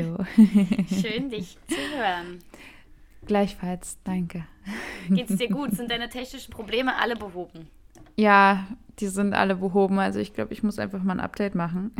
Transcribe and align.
Hallo. 0.00 0.24
Schön, 0.88 1.30
dich 1.30 1.58
zu 1.68 1.76
hören. 1.96 2.38
Gleichfalls, 3.26 3.98
danke. 4.04 4.46
Geht's 5.08 5.36
dir 5.36 5.48
gut? 5.48 5.72
Sind 5.72 5.90
deine 5.90 6.08
technischen 6.08 6.52
Probleme 6.52 6.96
alle 6.96 7.16
behoben? 7.16 7.68
Ja, 8.16 8.66
die 8.98 9.08
sind 9.08 9.34
alle 9.34 9.56
behoben. 9.56 9.98
Also 9.98 10.18
ich 10.18 10.32
glaube, 10.32 10.52
ich 10.52 10.62
muss 10.62 10.78
einfach 10.78 11.02
mal 11.02 11.14
ein 11.14 11.20
Update 11.20 11.54
machen. 11.54 11.92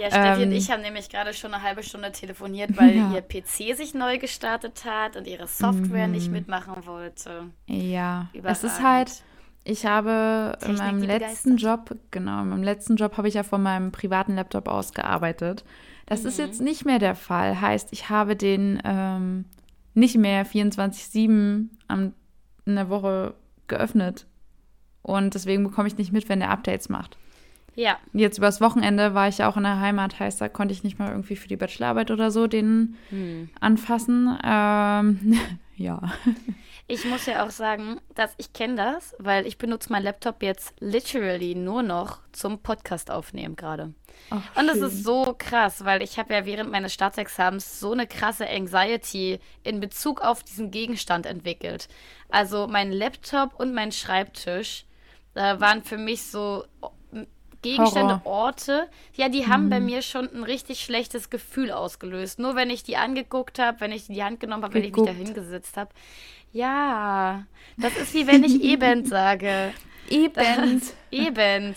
Ja, 0.00 0.08
Steffi 0.08 0.42
ähm, 0.42 0.48
und 0.48 0.54
ich 0.54 0.70
haben 0.70 0.80
nämlich 0.80 1.10
gerade 1.10 1.34
schon 1.34 1.52
eine 1.52 1.62
halbe 1.62 1.82
Stunde 1.82 2.10
telefoniert, 2.10 2.76
weil 2.78 2.96
ja. 2.96 3.12
ihr 3.12 3.20
PC 3.20 3.76
sich 3.76 3.92
neu 3.92 4.18
gestartet 4.18 4.84
hat 4.86 5.14
und 5.16 5.26
ihre 5.26 5.46
Software 5.46 6.06
mhm. 6.06 6.14
nicht 6.14 6.30
mitmachen 6.30 6.86
wollte. 6.86 7.50
Ja, 7.66 8.28
Überragend. 8.32 8.64
es 8.64 8.64
ist 8.64 8.82
halt, 8.82 9.22
ich 9.64 9.84
habe 9.84 10.56
Technik, 10.58 10.78
in 10.78 10.84
meinem 10.84 11.02
letzten 11.02 11.56
Job, 11.58 11.94
genau, 12.10 12.40
in 12.42 12.48
meinem 12.48 12.62
letzten 12.62 12.96
Job 12.96 13.18
habe 13.18 13.28
ich 13.28 13.34
ja 13.34 13.42
von 13.42 13.62
meinem 13.62 13.92
privaten 13.92 14.36
Laptop 14.36 14.68
aus 14.68 14.94
gearbeitet. 14.94 15.64
Das 16.08 16.22
mhm. 16.22 16.28
ist 16.28 16.38
jetzt 16.38 16.60
nicht 16.60 16.86
mehr 16.86 16.98
der 16.98 17.14
Fall. 17.14 17.60
Heißt, 17.60 17.92
ich 17.92 18.08
habe 18.08 18.34
den 18.34 18.80
ähm, 18.84 19.44
nicht 19.92 20.16
mehr 20.16 20.46
24-7 20.46 21.68
in 21.90 22.14
der 22.64 22.88
Woche 22.88 23.34
geöffnet. 23.66 24.26
Und 25.02 25.34
deswegen 25.34 25.64
bekomme 25.64 25.86
ich 25.86 25.98
nicht 25.98 26.12
mit, 26.12 26.28
wenn 26.30 26.40
der 26.40 26.50
Updates 26.50 26.88
macht. 26.88 27.18
Ja. 27.74 27.98
Jetzt 28.12 28.38
übers 28.38 28.60
Wochenende 28.60 29.14
war 29.14 29.28
ich 29.28 29.38
ja 29.38 29.48
auch 29.48 29.56
in 29.56 29.62
der 29.62 29.78
Heimat, 29.80 30.18
heißt, 30.18 30.40
da 30.40 30.48
konnte 30.48 30.72
ich 30.72 30.82
nicht 30.82 30.98
mal 30.98 31.10
irgendwie 31.10 31.36
für 31.36 31.46
die 31.46 31.56
Bachelorarbeit 31.56 32.10
oder 32.10 32.30
so 32.30 32.46
den 32.46 32.96
hm. 33.10 33.50
anfassen. 33.60 34.36
Ähm, 34.42 35.38
ja. 35.76 36.00
Ich 36.90 37.04
muss 37.04 37.26
ja 37.26 37.44
auch 37.44 37.50
sagen, 37.50 38.00
dass 38.14 38.32
ich 38.38 38.54
kenne 38.54 38.76
das, 38.76 39.14
weil 39.18 39.46
ich 39.46 39.58
benutze 39.58 39.92
meinen 39.92 40.04
Laptop 40.04 40.42
jetzt 40.42 40.74
literally 40.80 41.54
nur 41.54 41.82
noch 41.82 42.20
zum 42.32 42.60
Podcast 42.60 43.10
aufnehmen 43.10 43.56
gerade. 43.56 43.92
Und 44.30 44.66
das 44.66 44.78
ist 44.78 45.04
so 45.04 45.34
krass, 45.36 45.84
weil 45.84 46.02
ich 46.02 46.18
habe 46.18 46.32
ja 46.32 46.46
während 46.46 46.70
meines 46.70 46.94
Staatsexamens 46.94 47.78
so 47.78 47.92
eine 47.92 48.06
krasse 48.06 48.48
Anxiety 48.48 49.38
in 49.64 49.80
Bezug 49.80 50.22
auf 50.22 50.42
diesen 50.42 50.70
Gegenstand 50.70 51.26
entwickelt. 51.26 51.88
Also 52.30 52.66
mein 52.66 52.90
Laptop 52.90 53.60
und 53.60 53.74
mein 53.74 53.92
Schreibtisch 53.92 54.86
äh, 55.34 55.60
waren 55.60 55.82
für 55.82 55.98
mich 55.98 56.22
so 56.22 56.64
Gegenstände, 57.62 58.24
Horror. 58.24 58.44
Orte, 58.44 58.88
ja, 59.14 59.28
die 59.28 59.46
haben 59.46 59.66
mhm. 59.66 59.70
bei 59.70 59.80
mir 59.80 60.02
schon 60.02 60.28
ein 60.32 60.44
richtig 60.44 60.80
schlechtes 60.80 61.28
Gefühl 61.30 61.72
ausgelöst. 61.72 62.38
Nur 62.38 62.54
wenn 62.54 62.70
ich 62.70 62.84
die 62.84 62.96
angeguckt 62.96 63.58
habe, 63.58 63.80
wenn 63.80 63.92
ich 63.92 64.06
die 64.06 64.22
Hand 64.22 64.40
genommen 64.40 64.62
habe, 64.62 64.74
wenn 64.74 64.84
ich 64.84 64.94
mich 64.94 65.06
da 65.06 65.12
hingesetzt 65.12 65.76
habe. 65.76 65.90
Ja, 66.52 67.46
das 67.76 67.96
ist 67.96 68.14
wie 68.14 68.26
wenn 68.26 68.44
ich 68.44 68.62
Ebend 68.62 69.08
sage. 69.08 69.72
Ebend. 70.08 70.82
Ebend. 71.10 71.76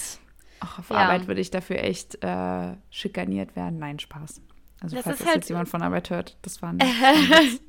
Ach, 0.60 0.80
auf 0.80 0.90
ja. 0.92 0.98
Arbeit 0.98 1.28
würde 1.28 1.42
ich 1.42 1.50
dafür 1.50 1.84
echt 1.84 2.24
äh, 2.24 2.76
schikaniert 2.92 3.56
werden. 3.56 3.80
Nein, 3.80 3.98
Spaß. 3.98 4.42
Also 4.82 4.96
das 4.96 5.06
falls 5.06 5.18
das 5.18 5.28
halt 5.28 5.36
jetzt 5.38 5.50
jemand 5.50 5.70
von 5.70 5.82
Arbeit 5.82 6.10
hört, 6.10 6.38
das 6.42 6.62
war 6.62 6.74
nicht. 6.74 6.86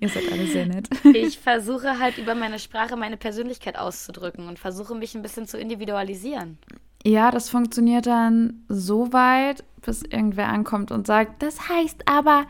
Ihr 0.00 0.08
seid 0.08 0.30
alle 0.30 0.46
sehr 0.46 0.66
nett. 0.66 0.88
ich 1.14 1.38
versuche 1.38 1.98
halt 1.98 2.18
über 2.18 2.34
meine 2.34 2.58
Sprache 2.58 2.96
meine 2.96 3.16
Persönlichkeit 3.16 3.76
auszudrücken 3.76 4.48
und 4.48 4.58
versuche 4.58 4.94
mich 4.94 5.14
ein 5.14 5.22
bisschen 5.22 5.46
zu 5.46 5.58
individualisieren. 5.58 6.58
Ja, 7.04 7.30
das 7.30 7.48
funktioniert 7.48 8.06
dann 8.06 8.64
so 8.68 9.12
weit, 9.12 9.64
bis 9.82 10.02
irgendwer 10.02 10.48
ankommt 10.48 10.90
und 10.90 11.06
sagt, 11.06 11.42
das 11.42 11.68
heißt 11.68 12.06
aber 12.06 12.46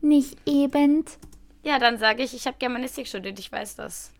nicht 0.00 0.38
eben. 0.46 1.04
Ja, 1.62 1.78
dann 1.78 1.98
sage 1.98 2.22
ich, 2.22 2.34
ich 2.34 2.46
habe 2.46 2.56
Germanistik 2.58 3.06
studiert, 3.06 3.38
ich 3.38 3.50
weiß 3.50 3.76
das. 3.76 4.12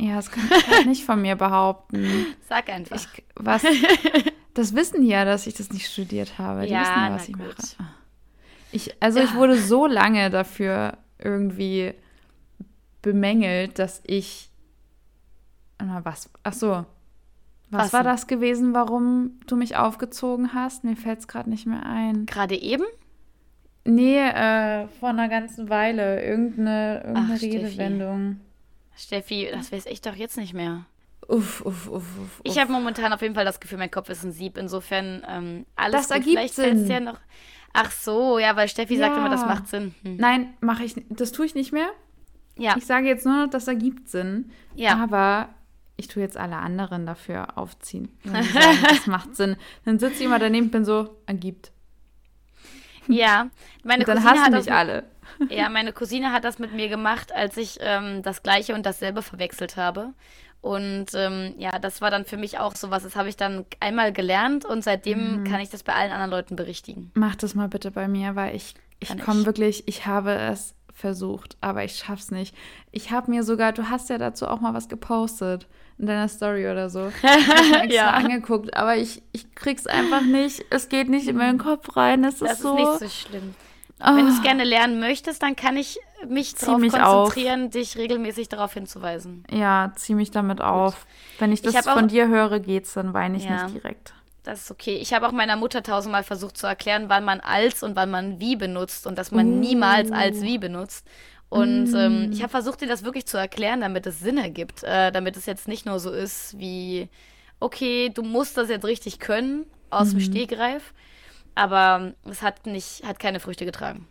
Ja, 0.00 0.16
das 0.16 0.30
kann 0.30 0.44
ich 0.44 0.68
halt 0.68 0.86
nicht 0.86 1.04
von 1.04 1.20
mir 1.20 1.36
behaupten. 1.36 2.26
Sag 2.48 2.68
einfach. 2.68 2.96
Ich, 2.96 3.24
was? 3.34 3.62
Das 4.54 4.74
wissen 4.74 5.02
die 5.02 5.08
ja, 5.08 5.26
dass 5.26 5.46
ich 5.46 5.52
das 5.52 5.70
nicht 5.70 5.86
studiert 5.86 6.38
habe. 6.38 6.62
Die 6.62 6.72
ja, 6.72 6.80
wissen 6.80 6.92
ja, 6.94 7.12
was 7.12 7.28
ich 7.28 7.34
gut. 7.34 7.78
mache. 7.78 7.90
Ich, 8.72 9.02
also 9.02 9.18
ja. 9.18 9.26
ich 9.26 9.34
wurde 9.34 9.58
so 9.58 9.86
lange 9.86 10.30
dafür 10.30 10.96
irgendwie 11.18 11.92
bemängelt, 13.02 13.78
dass 13.78 14.02
ich. 14.06 14.50
Was? 15.78 16.30
Ach 16.42 16.54
so. 16.54 16.86
Was, 17.70 17.92
war 17.92 18.04
das 18.04 18.26
gewesen, 18.26 18.74
warum 18.74 19.40
du 19.46 19.56
mich 19.56 19.76
aufgezogen 19.76 20.54
hast? 20.54 20.84
Mir 20.84 20.96
fällt 20.96 21.20
es 21.20 21.28
gerade 21.28 21.50
nicht 21.50 21.66
mehr 21.66 21.84
ein. 21.84 22.26
Gerade 22.26 22.56
eben? 22.56 22.84
Nee, 23.84 24.18
äh, 24.18 24.88
vor 25.00 25.10
einer 25.10 25.28
ganzen 25.28 25.68
Weile. 25.68 26.24
Irgendeine, 26.24 27.02
irgendeine 27.04 27.34
Ach, 27.34 27.42
Redewendung. 27.42 28.40
Steffi. 28.96 29.46
Steffi, 29.46 29.48
das 29.52 29.72
weiß 29.72 29.86
ich 29.86 30.00
doch 30.00 30.14
jetzt 30.14 30.36
nicht 30.36 30.54
mehr. 30.54 30.86
Uff, 31.28 31.60
uff, 31.64 31.88
uff, 31.88 32.18
uff. 32.18 32.40
Ich 32.44 32.58
habe 32.58 32.70
momentan 32.70 33.12
auf 33.12 33.20
jeden 33.20 33.34
Fall 33.34 33.44
das 33.44 33.58
Gefühl, 33.58 33.78
mein 33.78 33.90
Kopf 33.90 34.08
ist 34.10 34.24
ein 34.24 34.32
Sieb. 34.32 34.56
Insofern, 34.56 35.24
ähm, 35.28 35.66
alles 35.74 36.08
das 36.08 36.08
gut. 36.08 36.16
ergibt 36.16 36.54
Vielleicht 36.54 36.54
Sinn. 36.54 36.86
Ja 36.86 37.00
noch. 37.00 37.18
Ach 37.72 37.90
so, 37.90 38.38
ja, 38.38 38.56
weil 38.56 38.68
Steffi 38.68 38.94
ja. 38.94 39.06
sagt 39.06 39.16
immer, 39.16 39.28
das 39.28 39.44
macht 39.44 39.68
Sinn. 39.68 39.94
Hm. 40.02 40.16
Nein, 40.16 40.54
mache 40.60 40.84
ich. 40.84 40.94
Das 41.10 41.32
tue 41.32 41.46
ich 41.46 41.54
nicht 41.54 41.72
mehr. 41.72 41.88
Ja. 42.56 42.74
Ich 42.76 42.86
sage 42.86 43.06
jetzt 43.06 43.26
nur 43.26 43.44
noch, 43.44 43.50
das 43.50 43.68
ergibt 43.68 44.08
Sinn. 44.08 44.50
Ja. 44.74 44.96
Aber 44.96 45.50
ich 45.96 46.08
tue 46.08 46.22
jetzt 46.22 46.36
alle 46.36 46.56
anderen 46.56 47.06
dafür 47.06 47.56
aufziehen. 47.56 48.08
Sagen, 48.24 48.78
das 48.88 49.06
macht 49.06 49.36
Sinn. 49.36 49.56
Dann 49.84 49.98
sitze 49.98 50.20
ich 50.20 50.26
immer 50.26 50.38
daneben 50.38 50.66
und 50.66 50.72
bin 50.72 50.84
so, 50.84 51.16
ergibt. 51.26 51.72
Ja, 53.08 53.50
meine 53.84 54.00
und 54.00 54.08
dann 54.08 54.16
Cousine 54.18 54.40
hassen 54.40 54.54
mich 54.54 54.72
alle. 54.72 55.04
Ja, 55.48 55.68
meine 55.68 55.92
Cousine 55.92 56.32
hat 56.32 56.44
das 56.44 56.58
mit 56.58 56.72
mir 56.72 56.88
gemacht, 56.88 57.32
als 57.32 57.56
ich 57.56 57.78
ähm, 57.80 58.22
das 58.22 58.42
Gleiche 58.42 58.74
und 58.74 58.86
dasselbe 58.86 59.22
verwechselt 59.22 59.76
habe. 59.76 60.12
Und 60.60 61.06
ähm, 61.14 61.54
ja, 61.58 61.78
das 61.78 62.00
war 62.00 62.10
dann 62.10 62.24
für 62.24 62.36
mich 62.36 62.58
auch 62.58 62.74
sowas. 62.74 63.02
Das 63.02 63.14
habe 63.16 63.28
ich 63.28 63.36
dann 63.36 63.64
einmal 63.78 64.12
gelernt 64.12 64.64
und 64.64 64.82
seitdem 64.82 65.40
mhm. 65.40 65.44
kann 65.44 65.60
ich 65.60 65.70
das 65.70 65.82
bei 65.82 65.94
allen 65.94 66.10
anderen 66.10 66.30
Leuten 66.30 66.56
berichtigen. 66.56 67.10
Mach 67.14 67.36
das 67.36 67.54
mal 67.54 67.68
bitte 67.68 67.90
bei 67.90 68.08
mir, 68.08 68.34
weil 68.34 68.56
ich, 68.56 68.74
ich 68.98 69.16
komme 69.18 69.46
wirklich, 69.46 69.86
ich 69.86 70.06
habe 70.06 70.34
es 70.34 70.74
versucht, 70.92 71.56
aber 71.60 71.84
ich 71.84 71.96
schaff's 71.96 72.30
nicht. 72.30 72.56
Ich 72.90 73.12
habe 73.12 73.30
mir 73.30 73.44
sogar, 73.44 73.72
du 73.72 73.90
hast 73.90 74.08
ja 74.08 74.18
dazu 74.18 74.48
auch 74.48 74.60
mal 74.60 74.74
was 74.74 74.88
gepostet 74.88 75.68
in 75.98 76.06
deiner 76.06 76.28
Story 76.28 76.68
oder 76.68 76.90
so. 76.90 77.10
Ich 77.86 77.94
ja. 77.94 78.10
angeguckt, 78.10 78.76
aber 78.76 78.96
ich, 78.96 79.22
ich 79.32 79.54
krieg's 79.54 79.86
einfach 79.86 80.22
nicht. 80.22 80.64
Es 80.70 80.88
geht 80.88 81.08
nicht 81.08 81.28
in 81.28 81.36
meinen 81.36 81.58
Kopf 81.58 81.96
rein. 81.96 82.24
Es 82.24 82.38
das 82.38 82.52
ist 82.52 82.62
so. 82.62 82.76
ist 82.76 83.00
nicht 83.00 83.12
so 83.12 83.28
schlimm. 83.28 83.54
Oh. 84.00 84.14
Wenn 84.14 84.26
du 84.26 84.32
es 84.32 84.42
gerne 84.42 84.64
lernen 84.64 85.00
möchtest, 85.00 85.42
dann 85.42 85.56
kann 85.56 85.76
ich 85.76 85.98
mich 86.28 86.54
darauf 86.54 86.80
konzentrieren, 86.80 87.66
auf. 87.66 87.70
dich 87.70 87.96
regelmäßig 87.96 88.48
darauf 88.48 88.74
hinzuweisen. 88.74 89.44
Ja, 89.50 89.92
zieh 89.96 90.14
mich 90.14 90.30
damit 90.30 90.58
Gut. 90.58 90.66
auf. 90.66 91.06
Wenn 91.38 91.52
ich 91.52 91.62
das 91.62 91.74
ich 91.74 91.80
von 91.82 92.04
auch, 92.04 92.08
dir 92.08 92.28
höre, 92.28 92.60
geht's, 92.60 92.92
dann 92.94 93.14
weine 93.14 93.38
ich 93.38 93.44
ja, 93.44 93.64
nicht 93.64 93.76
direkt. 93.76 94.12
Das 94.42 94.62
ist 94.62 94.70
okay. 94.70 94.96
Ich 94.96 95.14
habe 95.14 95.26
auch 95.26 95.32
meiner 95.32 95.56
Mutter 95.56 95.82
tausendmal 95.82 96.24
versucht 96.24 96.58
zu 96.58 96.66
erklären, 96.66 97.06
wann 97.08 97.24
man 97.24 97.40
als 97.40 97.82
und 97.82 97.96
wann 97.96 98.10
man 98.10 98.38
wie 98.38 98.56
benutzt 98.56 99.06
und 99.06 99.16
dass 99.16 99.30
man 99.32 99.46
uh. 99.46 99.58
niemals 99.58 100.12
als 100.12 100.42
wie 100.42 100.58
benutzt. 100.58 101.06
Und 101.48 101.92
mm. 101.92 101.96
ähm, 101.96 102.32
ich 102.32 102.42
habe 102.42 102.50
versucht, 102.50 102.80
dir 102.80 102.88
das 102.88 103.04
wirklich 103.04 103.26
zu 103.26 103.36
erklären, 103.36 103.80
damit 103.80 104.06
es 104.06 104.20
Sinn 104.20 104.38
ergibt. 104.38 104.82
Äh, 104.82 105.12
damit 105.12 105.36
es 105.36 105.46
jetzt 105.46 105.68
nicht 105.68 105.86
nur 105.86 106.00
so 106.00 106.10
ist 106.10 106.58
wie, 106.58 107.08
okay, 107.60 108.10
du 108.12 108.22
musst 108.22 108.56
das 108.56 108.68
jetzt 108.68 108.84
richtig 108.84 109.18
können 109.18 109.66
aus 109.90 110.08
mm. 110.08 110.10
dem. 110.10 110.20
Stegreif. 110.20 110.92
Aber 111.54 112.12
es 112.24 112.42
hat 112.42 112.66
nicht, 112.66 113.04
hat 113.04 113.18
keine 113.18 113.40
Früchte 113.40 113.64
getragen. 113.64 114.06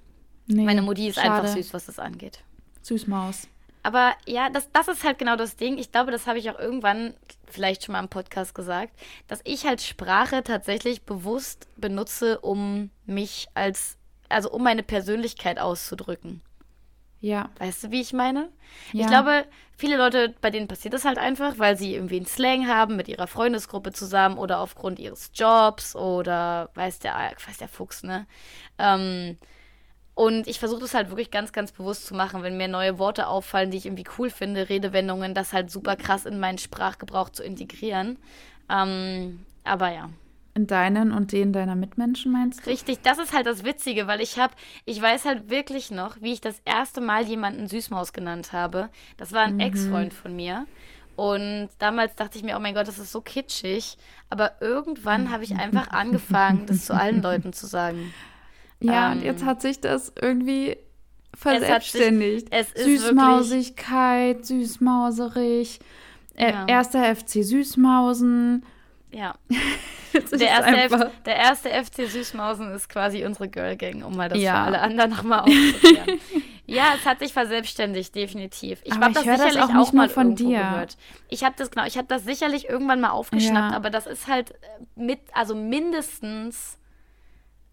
Nee, 0.48 0.64
Meine 0.64 0.82
Mutti 0.82 1.08
ist 1.08 1.16
schade. 1.16 1.32
einfach 1.32 1.48
süß, 1.48 1.74
was 1.74 1.86
das 1.86 2.00
angeht. 2.00 2.44
Süßmaus. 2.82 3.48
Aber 3.84 4.14
ja, 4.26 4.50
das, 4.50 4.72
das 4.72 4.88
ist 4.88 5.04
halt 5.04 5.20
genau 5.20 5.36
das 5.36 5.58
Ding. 5.58 5.78
Ich 5.78 5.92
glaube, 5.92 6.12
das 6.12 6.26
habe 6.26 6.40
ich 6.40 6.50
auch 6.50 6.58
irgendwann 6.58 7.14
vielleicht 7.46 7.84
schon 7.86 7.94
mal 7.94 8.00
im 8.00 8.10
Podcast 8.10 8.56
gesagt, 8.56 8.92
dass 9.28 9.42
ich 9.44 9.68
halt 9.68 9.80
Sprache 9.80 10.44
tatsächlich 10.44 11.04
bewusst 11.04 11.68
benutze, 11.78 12.40
um 12.40 12.90
mich 13.06 13.48
als, 13.54 13.98
also 14.28 14.50
um 14.50 14.64
meine 14.64 14.82
Persönlichkeit 14.82 15.60
auszudrücken. 15.60 16.42
Ja. 17.26 17.50
Weißt 17.58 17.84
du, 17.86 17.92
wie 17.92 18.02
ich 18.02 18.14
meine? 18.14 18.50
Ja. 18.94 19.02
Ich 19.02 19.08
glaube, 19.08 19.46
viele 19.76 19.98
Leute, 19.98 20.36
bei 20.42 20.52
denen 20.52 20.68
passiert 20.68 20.94
das 20.94 21.06
halt 21.06 21.18
einfach, 21.18 21.58
weil 21.58 21.76
sie 21.76 21.96
irgendwie 21.96 22.18
einen 22.18 22.28
Slang 22.28 22.68
haben 22.68 22.96
mit 22.98 23.08
ihrer 23.08 23.26
Freundesgruppe 23.26 23.92
zusammen 23.94 24.38
oder 24.38 24.60
aufgrund 24.60 25.00
ihres 25.00 25.32
Jobs 25.34 25.96
oder 25.96 26.70
weiß 26.76 27.00
der, 27.00 27.16
weiß 27.16 27.58
der 27.58 27.68
Fuchs, 27.68 28.04
ne? 28.04 28.28
Ähm, 28.78 29.40
und 30.14 30.48
ich 30.48 30.60
versuche 30.60 30.82
das 30.82 30.94
halt 30.94 31.10
wirklich 31.10 31.32
ganz, 31.32 31.52
ganz 31.52 31.72
bewusst 31.72 32.06
zu 32.06 32.14
machen, 32.14 32.44
wenn 32.44 32.58
mir 32.58 32.68
neue 32.68 33.00
Worte 33.00 33.26
auffallen, 33.26 33.72
die 33.72 33.78
ich 33.78 33.88
irgendwie 33.88 34.06
cool 34.20 34.30
finde, 34.30 34.70
Redewendungen, 34.70 35.34
das 35.34 35.52
halt 35.52 35.72
super 35.72 35.96
krass 35.96 36.28
in 36.28 36.40
meinen 36.40 36.60
Sprachgebrauch 36.60 37.30
zu 37.30 37.42
integrieren. 37.42 38.20
Ähm, 38.70 39.44
aber 39.64 39.92
ja. 39.92 40.10
In 40.58 40.68
deinen 40.68 41.12
und 41.12 41.34
den 41.34 41.52
deiner 41.52 41.76
Mitmenschen 41.76 42.32
meinst 42.32 42.66
du? 42.66 42.70
Richtig, 42.70 43.02
das 43.02 43.20
ist 43.20 43.34
halt 43.34 43.46
das 43.46 43.66
Witzige, 43.66 44.08
weil 44.08 44.22
ich 44.22 44.40
habe, 44.40 44.54
ich 44.86 45.02
weiß 45.02 45.26
halt 45.26 45.50
wirklich 45.50 45.92
noch, 45.92 46.22
wie 46.22 46.32
ich 46.32 46.40
das 46.40 46.62
erste 46.64 47.02
Mal 47.02 47.26
jemanden 47.26 47.68
Süßmaus 47.68 48.14
genannt 48.14 48.54
habe. 48.54 48.90
Das 49.18 49.34
war 49.34 49.42
ein 49.42 49.56
mhm. 49.56 49.60
Ex-Freund 49.60 50.14
von 50.14 50.34
mir. 50.34 50.66
Und 51.18 51.70
damals 51.80 52.16
dachte 52.16 52.38
ich 52.38 52.44
mir, 52.46 52.56
oh 52.56 52.62
mein 52.62 52.74
Gott, 52.74 52.88
das 52.88 53.00
ist 53.00 53.12
so 53.12 53.20
kitschig. 53.20 53.98
Aber 54.30 54.54
irgendwann 54.62 55.30
habe 55.30 55.44
ich 55.44 55.56
einfach 55.56 55.90
angefangen, 55.90 56.66
das 56.68 56.86
zu 56.86 56.96
allen 56.96 57.22
Leuten 57.22 57.54
zu 57.54 57.68
sagen. 57.68 58.14
Ja, 58.82 59.14
ähm, 59.14 59.20
und 59.20 59.24
jetzt 59.24 59.46
hat 59.46 59.62
sich 59.62 59.80
das 59.80 60.12
irgendwie 60.22 60.78
verselbstständigt. 61.34 62.50
Es, 62.52 62.72
sich, 62.72 62.78
es 62.78 63.04
Süßmausigkeit, 63.04 64.46
süßmauserig. 64.46 65.80
Äh, 66.36 66.52
ja. 66.52 66.66
Erster 66.68 67.16
FC 67.16 67.44
Süßmausen 67.44 68.66
Ja. 69.16 69.34
der, 70.14 70.48
erste 70.50 70.78
F, 70.78 71.12
der 71.26 71.36
erste 71.38 71.70
FC 71.70 72.10
Süßmausen 72.10 72.70
ist 72.74 72.90
quasi 72.90 73.24
unsere 73.26 73.48
Girl 73.48 73.78
Gang, 73.78 74.04
um 74.04 74.18
mal 74.18 74.28
das 74.28 74.40
ja. 74.40 74.56
für 74.56 74.60
alle 74.60 74.82
anderen 74.82 75.10
nochmal 75.12 75.40
aufzuklären. 75.40 76.20
ja, 76.66 76.94
es 76.98 77.06
hat 77.06 77.20
sich 77.20 77.32
verselbständigt, 77.32 78.14
definitiv. 78.14 78.82
Ich 78.84 78.94
habe 78.94 79.14
das 79.14 79.24
sicherlich 79.24 79.54
das 79.54 79.70
auch, 79.70 79.74
auch 79.74 79.94
mal 79.94 80.10
von 80.10 80.36
dir 80.36 80.60
gehört. 80.60 80.98
Ich 81.30 81.46
habe 81.46 81.56
das 81.58 81.72
genau, 81.72 81.86
ich 81.86 81.98
habe 81.98 82.10
das 82.10 82.26
sicherlich 82.26 82.68
irgendwann 82.68 83.00
mal 83.00 83.12
aufgeschnappt, 83.12 83.72
ja. 83.72 83.78
aber 83.78 83.90
das 83.90 84.06
ist 84.06 84.28
halt 84.28 84.52
äh, 84.52 84.56
mit, 84.96 85.20
also 85.34 85.56
mindestens 85.56 86.78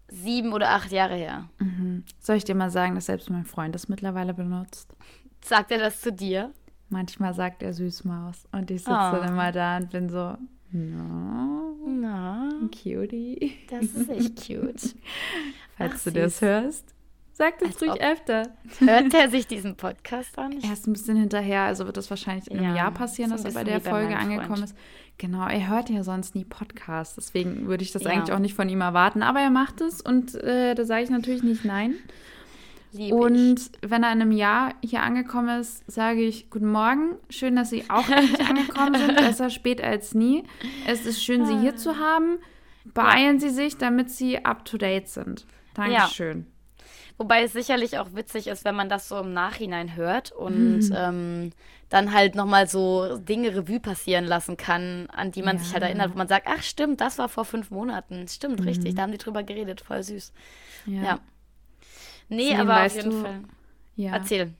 sieben 0.07 0.53
oder 0.53 0.69
acht 0.69 0.93
Jahre 0.93 1.15
her. 1.15 1.49
Mhm. 1.59 2.05
Soll 2.21 2.37
ich 2.37 2.45
dir 2.45 2.55
mal 2.55 2.69
sagen, 2.69 2.95
dass 2.95 3.07
selbst 3.07 3.29
mein 3.29 3.45
Freund 3.45 3.75
das 3.75 3.89
mittlerweile 3.89 4.33
benutzt? 4.33 4.95
Sagt 5.43 5.71
er 5.71 5.79
das 5.79 5.99
zu 5.99 6.13
dir? 6.13 6.51
Manchmal 6.87 7.33
sagt 7.33 7.63
er 7.63 7.73
Süßmaus 7.73 8.47
und 8.53 8.71
ich 8.71 8.83
sitze 8.83 8.91
oh. 8.91 9.17
dann 9.17 9.27
immer 9.27 9.51
da 9.51 9.75
und 9.75 9.89
bin 9.89 10.09
so, 10.09 10.37
no, 10.73 11.77
no, 11.85 12.69
cutie. 12.69 13.53
Das 13.69 13.83
ist 13.83 14.09
echt 14.09 14.35
cute. 14.35 14.95
Falls 15.77 15.93
Ach, 15.95 16.03
du 16.03 16.11
süß. 16.11 16.13
das 16.13 16.41
hörst, 16.41 16.95
sag 17.33 17.59
das 17.59 17.69
Als 17.69 17.81
ruhig 17.81 18.01
öfter. 18.01 18.49
Hört 18.79 19.13
er 19.13 19.29
sich 19.29 19.47
diesen 19.47 19.75
Podcast 19.75 20.37
an? 20.37 20.59
Er 20.63 20.73
ist 20.73 20.87
ein 20.87 20.93
bisschen 20.93 21.17
hinterher, 21.17 21.61
also 21.61 21.85
wird 21.85 21.97
das 21.97 22.09
wahrscheinlich 22.09 22.49
in 22.49 22.57
einem 22.57 22.69
ja, 22.69 22.83
Jahr 22.83 22.91
passieren, 22.91 23.31
dass 23.31 23.45
er 23.45 23.51
bei 23.51 23.63
der 23.63 23.81
Folge 23.81 24.17
angekommen 24.17 24.63
ist. 24.63 24.75
Genau, 25.17 25.47
er 25.47 25.69
hört 25.69 25.89
ja 25.89 26.03
sonst 26.03 26.35
nie 26.35 26.43
Podcasts, 26.43 27.15
deswegen 27.15 27.67
würde 27.67 27.83
ich 27.83 27.91
das 27.91 28.03
ja. 28.03 28.11
eigentlich 28.11 28.33
auch 28.33 28.39
nicht 28.39 28.55
von 28.55 28.67
ihm 28.67 28.81
erwarten. 28.81 29.21
Aber 29.21 29.39
er 29.39 29.51
macht 29.51 29.79
es 29.79 30.01
und 30.01 30.35
äh, 30.35 30.73
da 30.73 30.85
sage 30.85 31.03
ich 31.03 31.09
natürlich 31.09 31.43
nicht 31.43 31.65
nein. 31.65 31.95
Lieb 32.93 33.11
und 33.11 33.59
ich. 33.59 33.71
wenn 33.81 34.03
er 34.03 34.13
in 34.13 34.21
einem 34.21 34.31
Jahr 34.31 34.73
hier 34.83 35.01
angekommen 35.01 35.59
ist, 35.59 35.83
sage 35.91 36.21
ich 36.21 36.49
Guten 36.49 36.71
Morgen. 36.71 37.15
Schön, 37.29 37.55
dass 37.55 37.71
Sie 37.71 37.89
auch 37.89 38.07
endlich 38.07 38.39
angekommen 38.47 38.95
sind. 38.95 39.15
Besser 39.15 39.49
spät 39.49 39.83
als 39.83 40.13
nie. 40.13 40.43
Es 40.87 41.05
ist 41.05 41.23
schön, 41.23 41.45
Sie 41.45 41.57
hier 41.57 41.75
zu 41.75 41.97
haben. 41.97 42.37
Beeilen. 42.85 43.39
Sie 43.39 43.49
sich, 43.49 43.77
damit 43.77 44.11
Sie 44.11 44.45
up 44.45 44.65
to 44.65 44.77
date 44.77 45.09
sind. 45.09 45.45
Dankeschön. 45.73 46.39
Ja. 46.39 46.85
Wobei 47.17 47.43
es 47.43 47.53
sicherlich 47.53 47.97
auch 47.99 48.13
witzig 48.13 48.47
ist, 48.47 48.65
wenn 48.65 48.75
man 48.75 48.89
das 48.89 49.07
so 49.07 49.19
im 49.19 49.33
Nachhinein 49.33 49.95
hört 49.95 50.31
und 50.31 50.79
mhm. 50.79 50.95
ähm, 50.95 51.49
dann 51.89 52.11
halt 52.11 52.35
nochmal 52.35 52.67
so 52.67 53.17
Dinge 53.17 53.55
Revue 53.55 53.79
passieren 53.79 54.25
lassen 54.25 54.57
kann, 54.57 55.07
an 55.11 55.31
die 55.31 55.43
man 55.43 55.57
ja. 55.57 55.63
sich 55.63 55.73
halt 55.73 55.83
erinnert, 55.83 56.13
wo 56.13 56.17
man 56.17 56.27
sagt, 56.27 56.47
ach 56.49 56.63
stimmt, 56.63 57.01
das 57.01 57.19
war 57.19 57.29
vor 57.29 57.45
fünf 57.45 57.69
Monaten. 57.69 58.27
Stimmt, 58.27 58.59
mhm. 58.59 58.67
richtig, 58.67 58.95
da 58.95 59.03
haben 59.03 59.11
die 59.11 59.19
drüber 59.19 59.43
geredet, 59.43 59.81
voll 59.81 60.03
süß. 60.03 60.33
Ja. 60.85 61.03
ja. 61.03 61.19
Nee, 62.29 62.55
aber 62.55 62.85
auf 62.85 62.95
jeden 62.95 63.11
du, 63.11 63.21
Fall. 63.21 63.39
Ja. 63.95 64.13
Erzähl. 64.13 64.53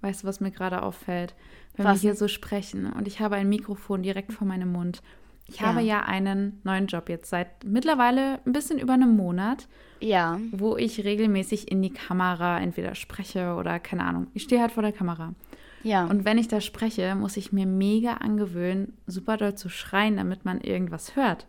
Weißt 0.00 0.22
du, 0.22 0.26
was 0.26 0.40
mir 0.40 0.50
gerade 0.50 0.82
auffällt? 0.82 1.34
Wenn 1.76 1.86
was? 1.86 2.02
wir 2.02 2.10
hier 2.10 2.16
so 2.16 2.28
sprechen 2.28 2.90
und 2.92 3.06
ich 3.06 3.20
habe 3.20 3.36
ein 3.36 3.48
Mikrofon 3.48 4.02
direkt 4.02 4.32
vor 4.32 4.46
meinem 4.46 4.72
Mund. 4.72 5.02
Ich 5.46 5.60
ja. 5.60 5.66
habe 5.66 5.80
ja 5.82 6.02
einen 6.02 6.60
neuen 6.64 6.86
Job 6.86 7.08
jetzt 7.08 7.28
seit 7.28 7.64
mittlerweile 7.64 8.40
ein 8.46 8.52
bisschen 8.52 8.78
über 8.78 8.94
einem 8.94 9.16
Monat. 9.16 9.68
Ja. 10.00 10.38
Wo 10.52 10.76
ich 10.76 11.04
regelmäßig 11.04 11.70
in 11.70 11.82
die 11.82 11.92
Kamera 11.92 12.60
entweder 12.60 12.94
spreche 12.94 13.54
oder 13.54 13.78
keine 13.78 14.04
Ahnung. 14.04 14.28
Ich 14.32 14.44
stehe 14.44 14.60
halt 14.60 14.72
vor 14.72 14.82
der 14.82 14.92
Kamera. 14.92 15.34
Ja. 15.82 16.04
Und 16.04 16.24
wenn 16.24 16.38
ich 16.38 16.48
da 16.48 16.60
spreche, 16.60 17.14
muss 17.14 17.36
ich 17.36 17.52
mir 17.52 17.66
mega 17.66 18.14
angewöhnen, 18.14 18.96
super 19.06 19.36
doll 19.36 19.54
zu 19.54 19.68
schreien, 19.68 20.16
damit 20.16 20.44
man 20.44 20.60
irgendwas 20.60 21.16
hört 21.16 21.46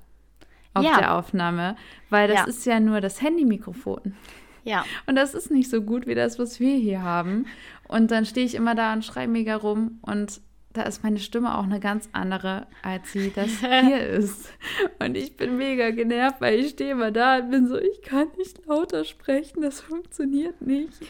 auf 0.73 0.83
ja. 0.83 0.97
der 0.97 1.15
Aufnahme. 1.15 1.75
Weil 2.09 2.27
das 2.27 2.39
ja. 2.39 2.45
ist 2.45 2.65
ja 2.65 2.79
nur 2.79 3.01
das 3.01 3.21
Handymikrofon. 3.21 4.15
Ja. 4.63 4.85
Und 5.05 5.15
das 5.15 5.33
ist 5.33 5.51
nicht 5.51 5.69
so 5.69 5.81
gut 5.81 6.07
wie 6.07 6.15
das, 6.15 6.39
was 6.39 6.59
wir 6.59 6.75
hier 6.75 7.01
haben. 7.01 7.45
Und 7.87 8.11
dann 8.11 8.25
stehe 8.25 8.45
ich 8.45 8.55
immer 8.55 8.75
da 8.75 8.93
und 8.93 9.03
schreie 9.03 9.27
mega 9.27 9.55
rum 9.55 9.99
und 10.01 10.41
da 10.73 10.83
ist 10.83 11.03
meine 11.03 11.19
Stimme 11.19 11.57
auch 11.57 11.63
eine 11.63 11.79
ganz 11.79 12.07
andere, 12.13 12.67
als 12.81 13.11
sie 13.11 13.31
das 13.33 13.49
hier 13.59 14.07
ist. 14.07 14.53
Und 14.99 15.17
ich 15.17 15.35
bin 15.35 15.57
mega 15.57 15.91
genervt, 15.91 16.39
weil 16.39 16.59
ich 16.59 16.69
stehe 16.71 16.91
immer 16.91 17.11
da 17.11 17.39
und 17.39 17.51
bin 17.51 17.67
so, 17.67 17.77
ich 17.77 18.01
kann 18.01 18.27
nicht 18.37 18.65
lauter 18.65 19.03
sprechen, 19.03 19.61
das 19.61 19.81
funktioniert 19.81 20.61
nicht. 20.61 21.01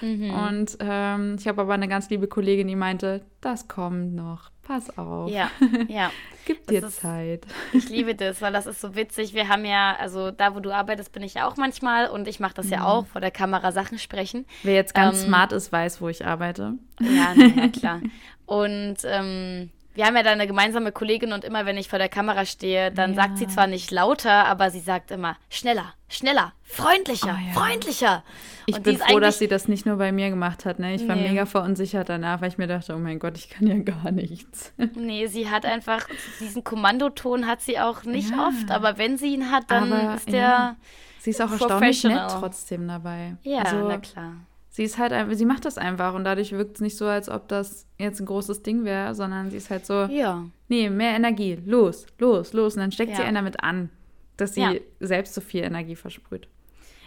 Mhm. 0.00 0.30
Und 0.30 0.76
ähm, 0.80 1.36
ich 1.38 1.48
habe 1.48 1.62
aber 1.62 1.74
eine 1.74 1.88
ganz 1.88 2.10
liebe 2.10 2.28
Kollegin, 2.28 2.68
die 2.68 2.76
meinte, 2.76 3.22
das 3.40 3.68
kommt 3.68 4.14
noch, 4.14 4.50
pass 4.70 4.96
auf. 4.96 5.28
Ja, 5.30 5.50
ja. 5.88 6.12
Gib 6.46 6.66
dir 6.68 6.84
ist, 6.84 7.00
Zeit. 7.00 7.44
Ich 7.72 7.88
liebe 7.88 8.14
das, 8.14 8.40
weil 8.40 8.52
das 8.52 8.66
ist 8.66 8.80
so 8.80 8.94
witzig. 8.94 9.34
Wir 9.34 9.48
haben 9.48 9.64
ja, 9.64 9.96
also 9.98 10.30
da, 10.30 10.54
wo 10.54 10.60
du 10.60 10.70
arbeitest, 10.72 11.12
bin 11.12 11.24
ich 11.24 11.34
ja 11.34 11.48
auch 11.48 11.56
manchmal 11.56 12.08
und 12.08 12.28
ich 12.28 12.38
mache 12.38 12.54
das 12.54 12.66
mhm. 12.66 12.72
ja 12.72 12.84
auch, 12.84 13.06
vor 13.06 13.20
der 13.20 13.32
Kamera 13.32 13.72
Sachen 13.72 13.98
sprechen. 13.98 14.46
Wer 14.62 14.74
jetzt 14.74 14.94
ganz 14.94 15.22
ähm, 15.22 15.26
smart 15.26 15.52
ist, 15.52 15.72
weiß, 15.72 16.00
wo 16.00 16.08
ich 16.08 16.24
arbeite. 16.24 16.74
Ja, 17.00 17.34
na, 17.34 17.46
ja 17.46 17.68
klar. 17.80 18.00
Und 18.46 18.98
ähm, 19.04 19.70
wir 20.00 20.06
haben 20.06 20.16
ja 20.16 20.22
da 20.22 20.30
eine 20.30 20.46
gemeinsame 20.46 20.92
Kollegin 20.92 21.34
und 21.34 21.44
immer 21.44 21.66
wenn 21.66 21.76
ich 21.76 21.90
vor 21.90 21.98
der 21.98 22.08
Kamera 22.08 22.46
stehe, 22.46 22.90
dann 22.90 23.10
ja. 23.10 23.16
sagt 23.16 23.36
sie 23.36 23.46
zwar 23.46 23.66
nicht 23.66 23.90
lauter, 23.90 24.46
aber 24.46 24.70
sie 24.70 24.80
sagt 24.80 25.10
immer 25.10 25.36
schneller, 25.50 25.92
schneller, 26.08 26.54
freundlicher, 26.62 27.38
oh, 27.38 27.48
ja. 27.48 27.52
freundlicher. 27.52 28.24
Ich 28.64 28.76
und 28.76 28.84
bin 28.84 28.96
froh, 28.96 29.20
dass 29.20 29.38
sie 29.38 29.46
das 29.46 29.68
nicht 29.68 29.84
nur 29.84 29.96
bei 29.96 30.10
mir 30.10 30.30
gemacht 30.30 30.64
hat. 30.64 30.78
Ne? 30.78 30.94
Ich 30.94 31.06
war 31.06 31.16
nee. 31.16 31.28
mega 31.28 31.44
verunsichert 31.44 32.08
danach, 32.08 32.40
weil 32.40 32.48
ich 32.48 32.56
mir 32.56 32.66
dachte, 32.66 32.94
oh 32.94 32.98
mein 32.98 33.18
Gott, 33.18 33.36
ich 33.36 33.50
kann 33.50 33.66
ja 33.66 33.76
gar 33.76 34.10
nichts. 34.10 34.72
Nee, 34.94 35.26
sie 35.26 35.50
hat 35.50 35.66
einfach, 35.66 36.06
diesen 36.40 36.64
Kommandoton 36.64 37.46
hat 37.46 37.60
sie 37.60 37.78
auch 37.78 38.04
nicht 38.04 38.30
ja. 38.30 38.48
oft, 38.48 38.70
aber 38.70 38.96
wenn 38.96 39.18
sie 39.18 39.34
ihn 39.34 39.50
hat, 39.50 39.70
dann 39.70 39.92
aber, 39.92 40.14
ist 40.14 40.32
der 40.32 40.76
Sie 41.18 41.30
ist 41.30 41.42
auch 41.42 41.50
erstaunlich 41.50 42.02
nett 42.04 42.30
trotzdem 42.30 42.88
dabei. 42.88 43.36
Ja, 43.42 43.62
also, 43.64 43.86
na 43.86 43.98
klar 43.98 44.32
sie 44.80 44.84
ist 44.84 44.96
halt, 44.96 45.12
sie 45.36 45.44
macht 45.44 45.66
das 45.66 45.76
einfach 45.76 46.14
und 46.14 46.24
dadurch 46.24 46.52
wirkt 46.52 46.76
es 46.76 46.80
nicht 46.80 46.96
so, 46.96 47.04
als 47.04 47.28
ob 47.28 47.48
das 47.48 47.86
jetzt 47.98 48.18
ein 48.18 48.24
großes 48.24 48.62
Ding 48.62 48.86
wäre, 48.86 49.14
sondern 49.14 49.50
sie 49.50 49.58
ist 49.58 49.68
halt 49.68 49.84
so, 49.84 50.04
ja. 50.04 50.46
nee, 50.68 50.88
mehr 50.88 51.14
Energie, 51.14 51.58
los, 51.66 52.06
los, 52.18 52.54
los. 52.54 52.76
Und 52.76 52.80
dann 52.80 52.90
steckt 52.90 53.10
ja. 53.10 53.16
sie 53.16 53.22
einen 53.24 53.34
damit 53.34 53.62
an, 53.62 53.90
dass 54.38 54.54
sie 54.54 54.62
ja. 54.62 54.72
selbst 54.98 55.34
so 55.34 55.42
viel 55.42 55.64
Energie 55.64 55.96
versprüht. 55.96 56.48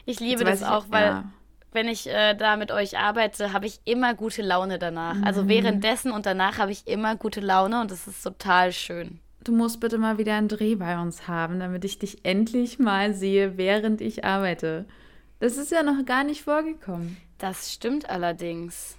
Ich 0.05 0.19
liebe 0.19 0.43
das 0.43 0.61
auch, 0.61 0.85
ich, 0.85 0.91
weil 0.91 1.05
ja. 1.05 1.23
wenn 1.71 1.87
ich 1.87 2.07
äh, 2.07 2.35
da 2.35 2.57
mit 2.57 2.71
euch 2.71 2.99
arbeite, 2.99 3.53
habe 3.53 3.65
ich 3.65 3.79
immer 3.85 4.13
gute 4.13 4.43
Laune 4.43 4.77
danach. 4.77 5.15
Also 5.15 5.21
mhm. 5.21 5.25
Also 5.25 5.47
währenddessen 5.47 6.11
und 6.11 6.27
danach 6.27 6.59
habe 6.59 6.71
ich 6.71 6.87
immer 6.87 7.15
gute 7.15 7.39
Laune 7.39 7.81
und 7.81 7.89
das 7.89 8.07
ist 8.07 8.21
total 8.21 8.71
schön. 8.71 9.19
Du 9.43 9.51
musst 9.51 9.79
bitte 9.79 9.97
mal 9.97 10.19
wieder 10.19 10.35
einen 10.35 10.47
Dreh 10.47 10.75
bei 10.75 11.01
uns 11.01 11.27
haben, 11.27 11.59
damit 11.59 11.85
ich 11.85 11.97
dich 11.97 12.23
endlich 12.23 12.77
mal 12.77 13.15
sehe, 13.15 13.57
während 13.57 13.99
ich 13.99 14.23
arbeite. 14.23 14.85
Das 15.39 15.57
ist 15.57 15.71
ja 15.71 15.81
noch 15.81 16.05
gar 16.05 16.23
nicht 16.23 16.43
vorgekommen. 16.43 17.17
Das 17.43 17.73
stimmt 17.73 18.09
allerdings. 18.09 18.97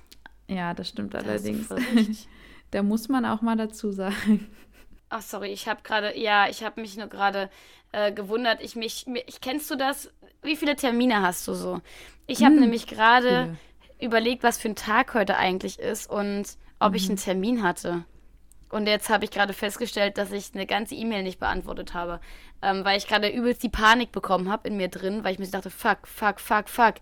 Ja, 0.49 0.75
das 0.75 0.91
stimmt 0.91 1.15
das 1.15 1.25
allerdings. 1.25 1.67
da 2.73 2.83
muss 2.83 3.09
man 3.09 3.25
auch 3.25 3.41
mal 3.41 3.57
dazu 3.57 3.91
sagen. 3.91 4.55
Ach, 5.09 5.23
sorry, 5.23 5.49
ich 5.49 5.67
habe 5.67 5.81
gerade, 5.83 6.19
ja, 6.19 6.47
ich 6.51 6.63
habe 6.63 6.79
mich 6.83 6.95
nur 6.99 7.07
gerade 7.07 7.49
äh, 7.93 8.13
gewundert. 8.13 8.61
Ich 8.61 8.77
mich, 8.77 9.07
ich, 9.27 9.41
kennst 9.41 9.71
du 9.71 9.77
das? 9.77 10.13
Wie 10.43 10.57
viele 10.57 10.77
Termine 10.77 11.23
hast 11.23 11.49
du 11.49 11.55
so? 11.55 11.81
Ich 12.27 12.45
habe 12.45 12.53
hm, 12.57 12.61
nämlich 12.61 12.87
gerade 12.87 13.57
überlegt, 13.99 14.43
was 14.43 14.59
für 14.59 14.69
ein 14.69 14.77
Tag 14.77 15.15
heute 15.15 15.39
eigentlich 15.39 15.79
ist 15.79 16.11
und 16.11 16.45
ob 16.81 16.91
mhm. 16.91 16.97
ich 16.97 17.09
einen 17.09 17.17
Termin 17.17 17.63
hatte. 17.63 18.05
Und 18.69 18.87
jetzt 18.87 19.09
habe 19.09 19.25
ich 19.25 19.31
gerade 19.31 19.55
festgestellt, 19.55 20.19
dass 20.19 20.33
ich 20.33 20.51
eine 20.53 20.67
ganze 20.67 20.97
E-Mail 20.97 21.23
nicht 21.23 21.41
beantwortet 21.41 21.95
habe, 21.95 22.21
ähm, 22.61 22.85
weil 22.85 22.99
ich 22.99 23.07
gerade 23.07 23.29
übelst 23.29 23.63
die 23.63 23.71
Panik 23.71 24.13
bekommen 24.13 24.53
habe 24.53 24.69
in 24.69 24.77
mir 24.77 24.89
drin, 24.89 25.25
weil 25.25 25.33
ich 25.33 25.39
mir 25.39 25.47
dachte, 25.47 25.71
fuck, 25.71 26.07
fuck, 26.07 26.39
fuck, 26.41 26.69
fuck. 26.69 26.97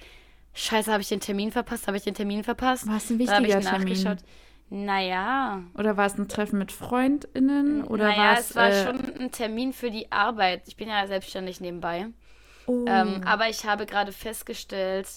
Scheiße, 0.54 0.92
habe 0.92 1.02
ich 1.02 1.08
den 1.08 1.20
Termin 1.20 1.50
verpasst? 1.50 1.86
Habe 1.86 1.96
ich 1.96 2.04
den 2.04 2.14
Termin 2.14 2.44
verpasst? 2.44 2.86
War 2.86 2.96
es 2.96 3.10
ein 3.10 3.18
wichtiger 3.18 3.60
da 3.60 3.78
Termin? 3.78 4.18
Naja. 4.70 5.62
Oder 5.74 5.96
war 5.96 6.06
es 6.06 6.18
ein 6.18 6.28
Treffen 6.28 6.58
mit 6.58 6.72
FreundInnen? 6.72 7.84
Oder 7.84 8.04
naja, 8.08 8.36
es 8.38 8.54
war 8.56 8.70
äh, 8.70 8.84
schon 8.84 9.20
ein 9.20 9.30
Termin 9.30 9.72
für 9.72 9.90
die 9.90 10.10
Arbeit. 10.10 10.62
Ich 10.66 10.76
bin 10.76 10.88
ja 10.88 11.06
selbstständig 11.06 11.60
nebenbei. 11.60 12.06
Oh. 12.66 12.84
Ähm, 12.86 13.22
aber 13.24 13.48
ich 13.48 13.66
habe 13.66 13.86
gerade 13.86 14.12
festgestellt, 14.12 15.08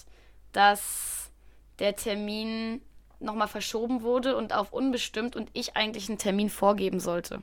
dass 0.52 1.30
der 1.78 1.96
Termin 1.96 2.82
nochmal 3.18 3.48
verschoben 3.48 4.02
wurde 4.02 4.36
und 4.36 4.54
auf 4.54 4.72
unbestimmt 4.72 5.36
und 5.36 5.48
ich 5.52 5.76
eigentlich 5.76 6.08
einen 6.08 6.18
Termin 6.18 6.50
vorgeben 6.50 7.00
sollte. 7.00 7.42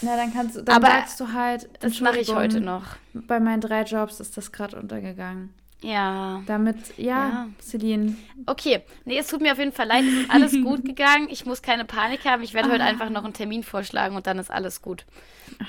Na, 0.00 0.16
dann 0.16 0.32
kannst 0.32 0.56
du, 0.56 0.62
dann 0.62 0.76
aber 0.76 0.88
sagst 0.88 1.20
du 1.20 1.32
halt. 1.32 1.68
Das 1.80 2.00
mache 2.00 2.18
ich 2.18 2.34
heute 2.34 2.60
noch. 2.60 2.84
Bei 3.14 3.40
meinen 3.40 3.60
drei 3.60 3.82
Jobs 3.82 4.20
ist 4.20 4.36
das 4.36 4.52
gerade 4.52 4.76
untergegangen. 4.76 5.54
Ja. 5.82 6.42
Damit, 6.46 6.76
ja, 6.96 7.28
ja, 7.28 7.48
Celine. 7.60 8.16
Okay, 8.46 8.82
nee, 9.04 9.18
es 9.18 9.28
tut 9.28 9.40
mir 9.40 9.52
auf 9.52 9.58
jeden 9.58 9.72
Fall 9.72 9.86
leid, 9.86 10.04
es 10.04 10.22
ist 10.22 10.30
alles 10.30 10.52
gut 10.64 10.84
gegangen. 10.84 11.28
Ich 11.30 11.46
muss 11.46 11.62
keine 11.62 11.84
Panik 11.84 12.24
haben. 12.24 12.42
Ich 12.42 12.54
werde 12.54 12.68
ah. 12.68 12.72
heute 12.72 12.84
einfach 12.84 13.10
noch 13.10 13.24
einen 13.24 13.32
Termin 13.32 13.62
vorschlagen 13.62 14.16
und 14.16 14.26
dann 14.26 14.38
ist 14.38 14.50
alles 14.50 14.82
gut. 14.82 15.04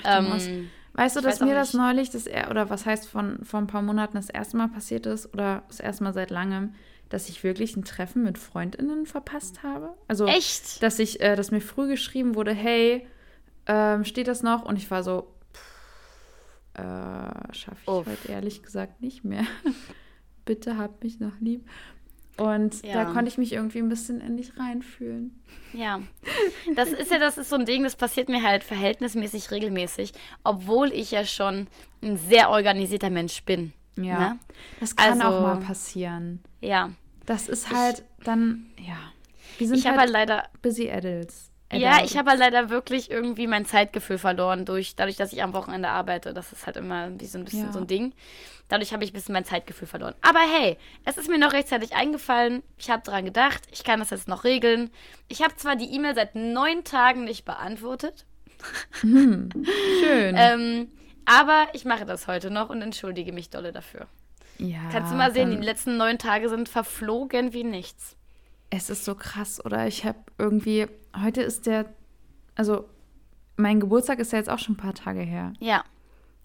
Ach, 0.02 0.20
du 0.20 0.34
ähm, 0.42 0.70
weißt 0.94 1.16
du, 1.16 1.20
dass 1.20 1.40
mir 1.40 1.54
das 1.54 1.74
neulich, 1.74 2.10
das, 2.10 2.26
oder 2.26 2.70
was 2.70 2.86
heißt 2.86 3.08
von 3.08 3.44
vor 3.44 3.60
ein 3.60 3.66
paar 3.66 3.82
Monaten 3.82 4.14
das 4.14 4.30
erste 4.30 4.56
Mal 4.56 4.68
passiert 4.68 5.06
ist, 5.06 5.32
oder 5.32 5.62
das 5.68 5.80
erste 5.80 6.04
Mal 6.04 6.12
seit 6.12 6.30
langem, 6.30 6.74
dass 7.08 7.28
ich 7.28 7.44
wirklich 7.44 7.76
ein 7.76 7.84
Treffen 7.84 8.22
mit 8.22 8.38
FreundInnen 8.38 9.06
verpasst 9.06 9.62
habe? 9.62 9.94
Also, 10.08 10.26
Echt? 10.26 10.82
Dass 10.82 10.98
ich, 10.98 11.20
äh, 11.20 11.36
dass 11.36 11.52
mir 11.52 11.60
früh 11.60 11.88
geschrieben 11.88 12.34
wurde, 12.34 12.52
hey, 12.52 13.06
ähm, 13.66 14.04
steht 14.04 14.26
das 14.26 14.42
noch? 14.42 14.64
Und 14.64 14.76
ich 14.76 14.90
war 14.90 15.04
so, 15.04 15.28
äh, 16.80 17.54
schaffe 17.54 17.78
ich 17.82 17.88
Uff. 17.88 18.06
heute 18.06 18.28
ehrlich 18.28 18.62
gesagt 18.62 19.00
nicht 19.00 19.24
mehr. 19.24 19.44
Bitte 20.44 20.78
habt 20.78 21.04
mich 21.04 21.20
noch 21.20 21.38
lieb. 21.40 21.68
Und 22.36 22.86
ja. 22.86 22.94
da 22.94 23.12
konnte 23.12 23.28
ich 23.28 23.36
mich 23.36 23.52
irgendwie 23.52 23.80
ein 23.80 23.90
bisschen 23.90 24.20
in 24.22 24.38
dich 24.38 24.58
reinfühlen. 24.58 25.38
Ja, 25.74 26.00
das 26.74 26.90
ist 26.90 27.10
ja, 27.10 27.18
das 27.18 27.36
ist 27.36 27.50
so 27.50 27.56
ein 27.56 27.66
Ding, 27.66 27.82
das 27.82 27.96
passiert 27.96 28.30
mir 28.30 28.42
halt 28.42 28.64
verhältnismäßig 28.64 29.50
regelmäßig, 29.50 30.14
obwohl 30.42 30.90
ich 30.90 31.10
ja 31.10 31.26
schon 31.26 31.66
ein 32.02 32.16
sehr 32.16 32.48
organisierter 32.48 33.10
Mensch 33.10 33.44
bin. 33.44 33.74
Ja, 33.96 34.18
ne? 34.18 34.38
das 34.80 34.96
kann 34.96 35.20
also, 35.20 35.36
auch 35.36 35.42
mal 35.42 35.60
passieren. 35.60 36.40
Ja. 36.62 36.90
Das 37.26 37.48
ist 37.48 37.70
halt 37.70 38.04
ich, 38.18 38.24
dann, 38.24 38.66
ja. 38.78 38.96
Wir 39.58 39.68
sind 39.68 39.78
ich 39.78 39.86
halt, 39.86 39.98
halt 39.98 40.10
leider 40.10 40.44
busy 40.62 40.90
adults. 40.90 41.49
Ja, 41.72 42.02
ich 42.04 42.16
habe 42.16 42.30
halt 42.30 42.40
leider 42.40 42.68
wirklich 42.68 43.10
irgendwie 43.10 43.46
mein 43.46 43.64
Zeitgefühl 43.64 44.18
verloren, 44.18 44.64
durch, 44.64 44.96
dadurch, 44.96 45.16
dass 45.16 45.32
ich 45.32 45.42
am 45.42 45.52
Wochenende 45.52 45.88
arbeite. 45.88 46.34
Das 46.34 46.52
ist 46.52 46.66
halt 46.66 46.76
immer 46.76 47.04
ein 47.04 47.16
bisschen, 47.16 47.42
ein 47.42 47.44
bisschen 47.44 47.66
ja. 47.66 47.72
so 47.72 47.78
ein 47.78 47.86
Ding. 47.86 48.12
Dadurch 48.68 48.92
habe 48.92 49.04
ich 49.04 49.10
ein 49.10 49.14
bisschen 49.14 49.32
mein 49.32 49.44
Zeitgefühl 49.44 49.86
verloren. 49.86 50.14
Aber 50.20 50.40
hey, 50.40 50.78
es 51.04 51.16
ist 51.16 51.28
mir 51.28 51.38
noch 51.38 51.52
rechtzeitig 51.52 51.94
eingefallen. 51.94 52.62
Ich 52.76 52.90
habe 52.90 53.02
daran 53.04 53.24
gedacht, 53.24 53.62
ich 53.70 53.84
kann 53.84 54.00
das 54.00 54.10
jetzt 54.10 54.28
noch 54.28 54.44
regeln. 54.44 54.90
Ich 55.28 55.42
habe 55.42 55.54
zwar 55.56 55.76
die 55.76 55.92
E-Mail 55.94 56.14
seit 56.14 56.34
neun 56.34 56.82
Tagen 56.82 57.24
nicht 57.24 57.44
beantwortet. 57.44 58.26
Hm, 59.00 59.50
schön. 60.00 60.34
ähm, 60.36 60.88
aber 61.24 61.68
ich 61.72 61.84
mache 61.84 62.04
das 62.04 62.26
heute 62.26 62.50
noch 62.50 62.70
und 62.70 62.82
entschuldige 62.82 63.32
mich 63.32 63.50
dolle 63.50 63.72
dafür. 63.72 64.06
Ja, 64.58 64.80
Kannst 64.92 65.12
du 65.12 65.16
mal 65.16 65.32
sehen, 65.32 65.50
die 65.50 65.64
letzten 65.64 65.96
neun 65.96 66.18
Tage 66.18 66.48
sind 66.48 66.68
verflogen 66.68 67.52
wie 67.52 67.64
nichts. 67.64 68.16
Es 68.70 68.88
ist 68.88 69.04
so 69.04 69.14
krass, 69.14 69.64
oder? 69.64 69.86
Ich 69.86 70.04
habe 70.04 70.18
irgendwie, 70.38 70.86
heute 71.20 71.42
ist 71.42 71.66
der, 71.66 71.86
also 72.54 72.88
mein 73.56 73.80
Geburtstag 73.80 74.18
ist 74.20 74.32
ja 74.32 74.38
jetzt 74.38 74.48
auch 74.48 74.58
schon 74.58 74.74
ein 74.74 74.78
paar 74.78 74.94
Tage 74.94 75.20
her. 75.20 75.52
Ja. 75.58 75.84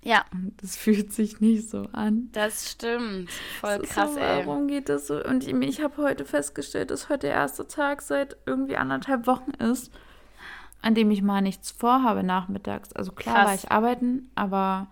Ja. 0.03 0.23
Und 0.31 0.53
das 0.61 0.75
fühlt 0.75 1.11
sich 1.11 1.41
nicht 1.41 1.67
so 1.69 1.87
an. 1.91 2.29
Das 2.31 2.69
stimmt. 2.71 3.31
Voll 3.59 3.79
das 3.79 3.89
krass, 3.89 4.13
so, 4.13 4.19
ey. 4.19 4.45
Warum 4.45 4.67
geht 4.67 4.87
das 4.87 5.07
so? 5.07 5.23
Und 5.23 5.47
ich, 5.47 5.53
ich 5.53 5.81
habe 5.81 5.97
heute 5.97 6.25
festgestellt, 6.25 6.91
dass 6.91 7.09
heute 7.09 7.27
der 7.27 7.35
erste 7.35 7.67
Tag 7.67 8.03
seit 8.03 8.37
irgendwie 8.45 8.77
anderthalb 8.77 9.25
Wochen 9.25 9.51
ist, 9.51 9.91
an 10.83 10.93
dem 10.93 11.09
ich 11.09 11.23
mal 11.23 11.41
nichts 11.41 11.71
vorhabe 11.71 12.21
nachmittags. 12.21 12.93
Also 12.93 13.11
klar 13.13 13.35
krass. 13.35 13.45
war 13.47 13.55
ich 13.55 13.71
arbeiten, 13.71 14.29
aber 14.35 14.87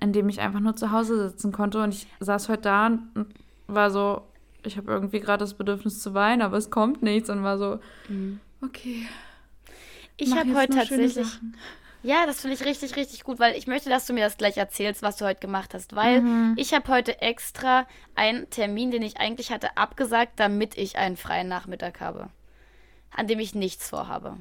an 0.00 0.14
dem 0.14 0.30
ich 0.30 0.40
einfach 0.40 0.60
nur 0.60 0.76
zu 0.76 0.92
Hause 0.92 1.28
sitzen 1.28 1.52
konnte. 1.52 1.82
Und 1.82 1.92
ich 1.92 2.06
saß 2.20 2.48
heute 2.48 2.62
da 2.62 2.86
und 2.86 3.26
war 3.66 3.90
so, 3.90 4.22
ich 4.64 4.76
habe 4.76 4.90
irgendwie 4.90 5.20
gerade 5.20 5.40
das 5.44 5.54
Bedürfnis 5.54 6.00
zu 6.02 6.14
weinen, 6.14 6.42
aber 6.42 6.56
es 6.56 6.70
kommt 6.70 7.02
nichts 7.02 7.30
und 7.30 7.42
war 7.42 7.58
so, 7.58 7.78
mhm. 8.08 8.40
okay. 8.62 9.06
Ich 10.16 10.34
habe 10.34 10.54
heute 10.54 10.74
tatsächlich. 10.74 11.28
Ja, 12.02 12.26
das 12.26 12.40
finde 12.40 12.56
ich 12.56 12.64
richtig, 12.64 12.96
richtig 12.96 13.24
gut, 13.24 13.40
weil 13.40 13.56
ich 13.56 13.66
möchte, 13.66 13.90
dass 13.90 14.06
du 14.06 14.12
mir 14.12 14.24
das 14.24 14.36
gleich 14.36 14.56
erzählst, 14.56 15.02
was 15.02 15.16
du 15.16 15.24
heute 15.24 15.40
gemacht 15.40 15.74
hast, 15.74 15.96
weil 15.96 16.20
mhm. 16.20 16.54
ich 16.56 16.72
habe 16.72 16.88
heute 16.88 17.20
extra 17.20 17.86
einen 18.14 18.48
Termin, 18.50 18.90
den 18.90 19.02
ich 19.02 19.18
eigentlich 19.18 19.50
hatte, 19.50 19.76
abgesagt, 19.76 20.34
damit 20.36 20.78
ich 20.78 20.96
einen 20.96 21.16
freien 21.16 21.48
Nachmittag 21.48 22.00
habe, 22.00 22.28
an 23.10 23.26
dem 23.26 23.40
ich 23.40 23.54
nichts 23.54 23.88
vorhabe. 23.88 24.36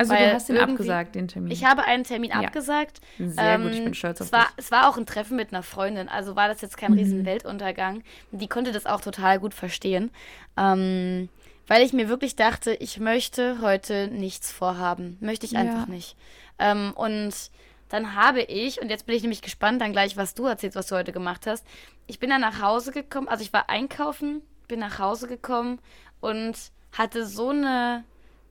Also 0.00 0.14
du 0.14 0.34
hast 0.34 0.48
den 0.48 0.58
abgesagt, 0.58 1.14
den 1.14 1.28
Termin. 1.28 1.52
Ich 1.52 1.64
habe 1.64 1.84
einen 1.84 2.04
Termin 2.04 2.30
ja. 2.30 2.40
abgesagt. 2.40 3.00
Sehr 3.18 3.54
ähm, 3.54 3.62
gut, 3.64 3.72
ich 3.72 3.84
bin 3.84 3.94
stolz 3.94 4.20
auf 4.20 4.28
es 4.28 4.32
war, 4.32 4.46
dich. 4.46 4.54
Es 4.56 4.70
war 4.70 4.88
auch 4.88 4.96
ein 4.96 5.06
Treffen 5.06 5.36
mit 5.36 5.52
einer 5.52 5.62
Freundin, 5.62 6.08
also 6.08 6.36
war 6.36 6.48
das 6.48 6.60
jetzt 6.60 6.76
kein 6.76 6.92
mhm. 6.92 6.98
riesen 6.98 7.24
Weltuntergang. 7.24 8.02
Die 8.32 8.48
konnte 8.48 8.72
das 8.72 8.86
auch 8.86 9.00
total 9.00 9.38
gut 9.38 9.54
verstehen. 9.54 10.10
Ähm, 10.56 11.28
weil 11.66 11.84
ich 11.84 11.92
mir 11.92 12.08
wirklich 12.08 12.34
dachte, 12.34 12.74
ich 12.74 12.98
möchte 12.98 13.60
heute 13.60 14.08
nichts 14.08 14.50
vorhaben. 14.50 15.16
Möchte 15.20 15.46
ich 15.46 15.56
einfach 15.56 15.86
ja. 15.86 15.94
nicht. 15.94 16.16
Ähm, 16.58 16.92
und 16.96 17.32
dann 17.90 18.14
habe 18.14 18.42
ich, 18.42 18.80
und 18.80 18.88
jetzt 18.88 19.06
bin 19.06 19.16
ich 19.16 19.22
nämlich 19.22 19.42
gespannt 19.42 19.80
dann 19.80 19.92
gleich, 19.92 20.16
was 20.16 20.34
du 20.34 20.46
erzählst, 20.46 20.76
was 20.76 20.86
du 20.86 20.96
heute 20.96 21.12
gemacht 21.12 21.46
hast. 21.46 21.66
Ich 22.06 22.18
bin 22.18 22.30
dann 22.30 22.40
nach 22.40 22.62
Hause 22.62 22.92
gekommen, 22.92 23.28
also 23.28 23.42
ich 23.42 23.52
war 23.52 23.68
einkaufen, 23.68 24.42
bin 24.68 24.80
nach 24.80 24.98
Hause 24.98 25.28
gekommen 25.28 25.80
und 26.20 26.56
hatte 26.92 27.26
so 27.26 27.50
eine, 27.50 28.04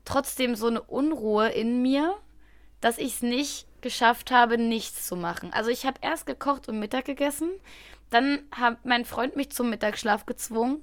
trotzdem 0.10 0.56
so 0.56 0.68
eine 0.68 0.82
Unruhe 0.82 1.50
in 1.50 1.82
mir, 1.82 2.16
dass 2.82 2.98
ich 2.98 3.16
es 3.16 3.22
nicht 3.22 3.68
geschafft 3.82 4.32
habe, 4.32 4.58
nichts 4.58 5.08
zu 5.08 5.16
machen. 5.16 5.54
Also 5.54 5.70
ich 5.70 5.86
habe 5.86 6.00
erst 6.02 6.26
gekocht 6.26 6.68
und 6.68 6.80
Mittag 6.80 7.06
gegessen, 7.06 7.50
dann 8.10 8.40
hat 8.52 8.86
mein 8.86 9.06
Freund 9.06 9.36
mich 9.36 9.52
zum 9.52 9.70
Mittagsschlaf 9.70 10.26
gezwungen 10.26 10.82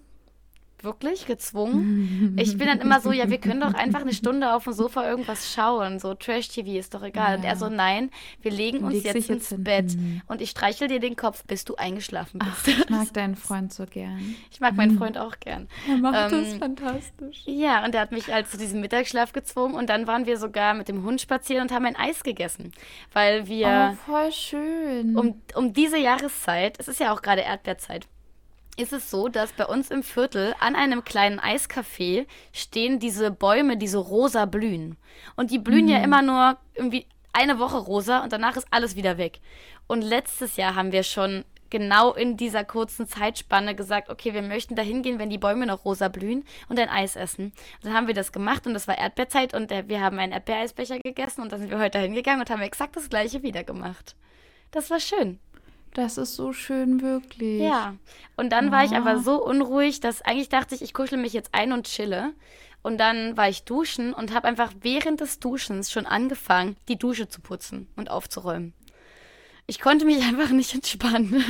wirklich 0.82 1.26
gezwungen. 1.26 2.36
Ich 2.38 2.56
bin 2.56 2.66
dann 2.66 2.80
immer 2.80 3.00
so, 3.00 3.12
ja, 3.12 3.28
wir 3.30 3.38
können 3.38 3.60
doch 3.60 3.74
einfach 3.74 4.02
eine 4.02 4.12
Stunde 4.12 4.52
auf 4.54 4.64
dem 4.64 4.72
Sofa 4.72 5.08
irgendwas 5.08 5.52
schauen. 5.52 5.98
So 5.98 6.14
Trash-TV 6.14 6.78
ist 6.78 6.94
doch 6.94 7.02
egal. 7.02 7.32
Ja. 7.32 7.36
Und 7.36 7.44
er 7.44 7.56
so, 7.56 7.68
nein, 7.68 8.10
wir 8.42 8.50
legen 8.50 8.84
uns 8.84 9.02
jetzt 9.02 9.28
ins 9.28 9.50
jetzt 9.50 9.64
Bett 9.64 9.96
mhm. 9.96 10.22
und 10.26 10.40
ich 10.40 10.50
streichel 10.50 10.88
dir 10.88 11.00
den 11.00 11.16
Kopf, 11.16 11.44
bis 11.44 11.64
du 11.64 11.76
eingeschlafen 11.76 12.38
bist. 12.38 12.52
Ach, 12.54 12.68
ich 12.68 12.90
mag 12.90 13.12
deinen 13.12 13.36
Freund 13.36 13.72
so 13.72 13.84
gern. 13.86 14.34
Ich 14.50 14.60
mag 14.60 14.74
meinen 14.76 14.96
Freund 14.98 15.18
auch 15.18 15.38
gern. 15.40 15.68
Er 15.88 15.96
macht 15.96 16.32
ähm, 16.32 16.44
das 16.44 16.54
fantastisch. 16.54 17.42
Ja, 17.46 17.84
und 17.84 17.94
er 17.94 18.00
hat 18.00 18.12
mich 18.12 18.28
halt 18.28 18.48
zu 18.48 18.56
diesem 18.56 18.80
Mittagsschlaf 18.80 19.32
gezwungen 19.32 19.74
und 19.74 19.88
dann 19.88 20.06
waren 20.06 20.26
wir 20.26 20.38
sogar 20.38 20.74
mit 20.74 20.88
dem 20.88 21.04
Hund 21.04 21.20
spazieren 21.20 21.62
und 21.62 21.72
haben 21.72 21.86
ein 21.86 21.96
Eis 21.96 22.22
gegessen. 22.22 22.72
Weil 23.12 23.46
wir. 23.48 23.92
Oh, 23.92 24.12
voll 24.12 24.32
schön. 24.32 25.16
Um, 25.16 25.40
um 25.54 25.72
diese 25.72 25.98
Jahreszeit, 25.98 26.78
es 26.78 26.88
ist 26.88 27.00
ja 27.00 27.12
auch 27.12 27.22
gerade 27.22 27.42
Erdbeerzeit, 27.42 28.08
ist 28.76 28.92
es 28.92 29.10
so, 29.10 29.28
dass 29.28 29.52
bei 29.52 29.66
uns 29.66 29.90
im 29.90 30.02
Viertel 30.02 30.54
an 30.60 30.76
einem 30.76 31.04
kleinen 31.04 31.40
Eiscafé 31.40 32.26
stehen 32.52 32.98
diese 32.98 33.30
Bäume, 33.30 33.76
die 33.76 33.88
so 33.88 34.00
rosa 34.00 34.44
blühen. 34.44 34.96
Und 35.34 35.50
die 35.50 35.58
blühen 35.58 35.86
mhm. 35.86 35.90
ja 35.90 35.98
immer 35.98 36.22
nur 36.22 36.58
irgendwie 36.74 37.06
eine 37.32 37.58
Woche 37.58 37.78
rosa 37.78 38.22
und 38.22 38.32
danach 38.32 38.56
ist 38.56 38.66
alles 38.70 38.96
wieder 38.96 39.18
weg. 39.18 39.40
Und 39.86 40.02
letztes 40.02 40.56
Jahr 40.56 40.74
haben 40.74 40.92
wir 40.92 41.02
schon 41.02 41.44
genau 41.70 42.12
in 42.14 42.36
dieser 42.36 42.64
kurzen 42.64 43.06
Zeitspanne 43.06 43.74
gesagt, 43.74 44.08
okay, 44.08 44.34
wir 44.34 44.42
möchten 44.42 44.76
da 44.76 44.82
hingehen, 44.82 45.18
wenn 45.18 45.30
die 45.30 45.38
Bäume 45.38 45.66
noch 45.66 45.84
rosa 45.84 46.08
blühen 46.08 46.44
und 46.68 46.78
ein 46.78 46.88
Eis 46.88 47.16
essen. 47.16 47.46
Und 47.46 47.84
dann 47.84 47.94
haben 47.94 48.06
wir 48.06 48.14
das 48.14 48.32
gemacht 48.32 48.66
und 48.66 48.74
das 48.74 48.88
war 48.88 48.96
Erdbeerzeit 48.96 49.54
und 49.54 49.70
wir 49.70 50.00
haben 50.00 50.18
einen 50.18 50.32
Erdbeereisbecher 50.32 50.98
gegessen 51.00 51.42
und 51.42 51.52
dann 51.52 51.60
sind 51.60 51.70
wir 51.70 51.78
heute 51.78 51.98
hingegangen 51.98 52.40
und 52.40 52.50
haben 52.50 52.62
exakt 52.62 52.96
das 52.96 53.10
gleiche 53.10 53.42
wieder 53.42 53.64
gemacht. 53.64 54.16
Das 54.70 54.90
war 54.90 55.00
schön. 55.00 55.38
Das 55.96 56.18
ist 56.18 56.36
so 56.36 56.52
schön, 56.52 57.00
wirklich. 57.00 57.62
Ja. 57.62 57.94
Und 58.36 58.50
dann 58.50 58.68
oh. 58.68 58.72
war 58.72 58.84
ich 58.84 58.94
aber 58.94 59.18
so 59.18 59.42
unruhig, 59.42 60.00
dass 60.00 60.20
eigentlich 60.20 60.50
dachte 60.50 60.74
ich, 60.74 60.82
ich 60.82 60.92
kuschel 60.92 61.16
mich 61.16 61.32
jetzt 61.32 61.54
ein 61.54 61.72
und 61.72 61.86
chille. 61.86 62.34
Und 62.82 62.98
dann 62.98 63.34
war 63.38 63.48
ich 63.48 63.64
duschen 63.64 64.12
und 64.12 64.34
habe 64.34 64.46
einfach 64.46 64.72
während 64.82 65.22
des 65.22 65.38
Duschens 65.38 65.90
schon 65.90 66.04
angefangen, 66.04 66.76
die 66.88 66.98
Dusche 66.98 67.28
zu 67.28 67.40
putzen 67.40 67.88
und 67.96 68.10
aufzuräumen 68.10 68.74
ich 69.68 69.80
konnte 69.80 70.04
mich 70.04 70.22
einfach 70.26 70.50
nicht 70.50 70.74
entspannen. 70.74 71.44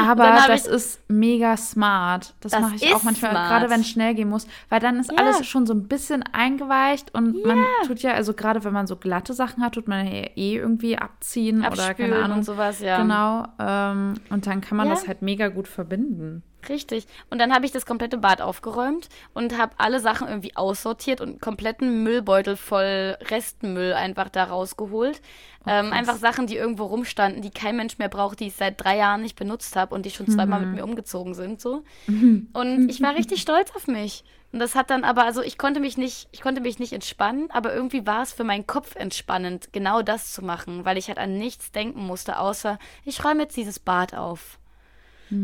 Aber 0.00 0.44
das 0.46 0.66
ist 0.66 1.00
mega 1.08 1.56
smart. 1.56 2.34
Das, 2.40 2.52
das 2.52 2.60
mache 2.60 2.76
ich 2.76 2.94
auch 2.94 3.02
manchmal, 3.02 3.32
smart. 3.32 3.48
gerade 3.48 3.70
wenn 3.70 3.80
es 3.80 3.88
schnell 3.88 4.14
gehen 4.14 4.28
muss, 4.28 4.46
weil 4.68 4.80
dann 4.80 4.98
ist 5.00 5.10
ja. 5.10 5.18
alles 5.18 5.46
schon 5.46 5.66
so 5.66 5.74
ein 5.74 5.88
bisschen 5.88 6.22
eingeweicht 6.32 7.14
und 7.14 7.36
ja. 7.36 7.46
man 7.46 7.64
tut 7.86 8.00
ja, 8.00 8.12
also 8.12 8.34
gerade 8.34 8.64
wenn 8.64 8.72
man 8.72 8.86
so 8.86 8.96
glatte 8.96 9.32
Sachen 9.32 9.62
hat, 9.62 9.74
tut 9.74 9.88
man 9.88 10.06
ja 10.06 10.12
eh 10.36 10.56
irgendwie 10.56 10.98
abziehen 10.98 11.64
Abspülen 11.64 11.88
oder 11.88 11.94
keine 11.94 12.16
Ahnung. 12.22 12.38
Und 12.38 12.44
sowas, 12.44 12.80
ja. 12.80 13.00
Genau. 13.00 13.46
Ähm, 13.58 14.14
und 14.30 14.46
dann 14.46 14.60
kann 14.60 14.76
man 14.76 14.88
das 14.88 15.08
halt 15.08 15.22
mega 15.22 15.48
gut 15.48 15.68
verbinden. 15.68 16.42
Richtig. 16.68 17.06
Und 17.30 17.38
dann 17.38 17.52
habe 17.52 17.66
ich 17.66 17.72
das 17.72 17.86
komplette 17.86 18.18
Bad 18.18 18.40
aufgeräumt 18.40 19.08
und 19.34 19.58
habe 19.58 19.74
alle 19.78 20.00
Sachen 20.00 20.28
irgendwie 20.28 20.56
aussortiert 20.56 21.20
und 21.20 21.28
einen 21.28 21.40
kompletten 21.40 22.02
Müllbeutel 22.02 22.56
voll 22.56 23.16
Restmüll 23.22 23.92
einfach 23.92 24.28
da 24.28 24.44
rausgeholt. 24.44 25.20
Oh, 25.64 25.70
ähm, 25.70 25.92
einfach 25.92 26.16
Sachen, 26.16 26.46
die 26.46 26.56
irgendwo 26.56 26.84
rumstanden, 26.84 27.42
die 27.42 27.50
kein 27.50 27.76
Mensch 27.76 27.98
mehr 27.98 28.08
braucht, 28.08 28.40
die 28.40 28.48
ich 28.48 28.54
seit 28.54 28.82
drei 28.82 28.96
Jahren 28.96 29.22
nicht 29.22 29.36
benutzt 29.36 29.76
habe 29.76 29.94
und 29.94 30.06
die 30.06 30.10
schon 30.10 30.28
zweimal 30.28 30.60
mhm. 30.60 30.66
mit 30.66 30.76
mir 30.76 30.84
umgezogen 30.84 31.34
sind. 31.34 31.60
So. 31.60 31.82
Mhm. 32.06 32.48
Und 32.52 32.88
ich 32.88 33.02
war 33.02 33.14
richtig 33.14 33.42
stolz 33.42 33.74
auf 33.74 33.86
mich. 33.86 34.24
Und 34.52 34.60
das 34.60 34.74
hat 34.74 34.90
dann 34.90 35.04
aber, 35.04 35.24
also 35.24 35.42
ich 35.42 35.58
konnte 35.58 35.80
mich 35.80 35.98
nicht, 35.98 36.28
ich 36.32 36.40
konnte 36.40 36.60
mich 36.60 36.78
nicht 36.78 36.92
entspannen, 36.92 37.50
aber 37.50 37.74
irgendwie 37.74 38.06
war 38.06 38.22
es 38.22 38.32
für 38.32 38.44
meinen 38.44 38.66
Kopf 38.66 38.94
entspannend, 38.94 39.72
genau 39.72 40.02
das 40.02 40.32
zu 40.32 40.42
machen, 40.42 40.84
weil 40.84 40.96
ich 40.96 41.08
halt 41.08 41.18
an 41.18 41.36
nichts 41.36 41.72
denken 41.72 42.06
musste, 42.06 42.38
außer 42.38 42.78
ich 43.04 43.24
räume 43.24 43.42
jetzt 43.42 43.56
dieses 43.56 43.78
Bad 43.78 44.14
auf. 44.14 44.58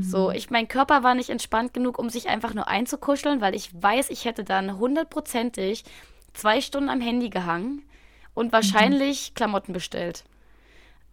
So, 0.00 0.28
mhm. 0.28 0.34
ich, 0.34 0.50
mein 0.50 0.68
Körper 0.68 1.02
war 1.02 1.14
nicht 1.14 1.30
entspannt 1.30 1.74
genug, 1.74 1.98
um 1.98 2.08
sich 2.08 2.28
einfach 2.28 2.54
nur 2.54 2.68
einzukuscheln, 2.68 3.40
weil 3.40 3.54
ich 3.54 3.70
weiß, 3.74 4.10
ich 4.10 4.24
hätte 4.24 4.44
dann 4.44 4.78
hundertprozentig 4.78 5.84
zwei 6.34 6.60
Stunden 6.60 6.88
am 6.88 7.00
Handy 7.00 7.30
gehangen 7.30 7.82
und 8.34 8.52
wahrscheinlich 8.52 9.30
mhm. 9.30 9.34
Klamotten 9.34 9.72
bestellt. 9.72 10.24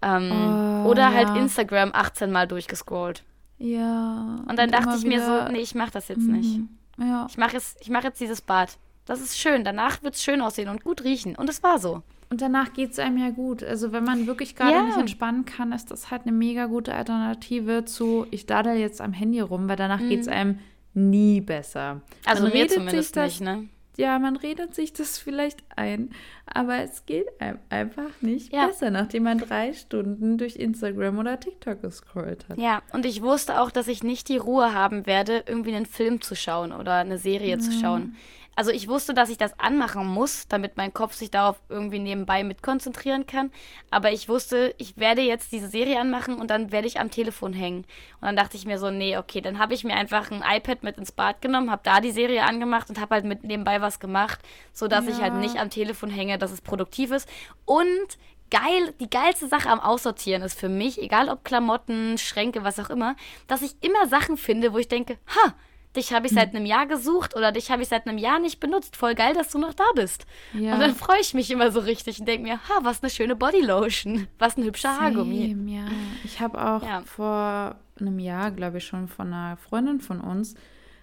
Ähm, 0.01 0.31
oh, 0.31 0.89
oder 0.89 1.13
halt 1.13 1.29
ja. 1.29 1.35
Instagram 1.35 1.91
18 1.93 2.31
Mal 2.31 2.47
durchgescrollt. 2.47 3.23
Ja. 3.57 4.37
Und 4.47 4.57
dann 4.57 4.69
und 4.69 4.71
dachte 4.71 4.95
ich 4.97 5.03
mir 5.03 5.23
so, 5.25 5.51
nee, 5.51 5.59
ich 5.59 5.75
mach 5.75 5.89
das 5.89 6.07
jetzt 6.07 6.21
mhm. 6.21 6.33
nicht. 6.33 6.59
Ja. 6.97 7.27
Ich 7.29 7.37
mache 7.37 7.53
jetzt, 7.53 7.89
mach 7.89 8.03
jetzt 8.03 8.21
dieses 8.21 8.41
Bad. 8.41 8.77
Das 9.05 9.19
ist 9.19 9.37
schön. 9.37 9.63
Danach 9.63 10.03
wird 10.03 10.15
es 10.15 10.23
schön 10.23 10.41
aussehen 10.41 10.69
und 10.69 10.83
gut 10.83 11.03
riechen. 11.03 11.35
Und 11.35 11.49
es 11.49 11.63
war 11.63 11.79
so. 11.79 12.03
Und 12.31 12.41
danach 12.41 12.73
geht 12.73 12.91
es 12.91 12.99
einem 12.99 13.17
ja 13.17 13.31
gut. 13.31 13.63
Also 13.63 13.91
wenn 13.91 14.03
man 14.03 14.27
wirklich 14.27 14.55
gerade 14.55 14.73
ja. 14.73 14.83
nicht 14.83 14.97
entspannen 14.97 15.45
kann, 15.45 15.71
ist 15.71 15.89
das 15.89 16.11
halt 16.11 16.23
eine 16.23 16.31
mega 16.31 16.67
gute 16.67 16.93
Alternative 16.93 17.85
zu, 17.85 18.27
ich 18.29 18.45
dadel 18.45 18.75
jetzt 18.75 19.01
am 19.01 19.13
Handy 19.13 19.39
rum, 19.39 19.67
weil 19.67 19.77
danach 19.77 19.99
mhm. 19.99 20.09
geht 20.09 20.21
es 20.21 20.27
einem 20.27 20.59
nie 20.93 21.41
besser. 21.41 22.01
Also 22.25 22.43
Dann 22.43 22.53
mir 22.53 22.67
zumindest 22.67 23.15
das, 23.15 23.39
nicht, 23.39 23.41
ne? 23.41 23.67
ja, 23.97 24.17
man 24.17 24.35
redet 24.37 24.75
sich 24.75 24.93
das 24.93 25.17
vielleicht 25.17 25.63
ein, 25.75 26.11
aber 26.45 26.77
es 26.77 27.05
geht 27.05 27.27
einem 27.41 27.59
einfach 27.69 28.09
nicht 28.21 28.53
ja. 28.53 28.67
besser, 28.67 28.91
nachdem 28.91 29.23
man 29.23 29.39
drei 29.39 29.73
Stunden 29.73 30.37
durch 30.37 30.55
Instagram 30.55 31.17
oder 31.19 31.39
TikTok 31.39 31.81
gescrollt 31.81 32.47
hat. 32.47 32.57
Ja, 32.57 32.81
und 32.93 33.05
ich 33.05 33.21
wusste 33.21 33.59
auch, 33.59 33.71
dass 33.71 33.87
ich 33.87 34.03
nicht 34.03 34.29
die 34.29 34.37
Ruhe 34.37 34.73
haben 34.73 35.05
werde, 35.05 35.43
irgendwie 35.47 35.75
einen 35.75 35.85
Film 35.85 36.21
zu 36.21 36.35
schauen 36.35 36.71
oder 36.71 36.95
eine 36.95 37.17
Serie 37.17 37.57
mhm. 37.57 37.61
zu 37.61 37.71
schauen. 37.71 38.15
Also 38.59 38.71
ich 38.71 38.89
wusste, 38.89 39.13
dass 39.13 39.29
ich 39.29 39.37
das 39.37 39.57
anmachen 39.57 40.05
muss, 40.05 40.49
damit 40.49 40.75
mein 40.75 40.93
Kopf 40.93 41.13
sich 41.13 41.31
darauf 41.31 41.61
irgendwie 41.69 41.97
nebenbei 41.97 42.43
mit 42.43 42.61
konzentrieren 42.61 43.25
kann. 43.25 43.53
Aber 43.89 44.11
ich 44.11 44.27
wusste, 44.27 44.75
ich 44.77 44.97
werde 44.97 45.21
jetzt 45.21 45.53
diese 45.53 45.69
Serie 45.69 45.97
anmachen 45.97 46.35
und 46.35 46.49
dann 46.51 46.69
werde 46.73 46.85
ich 46.85 46.99
am 46.99 47.09
Telefon 47.09 47.53
hängen. 47.53 47.85
Und 48.19 48.23
dann 48.23 48.35
dachte 48.35 48.57
ich 48.57 48.65
mir 48.65 48.77
so, 48.77 48.91
nee, 48.91 49.17
okay, 49.17 49.39
dann 49.39 49.59
habe 49.59 49.75
ich 49.75 49.85
mir 49.85 49.93
einfach 49.93 50.29
ein 50.29 50.43
iPad 50.45 50.83
mit 50.83 50.97
ins 50.97 51.13
Bad 51.13 51.41
genommen, 51.41 51.71
habe 51.71 51.83
da 51.85 52.01
die 52.01 52.11
Serie 52.11 52.43
angemacht 52.43 52.89
und 52.89 52.99
habe 52.99 53.15
halt 53.15 53.23
mit 53.23 53.45
nebenbei 53.45 53.79
was 53.79 54.01
gemacht, 54.01 54.41
sodass 54.73 55.05
ja. 55.05 55.11
ich 55.11 55.21
halt 55.21 55.35
nicht 55.35 55.55
am 55.55 55.69
Telefon 55.69 56.09
hänge, 56.09 56.37
dass 56.37 56.51
es 56.51 56.59
produktiv 56.59 57.11
ist. 57.11 57.29
Und 57.63 58.17
geil, 58.51 58.93
die 58.99 59.09
geilste 59.09 59.47
Sache 59.47 59.69
am 59.69 59.79
Aussortieren 59.79 60.41
ist 60.41 60.59
für 60.59 60.67
mich, 60.67 61.01
egal 61.01 61.29
ob 61.29 61.45
Klamotten, 61.45 62.17
Schränke, 62.17 62.65
was 62.65 62.77
auch 62.77 62.89
immer, 62.89 63.15
dass 63.47 63.61
ich 63.61 63.77
immer 63.79 64.05
Sachen 64.09 64.35
finde, 64.35 64.73
wo 64.73 64.79
ich 64.79 64.89
denke, 64.89 65.17
ha, 65.27 65.53
dich 65.95 66.13
habe 66.13 66.27
ich 66.27 66.33
seit 66.33 66.49
hm. 66.49 66.57
einem 66.57 66.65
Jahr 66.65 66.85
gesucht 66.85 67.35
oder 67.35 67.51
dich 67.51 67.71
habe 67.71 67.81
ich 67.81 67.87
seit 67.87 68.07
einem 68.07 68.17
Jahr 68.17 68.39
nicht 68.39 68.59
benutzt. 68.59 68.95
Voll 68.95 69.15
geil, 69.15 69.33
dass 69.33 69.49
du 69.49 69.57
noch 69.57 69.73
da 69.73 69.85
bist. 69.95 70.25
Ja. 70.53 70.73
Und 70.73 70.79
dann 70.81 70.95
freue 70.95 71.19
ich 71.19 71.33
mich 71.33 71.49
immer 71.51 71.71
so 71.71 71.79
richtig 71.79 72.19
und 72.19 72.27
denke 72.27 72.47
mir, 72.47 72.59
ha, 72.69 72.79
was 72.83 73.01
eine 73.01 73.09
schöne 73.09 73.35
Bodylotion. 73.35 74.27
Was 74.37 74.57
ein 74.57 74.63
hübscher 74.63 74.93
Same, 74.93 75.01
Haargummi. 75.01 75.55
Ja. 75.73 75.85
Ich 76.23 76.39
habe 76.39 76.63
auch 76.63 76.83
ja. 76.83 77.01
vor 77.01 77.75
einem 77.99 78.19
Jahr, 78.19 78.51
glaube 78.51 78.77
ich, 78.77 78.85
schon 78.85 79.07
von 79.07 79.33
einer 79.33 79.57
Freundin 79.57 79.99
von 79.99 80.21
uns 80.21 80.55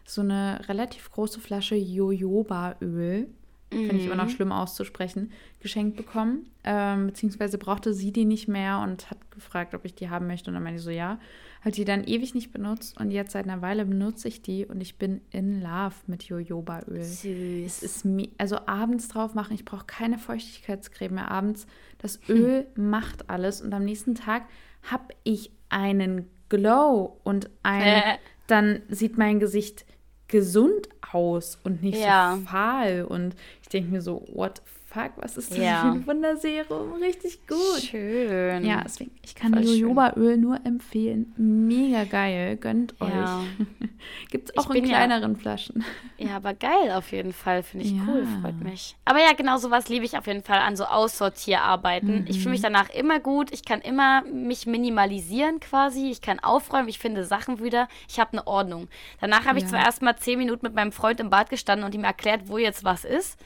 so 0.05 0.21
eine 0.21 0.61
relativ 0.69 1.11
große 1.11 1.41
Flasche 1.41 1.75
Jojoba-Öl 1.75 3.29
mhm. 3.73 3.87
finde 3.87 3.97
ich 3.97 4.07
immer 4.07 4.17
noch 4.17 4.27
mhm. 4.27 4.31
schlimm 4.31 4.53
auszusprechen, 4.53 5.33
geschenkt 5.61 5.97
bekommen. 5.97 6.51
Ähm, 6.65 7.07
beziehungsweise 7.07 7.59
brauchte 7.59 7.95
sie 7.95 8.13
die 8.13 8.25
nicht 8.25 8.49
mehr 8.49 8.81
und 8.81 9.11
hat 9.11 9.19
gefragt, 9.31 9.75
ob 9.75 9.85
ich 9.85 9.95
die 9.95 10.11
haben 10.11 10.27
möchte. 10.27 10.51
Und 10.51 10.55
dann 10.55 10.63
meinte 10.63 10.79
ich 10.79 10.85
so, 10.85 10.91
ja. 10.91 11.19
Hat 11.63 11.77
die 11.77 11.85
dann 11.85 12.05
ewig 12.05 12.33
nicht 12.33 12.53
benutzt 12.53 13.01
und 13.01 13.11
jetzt 13.11 13.33
seit 13.33 13.45
einer 13.45 13.61
Weile 13.61 13.85
benutze 13.87 14.29
ich 14.29 14.41
die 14.41 14.67
und 14.67 14.81
ich 14.81 14.99
bin 14.99 15.21
in 15.33 15.61
love 15.61 15.97
mit 16.07 16.23
Jojobaöl. 16.23 17.03
Süß. 17.03 17.65
Es 17.65 17.83
ist 17.83 18.07
also 18.39 18.59
abends 18.67 19.09
drauf 19.09 19.35
machen, 19.35 19.53
ich 19.53 19.65
brauche 19.65 19.85
keine 19.85 20.17
Feuchtigkeitscreme 20.17 21.17
mehr 21.17 21.31
abends. 21.31 21.67
Das 21.99 22.21
hm. 22.27 22.37
Öl 22.37 22.67
hm. 22.75 22.91
macht 22.91 23.31
alles 23.31 23.63
und 23.63 23.75
am 23.75 23.85
nächsten 23.85 24.15
Tag 24.15 24.45
habe 24.83 25.09
ich 25.25 25.51
einen 25.69 26.31
Glow 26.49 27.19
und 27.25 27.51
ein, 27.65 27.83
äh. 27.83 28.19
dann 28.47 28.83
sieht 28.89 29.19
mein 29.19 29.41
Gesicht 29.41 29.87
gesund 30.29 30.89
aus 31.13 31.59
und 31.65 31.83
nicht 31.83 31.99
ja. 31.99 32.37
so 32.37 32.43
fahl. 32.43 33.05
Und 33.05 33.35
ich 33.63 33.69
denke 33.69 33.91
mir 33.91 34.03
so, 34.03 34.27
what 34.33 34.63
fuck, 34.97 35.13
was 35.17 35.37
ist 35.37 35.51
das 35.51 35.59
ja. 35.59 35.83
für 35.83 35.89
ein 35.89 36.07
Wunderserum? 36.07 36.93
Richtig 36.95 37.47
gut. 37.47 37.83
Schön. 37.83 38.65
Ja, 38.65 38.83
deswegen, 38.83 39.11
ich 39.23 39.35
kann 39.35 39.53
Jojobaöl 39.63 40.39
nur 40.39 40.59
empfehlen. 40.65 41.35
Mega 41.37 42.05
geil. 42.05 42.57
Gönnt 42.57 42.95
ja. 43.01 43.41
euch. 43.41 43.67
Gibt 44.31 44.51
es 44.51 44.57
auch 44.57 44.71
in 44.71 44.85
kleineren 44.85 45.35
ja, 45.35 45.39
Flaschen. 45.39 45.85
Ja, 46.17 46.37
aber 46.37 46.55
geil 46.55 46.93
auf 46.93 47.13
jeden 47.13 47.33
Fall. 47.33 47.63
Finde 47.63 47.87
ich 47.87 47.95
cool. 48.07 48.27
Freut 48.41 48.61
mich. 48.63 48.97
Aber 49.05 49.19
ja, 49.19 49.33
genau 49.37 49.59
sowas 49.59 49.89
liebe 49.89 50.05
ich 50.05 50.17
auf 50.17 50.27
jeden 50.27 50.43
Fall 50.43 50.59
an 50.59 50.77
so 50.77 50.85
Aussortierarbeiten. 50.85 52.23
Mhm. 52.23 52.27
Ich 52.29 52.39
fühle 52.39 52.53
mich 52.53 52.63
danach 52.63 52.89
immer 52.91 53.21
gut. 53.21 53.53
Ich 53.53 53.65
kann 53.65 53.81
immer 53.81 54.23
mich 54.23 54.67
minimalisieren 54.67 55.61
quasi. 55.61 56.11
Ich 56.11 56.23
kann 56.23 56.39
aufräumen. 56.39 56.89
Ich 56.89 56.99
finde 56.99 57.25
Sachen 57.25 57.63
wieder. 57.63 57.89
Ich 58.09 58.19
habe 58.19 58.33
eine 58.33 58.47
Ordnung. 58.47 58.89
Danach 59.21 59.45
habe 59.45 59.59
ich 59.59 59.67
zuerst 59.67 60.03
mal 60.03 60.17
zehn 60.17 60.39
Minuten 60.39 60.65
mit 60.65 60.75
meinem 60.75 60.93
Freund 60.93 61.21
im 61.21 61.31
Bad 61.31 61.51
gestanden 61.51 61.85
und 61.85 61.95
ihm 61.95 62.05
erklärt, 62.05 62.49
wo 62.49 62.59
jetzt 62.59 62.85
was 62.85 63.05
ist. 63.05 63.39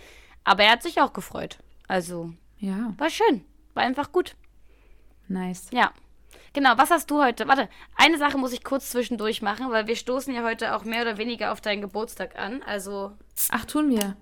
Aber 0.44 0.64
er 0.64 0.72
hat 0.72 0.82
sich 0.82 1.00
auch 1.00 1.12
gefreut. 1.12 1.58
Also, 1.88 2.32
ja. 2.58 2.94
War 2.98 3.10
schön. 3.10 3.44
War 3.74 3.82
einfach 3.82 4.12
gut. 4.12 4.36
Nice. 5.28 5.68
Ja. 5.72 5.92
Genau, 6.52 6.76
was 6.76 6.90
hast 6.90 7.10
du 7.10 7.22
heute? 7.22 7.46
Warte, 7.46 7.68
eine 7.96 8.18
Sache 8.18 8.36
muss 8.36 8.52
ich 8.52 8.64
kurz 8.64 8.90
zwischendurch 8.90 9.40
machen, 9.40 9.70
weil 9.70 9.86
wir 9.86 9.94
stoßen 9.94 10.34
ja 10.34 10.42
heute 10.42 10.74
auch 10.74 10.84
mehr 10.84 11.02
oder 11.02 11.16
weniger 11.18 11.52
auf 11.52 11.60
deinen 11.60 11.80
Geburtstag 11.80 12.36
an. 12.38 12.62
Also. 12.62 13.12
Ach, 13.50 13.64
tun 13.64 13.90
wir. 13.90 14.16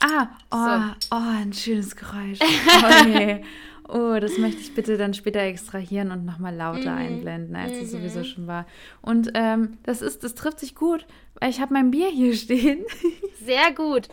Ah, 0.00 0.28
oh, 0.50 0.56
so. 1.00 1.16
oh 1.16 1.30
ein 1.40 1.52
schönes 1.52 1.96
Geräusch. 1.96 2.38
Okay. 2.40 3.44
Oh, 3.88 4.18
das 4.18 4.38
möchte 4.38 4.60
ich 4.60 4.74
bitte 4.74 4.96
dann 4.96 5.12
später 5.12 5.40
extrahieren 5.40 6.10
und 6.10 6.24
nochmal 6.24 6.54
lauter 6.54 6.92
mhm. 6.92 6.98
einblenden, 6.98 7.56
als 7.56 7.72
es 7.72 7.90
sowieso 7.90 8.20
mhm. 8.20 8.24
schon 8.24 8.46
war. 8.46 8.66
Und 9.02 9.32
ähm, 9.34 9.78
das 9.82 10.00
ist, 10.00 10.24
das 10.24 10.34
trifft 10.34 10.60
sich 10.60 10.74
gut, 10.74 11.06
weil 11.40 11.50
ich 11.50 11.60
habe 11.60 11.74
mein 11.74 11.90
Bier 11.90 12.08
hier 12.08 12.34
stehen. 12.34 12.84
Sehr 13.44 13.72
gut. 13.74 14.08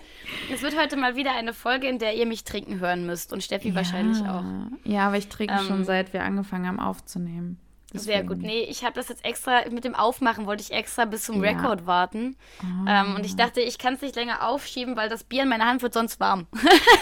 Es 0.53 0.61
wird 0.61 0.77
heute 0.77 0.97
mal 0.97 1.15
wieder 1.15 1.31
eine 1.31 1.53
Folge, 1.53 1.87
in 1.87 1.99
der 1.99 2.15
ihr 2.15 2.25
mich 2.25 2.43
trinken 2.43 2.79
hören 2.79 3.05
müsst 3.05 3.31
und 3.31 3.43
Steffi 3.43 3.69
ja. 3.69 3.75
wahrscheinlich 3.75 4.21
auch. 4.21 4.43
Ja, 4.83 5.07
aber 5.07 5.17
ich 5.17 5.29
trinke 5.29 5.53
ähm, 5.53 5.65
schon 5.65 5.85
seit 5.85 6.11
wir 6.11 6.23
angefangen 6.23 6.67
haben 6.67 6.79
aufzunehmen. 6.79 7.57
Deswegen. 7.93 8.05
Sehr 8.05 8.23
gut. 8.23 8.37
Nee, 8.39 8.63
ich 8.63 8.83
habe 8.83 8.95
das 8.95 9.09
jetzt 9.09 9.25
extra, 9.25 9.69
mit 9.69 9.83
dem 9.83 9.95
Aufmachen 9.95 10.45
wollte 10.45 10.63
ich 10.63 10.71
extra 10.71 11.05
bis 11.05 11.23
zum 11.23 11.43
ja. 11.43 11.51
Rekord 11.51 11.85
warten. 11.85 12.35
Oh. 12.61 12.87
Ähm, 12.87 13.15
und 13.15 13.25
ich 13.25 13.35
dachte, 13.35 13.61
ich 13.61 13.77
kann 13.77 13.95
es 13.95 14.01
nicht 14.01 14.15
länger 14.15 14.47
aufschieben, 14.47 14.95
weil 14.95 15.09
das 15.09 15.23
Bier 15.23 15.43
in 15.43 15.49
meiner 15.49 15.65
Hand 15.65 15.81
wird 15.81 15.93
sonst 15.93 16.19
warm. 16.19 16.47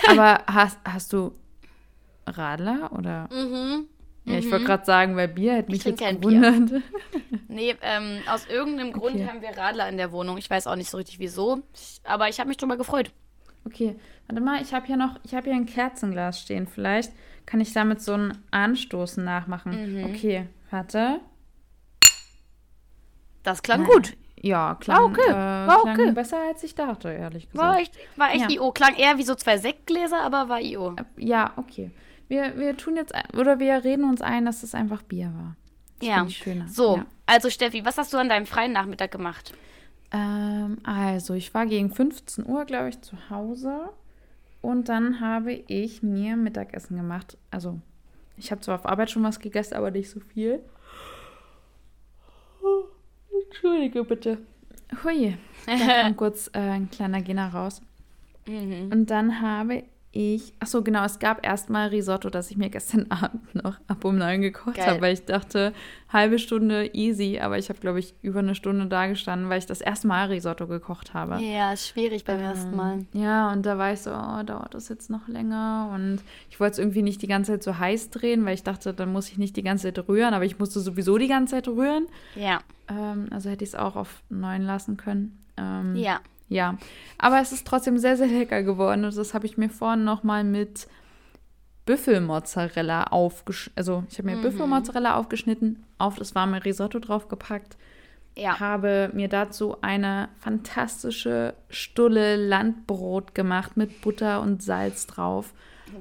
aber 0.07 0.43
hast, 0.47 0.79
hast 0.83 1.13
du 1.13 1.33
Radler 2.29 2.91
oder? 2.93 3.27
Mhm. 3.31 3.87
Ja, 4.25 4.37
ich 4.37 4.45
wollte 4.45 4.59
mhm. 4.59 4.67
gerade 4.67 4.85
sagen, 4.85 5.15
weil 5.15 5.27
Bier 5.27 5.55
hätte 5.55 5.71
mich 5.71 5.83
jetzt 5.83 5.99
gewundert. 5.99 6.69
Bier. 6.69 6.81
nee, 7.47 7.75
ähm, 7.81 8.19
aus 8.27 8.45
irgendeinem 8.47 8.91
Grund 8.91 9.15
okay. 9.15 9.27
haben 9.27 9.41
wir 9.41 9.57
Radler 9.57 9.89
in 9.89 9.97
der 9.97 10.11
Wohnung. 10.11 10.37
Ich 10.37 10.49
weiß 10.49 10.67
auch 10.67 10.75
nicht 10.75 10.89
so 10.89 10.97
richtig 10.97 11.19
wieso, 11.19 11.63
aber 12.03 12.29
ich 12.29 12.39
habe 12.39 12.47
mich 12.47 12.57
drüber 12.57 12.77
gefreut. 12.77 13.11
Okay, 13.65 13.95
warte 14.27 14.41
mal, 14.41 14.61
ich 14.61 14.73
habe 14.73 14.85
hier 14.85 14.97
noch, 14.97 15.19
ich 15.23 15.33
habe 15.33 15.45
hier 15.45 15.55
ein 15.55 15.65
Kerzenglas 15.65 16.41
stehen. 16.41 16.67
Vielleicht 16.67 17.11
kann 17.45 17.59
ich 17.59 17.73
damit 17.73 18.01
so 18.01 18.13
ein 18.13 18.37
Anstoßen 18.51 19.23
nachmachen. 19.23 19.97
Mhm. 19.97 20.05
Okay, 20.05 20.47
warte. 20.69 21.19
Das 23.43 23.63
klang 23.63 23.81
Nein. 23.81 23.91
gut. 23.91 24.17
Ja, 24.41 24.77
klang, 24.79 24.97
war 24.97 25.05
okay. 25.05 25.29
Äh, 25.29 25.67
war 25.67 25.83
okay. 25.83 26.11
besser 26.11 26.37
als 26.47 26.63
ich 26.63 26.75
dachte, 26.75 27.09
ehrlich 27.09 27.49
gesagt. 27.49 27.67
War 27.67 27.79
echt, 27.79 27.93
war 28.15 28.31
echt 28.31 28.49
ja. 28.51 28.57
IO. 28.57 28.71
Klang 28.71 28.95
eher 28.95 29.17
wie 29.17 29.23
so 29.23 29.35
zwei 29.35 29.57
Sektgläser, 29.57 30.21
aber 30.21 30.47
war 30.47 30.61
IO. 30.61 30.95
Ja, 31.17 31.51
okay. 31.57 31.91
Wir, 32.29 32.57
wir 32.57 32.77
tun 32.77 32.95
jetzt, 32.95 33.13
oder 33.37 33.59
wir 33.59 33.83
reden 33.83 34.05
uns 34.05 34.21
ein, 34.21 34.45
dass 34.45 34.63
es 34.63 34.73
einfach 34.73 35.01
Bier 35.01 35.33
war. 35.35 35.55
Das 35.99 36.07
ja. 36.07 36.29
schöner. 36.29 36.67
So, 36.67 36.97
ja. 36.97 37.05
also 37.25 37.49
Steffi, 37.49 37.83
was 37.83 37.97
hast 37.97 38.13
du 38.13 38.17
an 38.17 38.29
deinem 38.29 38.45
freien 38.45 38.71
Nachmittag 38.71 39.11
gemacht? 39.11 39.53
Ähm, 40.11 40.77
also, 40.83 41.33
ich 41.33 41.53
war 41.53 41.65
gegen 41.65 41.91
15 41.91 42.45
Uhr, 42.45 42.65
glaube 42.65 42.89
ich, 42.89 43.01
zu 43.01 43.17
Hause. 43.29 43.89
Und 44.61 44.89
dann 44.89 45.19
habe 45.19 45.53
ich 45.53 46.03
mir 46.03 46.37
Mittagessen 46.37 46.95
gemacht. 46.95 47.37
Also, 47.51 47.79
ich 48.37 48.51
habe 48.51 48.61
zwar 48.61 48.75
auf 48.75 48.85
Arbeit 48.85 49.09
schon 49.11 49.23
was 49.23 49.39
gegessen, 49.39 49.73
aber 49.73 49.91
nicht 49.91 50.09
so 50.09 50.19
viel. 50.19 50.61
Entschuldige 53.45 54.03
bitte. 54.03 54.37
Hui, 55.03 55.37
da 55.65 55.77
kam 56.01 56.15
kurz 56.15 56.49
äh, 56.53 56.59
ein 56.59 56.89
kleiner 56.89 57.21
Gena 57.21 57.49
raus. 57.49 57.81
Mhm. 58.47 58.91
Und 58.91 59.09
dann 59.09 59.41
habe 59.41 59.83
ich, 60.11 60.53
ach 60.59 60.65
so 60.65 60.81
genau, 60.81 61.03
es 61.05 61.19
gab 61.19 61.45
erstmal 61.45 61.89
Risotto, 61.89 62.31
das 62.31 62.49
ich 62.49 62.57
mir 62.57 62.71
gestern 62.71 63.05
Abend 63.11 63.53
noch 63.53 63.77
ab 63.87 64.03
um 64.03 64.17
neun 64.17 64.41
gekocht 64.41 64.79
habe, 64.79 65.01
weil 65.01 65.13
ich 65.13 65.25
dachte, 65.25 65.71
halbe 66.11 66.39
Stunde 66.39 66.89
easy, 66.93 67.39
aber 67.39 67.59
ich 67.59 67.69
habe, 67.69 67.79
glaube 67.79 67.99
ich, 67.99 68.15
über 68.23 68.39
eine 68.39 68.55
Stunde 68.55 68.87
da 68.87 69.05
gestanden, 69.05 69.49
weil 69.49 69.59
ich 69.59 69.67
das 69.67 69.81
erste 69.81 70.07
Mal 70.07 70.27
Risotto 70.27 70.65
gekocht 70.65 71.13
habe. 71.13 71.39
Ja, 71.39 71.73
ist 71.73 71.87
schwierig 71.87 72.25
beim 72.25 72.39
ähm, 72.39 72.45
ersten 72.45 72.75
Mal. 72.75 73.05
Ja, 73.13 73.51
und 73.51 73.65
da 73.67 73.77
war 73.77 73.93
ich 73.93 74.01
so, 74.01 74.09
oh, 74.09 74.41
dauert 74.43 74.73
das 74.73 74.89
jetzt 74.89 75.11
noch 75.11 75.27
länger 75.27 75.91
und 75.93 76.23
ich 76.49 76.59
wollte 76.59 76.73
es 76.73 76.79
irgendwie 76.79 77.03
nicht 77.03 77.21
die 77.21 77.27
ganze 77.27 77.51
Zeit 77.51 77.63
so 77.63 77.77
heiß 77.77 78.09
drehen, 78.09 78.45
weil 78.45 78.55
ich 78.55 78.63
dachte, 78.63 78.95
dann 78.95 79.11
muss 79.11 79.29
ich 79.29 79.37
nicht 79.37 79.55
die 79.57 79.63
ganze 79.63 79.93
Zeit 79.93 80.09
rühren, 80.09 80.33
aber 80.33 80.45
ich 80.45 80.57
musste 80.57 80.79
sowieso 80.79 81.19
die 81.19 81.27
ganze 81.27 81.55
Zeit 81.55 81.67
rühren. 81.67 82.07
Ja. 82.35 82.61
Ähm, 82.87 83.27
also 83.29 83.51
hätte 83.51 83.63
ich 83.63 83.71
es 83.71 83.75
auch 83.75 83.95
auf 83.95 84.23
neun 84.29 84.63
lassen 84.63 84.97
können. 84.97 85.37
Ähm, 85.55 85.95
ja. 85.95 86.19
Ja, 86.49 86.77
aber 87.17 87.39
es 87.39 87.51
ist 87.51 87.65
trotzdem 87.65 87.97
sehr, 87.97 88.17
sehr 88.17 88.27
lecker 88.27 88.63
geworden. 88.63 89.05
Und 89.05 89.15
das 89.15 89.33
habe 89.33 89.45
ich 89.45 89.57
mir 89.57 89.69
vorhin 89.69 90.03
nochmal 90.03 90.43
mit 90.43 90.87
Büffelmozzarella 91.85 93.05
aufgeschnitten. 93.05 93.77
Also 93.77 94.03
ich 94.09 94.17
habe 94.17 94.29
mir 94.29 94.37
mhm. 94.37 94.41
Büffelmozzarella 94.41 95.15
aufgeschnitten, 95.15 95.85
auf 95.97 96.17
das 96.17 96.35
warme 96.35 96.65
Risotto 96.65 96.99
draufgepackt. 96.99 97.77
Ja. 98.35 98.59
Habe 98.59 99.11
mir 99.13 99.27
dazu 99.27 99.81
eine 99.81 100.29
fantastische 100.39 101.53
Stulle 101.69 102.35
Landbrot 102.35 103.35
gemacht 103.35 103.77
mit 103.77 104.01
Butter 104.01 104.41
und 104.41 104.63
Salz 104.63 105.07
drauf. 105.07 105.53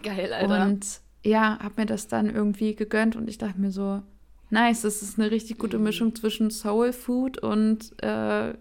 Geil, 0.02 0.32
Alter. 0.32 0.66
Und 0.66 1.00
ja, 1.24 1.58
habe 1.62 1.74
mir 1.78 1.86
das 1.86 2.08
dann 2.08 2.30
irgendwie 2.34 2.74
gegönnt 2.74 3.16
und 3.16 3.28
ich 3.28 3.38
dachte 3.38 3.60
mir 3.60 3.70
so, 3.70 4.02
nice, 4.50 4.82
das 4.82 5.02
ist 5.02 5.18
eine 5.18 5.30
richtig 5.30 5.58
gute 5.58 5.78
mhm. 5.78 5.84
Mischung 5.84 6.14
zwischen 6.14 6.50
Soul 6.50 6.92
Food 6.92 7.38
und 7.38 8.00
äh, 8.02 8.54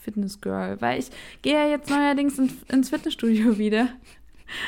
Fitnessgirl, 0.00 0.80
weil 0.80 0.98
ich 0.98 1.10
gehe 1.42 1.54
ja 1.54 1.68
jetzt 1.68 1.90
neuerdings 1.90 2.38
in, 2.38 2.50
ins 2.68 2.90
Fitnessstudio 2.90 3.58
wieder. 3.58 3.88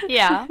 Ja. 0.09 0.47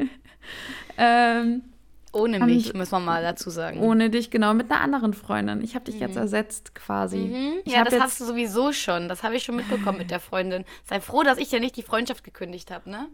ähm, 0.97 1.63
Ohne 2.11 2.39
mich, 2.39 2.73
muss 2.73 2.91
man 2.91 3.05
mal 3.05 3.23
dazu 3.23 3.49
sagen. 3.49 3.79
Ohne 3.79 4.09
dich, 4.09 4.31
genau, 4.31 4.53
mit 4.53 4.71
einer 4.71 4.81
anderen 4.81 5.13
Freundin. 5.13 5.63
Ich 5.63 5.75
habe 5.75 5.85
dich 5.85 5.95
mhm. 5.95 6.01
jetzt 6.01 6.17
ersetzt 6.17 6.75
quasi. 6.75 7.17
Mhm. 7.17 7.53
Ja, 7.65 7.83
das 7.83 7.99
hast 7.99 8.19
du 8.19 8.25
sowieso 8.25 8.73
schon. 8.73 9.07
Das 9.07 9.23
habe 9.23 9.35
ich 9.35 9.43
schon 9.43 9.55
mitbekommen 9.55 9.97
mit 9.97 10.11
der 10.11 10.19
Freundin. 10.19 10.65
Sei 10.85 10.99
froh, 10.99 11.23
dass 11.23 11.37
ich 11.37 11.49
dir 11.49 11.59
nicht 11.59 11.77
die 11.77 11.83
Freundschaft 11.83 12.23
gekündigt 12.23 12.71
habe, 12.71 12.89
ne? 12.89 13.07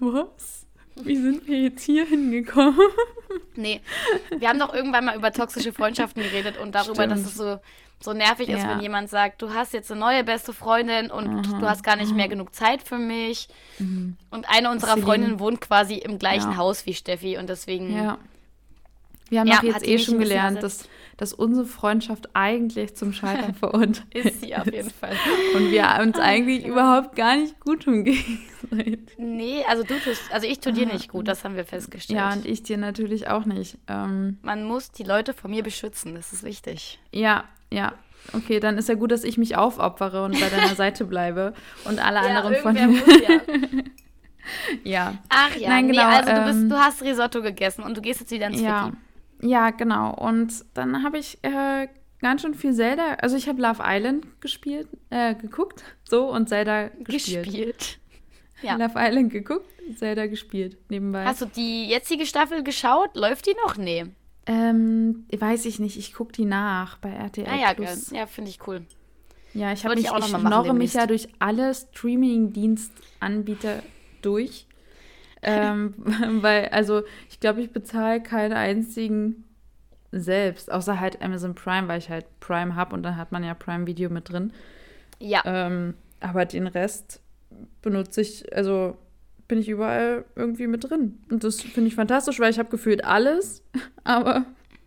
Was? 0.00 0.66
Wie 0.96 1.16
sind 1.16 1.46
wir 1.46 1.58
jetzt 1.58 1.82
hier 1.82 2.04
hingekommen? 2.04 2.78
Nee, 3.54 3.80
wir 4.36 4.48
haben 4.48 4.58
doch 4.58 4.74
irgendwann 4.74 5.06
mal 5.06 5.16
über 5.16 5.32
toxische 5.32 5.72
Freundschaften 5.72 6.22
geredet 6.22 6.58
und 6.58 6.74
darüber, 6.74 7.04
Stimmt. 7.04 7.12
dass 7.12 7.20
es 7.20 7.34
so, 7.34 7.58
so 8.02 8.12
nervig 8.12 8.48
ja. 8.48 8.56
ist, 8.56 8.68
wenn 8.68 8.80
jemand 8.80 9.10
sagt, 9.10 9.42
du 9.42 9.54
hast 9.54 9.72
jetzt 9.72 9.90
eine 9.90 10.00
neue 10.00 10.24
beste 10.24 10.52
Freundin 10.52 11.10
und 11.10 11.28
aha, 11.28 11.58
du 11.58 11.68
hast 11.68 11.82
gar 11.82 11.96
nicht 11.96 12.08
aha. 12.08 12.14
mehr 12.14 12.28
genug 12.28 12.54
Zeit 12.54 12.82
für 12.82 12.98
mich. 12.98 13.48
Mhm. 13.78 14.16
Und 14.30 14.46
eine 14.48 14.70
unserer 14.70 14.96
Freundinnen 14.96 15.40
wohnt 15.40 15.60
quasi 15.60 15.94
im 15.94 16.18
gleichen 16.18 16.52
ja. 16.52 16.56
Haus 16.56 16.86
wie 16.86 16.94
Steffi 16.94 17.38
und 17.38 17.48
deswegen 17.48 17.94
ja. 17.94 18.18
Wir 19.32 19.40
haben 19.40 19.48
ja, 19.48 19.56
doch 19.56 19.62
jetzt 19.62 19.88
eh 19.88 19.98
schon 19.98 20.18
gelernt, 20.18 20.62
dass, 20.62 20.86
dass 21.16 21.32
unsere 21.32 21.64
Freundschaft 21.64 22.28
eigentlich 22.34 22.94
zum 22.96 23.14
Scheitern 23.14 23.54
verurteilt 23.58 24.04
ist. 24.12 24.42
sie 24.42 24.54
auf 24.54 24.66
jeden 24.66 24.90
Fall. 24.90 25.16
Und 25.54 25.70
wir 25.70 25.98
uns 26.02 26.18
eigentlich 26.18 26.66
überhaupt 26.66 27.16
gar 27.16 27.36
nicht 27.36 27.58
gut 27.58 27.86
umgehen. 27.86 28.40
Nee, 29.18 29.64
also 29.68 29.82
du 29.82 29.98
tust, 29.98 30.22
also 30.32 30.46
ich 30.46 30.60
tue 30.60 30.72
dir 30.72 30.86
nicht 30.86 31.08
gut, 31.08 31.28
das 31.28 31.44
haben 31.44 31.56
wir 31.56 31.64
festgestellt. 31.64 32.18
Ja, 32.18 32.32
und 32.32 32.46
ich 32.46 32.62
dir 32.62 32.78
natürlich 32.78 33.28
auch 33.28 33.44
nicht. 33.44 33.76
Ähm, 33.86 34.38
Man 34.40 34.64
muss 34.64 34.92
die 34.92 35.02
Leute 35.02 35.34
vor 35.34 35.50
mir 35.50 35.62
beschützen, 35.62 36.14
das 36.14 36.32
ist 36.32 36.42
wichtig. 36.42 36.98
Ja, 37.10 37.44
ja. 37.72 37.92
Okay, 38.32 38.60
dann 38.60 38.78
ist 38.78 38.88
ja 38.88 38.94
gut, 38.94 39.10
dass 39.10 39.24
ich 39.24 39.36
mich 39.36 39.56
aufopfere 39.56 40.24
und 40.24 40.38
bei 40.38 40.48
deiner 40.48 40.74
Seite 40.76 41.04
bleibe 41.04 41.54
und 41.84 41.98
alle 42.04 42.16
ja, 42.18 42.22
anderen 42.22 42.54
von 42.56 42.74
dir. 42.74 42.88
Ja. 43.22 43.40
ja. 44.84 45.14
Ach 45.28 45.56
ja, 45.56 45.68
Nein, 45.68 45.88
genau, 45.88 46.08
nee, 46.08 46.14
also 46.14 46.32
du, 46.32 46.44
bist, 46.44 46.58
ähm, 46.58 46.68
du 46.68 46.76
hast 46.76 47.02
Risotto 47.02 47.42
gegessen 47.42 47.82
und 47.82 47.96
du 47.96 48.00
gehst 48.00 48.20
jetzt 48.20 48.30
wieder 48.30 48.46
ins 48.46 48.60
ja. 48.60 48.86
Wiki. 48.86 48.96
Ja, 49.50 49.70
genau. 49.70 50.14
Und 50.14 50.64
dann 50.74 51.02
habe 51.02 51.18
ich 51.18 51.38
äh, 51.42 51.88
ganz 52.20 52.42
schön 52.42 52.54
viel 52.54 52.72
Zelda. 52.74 53.14
Also 53.20 53.36
ich 53.36 53.48
habe 53.48 53.60
Love 53.60 53.82
Island 53.84 54.40
gespielt, 54.40 54.88
äh, 55.10 55.34
geguckt, 55.34 55.82
so 56.04 56.30
und 56.30 56.48
Zelda 56.48 56.88
gespielt. 57.00 57.44
Gespielt. 57.44 57.98
Ja. 58.64 58.76
Love 58.76 58.94
Island 58.94 59.32
geguckt, 59.32 59.66
Zelda 59.96 60.26
gespielt 60.28 60.78
nebenbei. 60.88 61.24
Hast 61.24 61.40
du 61.40 61.46
die 61.46 61.88
jetzige 61.88 62.26
Staffel 62.26 62.62
geschaut? 62.62 63.16
Läuft 63.16 63.46
die 63.46 63.56
noch? 63.66 63.76
Nee. 63.76 64.04
Ähm, 64.46 65.26
weiß 65.30 65.66
ich 65.66 65.78
nicht. 65.78 65.96
Ich 65.98 66.14
gucke 66.14 66.32
die 66.32 66.44
nach 66.44 66.98
bei 66.98 67.10
RTL. 67.10 67.46
Ah, 67.48 67.56
ja, 67.56 67.74
Plus. 67.74 68.10
ja, 68.10 68.26
finde 68.26 68.50
ich 68.50 68.66
cool. 68.66 68.84
Ja, 69.54 69.72
ich 69.72 69.84
habe 69.84 69.94
mich, 69.94 70.06
ich, 70.06 70.12
ich 70.12 70.24
schnorre 70.26 70.74
mich 70.74 70.94
ja 70.94 71.06
durch 71.06 71.28
alle 71.38 71.72
Streaming-Dienstanbieter 71.74 73.82
durch. 74.22 74.66
ähm, 75.42 75.94
weil, 76.42 76.70
also, 76.70 77.02
ich 77.28 77.38
glaube, 77.40 77.60
ich 77.60 77.70
bezahle 77.70 78.22
keinen 78.22 78.54
einzigen 78.54 79.44
selbst, 80.10 80.72
außer 80.72 80.98
halt 81.00 81.20
Amazon 81.22 81.54
Prime, 81.54 81.88
weil 81.88 81.98
ich 81.98 82.10
halt 82.10 82.26
Prime 82.40 82.76
habe 82.76 82.94
und 82.94 83.02
dann 83.02 83.16
hat 83.16 83.32
man 83.32 83.42
ja 83.44 83.54
Prime 83.54 83.86
Video 83.86 84.10
mit 84.10 84.30
drin. 84.30 84.52
Ja. 85.18 85.42
Ähm, 85.44 85.94
aber 86.20 86.44
den 86.44 86.66
Rest 86.66 87.22
benutze 87.80 88.20
ich, 88.20 88.54
also 88.54 88.98
bin 89.48 89.58
ich 89.58 89.68
überall 89.68 90.24
irgendwie 90.36 90.66
mit 90.66 90.88
drin. 90.88 91.18
Und 91.30 91.44
das 91.44 91.60
finde 91.60 91.88
ich 91.88 91.94
fantastisch, 91.94 92.38
weil 92.40 92.50
ich 92.50 92.58
habe 92.58 92.70
gefühlt 92.70 93.04
alles, 93.04 93.62
aber 94.04 94.46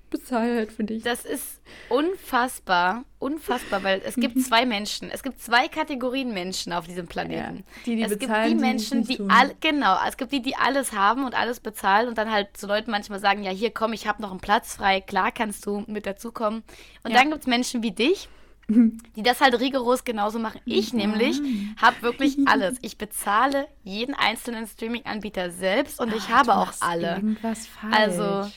bezahle 0.10 0.56
halt 0.56 0.72
für 0.72 0.84
dich. 0.84 1.04
Das 1.04 1.26
ist 1.26 1.62
unfassbar, 1.90 3.04
unfassbar, 3.20 3.84
weil 3.84 4.02
es 4.06 4.16
gibt 4.16 4.40
zwei 4.44 4.66
Menschen, 4.66 5.10
es 5.12 5.24
gibt 5.24 5.42
zwei 5.42 5.68
Kategorien 5.68 6.34
Menschen 6.34 6.74
auf 6.74 6.88
diesem 6.88 7.08
Planeten. 7.08 7.58
Ja, 7.58 7.64
die, 7.86 7.96
die 7.96 8.04
es 8.04 8.18
bezahlen, 8.18 8.50
gibt 8.50 8.62
die 8.62 8.66
Menschen, 8.66 9.04
die, 9.04 9.18
die 9.18 9.30
all, 9.30 9.56
genau, 9.60 9.98
es 10.08 10.18
gibt 10.18 10.32
die, 10.32 10.42
die 10.42 10.56
alles 10.56 10.94
haben 10.94 11.26
und 11.26 11.36
alles 11.36 11.60
bezahlen 11.60 12.08
und 12.08 12.18
dann 12.18 12.32
halt 12.32 12.56
so 12.58 12.68
Leute 12.68 12.90
manchmal 12.90 13.20
sagen, 13.20 13.44
ja 13.44 13.52
hier 13.52 13.72
komm, 13.72 13.94
ich 13.94 14.08
habe 14.08 14.22
noch 14.22 14.32
einen 14.32 14.40
Platz 14.40 14.76
frei, 14.76 15.02
klar 15.02 15.32
kannst 15.32 15.66
du 15.66 15.84
mit 15.88 16.06
dazukommen. 16.06 16.64
Und 17.04 17.12
ja. 17.12 17.18
dann 17.18 17.30
gibt 17.30 17.42
es 17.42 17.48
Menschen 17.48 17.84
wie 17.84 17.92
dich, 17.92 18.30
die 18.68 19.24
das 19.24 19.42
halt 19.42 19.60
rigoros 19.60 20.04
genauso 20.04 20.40
machen. 20.40 20.60
Ich 20.66 20.94
nämlich 20.94 21.40
habe 21.78 22.02
wirklich 22.02 22.38
alles. 22.48 22.78
Ich 22.82 22.98
bezahle 22.98 23.68
jeden 23.84 24.16
einzelnen 24.16 24.68
Streaming-Anbieter 24.68 25.52
selbst 25.52 26.00
und 26.00 26.14
ich 26.14 26.30
habe 26.30 26.56
auch 26.56 26.72
alle. 26.80 27.16
Irgendwas 27.16 27.68
falsch. 27.68 27.96
Also 27.96 28.50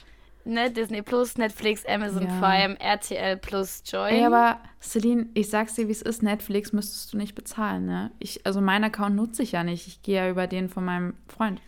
ne, 0.48 0.70
Disney 0.70 1.02
Plus, 1.02 1.36
Netflix, 1.36 1.84
Amazon 1.86 2.26
ja. 2.26 2.40
Prime, 2.40 2.80
RTL 2.80 3.36
Plus, 3.36 3.82
Joy. 3.84 4.10
Ey, 4.10 4.24
aber 4.24 4.58
Celine, 4.80 5.26
ich 5.34 5.50
sag's 5.50 5.74
dir, 5.74 5.86
wie 5.88 5.92
es 5.92 6.02
ist, 6.02 6.22
Netflix 6.22 6.72
müsstest 6.72 7.12
du 7.12 7.18
nicht 7.18 7.34
bezahlen, 7.34 7.86
ne? 7.86 8.10
Ich, 8.18 8.44
also 8.46 8.60
meinen 8.60 8.84
Account 8.84 9.14
nutze 9.14 9.42
ich 9.42 9.52
ja 9.52 9.62
nicht. 9.62 9.86
Ich 9.86 10.02
gehe 10.02 10.16
ja 10.16 10.30
über 10.30 10.46
den 10.46 10.68
von 10.68 10.84
meinem 10.84 11.14
Freund. 11.28 11.60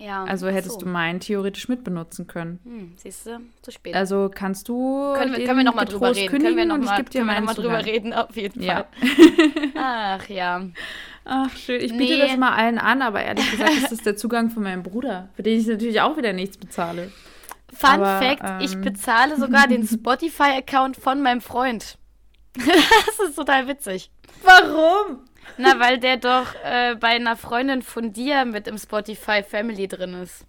Ja. 0.00 0.24
Also 0.24 0.48
hättest 0.48 0.80
so. 0.80 0.80
du 0.80 0.86
meinen 0.86 1.20
theoretisch 1.20 1.68
mitbenutzen 1.68 2.26
können. 2.26 2.58
Hm, 2.64 2.92
siehst 2.96 3.26
du, 3.26 3.38
zu 3.60 3.70
spät. 3.70 3.94
Also 3.94 4.30
kannst 4.34 4.66
du. 4.68 5.12
Können 5.14 5.36
wir, 5.36 5.44
können 5.44 5.58
wir 5.58 5.64
nochmal 5.64 5.84
drüber 5.84 6.16
reden? 6.16 6.30
Können 6.30 6.56
wir 6.56 6.64
nochmal 6.64 7.02
noch 7.42 7.54
drüber 7.54 7.84
reden? 7.84 8.14
Auf 8.14 8.34
jeden 8.34 8.64
Fall. 8.64 8.86
Ja. 9.02 10.16
Ach 10.18 10.28
ja. 10.28 10.66
Ach, 11.26 11.54
schön. 11.54 11.82
Ich 11.82 11.92
biete 11.92 12.14
nee. 12.14 12.18
das 12.18 12.36
mal 12.38 12.54
allen 12.54 12.78
an, 12.78 13.02
aber 13.02 13.22
ehrlich 13.22 13.50
gesagt 13.50 13.72
ist 13.74 13.92
das 13.92 13.98
der 13.98 14.16
Zugang 14.16 14.48
von 14.48 14.62
meinem 14.62 14.82
Bruder, 14.82 15.28
für 15.36 15.42
den 15.42 15.60
ich 15.60 15.66
natürlich 15.66 16.00
auch 16.00 16.16
wieder 16.16 16.32
nichts 16.32 16.56
bezahle. 16.56 17.12
Fun 17.72 17.90
aber, 17.90 18.20
Fact: 18.20 18.42
ähm, 18.42 18.60
Ich 18.60 18.80
bezahle 18.80 19.36
sogar 19.36 19.68
den 19.68 19.86
Spotify-Account 19.86 20.96
von 20.96 21.20
meinem 21.20 21.42
Freund. 21.42 21.98
das 22.56 23.28
ist 23.28 23.36
total 23.36 23.68
witzig. 23.68 24.10
Warum? 24.42 25.20
Na, 25.58 25.78
weil 25.78 25.98
der 25.98 26.16
doch 26.16 26.54
äh, 26.64 26.96
bei 26.96 27.08
einer 27.08 27.36
Freundin 27.36 27.82
von 27.82 28.12
dir 28.12 28.44
mit 28.44 28.66
im 28.68 28.78
Spotify 28.78 29.42
Family 29.42 29.88
drin 29.88 30.14
ist. 30.14 30.46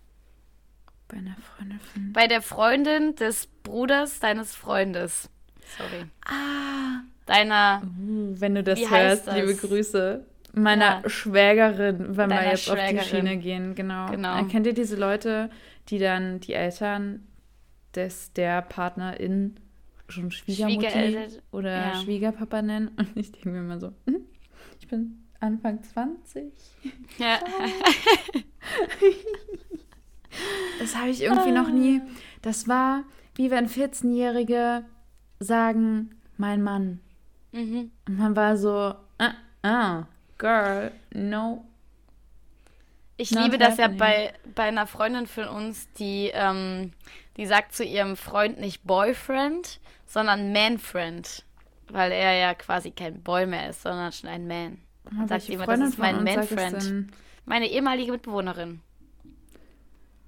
Bei 1.08 1.18
einer 1.18 1.36
Freundin 1.36 1.80
von. 1.80 2.14
Bei 2.14 2.28
der 2.28 2.42
Freundin 2.42 3.16
des 3.16 3.48
Bruders 3.64 4.20
deines 4.20 4.56
Freundes. 4.56 5.30
Sorry. 5.78 6.06
Ah. 6.26 7.02
Deiner. 7.26 7.82
Uh, 7.84 8.34
wenn 8.40 8.56
du 8.56 8.64
das 8.64 8.80
hörst, 8.90 9.28
das? 9.28 9.36
liebe 9.36 9.56
Grüße. 9.56 10.26
Meiner 10.54 11.02
ja. 11.02 11.10
Schwägerin, 11.10 12.18
wenn 12.18 12.30
wir 12.30 12.44
jetzt 12.44 12.70
auf 12.70 12.78
die 12.90 13.00
Schiene 13.00 13.38
gehen, 13.38 13.74
genau. 13.74 14.12
genau. 14.12 14.44
Kennt 14.46 14.68
ihr 14.68 14.74
diese 14.74 14.98
Leute, 14.98 15.50
die 15.88 15.98
dann 15.98 16.42
die 16.42 16.54
Eltern 16.54 17.26
des 17.96 18.34
der 18.34 18.62
Partnerin 18.62 19.58
schon 20.10 20.30
Schwiegermutter 20.32 21.28
oder 21.52 21.72
ja. 21.72 21.96
Schwiegerpapa 21.96 22.62
nennen? 22.62 22.90
Und 22.98 23.16
ich 23.16 23.32
denke 23.32 23.50
mir 23.50 23.60
immer 23.60 23.80
so, 23.80 23.94
hm? 24.08 24.26
Ich 24.92 24.98
bin 24.98 25.24
Anfang 25.40 25.82
20. 25.82 26.52
Ja. 27.18 27.40
das 30.80 30.98
habe 30.98 31.10
ich 31.12 31.22
irgendwie 31.22 31.54
noch 31.54 31.70
nie. 31.70 32.02
Das 32.42 32.68
war 32.68 33.06
wie 33.36 33.50
wenn 33.52 33.70
14-Jährige 33.70 34.84
sagen, 35.40 36.20
mein 36.36 36.62
Mann. 36.62 37.00
Mhm. 37.54 37.92
Und 38.06 38.18
man 38.18 38.36
war 38.36 38.58
so, 38.58 38.94
ah, 39.18 39.34
ah, 39.64 40.08
girl, 40.38 40.92
no. 41.14 41.64
Ich 43.16 43.32
liebe 43.32 43.58
das 43.58 43.78
ja 43.78 43.88
bei, 43.88 44.34
bei 44.56 44.64
einer 44.64 44.88
Freundin 44.88 45.26
von 45.26 45.48
uns, 45.48 45.90
die, 45.94 46.32
ähm, 46.34 46.92
die 47.38 47.46
sagt 47.46 47.74
zu 47.74 47.86
ihrem 47.86 48.18
Freund 48.18 48.60
nicht 48.60 48.84
Boyfriend, 48.84 49.80
sondern 50.06 50.52
Manfriend 50.52 51.46
weil 51.94 52.12
er 52.12 52.34
ja 52.34 52.54
quasi 52.54 52.92
kein 52.92 53.22
Boy 53.22 53.46
mehr 53.46 53.70
ist, 53.70 53.82
sondern 53.82 54.12
schon 54.12 54.30
ein 54.30 54.48
Man. 54.48 54.80
Und 55.04 55.28
sagt 55.28 55.50
immer, 55.50 55.66
das 55.66 55.80
ist 55.80 55.98
mein 55.98 56.24
Man-Friend. 56.24 57.08
Meine 57.46 57.68
ehemalige 57.68 58.12
Mitbewohnerin. 58.12 58.82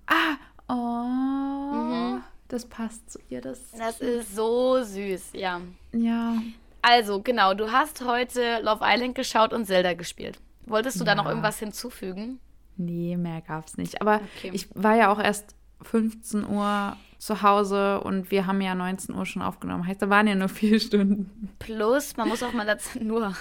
Ah, 0.07 0.35
oh. 0.67 1.75
Mhm. 1.75 2.23
Das 2.47 2.65
passt 2.65 3.09
zu 3.11 3.19
ihr. 3.29 3.41
Das, 3.41 3.71
das 3.71 3.99
ist 3.99 4.35
so 4.35 4.83
süß, 4.83 5.31
ja. 5.33 5.61
Ja. 5.91 6.35
Also, 6.81 7.21
genau, 7.21 7.53
du 7.53 7.71
hast 7.71 8.03
heute 8.05 8.59
Love 8.61 8.83
Island 8.83 9.15
geschaut 9.15 9.53
und 9.53 9.65
Zelda 9.65 9.93
gespielt. 9.93 10.39
Wolltest 10.65 10.99
du 10.99 11.05
ja. 11.05 11.15
da 11.15 11.15
noch 11.15 11.27
irgendwas 11.27 11.59
hinzufügen? 11.59 12.39
Nee, 12.75 13.17
mehr 13.17 13.41
gab's 13.41 13.77
nicht. 13.77 14.01
Aber 14.01 14.21
okay. 14.37 14.51
ich 14.53 14.67
war 14.73 14.95
ja 14.95 15.11
auch 15.11 15.19
erst 15.19 15.55
15 15.83 16.45
Uhr 16.47 16.97
zu 17.23 17.41
Hause 17.41 18.01
und 18.01 18.31
wir 18.31 18.47
haben 18.47 18.59
ja 18.59 18.75
19 18.75 19.15
Uhr 19.15 19.25
schon 19.25 19.41
aufgenommen. 19.41 19.87
Heißt, 19.87 20.01
da 20.01 20.09
waren 20.09 20.27
ja 20.27 20.35
nur 20.35 20.49
vier 20.49 20.77
Stunden. 20.79 21.55
Plus, 21.57 22.17
man 22.17 22.27
muss 22.27 22.43
auch 22.43 22.51
mal 22.51 22.65
dazu, 22.65 22.99
nur, 23.01 23.33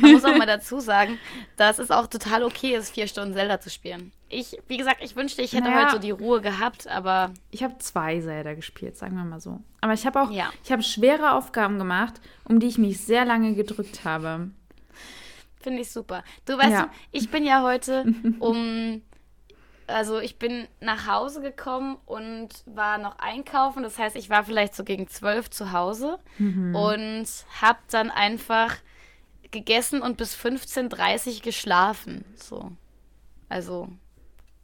man 0.00 0.12
muss 0.12 0.24
auch 0.24 0.36
mal 0.36 0.46
dazu 0.46 0.78
sagen, 0.78 1.18
dass 1.56 1.80
es 1.80 1.90
auch 1.90 2.06
total 2.06 2.44
okay 2.44 2.76
ist, 2.76 2.94
vier 2.94 3.08
Stunden 3.08 3.34
Zelda 3.34 3.60
zu 3.60 3.70
spielen. 3.70 4.12
Ich, 4.28 4.56
wie 4.68 4.76
gesagt, 4.76 4.98
ich 5.02 5.16
wünschte, 5.16 5.42
ich 5.42 5.52
hätte 5.52 5.64
naja, 5.64 5.86
heute 5.86 5.92
so 5.92 5.98
die 5.98 6.12
Ruhe 6.12 6.40
gehabt, 6.40 6.86
aber. 6.86 7.32
Ich 7.50 7.64
habe 7.64 7.76
zwei 7.78 8.20
Zelda 8.20 8.54
gespielt, 8.54 8.96
sagen 8.96 9.16
wir 9.16 9.24
mal 9.24 9.40
so. 9.40 9.60
Aber 9.80 9.94
ich 9.94 10.06
habe 10.06 10.22
auch, 10.22 10.30
ja. 10.30 10.50
ich 10.62 10.70
habe 10.70 10.82
schwere 10.82 11.32
Aufgaben 11.32 11.78
gemacht, 11.78 12.20
um 12.44 12.60
die 12.60 12.68
ich 12.68 12.78
mich 12.78 13.00
sehr 13.00 13.24
lange 13.24 13.54
gedrückt 13.54 14.04
habe. 14.04 14.50
Finde 15.60 15.82
ich 15.82 15.90
super. 15.90 16.22
Du 16.46 16.56
weißt, 16.56 16.70
ja. 16.70 16.90
ich 17.10 17.30
bin 17.30 17.44
ja 17.44 17.62
heute 17.62 18.04
um 18.38 19.02
also 19.86 20.18
ich 20.18 20.38
bin 20.38 20.66
nach 20.80 21.06
Hause 21.06 21.40
gekommen 21.40 21.96
und 22.06 22.48
war 22.66 22.98
noch 22.98 23.18
einkaufen. 23.18 23.82
Das 23.82 23.98
heißt, 23.98 24.16
ich 24.16 24.30
war 24.30 24.44
vielleicht 24.44 24.74
so 24.74 24.84
gegen 24.84 25.08
zwölf 25.08 25.50
zu 25.50 25.72
Hause 25.72 26.18
mhm. 26.38 26.74
und 26.74 27.26
habe 27.60 27.78
dann 27.90 28.10
einfach 28.10 28.76
gegessen 29.50 30.02
und 30.02 30.16
bis 30.16 30.36
15.30 30.36 31.36
Uhr 31.36 31.42
geschlafen. 31.42 32.24
So. 32.36 32.72
Also 33.48 33.88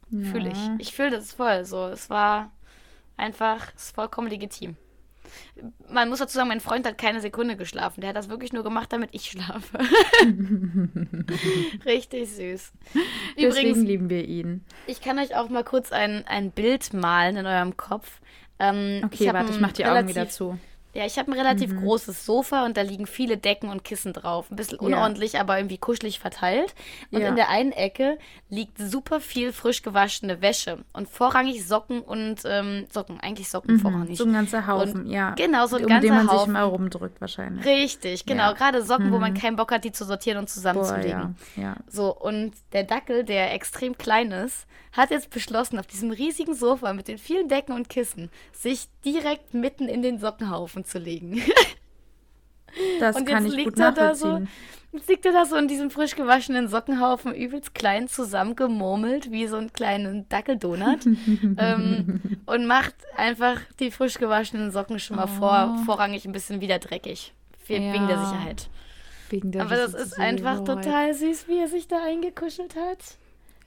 ja. 0.09 0.29
fühle 0.29 0.51
ich. 0.51 0.69
Ich 0.79 0.93
fühle 0.93 1.11
das 1.11 1.33
voll. 1.33 1.65
So, 1.65 1.87
es 1.87 2.09
war 2.09 2.51
einfach, 3.17 3.73
ist 3.75 3.95
vollkommen 3.95 4.27
legitim. 4.27 4.75
Man 5.89 6.09
muss 6.09 6.19
dazu 6.19 6.35
sagen, 6.35 6.49
mein 6.49 6.59
Freund 6.59 6.87
hat 6.87 6.97
keine 6.97 7.21
Sekunde 7.21 7.55
geschlafen. 7.55 8.01
Der 8.01 8.09
hat 8.09 8.15
das 8.15 8.29
wirklich 8.29 8.53
nur 8.53 8.63
gemacht, 8.63 8.91
damit 8.91 9.09
ich 9.13 9.31
schlafe. 9.31 9.77
Richtig 11.85 12.29
süß. 12.29 12.71
Übrigens, 13.35 13.55
Deswegen 13.55 13.85
lieben 13.85 14.09
wir 14.09 14.25
ihn. 14.25 14.65
Ich 14.87 15.01
kann 15.01 15.19
euch 15.19 15.35
auch 15.35 15.49
mal 15.49 15.63
kurz 15.63 15.91
ein, 15.91 16.25
ein 16.27 16.51
Bild 16.51 16.93
malen 16.93 17.37
in 17.37 17.45
eurem 17.45 17.77
Kopf. 17.77 18.19
Ähm, 18.59 19.01
okay, 19.03 19.25
ich 19.25 19.33
warte, 19.33 19.51
ich 19.51 19.59
mach 19.59 19.71
die 19.71 19.85
Augen 19.85 20.07
wieder 20.07 20.29
zu. 20.29 20.57
Ja, 20.93 21.05
ich 21.05 21.17
habe 21.17 21.31
ein 21.31 21.37
relativ 21.37 21.71
mhm. 21.71 21.81
großes 21.81 22.25
Sofa 22.25 22.65
und 22.65 22.75
da 22.75 22.81
liegen 22.81 23.07
viele 23.07 23.37
Decken 23.37 23.69
und 23.69 23.83
Kissen 23.83 24.13
drauf. 24.13 24.51
Ein 24.51 24.57
bisschen 24.57 24.79
unordentlich, 24.79 25.33
ja. 25.33 25.41
aber 25.41 25.57
irgendwie 25.57 25.77
kuschelig 25.77 26.19
verteilt. 26.19 26.75
Und 27.11 27.21
ja. 27.21 27.29
in 27.29 27.35
der 27.35 27.49
einen 27.49 27.71
Ecke 27.71 28.17
liegt 28.49 28.77
super 28.77 29.21
viel 29.21 29.53
frisch 29.53 29.83
gewaschene 29.83 30.41
Wäsche 30.41 30.79
und 30.93 31.07
vorrangig 31.07 31.65
Socken 31.65 32.01
und 32.01 32.41
ähm, 32.45 32.87
Socken, 32.91 33.19
eigentlich 33.21 33.49
Socken 33.49 33.75
mhm. 33.75 33.79
vorrangig. 33.79 34.17
So 34.17 34.25
ein 34.25 34.33
ganzer 34.33 34.67
Haufen, 34.67 35.05
und, 35.05 35.09
ja. 35.09 35.31
Genau, 35.35 35.65
so 35.67 35.77
ein 35.77 35.83
um 35.83 35.89
ganzer 35.89 36.07
den 36.07 36.15
man 36.15 36.27
Haufen. 36.27 36.39
sich 36.39 36.53
mal 36.53 36.63
rumdrückt 36.63 37.21
wahrscheinlich. 37.21 37.65
Richtig, 37.65 38.25
genau. 38.25 38.49
Ja. 38.49 38.53
Gerade 38.53 38.83
Socken, 38.83 39.07
mhm. 39.07 39.13
wo 39.13 39.19
man 39.19 39.33
mhm. 39.33 39.37
keinen 39.37 39.55
Bock 39.55 39.71
hat, 39.71 39.85
die 39.85 39.93
zu 39.93 40.03
sortieren 40.03 40.39
und 40.39 40.49
zusammenzulegen. 40.49 41.35
Boah, 41.55 41.61
ja. 41.61 41.75
So, 41.87 42.13
und 42.13 42.53
der 42.73 42.83
Dackel, 42.83 43.23
der 43.23 43.53
extrem 43.53 43.97
klein 43.97 44.31
ist, 44.31 44.67
hat 44.91 45.11
jetzt 45.11 45.29
beschlossen, 45.29 45.79
auf 45.79 45.87
diesem 45.87 46.11
riesigen 46.11 46.53
Sofa 46.53 46.93
mit 46.93 47.07
den 47.07 47.17
vielen 47.17 47.47
Decken 47.47 47.73
und 47.73 47.89
Kissen 47.89 48.29
sich 48.51 48.87
direkt 49.05 49.53
mitten 49.53 49.87
in 49.87 50.01
den 50.01 50.19
Sockenhaufen 50.19 50.80
zu 50.85 50.99
legen. 50.99 51.41
Das 52.99 53.15
und 53.15 53.25
kann 53.25 53.45
ich 53.45 53.63
gut 53.63 53.77
nachvollziehen. 53.77 54.47
So, 54.91 54.97
jetzt 54.97 55.09
liegt 55.09 55.25
er 55.25 55.33
da 55.33 55.45
so 55.45 55.55
in 55.55 55.67
diesem 55.67 55.91
frisch 55.91 56.15
gewaschenen 56.15 56.67
Sockenhaufen 56.67 57.33
übelst 57.33 57.73
klein 57.73 58.07
zusammengemurmelt, 58.07 59.31
wie 59.31 59.47
so 59.47 59.57
einen 59.57 59.73
kleinen 59.73 60.27
Dackeldonut. 60.29 61.05
ähm, 61.57 62.21
und 62.45 62.67
macht 62.67 62.95
einfach 63.15 63.59
die 63.79 63.91
frisch 63.91 64.15
gewaschenen 64.15 64.71
Socken 64.71 64.99
schon 64.99 65.17
mal 65.17 65.25
oh. 65.25 65.39
vor, 65.39 65.77
vorrangig 65.85 66.25
ein 66.25 66.31
bisschen 66.31 66.61
wieder 66.61 66.79
dreckig. 66.79 67.33
Ja. 67.67 67.93
Wegen 67.93 68.07
der 68.07 68.19
Sicherheit. 68.19 68.69
Wegen 69.29 69.51
der 69.51 69.61
Aber 69.61 69.75
das 69.75 69.93
ist 69.93 70.19
einfach 70.19 70.63
total 70.63 71.13
süß, 71.13 71.47
wie 71.47 71.59
er 71.59 71.69
sich 71.69 71.87
da 71.87 72.03
eingekuschelt 72.03 72.75
hat. 72.75 73.17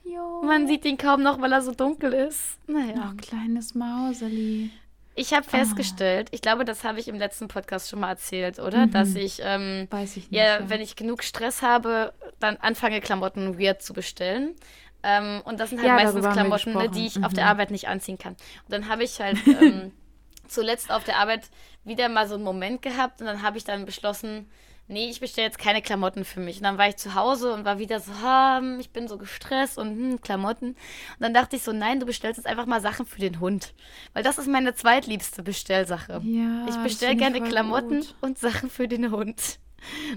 Jo. 0.03 0.43
Man 0.43 0.67
sieht 0.67 0.85
ihn 0.85 0.97
kaum 0.97 1.23
noch, 1.23 1.41
weil 1.41 1.51
er 1.51 1.63
so 1.63 1.71
dunkel 1.71 2.13
ist. 2.13 2.59
Naja. 2.67 2.95
Noch 2.95 3.17
kleines 3.17 3.73
Mauseli. 3.73 4.69
Ich 5.17 5.33
habe 5.33 5.47
festgestellt, 5.47 6.27
oh. 6.29 6.35
ich 6.35 6.41
glaube, 6.41 6.65
das 6.65 6.83
habe 6.83 6.99
ich 6.99 7.07
im 7.07 7.15
letzten 7.15 7.47
Podcast 7.47 7.89
schon 7.89 8.01
mal 8.01 8.09
erzählt, 8.09 8.59
oder? 8.59 8.85
Mhm. 8.85 8.91
Dass 8.91 9.15
ich, 9.15 9.39
ähm, 9.41 9.87
Weiß 9.89 10.17
ich 10.17 10.29
nicht, 10.29 10.37
ja, 10.37 10.59
ja, 10.59 10.69
wenn 10.69 10.81
ich 10.81 10.97
genug 10.97 11.23
Stress 11.23 11.61
habe, 11.61 12.13
dann 12.39 12.57
anfange, 12.57 12.99
Klamotten 12.99 13.57
weird 13.57 13.81
zu 13.81 13.93
bestellen. 13.93 14.55
Ähm, 15.03 15.41
und 15.45 15.59
das 15.59 15.69
sind 15.69 15.79
halt 15.79 15.87
ja, 15.87 15.95
meistens 15.95 16.27
Klamotten, 16.27 16.73
ne, 16.73 16.89
die 16.89 17.05
ich 17.07 17.15
mhm. 17.15 17.23
auf 17.23 17.33
der 17.33 17.45
mhm. 17.45 17.51
Arbeit 17.51 17.71
nicht 17.71 17.87
anziehen 17.87 18.17
kann. 18.17 18.33
Und 18.33 18.71
dann 18.71 18.89
habe 18.89 19.03
ich 19.03 19.21
halt 19.21 19.37
ähm, 19.47 19.93
zuletzt 20.47 20.91
auf 20.91 21.05
der 21.05 21.17
Arbeit 21.17 21.49
wieder 21.85 22.09
mal 22.09 22.27
so 22.27 22.35
einen 22.35 22.43
Moment 22.43 22.81
gehabt 22.81 23.21
und 23.21 23.27
dann 23.27 23.41
habe 23.41 23.57
ich 23.57 23.63
dann 23.63 23.85
beschlossen, 23.85 24.49
nee, 24.87 25.09
ich 25.09 25.19
bestelle 25.19 25.47
jetzt 25.47 25.57
keine 25.57 25.81
Klamotten 25.81 26.25
für 26.25 26.39
mich. 26.39 26.57
Und 26.57 26.63
dann 26.63 26.77
war 26.77 26.87
ich 26.87 26.97
zu 26.97 27.15
Hause 27.15 27.53
und 27.53 27.65
war 27.65 27.79
wieder 27.79 27.99
so, 27.99 28.11
ha, 28.21 28.61
ich 28.79 28.91
bin 28.91 29.07
so 29.07 29.17
gestresst 29.17 29.77
und 29.77 29.89
hm, 29.89 30.21
Klamotten. 30.21 30.69
Und 30.69 30.77
dann 31.19 31.33
dachte 31.33 31.55
ich 31.55 31.63
so, 31.63 31.71
nein, 31.71 31.99
du 31.99 32.05
bestellst 32.05 32.37
jetzt 32.37 32.47
einfach 32.47 32.65
mal 32.65 32.81
Sachen 32.81 33.05
für 33.05 33.19
den 33.19 33.39
Hund. 33.39 33.73
Weil 34.13 34.23
das 34.23 34.37
ist 34.37 34.47
meine 34.47 34.75
zweitliebste 34.75 35.43
Bestellsache. 35.43 36.21
Ja, 36.23 36.65
ich 36.67 36.75
bestelle 36.77 37.15
gerne 37.15 37.41
Klamotten 37.41 38.01
gut. 38.01 38.15
und 38.21 38.37
Sachen 38.37 38.69
für 38.69 38.87
den 38.87 39.11
Hund. 39.11 39.59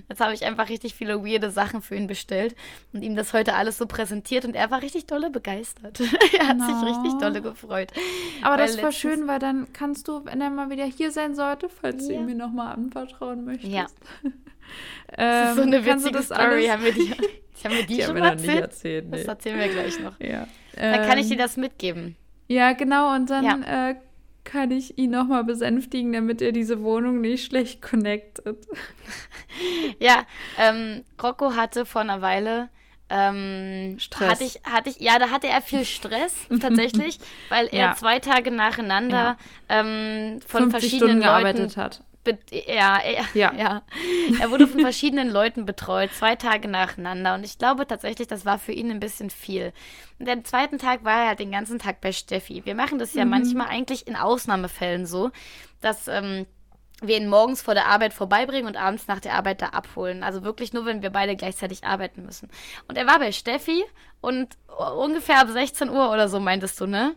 Jetzt 0.09 0.21
habe 0.21 0.35
ich 0.35 0.45
einfach 0.45 0.69
richtig 0.69 0.95
viele 0.95 1.25
weirde 1.25 1.51
Sachen 1.51 1.83
für 1.83 1.97
ihn 1.97 2.07
bestellt 2.07 2.55
und 2.93 3.03
ihm 3.03 3.17
das 3.17 3.33
heute 3.33 3.55
alles 3.55 3.79
so 3.79 3.87
präsentiert 3.87 4.45
und 4.45 4.55
er 4.55 4.71
war 4.71 4.83
richtig 4.83 5.07
dolle 5.07 5.31
begeistert. 5.31 6.01
er 6.39 6.49
hat 6.49 6.59
no. 6.59 6.67
sich 6.67 6.97
richtig 6.97 7.19
dolle 7.21 7.43
gefreut. 7.43 7.93
Aber 8.43 8.57
das 8.57 8.81
war 8.83 8.93
schön, 8.93 9.27
weil 9.27 9.39
dann 9.39 9.73
kannst 9.73 10.09
du, 10.09 10.25
wenn 10.25 10.41
er 10.41 10.51
mal 10.51 10.71
wieder 10.71 10.85
hier 10.85 11.11
sein 11.11 11.35
sollte, 11.35 11.69
falls 11.69 12.09
ja. 12.09 12.21
du 12.21 12.31
ihm 12.31 12.37
nochmal 12.37 12.75
anvertrauen 12.75 13.45
möchtest. 13.45 13.73
Ja. 13.73 13.87
das 15.17 15.51
ist 15.51 15.57
so 15.57 15.63
ähm, 15.63 15.69
eine 15.69 15.85
witzige 15.85 16.23
Story. 16.23 16.67
Haben 16.67 16.85
wir 16.85 16.93
die, 16.95 17.15
haben 17.65 17.75
wir 17.75 17.87
die, 17.87 17.97
die 17.97 18.03
schon 18.03 18.17
wir 18.17 18.25
erzählt? 18.25 18.61
erzählt 18.61 19.09
nee. 19.09 19.17
Das 19.19 19.27
erzählen 19.27 19.59
wir 19.59 19.69
gleich 19.69 20.01
noch. 20.01 20.21
Ja. 20.21 20.47
Dann 20.75 21.07
kann 21.09 21.19
ich 21.19 21.27
dir 21.27 21.35
ähm, 21.35 21.39
das 21.39 21.57
mitgeben. 21.57 22.17
Ja, 22.47 22.73
genau. 22.73 23.15
Und 23.15 23.31
dann 23.31 23.45
ja. 23.45 23.91
äh, 23.91 23.97
kann 24.51 24.71
ich 24.71 24.97
ihn 24.97 25.11
nochmal 25.11 25.45
besänftigen, 25.45 26.13
damit 26.13 26.41
er 26.41 26.53
diese 26.53 26.83
Wohnung 26.83 27.21
nicht 27.21 27.45
schlecht 27.45 27.83
connectet. 27.83 28.67
ja, 29.99 30.25
ähm, 30.59 31.05
Rocco 31.23 31.55
hatte 31.55 31.85
vor 31.85 32.01
einer 32.01 32.23
Weile 32.23 32.71
ähm, 33.11 33.99
Stress. 33.99 34.31
Hatte 34.31 34.45
ich, 34.45 34.61
hatte 34.65 34.91
ich, 34.91 35.01
ja, 35.01 35.19
da 35.19 35.31
hatte 35.31 35.49
er 35.49 35.61
viel 35.61 35.85
Stress 35.85 36.35
tatsächlich, 36.61 37.19
weil 37.51 37.67
er 37.67 37.79
ja. 37.79 37.95
zwei 37.95 38.21
Tage 38.21 38.51
nacheinander 38.51 39.37
ja. 39.69 39.81
ähm, 39.81 40.41
von 40.47 40.71
verschiedenen 40.71 40.99
Stunden 40.99 41.17
Leuten 41.19 41.21
gearbeitet 41.21 41.77
hat 41.77 42.03
ja, 42.51 42.99
er, 42.99 43.25
ja. 43.35 43.53
ja. 43.57 43.83
Er 44.41 44.51
wurde 44.51 44.67
von 44.67 44.81
verschiedenen 44.81 45.31
Leuten 45.31 45.65
betreut, 45.65 46.11
zwei 46.13 46.37
Tage 46.37 46.69
nacheinander. 46.69 47.35
Und 47.35 47.45
ich 47.45 47.59
glaube 47.59 47.87
tatsächlich, 47.87 48.29
das 48.29 48.45
war 48.45 48.59
für 48.59 48.73
ihn 48.73 48.91
ein 48.91 49.01
bisschen 49.01 49.31
viel. 49.31 49.73
Und 50.19 50.29
den 50.29 50.45
zweiten 50.45 50.79
Tag 50.79 51.05
war 51.05 51.23
er 51.23 51.29
halt 51.29 51.39
den 51.41 51.53
ganzen 51.53 51.79
Tag 51.79 52.01
bei 52.01 52.13
Steffi. 52.13 52.65
Wir 52.65 52.75
machen 52.75 52.99
das 52.99 53.15
ja 53.15 53.25
mhm. 53.25 53.31
manchmal 53.31 53.69
eigentlich 53.69 54.07
in 54.07 54.17
Ausnahmefällen 54.17 55.07
so, 55.07 55.31
dass 55.81 56.09
ähm, 56.09 56.47
wir 57.01 57.17
ihn 57.17 57.29
morgens 57.29 57.63
vor 57.63 57.75
der 57.75 57.87
Arbeit 57.87 58.13
vorbeibringen 58.13 58.67
und 58.67 58.77
abends 58.77 59.07
nach 59.07 59.21
der 59.21 59.35
Arbeit 59.35 59.63
da 59.63 59.67
abholen. 59.67 60.23
Also 60.23 60.43
wirklich 60.43 60.73
nur, 60.73 60.85
wenn 60.85 61.03
wir 61.03 61.11
beide 61.11 61.37
gleichzeitig 61.37 61.85
arbeiten 61.85 62.25
müssen. 62.25 62.49
Und 62.89 62.99
er 62.99 63.07
war 63.07 63.19
bei 63.19 63.33
Steffi 63.33 63.85
und 64.21 64.57
ungefähr 64.97 65.41
ab 65.41 65.49
16 65.49 65.91
Uhr 65.91 66.11
oder 66.11 66.29
so, 66.29 66.41
meintest 66.41 66.81
du, 66.81 66.87
ne? 66.87 67.15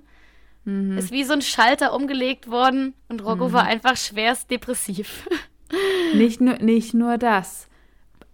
Mhm. 0.66 0.98
Ist 0.98 1.12
wie 1.12 1.24
so 1.24 1.34
ein 1.34 1.42
Schalter 1.42 1.94
umgelegt 1.94 2.50
worden 2.50 2.94
und 3.10 3.24
Rocco 3.26 3.50
mhm. 3.50 3.54
war 3.54 3.64
einfach 3.64 3.98
schwerst 3.98 4.52
depressiv. 4.52 5.28
nicht, 6.14 6.42
nur, 6.42 6.60
nicht 6.60 6.94
nur 6.94 7.18
das. 7.18 7.68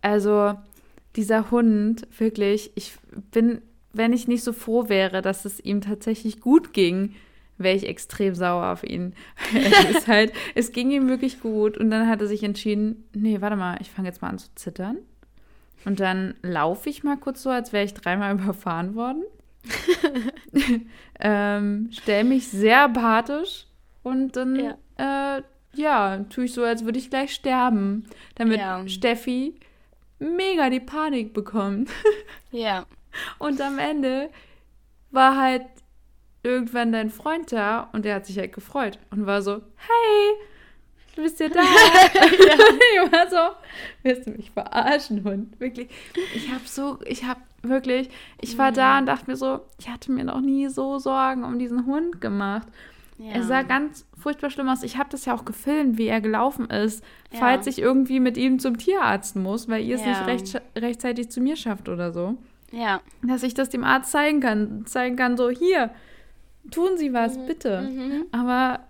Also, 0.01 0.55
dieser 1.15 1.51
Hund, 1.51 2.07
wirklich, 2.17 2.71
ich 2.75 2.93
bin, 3.31 3.61
wenn 3.93 4.13
ich 4.13 4.27
nicht 4.27 4.43
so 4.43 4.53
froh 4.53 4.89
wäre, 4.89 5.21
dass 5.21 5.45
es 5.45 5.59
ihm 5.59 5.81
tatsächlich 5.81 6.41
gut 6.41 6.73
ging, 6.73 7.15
wäre 7.57 7.75
ich 7.75 7.87
extrem 7.87 8.35
sauer 8.35 8.71
auf 8.71 8.83
ihn. 8.83 9.13
es 9.89 10.07
halt, 10.07 10.33
es 10.55 10.71
ging 10.71 10.91
ihm 10.91 11.07
wirklich 11.07 11.39
gut 11.39 11.77
und 11.77 11.89
dann 11.89 12.07
hat 12.07 12.21
er 12.21 12.27
sich 12.27 12.43
entschieden, 12.43 13.07
nee, 13.13 13.41
warte 13.41 13.55
mal, 13.55 13.77
ich 13.81 13.89
fange 13.89 14.07
jetzt 14.07 14.21
mal 14.21 14.29
an 14.29 14.37
zu 14.37 14.49
zittern. 14.55 14.97
Und 15.85 15.99
dann 15.99 16.35
laufe 16.41 16.89
ich 16.89 17.03
mal 17.03 17.17
kurz 17.17 17.43
so, 17.43 17.49
als 17.49 17.71
wäre 17.71 17.85
ich 17.85 17.93
dreimal 17.93 18.33
überfahren 18.33 18.95
worden. 18.95 19.23
ähm, 21.19 21.89
stell 21.91 22.23
mich 22.23 22.47
sehr 22.47 22.83
apathisch 22.83 23.65
und 24.03 24.35
dann, 24.35 24.77
ja, 24.97 25.37
äh, 25.37 25.43
ja 25.73 26.25
tue 26.29 26.45
ich 26.45 26.53
so, 26.53 26.63
als 26.63 26.85
würde 26.85 26.99
ich 26.99 27.09
gleich 27.09 27.33
sterben, 27.33 28.05
damit 28.35 28.59
ja. 28.59 28.87
Steffi 28.87 29.59
mega 30.19 30.69
die 30.69 30.79
Panik 30.79 31.33
bekommt. 31.33 31.89
ja. 32.51 32.85
Und 33.39 33.61
am 33.61 33.79
Ende 33.79 34.29
war 35.11 35.37
halt 35.37 35.65
irgendwann 36.43 36.91
dein 36.91 37.09
Freund 37.09 37.51
da 37.51 37.89
und 37.93 38.05
der 38.05 38.15
hat 38.15 38.25
sich 38.25 38.37
halt 38.37 38.53
gefreut 38.53 38.99
und 39.11 39.25
war 39.25 39.41
so, 39.41 39.53
hey, 39.53 40.33
du 41.15 41.23
bist 41.23 41.39
ja 41.39 41.49
da. 41.49 41.61
ja. 41.61 43.05
Ich 43.05 43.11
war 43.11 43.29
so, 43.29 43.55
wirst 44.03 44.27
du 44.27 44.31
mich 44.31 44.51
verarschen, 44.51 45.23
Hund? 45.23 45.59
Wirklich. 45.59 45.89
Ich 46.35 46.49
habe 46.51 46.65
so, 46.65 46.99
ich 47.05 47.23
habe 47.25 47.41
wirklich, 47.61 48.09
ich 48.41 48.57
war 48.57 48.71
mhm. 48.71 48.75
da 48.75 48.97
und 48.99 49.05
dachte 49.07 49.29
mir 49.29 49.35
so, 49.35 49.61
ich 49.79 49.89
hatte 49.89 50.11
mir 50.11 50.23
noch 50.23 50.41
nie 50.41 50.67
so 50.67 50.99
Sorgen 50.99 51.43
um 51.43 51.59
diesen 51.59 51.85
Hund 51.85 52.21
gemacht. 52.21 52.67
Ja. 53.17 53.31
Er 53.33 53.43
sah 53.43 53.61
ganz 53.63 54.05
furchtbar 54.17 54.51
schlimm 54.51 54.69
aus. 54.69 54.83
Ich 54.83 54.97
habe 54.97 55.09
das 55.09 55.25
ja 55.25 55.33
auch 55.33 55.43
gefilmt, 55.43 55.97
wie 55.97 56.07
er 56.07 56.21
gelaufen 56.21 56.69
ist, 56.69 57.03
ja. 57.31 57.39
falls 57.39 57.65
ich 57.65 57.79
irgendwie 57.79 58.19
mit 58.19 58.37
ihm 58.37 58.59
zum 58.59 58.77
Tierarzt 58.77 59.35
muss, 59.35 59.67
weil 59.67 59.83
ihr 59.83 59.95
es 59.95 60.01
ja. 60.01 60.09
nicht 60.09 60.27
recht, 60.27 60.61
rechtzeitig 60.75 61.29
zu 61.29 61.41
mir 61.41 61.55
schafft 61.55 61.89
oder 61.89 62.11
so. 62.11 62.37
Ja. 62.71 63.01
Dass 63.23 63.43
ich 63.43 63.53
das 63.53 63.69
dem 63.69 63.83
Arzt 63.83 64.11
zeigen 64.11 64.39
kann, 64.39 64.85
zeigen 64.85 65.15
kann, 65.15 65.37
so 65.37 65.49
hier, 65.49 65.89
tun 66.69 66.97
Sie 66.97 67.13
was, 67.13 67.37
mhm. 67.37 67.45
bitte. 67.47 67.81
Mhm. 67.81 68.25
Aber 68.31 68.81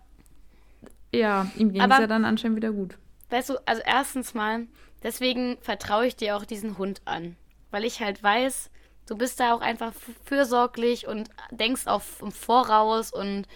ja, 1.14 1.48
ihm 1.58 1.72
ging 1.72 1.82
es 1.82 1.98
ja 1.98 2.08
dann 2.08 2.26
anscheinend 2.26 2.58
wieder 2.58 2.72
gut. 2.72 2.98
Weißt 3.30 3.50
du, 3.50 3.56
also 3.66 3.82
erstens 3.86 4.34
mal, 4.34 4.68
deswegen 5.04 5.58
vertraue 5.62 6.08
ich 6.08 6.16
dir 6.16 6.36
auch 6.36 6.46
diesen 6.46 6.78
Hund 6.78 7.02
an. 7.06 7.36
Weil 7.72 7.86
ich 7.86 8.00
halt 8.00 8.22
weiß, 8.22 8.70
du 9.08 9.18
bist 9.18 9.40
da 9.40 9.54
auch 9.54 9.62
einfach 9.62 9.94
fürsorglich 10.26 11.08
und 11.08 11.30
denkst 11.52 11.88
auch 11.88 12.02
im 12.22 12.32
Voraus 12.32 13.12
und 13.12 13.48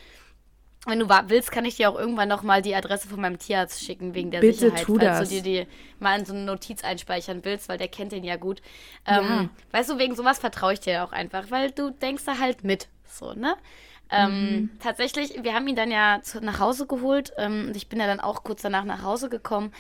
wenn 0.87 0.97
du 0.97 1.09
willst, 1.09 1.51
kann 1.51 1.65
ich 1.65 1.75
dir 1.75 1.91
auch 1.91 1.99
irgendwann 1.99 2.27
noch 2.27 2.41
mal 2.41 2.63
die 2.63 2.73
Adresse 2.73 3.07
von 3.07 3.21
meinem 3.21 3.37
Tierarzt 3.37 3.83
schicken, 3.83 4.15
wegen 4.15 4.31
der 4.31 4.39
Bitte 4.39 4.71
Sicherheit, 4.71 4.83
tu 4.83 4.97
falls 4.97 5.19
das. 5.19 5.29
du 5.29 5.35
dir 5.35 5.41
die 5.43 5.67
mal 5.99 6.17
in 6.17 6.25
so 6.25 6.33
eine 6.33 6.43
Notiz 6.43 6.83
einspeichern 6.83 7.41
willst, 7.45 7.69
weil 7.69 7.77
der 7.77 7.87
kennt 7.87 8.11
den 8.11 8.23
ja 8.23 8.35
gut. 8.35 8.63
Ähm, 9.05 9.23
ja. 9.23 9.49
Weißt 9.71 9.91
du, 9.91 9.99
wegen 9.99 10.15
sowas 10.15 10.39
vertraue 10.39 10.73
ich 10.73 10.79
dir 10.79 11.03
auch 11.03 11.11
einfach, 11.11 11.51
weil 11.51 11.69
du 11.69 11.91
denkst 11.91 12.23
da 12.25 12.39
halt 12.39 12.63
mit, 12.63 12.87
so, 13.05 13.33
ne? 13.33 13.55
Ähm, 14.09 14.53
mhm. 14.53 14.69
Tatsächlich, 14.79 15.41
wir 15.41 15.53
haben 15.53 15.67
ihn 15.67 15.75
dann 15.75 15.91
ja 15.91 16.19
zu, 16.21 16.41
nach 16.41 16.59
Hause 16.59 16.85
geholt 16.85 17.31
ähm, 17.37 17.67
und 17.67 17.77
ich 17.77 17.87
bin 17.87 17.99
ja 17.99 18.07
dann 18.07 18.19
auch 18.19 18.43
kurz 18.43 18.61
danach 18.61 18.83
nach 18.83 19.03
Hause 19.03 19.29
gekommen 19.29 19.71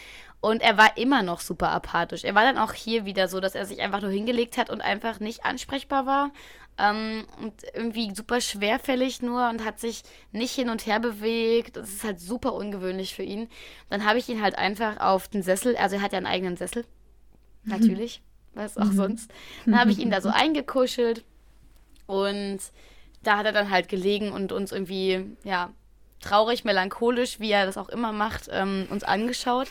und 0.41 0.63
er 0.63 0.75
war 0.75 0.97
immer 0.97 1.21
noch 1.21 1.39
super 1.39 1.69
apathisch. 1.69 2.23
Er 2.23 2.33
war 2.33 2.43
dann 2.43 2.57
auch 2.57 2.73
hier 2.73 3.05
wieder 3.05 3.27
so, 3.27 3.39
dass 3.39 3.53
er 3.53 3.67
sich 3.67 3.79
einfach 3.79 4.01
nur 4.01 4.09
hingelegt 4.09 4.57
hat 4.57 4.71
und 4.71 4.81
einfach 4.81 5.19
nicht 5.19 5.45
ansprechbar 5.45 6.07
war. 6.07 6.31
Ähm, 6.79 7.25
und 7.39 7.53
irgendwie 7.75 8.13
super 8.15 8.41
schwerfällig 8.41 9.21
nur 9.21 9.49
und 9.49 9.63
hat 9.63 9.79
sich 9.79 10.01
nicht 10.31 10.53
hin 10.53 10.69
und 10.69 10.87
her 10.87 10.99
bewegt. 10.99 11.77
Das 11.77 11.89
ist 11.89 12.03
halt 12.03 12.19
super 12.19 12.53
ungewöhnlich 12.53 13.13
für 13.13 13.21
ihn. 13.21 13.49
Dann 13.89 14.03
habe 14.03 14.17
ich 14.17 14.27
ihn 14.29 14.41
halt 14.41 14.57
einfach 14.57 14.99
auf 14.99 15.27
den 15.27 15.43
Sessel, 15.43 15.77
also 15.77 15.97
er 15.97 16.01
hat 16.01 16.11
ja 16.11 16.17
einen 16.17 16.27
eigenen 16.27 16.57
Sessel. 16.57 16.85
Mhm. 17.63 17.71
Natürlich. 17.73 18.21
Was 18.53 18.77
auch 18.77 18.85
mhm. 18.85 18.95
sonst. 18.95 19.31
Dann 19.65 19.79
habe 19.79 19.91
ich 19.91 19.99
ihn 19.99 20.09
da 20.09 20.21
so 20.21 20.29
eingekuschelt 20.33 21.23
und 22.07 22.59
da 23.21 23.37
hat 23.37 23.45
er 23.45 23.51
dann 23.51 23.69
halt 23.69 23.89
gelegen 23.89 24.31
und 24.31 24.51
uns 24.51 24.71
irgendwie, 24.71 25.23
ja, 25.43 25.69
traurig, 26.19 26.63
melancholisch, 26.63 27.39
wie 27.39 27.51
er 27.51 27.65
das 27.67 27.77
auch 27.77 27.89
immer 27.89 28.11
macht, 28.11 28.49
ähm, 28.51 28.87
uns 28.89 29.03
angeschaut. 29.03 29.67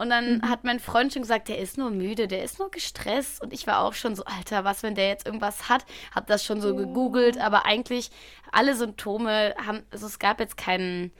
Und 0.00 0.08
dann 0.08 0.38
mhm. 0.38 0.48
hat 0.48 0.64
mein 0.64 0.80
Freund 0.80 1.12
schon 1.12 1.20
gesagt, 1.20 1.48
der 1.48 1.58
ist 1.58 1.76
nur 1.76 1.90
müde, 1.90 2.26
der 2.26 2.42
ist 2.42 2.58
nur 2.58 2.70
gestresst. 2.70 3.42
Und 3.42 3.52
ich 3.52 3.66
war 3.66 3.80
auch 3.80 3.92
schon 3.92 4.16
so, 4.16 4.24
Alter, 4.24 4.64
was, 4.64 4.82
wenn 4.82 4.94
der 4.94 5.08
jetzt 5.08 5.26
irgendwas 5.26 5.68
hat? 5.68 5.84
Hab 6.14 6.26
das 6.26 6.42
schon 6.42 6.62
so 6.62 6.74
gegoogelt, 6.74 7.36
aber 7.36 7.66
eigentlich 7.66 8.10
alle 8.50 8.74
Symptome 8.74 9.54
haben, 9.62 9.82
also 9.90 10.06
es 10.06 10.18
gab 10.18 10.40
jetzt 10.40 10.56
keinen, 10.56 11.12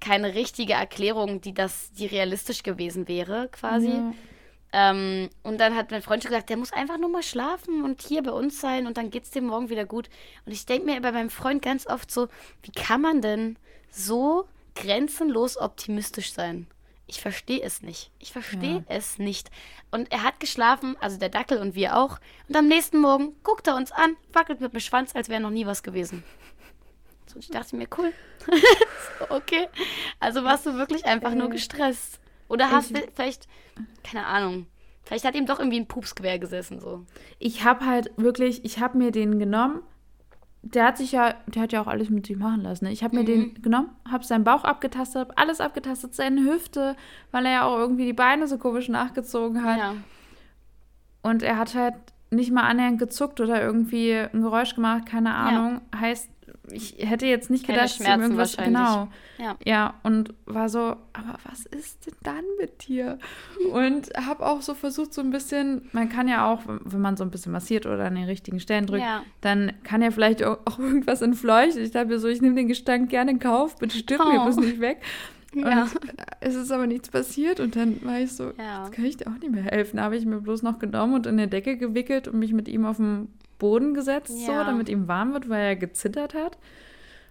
keine 0.00 0.34
richtige 0.34 0.72
Erklärung, 0.72 1.42
die 1.42 1.52
das, 1.52 1.92
die 1.92 2.06
realistisch 2.06 2.62
gewesen 2.62 3.06
wäre, 3.06 3.50
quasi. 3.52 3.88
Mhm. 3.88 4.14
Ähm, 4.72 5.28
und 5.42 5.60
dann 5.60 5.76
hat 5.76 5.90
mein 5.90 6.00
Freund 6.00 6.22
schon 6.22 6.30
gesagt, 6.30 6.48
der 6.48 6.56
muss 6.56 6.72
einfach 6.72 6.96
nur 6.96 7.10
mal 7.10 7.22
schlafen 7.22 7.84
und 7.84 8.00
hier 8.00 8.22
bei 8.22 8.32
uns 8.32 8.62
sein 8.62 8.86
und 8.86 8.96
dann 8.96 9.10
geht's 9.10 9.30
dem 9.30 9.44
morgen 9.44 9.68
wieder 9.68 9.84
gut. 9.84 10.08
Und 10.46 10.52
ich 10.52 10.64
denke 10.64 10.86
mir 10.86 10.98
bei 11.02 11.12
meinem 11.12 11.28
Freund 11.28 11.60
ganz 11.60 11.86
oft 11.86 12.10
so, 12.10 12.28
wie 12.62 12.72
kann 12.72 13.02
man 13.02 13.20
denn 13.20 13.58
so 13.90 14.48
grenzenlos 14.74 15.58
optimistisch 15.58 16.32
sein? 16.32 16.66
Ich 17.10 17.20
verstehe 17.20 17.60
es 17.60 17.82
nicht. 17.82 18.12
Ich 18.20 18.32
verstehe 18.32 18.76
ja. 18.76 18.84
es 18.86 19.18
nicht. 19.18 19.50
Und 19.90 20.12
er 20.12 20.22
hat 20.22 20.38
geschlafen, 20.38 20.96
also 21.00 21.18
der 21.18 21.28
Dackel 21.28 21.58
und 21.58 21.74
wir 21.74 21.96
auch. 21.96 22.20
Und 22.46 22.56
am 22.56 22.68
nächsten 22.68 23.00
Morgen 23.00 23.34
guckt 23.42 23.66
er 23.66 23.74
uns 23.74 23.90
an, 23.90 24.16
wackelt 24.32 24.60
mit 24.60 24.72
dem 24.72 24.78
Schwanz, 24.78 25.16
als 25.16 25.28
wäre 25.28 25.40
noch 25.40 25.50
nie 25.50 25.66
was 25.66 25.82
gewesen. 25.82 26.22
So, 27.26 27.40
ich 27.40 27.48
dachte 27.48 27.74
mir, 27.74 27.88
cool. 27.98 28.12
okay. 29.28 29.66
Also 30.20 30.44
warst 30.44 30.66
du 30.66 30.74
wirklich 30.74 31.04
einfach 31.04 31.34
nur 31.34 31.50
gestresst. 31.50 32.20
Oder 32.46 32.70
hast 32.70 32.96
du 32.96 33.00
vielleicht, 33.12 33.48
keine 34.04 34.26
Ahnung, 34.26 34.68
vielleicht 35.02 35.24
hat 35.24 35.34
ihm 35.34 35.46
doch 35.46 35.58
irgendwie 35.58 35.80
ein 35.80 35.88
Pups 35.88 36.14
quer 36.14 36.38
gesessen 36.38 36.78
so. 36.78 37.04
Ich 37.40 37.64
habe 37.64 37.86
halt 37.86 38.12
wirklich, 38.18 38.64
ich 38.64 38.78
habe 38.78 38.96
mir 38.96 39.10
den 39.10 39.40
genommen 39.40 39.82
der 40.62 40.86
hat 40.86 40.98
sich 40.98 41.12
ja, 41.12 41.34
der 41.46 41.62
hat 41.62 41.72
ja 41.72 41.80
auch 41.80 41.86
alles 41.86 42.10
mit 42.10 42.26
sich 42.26 42.36
machen 42.36 42.62
lassen. 42.62 42.84
Ne? 42.84 42.92
Ich 42.92 43.02
habe 43.02 43.16
mir 43.16 43.22
mhm. 43.22 43.26
den 43.26 43.62
genommen, 43.62 43.90
habe 44.10 44.24
seinen 44.24 44.44
Bauch 44.44 44.64
abgetastet, 44.64 45.20
habe 45.20 45.38
alles 45.38 45.60
abgetastet, 45.60 46.14
seine 46.14 46.42
Hüfte, 46.42 46.96
weil 47.30 47.46
er 47.46 47.52
ja 47.52 47.64
auch 47.64 47.78
irgendwie 47.78 48.04
die 48.04 48.12
Beine 48.12 48.46
so 48.46 48.58
komisch 48.58 48.88
nachgezogen 48.88 49.64
hat. 49.64 49.78
Ja. 49.78 49.94
Und 51.22 51.42
er 51.42 51.56
hat 51.56 51.74
halt 51.74 51.94
nicht 52.30 52.52
mal 52.52 52.62
annähernd 52.62 52.98
gezuckt 52.98 53.40
oder 53.40 53.60
irgendwie 53.60 54.14
ein 54.14 54.42
Geräusch 54.42 54.74
gemacht, 54.74 55.06
keine 55.06 55.34
Ahnung. 55.34 55.80
Ja. 55.92 56.00
Heißt, 56.00 56.30
ich 56.72 56.96
hätte 56.98 57.26
jetzt 57.26 57.50
nicht 57.50 57.66
gedacht, 57.66 58.00
dass 58.00 58.00
ihm 58.00 58.20
irgendwas 58.20 58.56
genau. 58.56 59.08
Ja. 59.38 59.56
ja, 59.64 59.94
und 60.02 60.34
war 60.46 60.68
so, 60.68 60.96
aber 61.12 61.38
was 61.48 61.66
ist 61.66 62.06
denn 62.06 62.14
dann 62.22 62.44
mit 62.58 62.88
dir? 62.88 63.18
Und 63.72 64.10
habe 64.14 64.44
auch 64.44 64.60
so 64.60 64.74
versucht, 64.74 65.14
so 65.14 65.20
ein 65.22 65.30
bisschen, 65.30 65.88
man 65.92 66.08
kann 66.08 66.28
ja 66.28 66.50
auch, 66.50 66.60
wenn 66.66 67.00
man 67.00 67.16
so 67.16 67.24
ein 67.24 67.30
bisschen 67.30 67.52
massiert 67.52 67.86
oder 67.86 68.04
an 68.04 68.14
den 68.14 68.24
richtigen 68.24 68.60
Stellen 68.60 68.86
drückt, 68.86 69.02
ja. 69.02 69.22
dann 69.40 69.72
kann 69.82 70.02
ja 70.02 70.10
vielleicht 70.10 70.42
auch 70.42 70.78
irgendwas 70.78 71.22
entfleuchten. 71.22 71.82
Ich 71.82 71.90
dachte 71.90 72.08
mir 72.08 72.18
so, 72.18 72.28
ich 72.28 72.42
nehme 72.42 72.56
den 72.56 72.68
Gestank 72.68 73.08
gerne 73.08 73.30
in 73.32 73.38
Kauf, 73.38 73.76
bitte 73.76 73.96
stirb 73.96 74.20
oh. 74.24 74.30
mir 74.30 74.40
bloß 74.40 74.56
nicht 74.56 74.80
weg. 74.80 74.98
Ja. 75.52 75.82
Und 75.82 75.90
es 76.38 76.54
ist 76.54 76.70
aber 76.70 76.86
nichts 76.86 77.08
passiert 77.08 77.58
und 77.58 77.74
dann 77.74 78.04
war 78.04 78.20
ich 78.20 78.32
so, 78.32 78.52
ja. 78.56 78.84
jetzt 78.84 78.92
kann 78.92 79.04
ich 79.04 79.16
dir 79.16 79.26
auch 79.26 79.40
nicht 79.40 79.50
mehr 79.50 79.64
helfen. 79.64 79.96
Da 79.96 80.04
habe 80.04 80.16
ich 80.16 80.24
mir 80.24 80.40
bloß 80.40 80.62
noch 80.62 80.78
genommen 80.78 81.14
und 81.14 81.26
in 81.26 81.32
eine 81.32 81.48
Decke 81.48 81.76
gewickelt 81.76 82.28
und 82.28 82.38
mich 82.38 82.52
mit 82.52 82.68
ihm 82.68 82.84
auf 82.84 82.98
den 82.98 83.26
Boden 83.60 83.94
gesetzt, 83.94 84.32
ja. 84.36 84.46
so, 84.46 84.52
damit 84.64 84.88
ihm 84.88 85.06
warm 85.06 85.32
wird, 85.32 85.48
weil 85.48 85.60
er 85.60 85.76
gezittert 85.76 86.34
hat. 86.34 86.58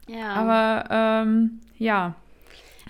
Ja. 0.08 0.34
Aber 0.34 0.86
ähm, 0.89 1.60
ja. 1.78 2.15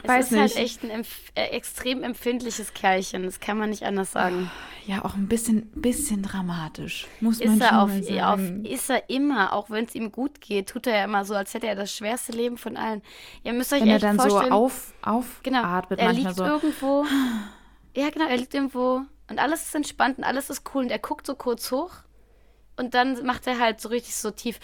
Es 0.01 0.07
Weiß 0.07 0.31
ist 0.31 0.37
halt 0.37 0.43
nicht. 0.43 0.55
halt 0.55 0.65
echt 0.65 0.83
ein 0.83 0.89
empf 0.91 1.31
äh, 1.35 1.43
extrem 1.47 2.03
empfindliches 2.03 2.73
Kerlchen, 2.73 3.23
das 3.23 3.41
kann 3.41 3.57
man 3.57 3.69
nicht 3.69 3.83
anders 3.83 4.13
sagen. 4.13 4.49
Ja, 4.85 5.03
auch 5.03 5.15
ein 5.15 5.27
bisschen, 5.27 5.69
bisschen 5.75 6.23
dramatisch, 6.23 7.05
muss 7.19 7.41
ist 7.41 7.49
man 7.49 7.61
er 7.61 7.83
auf, 7.83 7.91
sagen. 7.91 8.63
Auf, 8.65 8.71
ist 8.71 8.89
er 8.89 9.09
immer, 9.09 9.51
auch 9.51 9.69
wenn 9.69 9.83
es 9.83 9.95
ihm 9.95 10.11
gut 10.11 10.39
geht, 10.39 10.69
tut 10.69 10.87
er 10.87 10.99
ja 10.99 11.03
immer 11.03 11.25
so, 11.25 11.35
als 11.35 11.53
hätte 11.53 11.67
er 11.67 11.75
das 11.75 11.93
schwerste 11.93 12.31
Leben 12.31 12.57
von 12.57 12.77
allen. 12.77 13.01
Ihr 13.43 13.51
müsst 13.51 13.73
euch 13.73 13.81
wenn 13.81 13.89
echt 13.89 14.03
er 14.03 14.13
dann 14.15 14.19
vorstellen, 14.19 14.51
so 14.51 14.55
auf, 14.55 14.93
auf 15.01 15.41
genau, 15.43 15.63
atmet 15.63 15.99
er 15.99 16.13
liegt 16.13 16.35
so. 16.35 16.45
irgendwo, 16.45 17.05
ja 17.95 18.09
genau, 18.09 18.27
er 18.27 18.37
liegt 18.37 18.53
irgendwo 18.53 19.01
und 19.29 19.37
alles 19.37 19.63
ist 19.63 19.75
entspannt 19.75 20.17
und 20.17 20.23
alles 20.23 20.49
ist 20.49 20.63
cool 20.73 20.83
und 20.83 20.91
er 20.91 20.99
guckt 20.99 21.27
so 21.27 21.35
kurz 21.35 21.71
hoch 21.71 21.91
und 22.79 22.93
dann 22.93 23.25
macht 23.25 23.45
er 23.45 23.59
halt 23.59 23.81
so 23.81 23.89
richtig 23.89 24.15
so 24.15 24.31
tief 24.31 24.59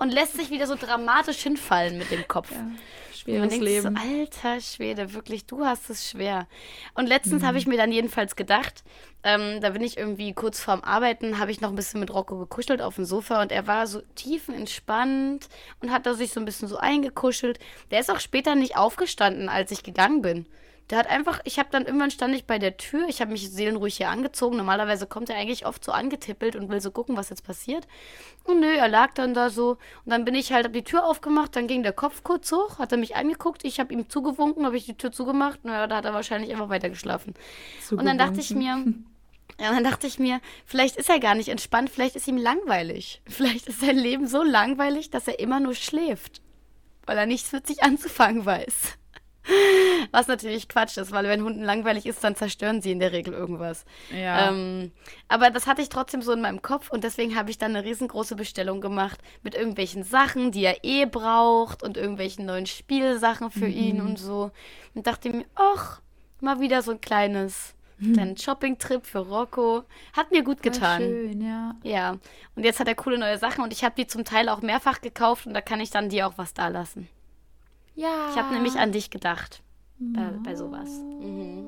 und 0.00 0.10
lässt 0.10 0.34
sich 0.34 0.50
wieder 0.50 0.66
so 0.66 0.74
dramatisch 0.74 1.42
hinfallen 1.42 1.98
mit 1.98 2.10
dem 2.10 2.26
Kopf. 2.28 2.50
Ja, 2.52 2.66
schweres 3.14 3.48
denkt, 3.50 3.64
Leben. 3.64 3.96
So, 3.96 4.02
alter 4.02 4.60
Schwede, 4.60 5.14
wirklich, 5.14 5.46
du 5.46 5.64
hast 5.64 5.90
es 5.90 6.10
schwer. 6.10 6.46
Und 6.94 7.08
letztens 7.08 7.42
mhm. 7.42 7.46
habe 7.46 7.58
ich 7.58 7.66
mir 7.66 7.76
dann 7.76 7.92
jedenfalls 7.92 8.36
gedacht, 8.36 8.84
ähm, 9.22 9.60
da 9.60 9.70
bin 9.70 9.82
ich 9.82 9.96
irgendwie 9.96 10.32
kurz 10.32 10.60
vorm 10.60 10.82
Arbeiten, 10.82 11.38
habe 11.38 11.50
ich 11.50 11.60
noch 11.60 11.70
ein 11.70 11.76
bisschen 11.76 12.00
mit 12.00 12.12
Rocco 12.12 12.38
gekuschelt 12.38 12.82
auf 12.82 12.96
dem 12.96 13.04
Sofa 13.04 13.42
und 13.42 13.50
er 13.50 13.66
war 13.66 13.86
so 13.86 14.02
tiefenentspannt 14.14 15.48
und 15.80 15.90
hat 15.90 16.06
da 16.06 16.14
sich 16.14 16.32
so 16.32 16.40
ein 16.40 16.44
bisschen 16.44 16.68
so 16.68 16.76
eingekuschelt. 16.76 17.58
Der 17.90 18.00
ist 18.00 18.10
auch 18.10 18.20
später 18.20 18.54
nicht 18.54 18.76
aufgestanden, 18.76 19.48
als 19.48 19.70
ich 19.70 19.82
gegangen 19.82 20.22
bin. 20.22 20.46
Der 20.90 20.98
hat 20.98 21.06
einfach, 21.06 21.40
ich 21.44 21.58
habe 21.58 21.68
dann 21.70 21.84
irgendwann 21.84 22.10
stand 22.10 22.34
ich 22.34 22.46
bei 22.46 22.58
der 22.58 22.78
Tür, 22.78 23.06
ich 23.08 23.20
habe 23.20 23.32
mich 23.32 23.50
seelenruhig 23.50 23.98
hier 23.98 24.08
angezogen. 24.08 24.56
Normalerweise 24.56 25.06
kommt 25.06 25.28
er 25.28 25.36
eigentlich 25.36 25.66
oft 25.66 25.84
so 25.84 25.92
angetippelt 25.92 26.56
und 26.56 26.70
will 26.70 26.80
so 26.80 26.90
gucken, 26.90 27.16
was 27.16 27.28
jetzt 27.28 27.44
passiert. 27.44 27.86
Und 28.44 28.60
nö, 28.60 28.72
er 28.72 28.88
lag 28.88 29.12
dann 29.12 29.34
da 29.34 29.50
so. 29.50 29.72
Und 29.72 30.10
dann 30.10 30.24
bin 30.24 30.34
ich 30.34 30.52
halt, 30.52 30.64
hab 30.64 30.72
die 30.72 30.84
Tür 30.84 31.04
aufgemacht, 31.04 31.54
dann 31.56 31.66
ging 31.66 31.82
der 31.82 31.92
Kopf 31.92 32.22
kurz 32.22 32.50
hoch, 32.52 32.78
hat 32.78 32.92
er 32.92 32.98
mich 32.98 33.16
angeguckt, 33.16 33.64
ich 33.64 33.80
habe 33.80 33.92
ihm 33.92 34.08
zugewunken, 34.08 34.64
habe 34.64 34.78
ich 34.78 34.86
die 34.86 34.96
Tür 34.96 35.12
zugemacht. 35.12 35.62
Naja, 35.64 35.86
da 35.86 35.96
hat 35.96 36.06
er 36.06 36.14
wahrscheinlich 36.14 36.50
einfach 36.52 36.70
weiter 36.70 36.88
geschlafen. 36.88 37.34
Und 37.90 38.06
dann 38.06 38.16
dachte 38.16 38.40
ich 38.40 38.54
mir, 38.54 38.82
ja, 39.60 39.70
dann 39.70 39.84
dachte 39.84 40.06
ich 40.06 40.18
mir, 40.18 40.40
vielleicht 40.64 40.96
ist 40.96 41.10
er 41.10 41.20
gar 41.20 41.34
nicht 41.34 41.50
entspannt, 41.50 41.90
vielleicht 41.90 42.16
ist 42.16 42.28
ihm 42.28 42.38
langweilig. 42.38 43.20
Vielleicht 43.26 43.66
ist 43.68 43.80
sein 43.80 43.98
Leben 43.98 44.26
so 44.26 44.42
langweilig, 44.42 45.10
dass 45.10 45.28
er 45.28 45.38
immer 45.38 45.60
nur 45.60 45.74
schläft, 45.74 46.40
weil 47.04 47.18
er 47.18 47.26
nichts 47.26 47.52
mit 47.52 47.66
sich 47.66 47.82
anzufangen 47.82 48.46
weiß. 48.46 48.98
Was 50.12 50.28
natürlich 50.28 50.68
Quatsch 50.68 50.96
ist, 50.96 51.12
weil 51.12 51.26
wenn 51.26 51.42
Hunden 51.42 51.62
langweilig 51.62 52.06
ist, 52.06 52.22
dann 52.22 52.36
zerstören 52.36 52.82
sie 52.82 52.92
in 52.92 53.00
der 53.00 53.12
Regel 53.12 53.32
irgendwas. 53.34 53.84
Ja. 54.10 54.48
Ähm, 54.48 54.92
aber 55.28 55.50
das 55.50 55.66
hatte 55.66 55.82
ich 55.82 55.88
trotzdem 55.88 56.22
so 56.22 56.32
in 56.32 56.40
meinem 56.40 56.62
Kopf 56.62 56.90
und 56.90 57.04
deswegen 57.04 57.36
habe 57.36 57.50
ich 57.50 57.58
dann 57.58 57.74
eine 57.74 57.84
riesengroße 57.84 58.36
Bestellung 58.36 58.80
gemacht 58.80 59.20
mit 59.42 59.54
irgendwelchen 59.54 60.04
Sachen, 60.04 60.52
die 60.52 60.64
er 60.64 60.84
eh 60.84 61.06
braucht 61.06 61.82
und 61.82 61.96
irgendwelchen 61.96 62.46
neuen 62.46 62.66
Spielsachen 62.66 63.50
für 63.50 63.66
mhm. 63.66 63.76
ihn 63.76 64.00
und 64.00 64.18
so. 64.18 64.50
Und 64.94 65.06
dachte 65.06 65.30
mir, 65.30 65.44
ach, 65.54 66.00
mal 66.40 66.60
wieder 66.60 66.82
so 66.82 66.92
ein 66.92 67.00
kleines 67.00 67.74
mhm. 67.98 68.36
Shopping-Trip 68.36 69.04
für 69.04 69.20
Rocco. 69.20 69.84
Hat 70.12 70.30
mir 70.30 70.42
gut 70.42 70.62
getan. 70.62 71.02
schön, 71.02 71.40
ja. 71.40 71.74
Ja. 71.82 72.16
Und 72.54 72.64
jetzt 72.64 72.80
hat 72.80 72.88
er 72.88 72.94
coole 72.94 73.18
neue 73.18 73.38
Sachen 73.38 73.62
und 73.64 73.72
ich 73.72 73.84
habe 73.84 73.94
die 73.96 74.06
zum 74.06 74.24
Teil 74.24 74.48
auch 74.48 74.62
mehrfach 74.62 75.00
gekauft 75.00 75.46
und 75.46 75.54
da 75.54 75.60
kann 75.60 75.80
ich 75.80 75.90
dann 75.90 76.08
dir 76.08 76.26
auch 76.26 76.34
was 76.36 76.54
da 76.54 76.68
lassen. 76.68 77.08
Ja. 77.98 78.30
Ich 78.30 78.36
habe 78.36 78.54
nämlich 78.54 78.76
an 78.76 78.92
dich 78.92 79.10
gedacht 79.10 79.60
bei, 79.98 80.28
oh. 80.28 80.40
bei 80.44 80.54
sowas. 80.54 80.88
Mhm. 80.88 81.64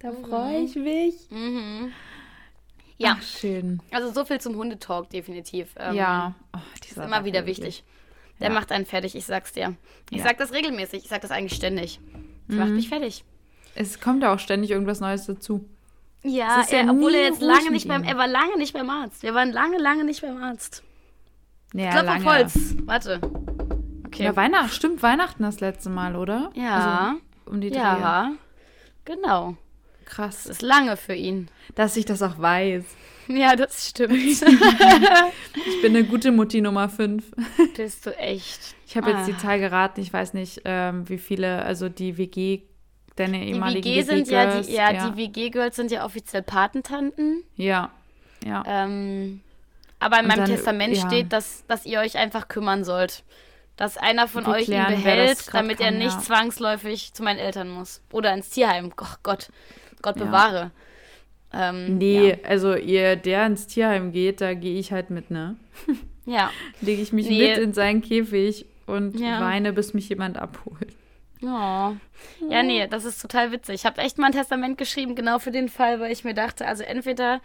Da 0.00 0.10
freue 0.10 0.58
ich 0.58 0.74
mich. 0.74 1.30
Mhm. 1.30 1.92
Ja, 2.98 3.16
Ach, 3.16 3.22
schön. 3.22 3.80
Also 3.92 4.12
so 4.12 4.24
viel 4.24 4.40
zum 4.40 4.56
Hundetalk 4.56 5.08
definitiv. 5.10 5.68
Ähm, 5.78 5.94
ja, 5.94 6.34
oh, 6.52 6.58
ist 6.84 6.96
immer 6.96 7.24
wieder 7.24 7.46
wichtig. 7.46 7.84
Der 8.40 8.48
ja. 8.48 8.54
macht 8.54 8.72
einen 8.72 8.84
fertig, 8.84 9.14
ich 9.14 9.24
sag's 9.24 9.52
dir. 9.52 9.76
Ich 10.10 10.18
ja. 10.18 10.24
sag 10.24 10.38
das 10.38 10.52
regelmäßig, 10.52 11.04
ich 11.04 11.08
sag 11.08 11.20
das 11.20 11.30
eigentlich 11.30 11.54
ständig. 11.54 12.00
Das 12.48 12.56
mhm. 12.56 12.58
macht 12.58 12.70
mich 12.70 12.88
fertig. 12.88 13.24
Es 13.76 14.00
kommt 14.00 14.24
ja 14.24 14.34
auch 14.34 14.40
ständig 14.40 14.72
irgendwas 14.72 14.98
Neues 14.98 15.26
dazu. 15.26 15.64
Ja, 16.24 16.64
ja 16.68 16.78
er, 16.78 16.90
obwohl 16.90 17.14
er 17.14 17.22
jetzt 17.22 17.42
lange 17.42 17.70
nicht 17.70 17.86
beim, 17.86 18.02
er 18.02 18.16
war 18.16 18.26
lange 18.26 18.58
nicht 18.58 18.72
beim 18.72 18.90
Arzt. 18.90 19.22
Wir 19.22 19.34
waren 19.34 19.52
lange, 19.52 19.78
lange 19.78 20.02
nicht 20.02 20.22
beim 20.22 20.42
Arzt. 20.42 20.82
Ja, 21.74 21.90
glaube 21.90 22.16
auf 22.16 22.24
Holz. 22.24 22.74
Warte. 22.86 23.20
Okay. 24.16 24.24
Ja, 24.24 24.34
Weihnachten, 24.34 24.70
stimmt, 24.70 25.02
Weihnachten 25.02 25.42
das 25.42 25.60
letzte 25.60 25.90
Mal, 25.90 26.16
oder? 26.16 26.50
Ja. 26.54 27.10
Also, 27.10 27.20
um 27.44 27.60
die 27.60 27.68
Dreh. 27.70 27.76
Ja, 27.76 28.32
genau. 29.04 29.56
Krass. 30.06 30.44
Das 30.44 30.52
ist 30.52 30.62
lange 30.62 30.96
für 30.96 31.14
ihn. 31.14 31.48
Dass 31.74 31.96
ich 31.96 32.06
das 32.06 32.22
auch 32.22 32.38
weiß. 32.38 32.84
Ja, 33.28 33.56
das 33.56 33.88
stimmt. 33.88 34.14
ich 34.22 35.82
bin 35.82 35.96
eine 35.96 36.04
gute 36.04 36.30
Mutti 36.30 36.60
Nummer 36.60 36.88
5. 36.88 37.24
Bist 37.76 38.06
du 38.06 38.16
echt. 38.16 38.76
Ich 38.86 38.96
habe 38.96 39.10
jetzt 39.10 39.22
ah. 39.22 39.26
die 39.26 39.36
Zahl 39.38 39.58
geraten, 39.58 40.00
ich 40.00 40.12
weiß 40.12 40.32
nicht, 40.34 40.62
ähm, 40.64 41.08
wie 41.08 41.18
viele, 41.18 41.64
also 41.64 41.88
die 41.88 42.18
WG, 42.18 42.60
deine 43.16 43.44
ehemaligen 43.44 43.84
WG 43.84 44.02
sind 44.02 44.28
ja, 44.28 44.60
die, 44.60 44.72
ja, 44.72 44.92
ja, 44.92 45.10
die 45.10 45.16
WG-Girls 45.16 45.74
sind 45.74 45.90
ja 45.90 46.04
offiziell 46.04 46.44
Patentanten. 46.44 47.42
Ja, 47.56 47.90
ja. 48.44 48.62
Ähm, 48.64 49.40
Aber 49.98 50.20
in 50.20 50.28
meinem 50.28 50.44
dann, 50.44 50.50
Testament 50.50 50.96
ja. 50.96 51.04
steht, 51.08 51.32
dass, 51.32 51.64
dass 51.66 51.84
ihr 51.84 51.98
euch 51.98 52.16
einfach 52.16 52.46
kümmern 52.46 52.84
sollt. 52.84 53.24
Dass 53.76 53.98
einer 53.98 54.26
von 54.26 54.46
euch 54.46 54.68
ihn 54.68 54.84
behält, 54.86 55.52
damit 55.52 55.78
kann, 55.78 55.86
er 55.86 55.90
nicht 55.92 56.14
ja. 56.14 56.20
zwangsläufig 56.20 57.12
zu 57.12 57.22
meinen 57.22 57.38
Eltern 57.38 57.68
muss. 57.68 58.00
Oder 58.10 58.32
ins 58.32 58.48
Tierheim. 58.48 58.92
Oh 58.98 59.04
Gott, 59.22 59.50
Gott 60.00 60.16
bewahre. 60.16 60.70
Ähm, 61.52 61.98
nee, 61.98 62.38
also 62.42 62.74
ihr, 62.74 63.16
der 63.16 63.46
ins 63.46 63.66
Tierheim 63.66 64.12
geht, 64.12 64.40
da 64.40 64.54
gehe 64.54 64.78
ich 64.78 64.92
halt 64.92 65.10
mit, 65.10 65.30
ne? 65.30 65.56
Ja. 66.28 66.50
Lege 66.80 67.02
ich 67.02 67.12
mich 67.12 67.28
nee. 67.28 67.50
mit 67.50 67.58
in 67.58 67.72
seinen 67.72 68.02
Käfig 68.02 68.66
und 68.86 69.20
weine, 69.20 69.72
bis 69.72 69.94
mich 69.94 70.08
jemand 70.08 70.36
abholt. 70.36 70.92
Oh. 71.42 71.46
Ja, 72.48 72.62
nee, 72.64 72.86
das 72.88 73.04
ist 73.04 73.22
total 73.22 73.52
witzig. 73.52 73.76
Ich 73.76 73.86
habe 73.86 74.00
echt 74.00 74.18
mal 74.18 74.26
ein 74.26 74.32
Testament 74.32 74.78
geschrieben, 74.78 75.14
genau 75.14 75.38
für 75.38 75.52
den 75.52 75.68
Fall, 75.68 76.00
weil 76.00 76.10
ich 76.10 76.24
mir 76.24 76.34
dachte, 76.34 76.66
also 76.66 76.82
entweder 76.82 77.40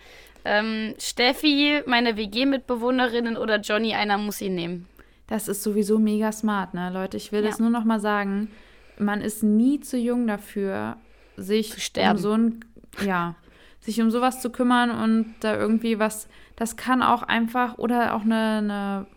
ähm, 0.45 0.95
Steffi, 0.97 1.83
meine 1.85 2.17
WG-Mitbewohnerinnen 2.17 3.37
oder 3.37 3.59
Johnny, 3.59 3.93
einer 3.93 4.17
muss 4.17 4.41
ihn 4.41 4.55
nehmen. 4.55 4.87
Das 5.31 5.47
ist 5.47 5.63
sowieso 5.63 5.97
mega 5.97 6.33
smart, 6.33 6.73
ne, 6.73 6.89
Leute. 6.91 7.15
Ich 7.15 7.31
will 7.31 7.41
ja. 7.41 7.47
das 7.49 7.57
nur 7.57 7.69
noch 7.69 7.85
mal 7.85 8.01
sagen. 8.01 8.49
Man 8.99 9.21
ist 9.21 9.43
nie 9.43 9.79
zu 9.79 9.97
jung 9.97 10.27
dafür, 10.27 10.97
sich 11.37 11.73
um 11.97 12.17
so 12.17 12.33
ein, 12.33 12.65
ja, 13.05 13.35
sich 13.79 14.01
um 14.01 14.11
sowas 14.11 14.41
zu 14.41 14.49
kümmern 14.49 14.91
und 14.91 15.35
da 15.39 15.55
irgendwie 15.55 15.99
was, 15.99 16.27
das 16.57 16.75
kann 16.75 17.01
auch 17.01 17.23
einfach, 17.23 17.77
oder 17.77 18.13
auch 18.13 18.23
eine, 18.23 18.57
eine 18.57 19.07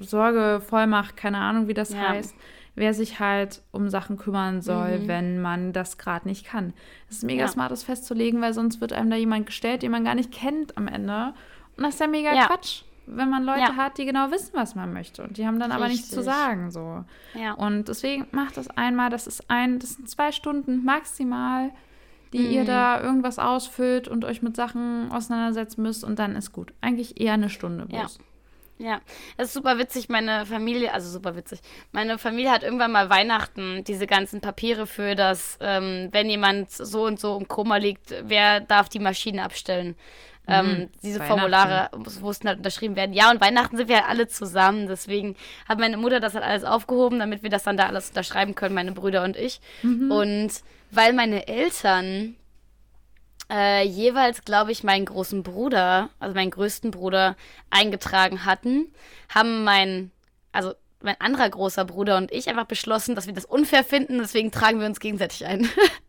Sorge, 0.00 0.60
Vollmacht, 0.60 1.16
keine 1.16 1.38
Ahnung, 1.38 1.68
wie 1.68 1.74
das 1.74 1.92
ja. 1.92 2.08
heißt 2.08 2.34
wer 2.74 2.92
sich 2.92 3.20
halt 3.20 3.62
um 3.72 3.88
Sachen 3.88 4.18
kümmern 4.18 4.60
soll, 4.60 4.98
mhm. 4.98 5.08
wenn 5.08 5.40
man 5.40 5.72
das 5.72 5.96
gerade 5.96 6.28
nicht 6.28 6.44
kann. 6.44 6.74
Es 7.08 7.18
ist 7.18 7.24
mega 7.24 7.44
ja. 7.44 7.48
smart, 7.48 7.72
das 7.72 7.84
festzulegen, 7.84 8.42
weil 8.42 8.52
sonst 8.52 8.82
wird 8.82 8.92
einem 8.92 9.08
da 9.08 9.16
jemand 9.16 9.46
gestellt, 9.46 9.82
den 9.82 9.92
man 9.92 10.04
gar 10.04 10.14
nicht 10.14 10.30
kennt 10.30 10.76
am 10.76 10.86
Ende. 10.86 11.32
Und 11.78 11.84
das 11.84 11.94
ist 11.94 12.00
ja 12.00 12.06
mega 12.06 12.34
ja. 12.34 12.46
Quatsch, 12.48 12.82
wenn 13.06 13.30
man 13.30 13.44
Leute 13.44 13.60
ja. 13.60 13.76
hat, 13.76 13.98
die 13.98 14.04
genau 14.04 14.30
wissen, 14.30 14.50
was 14.54 14.74
man 14.74 14.92
möchte. 14.92 15.22
Und 15.22 15.38
die 15.38 15.46
haben 15.46 15.58
dann 15.58 15.70
Richtig. 15.70 15.84
aber 15.84 15.92
nichts 15.92 16.10
zu 16.10 16.22
sagen. 16.22 16.70
So. 16.70 17.04
Ja. 17.34 17.52
Und 17.52 17.88
deswegen 17.88 18.26
macht 18.32 18.56
das 18.56 18.68
einmal, 18.68 19.10
das 19.10 19.26
ist 19.26 19.48
ein, 19.48 19.78
das 19.78 19.94
sind 19.94 20.08
zwei 20.08 20.32
Stunden 20.32 20.84
maximal, 20.84 21.70
die 22.32 22.40
mhm. 22.40 22.50
ihr 22.50 22.64
da 22.64 23.00
irgendwas 23.00 23.38
ausfüllt 23.38 24.08
und 24.08 24.24
euch 24.24 24.42
mit 24.42 24.56
Sachen 24.56 25.10
auseinandersetzen 25.10 25.82
müsst 25.82 26.04
und 26.04 26.18
dann 26.18 26.36
ist 26.36 26.52
gut. 26.52 26.72
Eigentlich 26.80 27.20
eher 27.20 27.34
eine 27.34 27.50
Stunde 27.50 27.86
bloß. 27.86 28.18
Ja. 28.18 28.24
Ja, 28.78 29.00
es 29.38 29.48
ist 29.48 29.54
super 29.54 29.78
witzig. 29.78 30.10
Meine 30.10 30.44
Familie, 30.44 30.92
also 30.92 31.08
super 31.08 31.34
witzig. 31.34 31.60
Meine 31.92 32.18
Familie 32.18 32.50
hat 32.50 32.62
irgendwann 32.62 32.92
mal 32.92 33.08
Weihnachten 33.08 33.84
diese 33.84 34.06
ganzen 34.06 34.42
Papiere 34.42 34.86
für 34.86 35.14
das, 35.14 35.56
ähm, 35.60 36.08
wenn 36.12 36.28
jemand 36.28 36.70
so 36.70 37.04
und 37.04 37.18
so 37.18 37.38
im 37.38 37.48
Koma 37.48 37.78
liegt, 37.78 38.14
wer 38.24 38.60
darf 38.60 38.90
die 38.90 38.98
Maschine 38.98 39.44
abstellen. 39.44 39.96
Ähm, 40.48 40.66
mhm, 40.66 40.88
diese 41.02 41.20
Formulare 41.20 41.90
mussten 42.20 42.48
halt 42.48 42.58
unterschrieben 42.58 42.94
werden. 42.94 43.12
Ja, 43.12 43.30
und 43.30 43.40
Weihnachten 43.40 43.76
sind 43.76 43.88
wir 43.88 43.96
halt 43.96 44.08
alle 44.08 44.28
zusammen. 44.28 44.86
Deswegen 44.86 45.36
hat 45.68 45.78
meine 45.78 45.96
Mutter 45.96 46.20
das 46.20 46.34
halt 46.34 46.44
alles 46.44 46.64
aufgehoben, 46.64 47.18
damit 47.18 47.42
wir 47.42 47.50
das 47.50 47.64
dann 47.64 47.76
da 47.76 47.86
alles 47.86 48.08
unterschreiben 48.08 48.54
können, 48.54 48.74
meine 48.74 48.92
Brüder 48.92 49.24
und 49.24 49.36
ich. 49.36 49.60
Mhm. 49.82 50.10
Und 50.10 50.50
weil 50.90 51.12
meine 51.12 51.48
Eltern 51.48 52.36
äh, 53.50 53.84
jeweils, 53.84 54.44
glaube 54.44 54.72
ich, 54.72 54.84
meinen 54.84 55.04
großen 55.04 55.42
Bruder, 55.42 56.10
also 56.18 56.34
meinen 56.34 56.50
größten 56.50 56.90
Bruder, 56.90 57.36
eingetragen 57.70 58.44
hatten, 58.44 58.92
haben 59.32 59.64
mein, 59.64 60.10
also 60.52 60.74
mein 61.00 61.20
anderer 61.20 61.48
großer 61.48 61.84
Bruder 61.84 62.16
und 62.16 62.32
ich 62.32 62.48
einfach 62.48 62.66
beschlossen, 62.66 63.14
dass 63.14 63.26
wir 63.26 63.34
das 63.34 63.44
unfair 63.44 63.84
finden, 63.84 64.18
deswegen 64.18 64.50
tragen 64.50 64.80
wir 64.80 64.86
uns 64.86 65.00
gegenseitig 65.00 65.46
ein. 65.46 65.68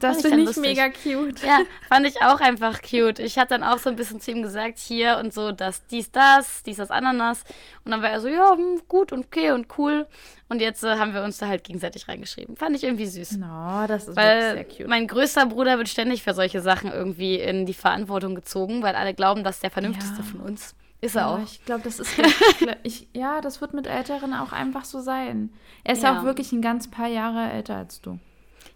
Das 0.00 0.22
finde 0.22 0.42
ich, 0.42 0.50
ich 0.50 0.56
mega 0.56 0.88
cute. 0.88 1.42
Ja, 1.42 1.60
fand 1.88 2.06
ich 2.06 2.20
auch 2.22 2.40
einfach 2.40 2.82
cute. 2.82 3.18
Ich 3.18 3.38
hatte 3.38 3.58
dann 3.58 3.62
auch 3.62 3.78
so 3.78 3.88
ein 3.88 3.96
bisschen 3.96 4.20
zu 4.20 4.30
ihm 4.30 4.42
gesagt, 4.42 4.78
hier 4.78 5.18
und 5.18 5.32
so, 5.32 5.52
dass 5.52 5.86
dies, 5.86 6.10
das, 6.10 6.62
dies, 6.62 6.76
das, 6.76 6.90
Ananas. 6.90 7.44
Und 7.84 7.92
dann 7.92 8.02
war 8.02 8.10
er 8.10 8.20
so, 8.20 8.28
ja, 8.28 8.52
hm, 8.54 8.82
gut 8.88 9.12
und 9.12 9.26
okay 9.26 9.52
und 9.52 9.66
cool. 9.78 10.06
Und 10.48 10.60
jetzt 10.60 10.84
äh, 10.84 10.98
haben 10.98 11.14
wir 11.14 11.22
uns 11.22 11.38
da 11.38 11.48
halt 11.48 11.64
gegenseitig 11.64 12.06
reingeschrieben. 12.08 12.56
Fand 12.56 12.76
ich 12.76 12.84
irgendwie 12.84 13.06
süß. 13.06 13.38
No, 13.38 13.86
das 13.88 14.08
ist 14.08 14.16
weil 14.16 14.54
sehr 14.54 14.64
cute. 14.64 14.88
Mein 14.88 15.06
größter 15.06 15.46
Bruder 15.46 15.78
wird 15.78 15.88
ständig 15.88 16.22
für 16.22 16.34
solche 16.34 16.60
Sachen 16.60 16.92
irgendwie 16.92 17.36
in 17.36 17.66
die 17.66 17.74
Verantwortung 17.74 18.34
gezogen, 18.34 18.82
weil 18.82 18.94
alle 18.94 19.14
glauben, 19.14 19.42
dass 19.42 19.60
der 19.60 19.70
vernünftigste 19.70 20.18
ja. 20.18 20.22
von 20.22 20.40
uns 20.40 20.74
ist 21.00 21.16
er 21.16 21.22
ja, 21.22 21.34
auch. 21.34 21.42
Ich 21.42 21.64
glaube, 21.64 21.82
das 21.82 21.98
ist. 21.98 22.16
ich, 22.82 23.08
ja, 23.12 23.40
das 23.40 23.60
wird 23.60 23.74
mit 23.74 23.86
Älteren 23.86 24.34
auch 24.34 24.52
einfach 24.52 24.84
so 24.84 25.00
sein. 25.00 25.50
Er 25.84 25.94
ist 25.94 26.02
ja. 26.02 26.18
auch 26.18 26.24
wirklich 26.24 26.52
ein 26.52 26.62
ganz 26.62 26.88
paar 26.88 27.08
Jahre 27.08 27.50
älter 27.50 27.76
als 27.76 28.00
du. 28.00 28.18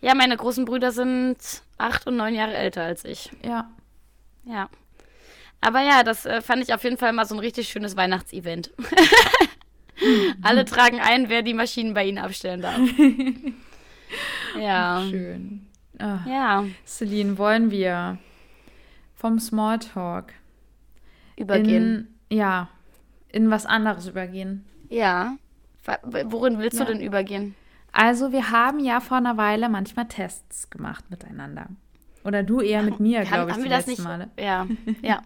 Ja, 0.01 0.14
meine 0.14 0.36
großen 0.36 0.64
Brüder 0.64 0.92
sind 0.92 1.36
acht 1.78 2.07
und 2.07 2.16
neun 2.16 2.34
Jahre 2.34 2.55
älter 2.55 2.82
als 2.82 3.05
ich. 3.05 3.30
Ja. 3.44 3.70
Ja. 4.44 4.68
Aber 5.61 5.80
ja, 5.82 6.03
das 6.03 6.24
äh, 6.24 6.40
fand 6.40 6.62
ich 6.62 6.72
auf 6.72 6.84
jeden 6.84 6.96
Fall 6.96 7.12
mal 7.12 7.26
so 7.26 7.34
ein 7.34 7.40
richtig 7.40 7.68
schönes 7.68 7.96
Weihnachtsevent. 7.96 8.72
Alle 10.42 10.64
tragen 10.64 11.01
ein, 11.01 11.28
wer 11.28 11.42
die 11.42 11.53
Maschinen 11.53 11.92
bei 11.92 12.07
ihnen 12.07 12.18
abstellen 12.18 12.62
darf. 12.62 12.80
ja. 14.59 15.05
Schön. 15.09 15.66
Ach, 15.98 16.26
ja. 16.26 16.64
Celine, 16.86 17.36
wollen 17.36 17.70
wir 17.70 18.16
vom 19.14 19.38
Smalltalk 19.38 20.32
übergehen? 21.36 22.14
In, 22.30 22.38
ja, 22.38 22.70
in 23.28 23.51
was 23.51 23.66
anderes 23.66 24.07
übergehen. 24.07 24.64
Ja. 24.88 25.36
Worin 26.03 26.59
willst 26.59 26.78
ja. 26.78 26.86
du 26.86 26.92
denn 26.92 27.03
übergehen? 27.03 27.55
Also, 27.93 28.32
wir 28.32 28.51
haben 28.51 28.78
ja 28.80 29.01
vor 29.01 29.16
einer 29.18 29.36
Weile 29.36 29.68
manchmal 29.68 30.07
Tests 30.07 30.70
gemacht 30.70 31.05
miteinander. 31.11 31.66
Oder 32.24 32.43
du 32.43 32.61
eher 32.61 32.82
mit 32.82 33.01
mir, 33.01 33.22
glaube 33.22 33.51
ich, 33.51 33.55
haben 33.55 33.64
die 33.64 33.70
wir 33.70 33.76
das 33.76 33.86
nicht? 33.86 34.03
Male. 34.03 34.28
Ja, 34.38 34.66
ja. 35.03 35.22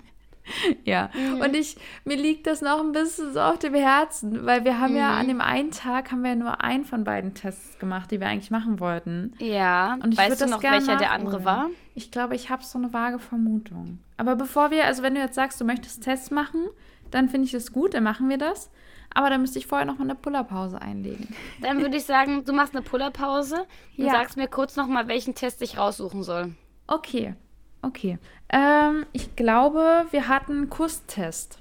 ja, 0.85 1.11
mhm. 1.15 1.41
und 1.41 1.55
ich, 1.55 1.77
mir 2.05 2.17
liegt 2.17 2.47
das 2.47 2.61
noch 2.61 2.81
ein 2.81 2.93
bisschen 2.93 3.33
so 3.33 3.41
auf 3.41 3.59
dem 3.59 3.75
Herzen, 3.75 4.45
weil 4.45 4.65
wir 4.65 4.79
haben 4.79 4.93
mhm. 4.93 4.99
ja 4.99 5.17
an 5.17 5.29
dem 5.29 5.41
einen 5.41 5.71
Tag 5.71 6.13
haben 6.13 6.23
wir 6.23 6.37
nur 6.37 6.63
einen 6.63 6.85
von 6.85 7.05
beiden 7.05 7.35
Tests 7.35 7.79
gemacht, 7.79 8.11
die 8.11 8.21
wir 8.21 8.27
eigentlich 8.27 8.51
machen 8.51 8.81
wollten. 8.81 9.33
Ja, 9.39 9.97
und 10.03 10.13
ich 10.13 10.19
weißt 10.19 10.43
du 10.43 10.47
noch, 10.47 10.63
welcher 10.63 10.97
der 10.97 11.13
andere 11.13 11.45
war? 11.45 11.71
Ich 11.95 12.11
glaube, 12.11 12.35
ich 12.35 12.51
habe 12.51 12.63
so 12.63 12.79
eine 12.79 12.93
vage 12.93 13.19
Vermutung. 13.19 14.01
Aber 14.17 14.37
bevor 14.37 14.71
wir, 14.71 14.85
also 14.85 15.03
wenn 15.03 15.15
du 15.15 15.21
jetzt 15.21 15.35
sagst, 15.35 15.61
du 15.61 15.65
möchtest 15.65 16.03
Tests 16.03 16.31
machen, 16.31 16.67
dann 17.11 17.29
finde 17.29 17.47
ich 17.47 17.53
das 17.53 17.73
gut, 17.73 17.95
dann 17.95 18.03
machen 18.05 18.29
wir 18.29 18.39
das. 18.39 18.71
Aber 19.15 19.31
dann 19.31 19.41
müsste 19.41 19.59
ich 19.59 19.67
vorher 19.67 19.87
noch 19.87 19.99
mal 19.99 20.05
eine 20.05 20.17
Pullerpause 20.17 20.81
einlegen. 20.83 21.35
Dann 21.63 21.81
würde 21.81 21.97
ich 21.97 22.05
sagen, 22.05 22.45
du 22.45 22.53
machst 22.53 22.75
eine 22.75 22.83
Pullerpause 22.83 23.67
und 23.97 24.05
ja. 24.05 24.13
sagst 24.13 24.37
mir 24.37 24.49
kurz 24.49 24.77
noch 24.77 24.89
mal, 24.89 25.07
welchen 25.09 25.35
Test 25.35 25.63
ich 25.63 25.79
raussuchen 25.79 26.25
soll. 26.25 26.55
Okay, 26.87 27.35
okay. 27.83 28.19
Ähm, 28.49 29.07
ich 29.13 29.37
glaube, 29.37 30.07
wir 30.11 30.29
hatten 30.29 30.69
Kusstest 30.69 31.59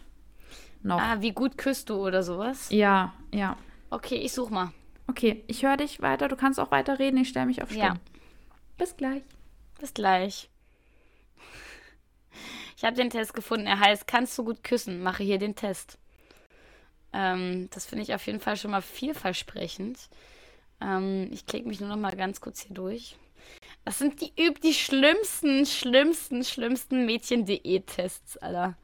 noch. 0.82 1.00
Ah, 1.00 1.22
wie 1.22 1.32
gut 1.32 1.58
küsst 1.58 1.90
du 1.90 1.96
oder 1.96 2.24
sowas? 2.24 2.68
Ja, 2.72 3.14
ja. 3.32 3.56
Okay, 3.90 4.16
ich 4.16 4.34
such 4.34 4.50
mal. 4.50 4.72
Okay, 5.08 5.44
ich 5.48 5.64
höre 5.64 5.78
dich 5.78 6.02
weiter. 6.02 6.28
Du 6.28 6.36
kannst 6.36 6.60
auch 6.60 6.72
weiter 6.72 7.00
reden. 7.00 7.18
Ich 7.18 7.30
stelle 7.30 7.46
mich 7.46 7.62
auf 7.62 7.70
Stumm. 7.70 7.82
Ja. 7.82 7.94
Bis 8.78 8.98
gleich. 8.98 9.24
Bis 9.80 9.94
gleich. 9.94 10.50
Ich 12.76 12.84
habe 12.84 12.96
den 12.96 13.10
Test 13.10 13.34
gefunden. 13.34 13.68
Er 13.68 13.80
heißt, 13.80 14.08
kannst 14.08 14.38
du 14.38 14.44
gut 14.44 14.64
küssen? 14.64 15.04
Mache 15.04 15.24
hier 15.24 15.38
den 15.38 15.56
Test. 15.56 15.98
Ähm, 17.14 17.70
das 17.72 17.86
finde 17.86 18.04
ich 18.04 18.14
auf 18.14 18.26
jeden 18.26 18.40
Fall 18.40 18.58
schon 18.58 18.72
mal 18.72 18.82
vielversprechend. 18.82 20.10
Ähm, 20.82 21.30
ich 21.32 21.46
klicke 21.46 21.68
mich 21.68 21.80
nur 21.80 21.90
noch 21.90 21.98
mal 21.98 22.16
ganz 22.16 22.42
kurz 22.42 22.62
hier 22.62 22.76
durch. 22.76 23.16
Das 23.86 24.00
sind 24.00 24.22
die, 24.22 24.34
die 24.64 24.74
schlimmsten, 24.74 25.66
schlimmsten, 25.66 26.44
schlimmsten 26.44 27.06
Mädchen-DE-Tests, 27.06 28.38
Alter. 28.38 28.76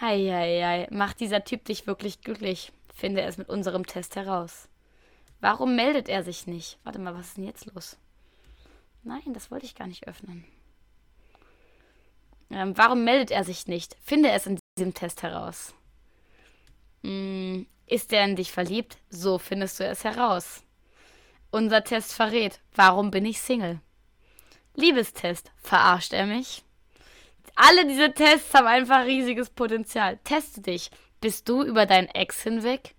Heieiei. 0.00 0.88
Macht 0.90 1.20
dieser 1.20 1.44
Typ 1.44 1.64
dich 1.64 1.86
wirklich 1.86 2.22
glücklich? 2.22 2.72
Finde 2.94 3.22
es 3.22 3.38
mit 3.38 3.48
unserem 3.48 3.86
Test 3.86 4.16
heraus. 4.16 4.68
Warum 5.40 5.76
meldet 5.76 6.08
er 6.08 6.22
sich 6.22 6.46
nicht? 6.46 6.78
Warte 6.84 6.98
mal, 6.98 7.14
was 7.14 7.28
ist 7.28 7.36
denn 7.36 7.44
jetzt 7.44 7.66
los? 7.66 7.98
Nein, 9.02 9.32
das 9.32 9.50
wollte 9.50 9.66
ich 9.66 9.74
gar 9.74 9.86
nicht 9.86 10.06
öffnen. 10.06 10.44
Ähm, 12.50 12.76
warum 12.76 13.04
meldet 13.04 13.30
er 13.30 13.44
sich 13.44 13.66
nicht? 13.66 13.96
Finde 14.02 14.30
es 14.30 14.46
in 14.46 14.58
diesem 14.78 14.92
Test 14.92 15.22
heraus. 15.22 15.74
Hm, 17.02 17.66
ist 17.86 18.12
er 18.12 18.24
in 18.24 18.36
dich 18.36 18.52
verliebt? 18.52 18.98
So 19.10 19.38
findest 19.38 19.80
du 19.80 19.84
es 19.84 20.04
heraus. 20.04 20.62
Unser 21.50 21.82
Test 21.82 22.12
verrät, 22.12 22.60
warum 22.74 23.10
bin 23.10 23.24
ich 23.24 23.40
Single? 23.40 23.80
Liebestest, 24.76 25.50
verarscht 25.60 26.12
er 26.12 26.26
mich? 26.26 26.62
Alle 27.56 27.86
diese 27.86 28.12
Tests 28.12 28.54
haben 28.54 28.66
einfach 28.66 29.04
riesiges 29.04 29.50
Potenzial. 29.50 30.18
Teste 30.24 30.60
dich. 30.60 30.90
Bist 31.20 31.48
du 31.48 31.62
über 31.62 31.84
deinen 31.84 32.08
Ex 32.08 32.42
hinweg? 32.42 32.94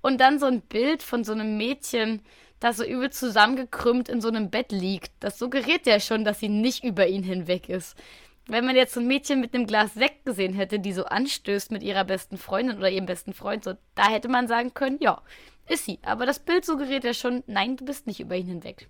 Und 0.00 0.20
dann 0.20 0.38
so 0.38 0.46
ein 0.46 0.60
Bild 0.60 1.02
von 1.02 1.24
so 1.24 1.32
einem 1.32 1.56
Mädchen, 1.56 2.22
das 2.60 2.76
so 2.76 2.84
übel 2.84 3.10
zusammengekrümmt 3.10 4.08
in 4.08 4.20
so 4.20 4.28
einem 4.28 4.50
Bett 4.50 4.70
liegt. 4.70 5.12
Das 5.20 5.38
suggeriert 5.38 5.86
ja 5.86 5.98
schon, 5.98 6.24
dass 6.24 6.40
sie 6.40 6.48
nicht 6.48 6.84
über 6.84 7.08
ihn 7.08 7.22
hinweg 7.22 7.68
ist. 7.68 7.96
Wenn 8.48 8.64
man 8.64 8.76
jetzt 8.76 8.94
so 8.94 9.00
ein 9.00 9.06
Mädchen 9.06 9.40
mit 9.40 9.54
einem 9.54 9.66
Glas 9.66 9.92
Sekt 9.94 10.24
gesehen 10.24 10.54
hätte, 10.54 10.80
die 10.80 10.94
so 10.94 11.04
anstößt 11.04 11.70
mit 11.70 11.82
ihrer 11.82 12.04
besten 12.04 12.38
Freundin 12.38 12.78
oder 12.78 12.90
ihrem 12.90 13.04
besten 13.04 13.34
Freund, 13.34 13.62
so, 13.62 13.74
da 13.94 14.08
hätte 14.08 14.28
man 14.28 14.48
sagen 14.48 14.72
können, 14.72 14.96
ja, 15.00 15.20
ist 15.68 15.84
sie. 15.84 15.98
Aber 16.02 16.24
das 16.24 16.38
Bild 16.38 16.64
suggeriert 16.64 17.04
ja 17.04 17.12
schon, 17.12 17.44
nein, 17.46 17.76
du 17.76 17.84
bist 17.84 18.06
nicht 18.06 18.20
über 18.20 18.36
ihn 18.36 18.46
hinweg. 18.46 18.88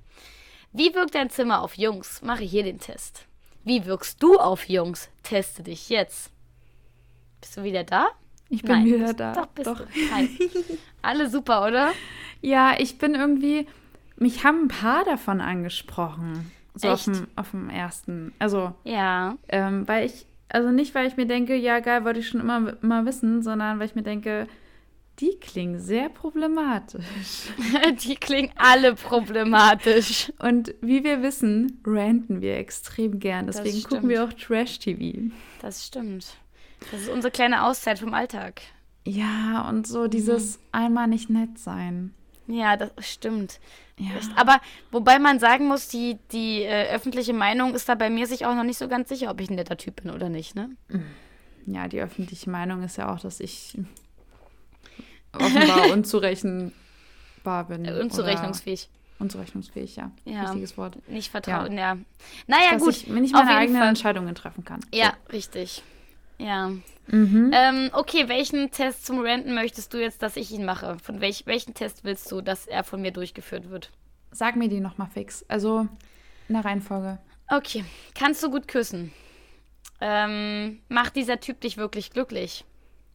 Wie 0.72 0.94
wirkt 0.94 1.16
dein 1.16 1.28
Zimmer 1.28 1.62
auf 1.62 1.76
Jungs? 1.76 2.22
Mache 2.22 2.44
hier 2.44 2.62
den 2.62 2.78
Test. 2.78 3.26
Wie 3.64 3.84
wirkst 3.84 4.22
du 4.22 4.38
auf 4.38 4.68
Jungs? 4.68 5.10
Teste 5.24 5.64
dich 5.64 5.88
jetzt. 5.88 6.30
Bist 7.40 7.56
du 7.56 7.64
wieder 7.64 7.82
da? 7.82 8.08
Ich 8.48 8.62
bin 8.62 8.72
Nein, 8.72 8.84
wieder 8.86 9.12
da. 9.12 9.32
Doch, 9.32 9.46
bist 9.46 9.66
doch. 9.66 9.80
Alle 11.02 11.28
super, 11.28 11.66
oder? 11.66 11.92
Ja, 12.40 12.76
ich 12.78 12.98
bin 12.98 13.14
irgendwie. 13.14 13.66
Mich 14.16 14.44
haben 14.44 14.64
ein 14.64 14.68
paar 14.68 15.04
davon 15.04 15.40
angesprochen. 15.40 16.50
So 16.78 16.88
Echt? 16.88 16.94
Auf, 16.94 17.04
dem, 17.04 17.28
auf 17.36 17.50
dem 17.50 17.70
ersten. 17.70 18.32
Also. 18.38 18.74
Ja. 18.84 19.36
Ähm, 19.48 19.86
weil 19.86 20.06
ich. 20.06 20.26
Also 20.50 20.70
nicht, 20.70 20.94
weil 20.94 21.06
ich 21.06 21.18
mir 21.18 21.26
denke, 21.26 21.54
ja, 21.56 21.80
geil, 21.80 22.04
wollte 22.04 22.20
ich 22.20 22.28
schon 22.28 22.40
immer, 22.40 22.74
immer 22.82 23.04
wissen, 23.04 23.42
sondern 23.42 23.78
weil 23.78 23.86
ich 23.86 23.94
mir 23.94 24.02
denke, 24.02 24.46
die 25.20 25.36
klingen 25.40 25.78
sehr 25.78 26.08
problematisch. 26.08 27.04
die 28.04 28.14
klingen 28.14 28.50
alle 28.56 28.94
problematisch. 28.94 30.32
Und 30.38 30.74
wie 30.80 31.04
wir 31.04 31.22
wissen, 31.22 31.80
ranten 31.84 32.40
wir 32.40 32.56
extrem 32.56 33.18
gern. 33.18 33.46
Deswegen 33.46 33.82
gucken 33.82 34.08
wir 34.08 34.24
auch 34.24 34.32
Trash-TV. 34.32 35.30
Das 35.60 35.86
stimmt. 35.86 36.36
Das 36.90 37.02
ist 37.02 37.08
unsere 37.08 37.30
kleine 37.30 37.64
Auszeit 37.64 37.98
vom 37.98 38.14
Alltag. 38.14 38.62
Ja, 39.04 39.68
und 39.68 39.86
so 39.86 40.06
dieses 40.06 40.58
mhm. 40.58 40.62
einmal 40.72 41.08
nicht 41.08 41.30
nett 41.30 41.58
sein. 41.58 42.14
Ja, 42.48 42.76
das 42.76 42.90
stimmt. 43.00 43.60
Ja. 43.98 44.10
Aber 44.36 44.60
wobei 44.90 45.18
man 45.18 45.38
sagen 45.38 45.66
muss, 45.66 45.88
die, 45.88 46.18
die 46.32 46.62
äh, 46.62 46.88
öffentliche 46.94 47.34
Meinung 47.34 47.74
ist 47.74 47.88
da 47.88 47.94
bei 47.94 48.10
mir 48.10 48.26
sich 48.26 48.46
auch 48.46 48.54
noch 48.54 48.64
nicht 48.64 48.78
so 48.78 48.88
ganz 48.88 49.08
sicher, 49.08 49.30
ob 49.30 49.40
ich 49.40 49.50
ein 49.50 49.56
netter 49.56 49.76
Typ 49.76 50.02
bin 50.02 50.10
oder 50.10 50.28
nicht, 50.28 50.54
ne? 50.54 50.70
Ja, 51.66 51.88
die 51.88 52.00
öffentliche 52.00 52.48
Meinung 52.48 52.82
ist 52.82 52.96
ja 52.96 53.12
auch, 53.12 53.20
dass 53.20 53.40
ich 53.40 53.76
offenbar 55.32 55.90
unzurechenbar 55.92 57.64
bin. 57.68 57.84
Äh, 57.84 58.00
unzurechnungsfähig. 58.00 58.88
Unzurechnungsfähig, 59.18 59.96
ja. 59.96 60.10
ja. 60.24 60.44
Richtiges 60.44 60.78
Wort. 60.78 60.96
Nicht 61.08 61.30
vertrauen, 61.30 61.72
ja. 61.72 61.94
ja. 61.94 61.98
Naja, 62.46 62.72
Dass 62.72 62.82
gut. 62.82 62.96
Ich, 62.96 63.12
wenn 63.12 63.24
ich 63.24 63.32
meine 63.32 63.54
eigenen 63.54 63.80
Fall. 63.80 63.88
Entscheidungen 63.88 64.34
treffen 64.34 64.64
kann. 64.64 64.80
Ja, 64.94 65.14
so. 65.26 65.32
richtig. 65.32 65.82
Ja. 66.38 66.72
Mhm. 67.08 67.50
Ähm, 67.52 67.90
okay, 67.92 68.28
welchen 68.28 68.70
Test 68.70 69.06
zum 69.06 69.20
Ranten 69.20 69.54
möchtest 69.54 69.92
du 69.92 70.00
jetzt, 70.00 70.22
dass 70.22 70.36
ich 70.36 70.50
ihn 70.52 70.64
mache? 70.64 70.98
Von 71.02 71.20
welch, 71.20 71.46
welchen 71.46 71.74
Test 71.74 72.04
willst 72.04 72.30
du, 72.30 72.40
dass 72.40 72.66
er 72.66 72.84
von 72.84 73.00
mir 73.00 73.12
durchgeführt 73.12 73.70
wird? 73.70 73.90
Sag 74.30 74.56
mir 74.56 74.68
die 74.68 74.80
nochmal 74.80 75.08
fix. 75.08 75.44
Also 75.48 75.88
in 76.48 76.54
der 76.54 76.64
Reihenfolge. 76.64 77.18
Okay. 77.48 77.84
Kannst 78.14 78.42
du 78.42 78.50
gut 78.50 78.68
küssen? 78.68 79.12
Ähm, 80.00 80.80
macht 80.88 81.16
dieser 81.16 81.40
Typ 81.40 81.60
dich 81.60 81.76
wirklich 81.76 82.10
glücklich? 82.10 82.64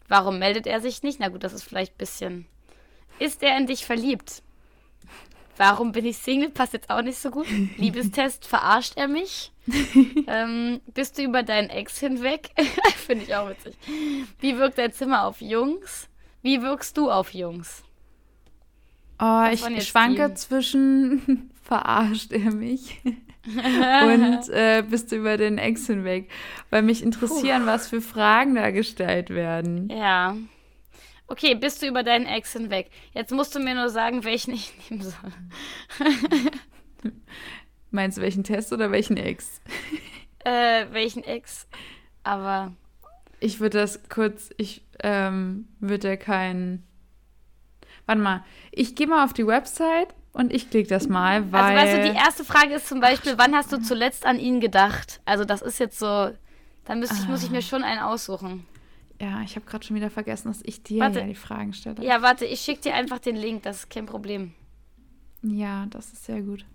Warum 0.08 0.40
meldet 0.40 0.68
er 0.68 0.82
sich 0.82 1.02
nicht? 1.02 1.20
Na 1.20 1.30
gut, 1.30 1.44
das 1.44 1.54
ist 1.54 1.64
vielleicht 1.64 1.94
ein 1.94 1.98
bisschen. 1.98 2.46
Ist 3.20 3.42
er 3.42 3.58
in 3.58 3.68
dich 3.68 3.86
verliebt? 3.86 4.43
Warum 5.58 5.92
bin 5.92 6.06
ich 6.06 6.18
Single? 6.18 6.50
Passt 6.50 6.74
jetzt 6.74 6.90
auch 6.90 7.02
nicht 7.02 7.18
so 7.18 7.30
gut. 7.30 7.48
Liebestest, 7.78 8.46
verarscht 8.46 8.98
er 8.98 9.08
mich? 9.08 9.52
ähm, 10.28 10.82
bist 10.94 11.18
du 11.18 11.24
über 11.24 11.44
deinen 11.44 11.70
Ex 11.70 12.00
hinweg? 12.00 12.50
Finde 13.06 13.24
ich 13.26 13.36
auch 13.36 13.50
witzig. 13.50 13.76
Wie 14.40 14.58
wirkt 14.58 14.78
dein 14.78 14.92
Zimmer 14.94 15.26
auf 15.26 15.42
Jungs? 15.42 16.10
Wie 16.42 16.62
wirkst 16.62 16.98
du 16.98 17.10
auf 17.10 17.34
Jungs? 17.34 17.84
Oh, 19.22 19.46
ich 19.52 19.62
schwanke 19.88 20.30
die? 20.30 20.36
zwischen 20.36 21.52
verarscht 21.62 22.34
er 22.34 22.52
mich 22.52 23.00
und 23.46 24.50
äh, 24.50 24.84
bist 24.90 25.12
du 25.12 25.18
über 25.18 25.38
den 25.38 25.58
Ex 25.58 25.88
hinweg. 25.88 26.30
Weil 26.70 26.82
mich 26.82 27.04
interessieren, 27.04 27.64
Puh. 27.64 27.68
was 27.68 27.88
für 27.88 28.02
Fragen 28.02 28.56
da 28.56 28.72
gestellt 28.72 29.30
werden. 29.30 29.90
Ja. 29.90 30.36
Okay, 31.28 31.56
bist 31.56 31.82
du 31.82 31.88
über 31.88 32.04
deinen 32.04 32.26
Ex 32.26 32.54
hinweg? 32.54 32.90
Jetzt 33.14 33.32
musst 33.32 33.56
du 33.56 33.60
mir 33.60 33.76
nur 33.76 33.90
sagen, 33.90 34.24
welchen 34.24 34.54
ich 34.54 34.74
nehmen 34.90 35.02
soll. 35.04 35.32
Meinst 37.92 38.18
du 38.18 38.22
welchen 38.22 38.44
Test 38.44 38.74
oder 38.74 38.92
welchen 38.92 39.18
Ex? 39.18 39.62
äh, 40.44 40.86
welchen 40.92 41.24
Ex? 41.24 41.68
Aber. 42.24 42.74
Ich 43.40 43.60
würde 43.60 43.80
das 43.80 44.02
kurz, 44.10 44.50
ich 44.58 44.84
ähm, 45.02 45.68
würde 45.80 46.18
keinen. 46.18 46.84
Warte 48.06 48.22
mal, 48.22 48.44
ich 48.72 48.96
gehe 48.96 49.08
mal 49.08 49.24
auf 49.24 49.34
die 49.34 49.48
Website 49.48 50.14
und 50.34 50.52
ich 50.52 50.70
klicke 50.70 50.90
das 50.90 51.08
mal, 51.08 51.52
weil. 51.52 51.78
Also, 51.78 51.78
weißt 51.78 51.98
du, 51.98 52.12
die 52.12 52.18
erste 52.18 52.44
Frage 52.44 52.74
ist 52.74 52.88
zum 52.88 53.00
Beispiel, 53.00 53.38
wann 53.38 53.56
hast 53.56 53.72
du 53.72 53.82
zuletzt 53.82 54.26
an 54.26 54.40
ihn 54.40 54.60
gedacht? 54.60 55.22
Also, 55.26 55.46
das 55.46 55.62
ist 55.62 55.80
jetzt 55.80 56.00
so. 56.00 56.32
Dann 56.86 57.00
müsste 57.00 57.16
ich, 57.16 57.28
muss 57.30 57.44
ich 57.44 57.50
mir 57.50 57.60
ah. 57.60 57.62
schon 57.62 57.84
einen 57.84 58.02
aussuchen. 58.02 58.66
Ja, 59.24 59.42
ich 59.42 59.56
habe 59.56 59.66
gerade 59.66 59.86
schon 59.86 59.96
wieder 59.96 60.10
vergessen, 60.10 60.50
dass 60.50 60.60
ich 60.64 60.84
dir 60.84 61.00
warte. 61.00 61.22
ja 61.22 61.26
die 61.26 61.34
Fragen 61.34 61.72
stelle. 61.72 62.04
Ja, 62.04 62.22
warte, 62.22 62.44
ich 62.44 62.60
schicke 62.60 62.82
dir 62.82 62.94
einfach 62.94 63.20
den 63.20 63.38
Link, 63.38 63.64
das 63.64 63.78
ist 63.78 63.90
kein 63.90 64.06
Problem. 64.06 64.54
Ja, 65.42 65.86
das 65.86 66.12
ist 66.12 66.26
sehr 66.26 66.42
gut. 66.42 66.66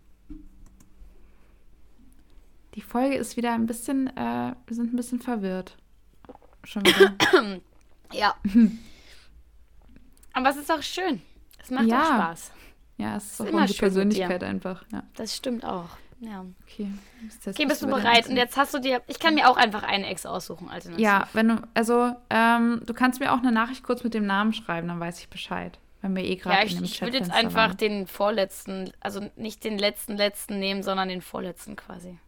Die 2.75 2.81
Folge 2.81 3.17
ist 3.17 3.37
wieder 3.37 3.53
ein 3.53 3.67
bisschen, 3.67 4.07
äh, 4.17 4.55
wir 4.67 4.77
sind 4.77 4.95
ein 4.95 4.97
bisschen 4.97 5.21
verwirrt. 5.21 5.77
Schon 6.65 6.87
wieder. 6.87 7.15
ja. 8.15 8.35
Aber 10.33 10.49
es 10.49 10.57
ist 10.57 10.73
auch 10.73 10.83
schön. 10.83 11.21
Es 11.59 11.71
macht 11.71 11.87
ja. 11.87 12.01
auch 12.01 12.07
Spaß. 12.07 12.53
Ja, 12.97 13.17
es 13.17 13.25
ist, 13.25 13.33
ist 13.33 13.41
auch 13.43 13.53
unsere 13.53 13.79
Persönlichkeit 13.79 14.43
einfach. 14.43 14.87
Ja. 14.91 15.03
Das 15.17 15.37
stimmt 15.37 15.67
auch. 15.67 15.91
Ja. 16.21 16.45
Okay. 16.65 16.91
Okay, 17.47 17.67
bist 17.67 17.83
du 17.83 17.87
bereit? 17.87 18.29
Und 18.29 18.37
jetzt 18.37 18.57
hast 18.57 18.75
du 18.75 18.81
dir, 18.81 19.03
ich 19.07 19.21
kann 19.21 19.35
mir 19.35 19.49
auch 19.49 19.57
einfach 19.57 19.85
eine 19.85 20.07
Ex 20.09 20.27
aussuchen. 20.27 20.69
Alternativ. 20.69 21.05
Ja, 21.05 21.29
wenn 21.33 21.49
du, 21.49 21.63
also, 21.75 22.15
ähm, 22.31 22.83
du 22.85 22.93
kannst 22.93 23.21
mir 23.21 23.33
auch 23.33 23.39
eine 23.39 23.53
Nachricht 23.53 23.85
kurz 23.85 24.03
mit 24.03 24.15
dem 24.15 24.27
Namen 24.27 24.53
schreiben, 24.53 24.89
dann 24.89 24.99
weiß 24.99 25.21
ich 25.21 25.29
Bescheid. 25.29 25.79
Wenn 26.01 26.15
wir 26.15 26.25
eh 26.25 26.37
gerade 26.37 26.59
ja, 26.59 26.65
ich, 26.65 26.73
in 26.73 26.79
dem 26.79 26.85
ich 26.85 27.01
würde 27.01 27.19
jetzt 27.19 27.31
einfach 27.31 27.71
waren. 27.71 27.77
den 27.77 28.07
vorletzten, 28.07 28.93
also 29.01 29.29
nicht 29.37 29.65
den 29.65 29.79
letzten 29.79 30.17
letzten 30.17 30.59
nehmen, 30.59 30.83
sondern 30.83 31.09
den 31.09 31.23
vorletzten 31.23 31.77
quasi. 31.77 32.19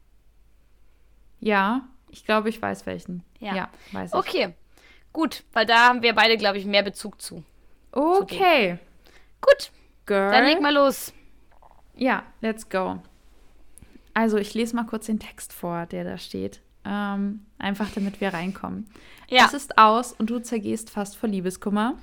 Ja, 1.41 1.83
ich 2.11 2.25
glaube, 2.25 2.49
ich 2.49 2.61
weiß 2.61 2.87
welchen. 2.87 3.25
Ja, 3.39 3.55
ja 3.55 3.69
weiß 3.93 4.11
ich. 4.11 4.19
Okay, 4.19 4.55
gut, 5.13 5.45
weil 5.53 5.67
da 5.67 5.89
haben 5.89 6.03
wir 6.03 6.15
beide, 6.15 6.37
glaube 6.37 6.59
ich, 6.59 6.65
mehr 6.65 6.83
Bezug 6.83 7.21
zu. 7.21 7.45
Okay. 7.93 8.79
Zu 8.79 9.11
gut, 9.41 9.73
Girl. 10.07 10.33
dann 10.33 10.45
leg 10.45 10.61
mal 10.61 10.75
los. 10.75 11.13
Ja, 11.95 12.25
let's 12.41 12.69
go. 12.69 13.01
Also, 14.21 14.37
ich 14.37 14.53
lese 14.53 14.77
mal 14.77 14.85
kurz 14.85 15.07
den 15.07 15.19
Text 15.19 15.55
vor, 15.55 15.87
der 15.87 16.05
da 16.05 16.19
steht. 16.19 16.61
Ähm, 16.85 17.47
einfach 17.59 17.89
damit 17.95 18.21
wir 18.21 18.35
reinkommen. 18.35 18.87
Ja. 19.31 19.47
Es 19.47 19.55
ist 19.55 19.79
aus 19.79 20.13
und 20.13 20.29
du 20.29 20.41
zergehst 20.41 20.91
fast 20.91 21.17
vor 21.17 21.31
Liebeskummer. 21.31 21.95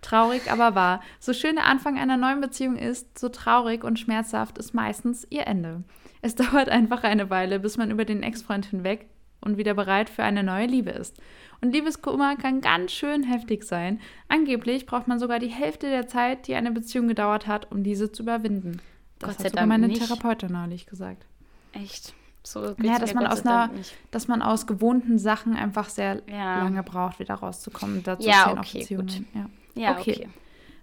Traurig, 0.00 0.50
aber 0.50 0.74
wahr. 0.74 1.02
So 1.20 1.34
schön 1.34 1.56
der 1.56 1.66
Anfang 1.66 1.98
einer 1.98 2.16
neuen 2.16 2.40
Beziehung 2.40 2.76
ist, 2.76 3.18
so 3.18 3.28
traurig 3.28 3.84
und 3.84 3.98
schmerzhaft 3.98 4.56
ist 4.56 4.72
meistens 4.72 5.26
ihr 5.28 5.46
Ende. 5.46 5.84
Es 6.22 6.34
dauert 6.36 6.70
einfach 6.70 7.02
eine 7.02 7.28
Weile, 7.28 7.60
bis 7.60 7.76
man 7.76 7.90
über 7.90 8.06
den 8.06 8.22
Ex-Freund 8.22 8.64
hinweg 8.64 9.10
und 9.42 9.58
wieder 9.58 9.74
bereit 9.74 10.08
für 10.08 10.22
eine 10.22 10.42
neue 10.42 10.68
Liebe 10.68 10.92
ist. 10.92 11.20
Und 11.60 11.72
Liebeskummer 11.72 12.36
kann 12.36 12.62
ganz 12.62 12.92
schön 12.92 13.24
heftig 13.24 13.64
sein. 13.64 14.00
Angeblich 14.28 14.86
braucht 14.86 15.06
man 15.06 15.18
sogar 15.18 15.38
die 15.38 15.48
Hälfte 15.48 15.90
der 15.90 16.08
Zeit, 16.08 16.46
die 16.46 16.54
eine 16.54 16.70
Beziehung 16.70 17.08
gedauert 17.08 17.46
hat, 17.46 17.70
um 17.70 17.82
diese 17.82 18.10
zu 18.10 18.22
überwinden. 18.22 18.80
Das 19.18 19.36
Gott 19.36 19.44
hat 19.44 19.50
sogar 19.52 19.66
meine 19.66 19.88
nicht. 19.88 20.00
Therapeutin 20.00 20.52
neulich 20.52 20.86
gesagt. 20.86 21.27
Echt? 21.72 22.14
So 22.42 22.74
ja, 22.82 22.98
dass 22.98 23.12
man 23.12 23.26
aus 23.26 23.44
einer, 23.44 23.70
dass 24.10 24.26
man 24.26 24.40
aus 24.40 24.66
gewohnten 24.66 25.18
Sachen 25.18 25.54
einfach 25.54 25.90
sehr 25.90 26.22
ja. 26.30 26.62
lange 26.62 26.82
braucht, 26.82 27.18
wieder 27.18 27.34
rauszukommen. 27.34 28.02
Dazu 28.02 28.26
ja, 28.26 28.52
okay, 28.52 28.84
gut. 28.84 29.20
Ja, 29.34 29.50
ja 29.74 29.98
okay. 29.98 30.14
okay. 30.16 30.28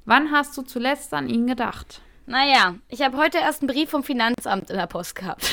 Wann 0.06 0.32
hast 0.32 0.56
du 0.58 0.62
zuletzt 0.62 1.14
an 1.14 1.28
ihn 1.28 1.48
gedacht? 1.48 2.02
Naja, 2.28 2.76
ich 2.88 3.02
habe 3.02 3.18
heute 3.18 3.40
erst 3.40 3.62
einen 3.62 3.70
Brief 3.70 3.90
vom 3.90 4.04
Finanzamt 4.04 4.70
in 4.70 4.78
der 4.78 4.88
Post 4.88 5.16
gehabt. 5.16 5.50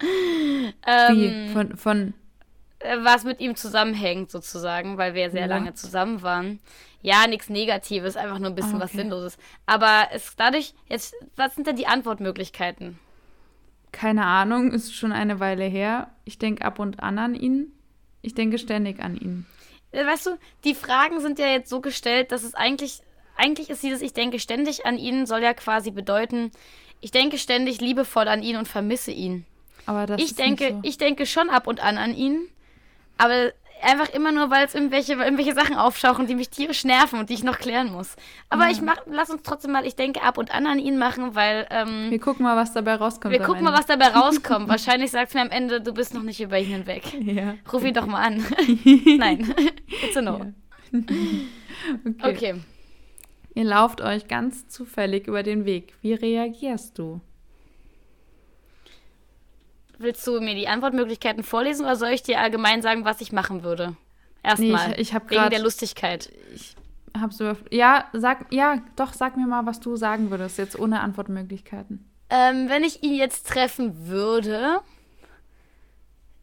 Wie? 0.00 0.72
Ähm, 0.86 1.52
von, 1.52 1.76
von 1.76 2.14
äh, 2.78 2.98
was 3.02 3.24
mit 3.24 3.40
ihm 3.40 3.56
zusammenhängt, 3.56 4.30
sozusagen, 4.30 4.96
weil 4.96 5.14
wir 5.14 5.30
sehr 5.30 5.42
What? 5.42 5.50
lange 5.50 5.74
zusammen 5.74 6.22
waren. 6.22 6.60
Ja, 7.02 7.26
nichts 7.26 7.48
Negatives, 7.48 8.16
einfach 8.16 8.38
nur 8.38 8.50
ein 8.50 8.54
bisschen 8.54 8.74
ah, 8.74 8.76
okay. 8.76 8.84
was 8.84 8.92
Sinnloses. 8.92 9.38
Aber 9.66 10.08
es 10.12 10.34
dadurch, 10.36 10.74
jetzt, 10.88 11.14
was 11.36 11.54
sind 11.54 11.66
denn 11.66 11.76
die 11.76 11.86
Antwortmöglichkeiten? 11.86 12.98
Keine 13.92 14.26
Ahnung, 14.26 14.72
ist 14.72 14.94
schon 14.94 15.12
eine 15.12 15.40
Weile 15.40 15.64
her. 15.64 16.10
Ich 16.24 16.38
denke 16.38 16.64
ab 16.64 16.78
und 16.78 17.02
an 17.02 17.18
an 17.18 17.34
ihn. 17.34 17.72
Ich 18.22 18.34
denke 18.34 18.58
ständig 18.58 19.00
an 19.00 19.16
ihn. 19.16 19.46
Äh, 19.92 20.04
weißt 20.04 20.26
du, 20.26 20.30
die 20.64 20.74
Fragen 20.74 21.20
sind 21.20 21.38
ja 21.38 21.46
jetzt 21.46 21.70
so 21.70 21.80
gestellt, 21.80 22.32
dass 22.32 22.42
es 22.42 22.54
eigentlich, 22.54 23.00
eigentlich 23.36 23.70
ist 23.70 23.82
dieses 23.82 24.02
Ich 24.02 24.12
denke 24.12 24.38
ständig 24.38 24.84
an 24.86 24.98
ihn, 24.98 25.26
soll 25.26 25.42
ja 25.42 25.54
quasi 25.54 25.90
bedeuten, 25.90 26.50
ich 27.00 27.10
denke 27.10 27.38
ständig 27.38 27.80
liebevoll 27.80 28.28
an 28.28 28.42
ihn 28.42 28.56
und 28.56 28.66
vermisse 28.68 29.12
ihn. 29.12 29.46
Aber 29.86 30.06
das 30.06 30.20
ich 30.20 30.30
ist 30.32 30.38
denke, 30.38 30.64
nicht 30.64 30.74
so. 30.74 30.80
ich 30.82 30.98
denke 30.98 31.26
schon 31.26 31.48
ab 31.48 31.66
und 31.66 31.80
an 31.80 31.96
an 31.96 32.14
ihn, 32.14 32.48
aber 33.16 33.52
einfach 33.82 34.08
immer 34.10 34.32
nur, 34.32 34.50
weil 34.50 34.66
es 34.66 34.74
irgendwelche, 34.74 35.14
irgendwelche 35.14 35.54
Sachen 35.54 35.76
aufschauchen, 35.76 36.26
die 36.26 36.34
mich 36.34 36.50
tierisch 36.50 36.84
nerven 36.84 37.18
und 37.18 37.30
die 37.30 37.34
ich 37.34 37.44
noch 37.44 37.58
klären 37.58 37.92
muss. 37.92 38.16
Aber 38.48 38.64
ja. 38.64 38.70
ich 38.70 38.80
mach, 38.80 38.96
lass 39.06 39.30
uns 39.30 39.42
trotzdem 39.42 39.72
mal, 39.72 39.86
ich 39.86 39.96
denke, 39.96 40.22
ab 40.22 40.38
und 40.38 40.54
an 40.54 40.66
an 40.66 40.78
ihn 40.78 40.98
machen, 40.98 41.34
weil. 41.34 41.66
Ähm, 41.70 42.10
wir 42.10 42.20
gucken 42.20 42.44
mal, 42.44 42.56
was 42.56 42.72
dabei 42.72 42.94
rauskommt. 42.96 43.32
Wir 43.32 43.40
gucken 43.40 43.58
Ende. 43.58 43.70
mal, 43.70 43.78
was 43.78 43.86
dabei 43.86 44.08
rauskommt. 44.18 44.68
Wahrscheinlich 44.68 45.10
sagt 45.10 45.28
es 45.28 45.34
mir 45.34 45.42
am 45.42 45.50
Ende, 45.50 45.80
du 45.80 45.92
bist 45.92 46.14
noch 46.14 46.22
nicht 46.22 46.40
über 46.40 46.58
ihn 46.58 46.66
hinweg. 46.66 47.02
Ja. 47.20 47.54
Ruf 47.72 47.84
ihn 47.84 47.94
doch 47.94 48.06
mal 48.06 48.22
an. 48.22 48.44
Nein. 49.18 49.54
It's 50.02 50.16
a 50.16 50.22
no. 50.22 50.38
Ja. 50.38 50.52
okay. 52.22 52.30
okay. 52.52 52.54
Ihr 53.54 53.64
lauft 53.64 54.00
euch 54.00 54.28
ganz 54.28 54.68
zufällig 54.68 55.26
über 55.26 55.42
den 55.42 55.64
Weg. 55.64 55.94
Wie 56.00 56.14
reagierst 56.14 56.98
du? 56.98 57.20
Willst 59.98 60.26
du 60.26 60.40
mir 60.40 60.54
die 60.54 60.68
Antwortmöglichkeiten 60.68 61.42
vorlesen 61.42 61.84
oder 61.84 61.96
soll 61.96 62.10
ich 62.10 62.22
dir 62.22 62.40
allgemein 62.40 62.82
sagen, 62.82 63.04
was 63.04 63.20
ich 63.20 63.32
machen 63.32 63.64
würde? 63.64 63.96
Erstmal. 64.42 64.88
Nee, 64.88 64.94
ich, 64.94 65.00
ich 65.00 65.14
habe 65.14 65.28
Wegen 65.30 65.50
der 65.50 65.60
Lustigkeit. 65.60 66.32
Ich 66.54 66.76
habe 67.18 67.34
so. 67.34 67.54
Ja, 67.70 68.06
sag, 68.12 68.46
ja, 68.52 68.80
doch, 68.96 69.12
sag 69.12 69.36
mir 69.36 69.46
mal, 69.46 69.66
was 69.66 69.80
du 69.80 69.96
sagen 69.96 70.30
würdest, 70.30 70.58
jetzt 70.58 70.78
ohne 70.78 71.00
Antwortmöglichkeiten. 71.00 72.08
Ähm, 72.30 72.68
wenn 72.68 72.84
ich 72.84 73.02
ihn 73.02 73.14
jetzt 73.14 73.48
treffen 73.48 74.06
würde, 74.06 74.80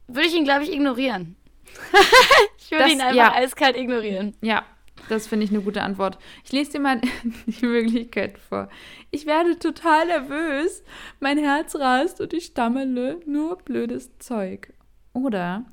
würde 0.08 0.28
ich 0.28 0.36
ihn, 0.36 0.44
glaube 0.44 0.64
ich, 0.64 0.74
ignorieren. 0.74 1.38
ich 2.60 2.72
würde 2.72 2.84
das, 2.84 2.92
ihn 2.92 3.02
einfach 3.02 3.16
ja. 3.16 3.34
eiskalt 3.34 3.78
ignorieren. 3.78 4.36
Ja, 4.42 4.66
das 5.10 5.28
finde 5.28 5.46
ich 5.46 5.52
eine 5.52 5.62
gute 5.62 5.82
Antwort. 5.82 6.18
Ich 6.44 6.52
lese 6.52 6.74
dir 6.74 6.80
mal 6.80 7.02
die 7.46 7.66
Möglichkeit 7.66 8.38
vor. 8.38 8.70
Ich 9.12 9.26
werde 9.26 9.58
total 9.60 10.08
nervös, 10.08 10.84
mein 11.20 11.38
Herz 11.38 11.76
rast 11.76 12.22
und 12.22 12.34
ich 12.34 12.46
stammele 12.46 13.20
nur 13.26 13.58
blödes 13.58 14.18
Zeug. 14.20 14.74
Oder 15.14 15.66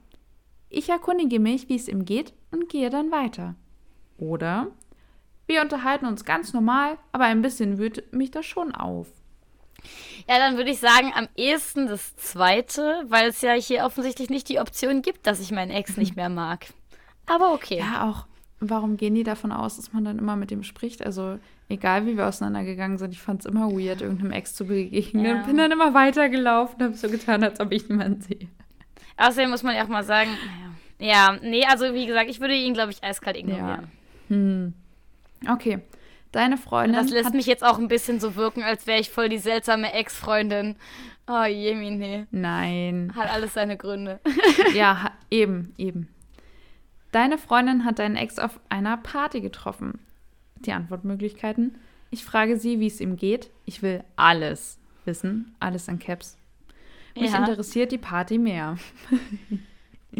ich 0.68 0.88
erkundige 0.88 1.40
mich, 1.40 1.68
wie 1.68 1.76
es 1.76 1.88
ihm 1.88 2.04
geht 2.04 2.32
und 2.50 2.68
gehe 2.68 2.90
dann 2.90 3.10
weiter. 3.10 3.54
Oder 4.18 4.68
wir 5.46 5.60
unterhalten 5.60 6.06
uns 6.06 6.24
ganz 6.24 6.52
normal, 6.52 6.98
aber 7.10 7.24
ein 7.24 7.42
bisschen 7.42 7.78
wühlt 7.78 8.12
mich 8.12 8.30
das 8.30 8.46
schon 8.46 8.74
auf. 8.74 9.08
Ja, 10.28 10.38
dann 10.38 10.56
würde 10.56 10.70
ich 10.70 10.78
sagen, 10.78 11.12
am 11.14 11.28
ehesten 11.36 11.88
das 11.88 12.14
zweite, 12.16 13.04
weil 13.08 13.28
es 13.28 13.40
ja 13.40 13.52
hier 13.52 13.84
offensichtlich 13.84 14.30
nicht 14.30 14.48
die 14.48 14.60
Option 14.60 15.02
gibt, 15.02 15.26
dass 15.26 15.40
ich 15.40 15.50
meinen 15.50 15.70
Ex 15.70 15.96
nicht 15.96 16.16
mehr 16.16 16.28
mag. 16.28 16.66
Aber 17.26 17.52
okay. 17.52 17.78
Ja, 17.78 18.08
auch. 18.08 18.26
Warum 18.64 18.96
gehen 18.96 19.16
die 19.16 19.24
davon 19.24 19.50
aus, 19.50 19.74
dass 19.74 19.92
man 19.92 20.04
dann 20.04 20.18
immer 20.18 20.36
mit 20.36 20.52
ihm 20.52 20.62
spricht? 20.62 21.04
Also, 21.04 21.40
egal 21.68 22.06
wie 22.06 22.16
wir 22.16 22.28
auseinandergegangen 22.28 22.96
sind, 22.96 23.12
ich 23.12 23.20
fand 23.20 23.40
es 23.40 23.46
immer 23.46 23.72
weird, 23.72 24.02
irgendeinem 24.02 24.30
Ex 24.30 24.54
zu 24.54 24.66
begegnen. 24.66 25.24
Ja. 25.24 25.42
Bin 25.42 25.56
dann 25.56 25.72
immer 25.72 25.94
weitergelaufen, 25.94 26.80
habe 26.80 26.94
so 26.94 27.08
getan, 27.08 27.42
als 27.42 27.58
ob 27.58 27.72
ich 27.72 27.88
niemanden 27.88 28.20
sehe. 28.20 28.48
Außerdem 29.16 29.50
muss 29.50 29.64
man 29.64 29.74
ja 29.74 29.82
auch 29.82 29.88
mal 29.88 30.04
sagen, 30.04 30.30
ja, 31.00 31.06
ja 31.06 31.38
nee, 31.42 31.64
also 31.66 31.92
wie 31.92 32.06
gesagt, 32.06 32.30
ich 32.30 32.40
würde 32.40 32.54
ihn, 32.54 32.72
glaube 32.72 32.92
ich, 32.92 33.02
eiskalt 33.02 33.36
ignorieren. 33.36 33.66
Ja. 33.68 34.36
Hm. 34.36 34.74
Okay. 35.48 35.80
Deine 36.30 36.56
Freundin. 36.56 36.94
Das 36.94 37.10
lässt 37.10 37.34
mich 37.34 37.46
jetzt 37.46 37.64
auch 37.64 37.78
ein 37.78 37.88
bisschen 37.88 38.20
so 38.20 38.36
wirken, 38.36 38.62
als 38.62 38.86
wäre 38.86 39.00
ich 39.00 39.10
voll 39.10 39.28
die 39.28 39.38
seltsame 39.38 39.92
Ex-Freundin. 39.92 40.76
Oh, 41.26 41.44
Jemine. 41.44 42.26
Nein. 42.30 43.12
Hat 43.14 43.30
alles 43.30 43.54
seine 43.54 43.76
Gründe. 43.76 44.20
ja, 44.74 45.10
eben, 45.30 45.74
eben. 45.76 46.08
Deine 47.12 47.38
Freundin 47.38 47.84
hat 47.84 47.98
deinen 47.98 48.16
Ex 48.16 48.38
auf 48.38 48.58
einer 48.68 48.96
Party 48.96 49.40
getroffen. 49.40 50.00
Die 50.56 50.72
Antwortmöglichkeiten. 50.72 51.78
Ich 52.10 52.24
frage 52.24 52.58
sie, 52.58 52.80
wie 52.80 52.86
es 52.86 53.00
ihm 53.00 53.16
geht. 53.16 53.50
Ich 53.64 53.82
will 53.82 54.02
alles 54.16 54.78
wissen. 55.04 55.54
Alles 55.60 55.88
in 55.88 55.98
Caps. 55.98 56.36
Mich 57.14 57.30
ja. 57.30 57.38
interessiert 57.38 57.92
die 57.92 57.98
Party 57.98 58.38
mehr. 58.38 58.76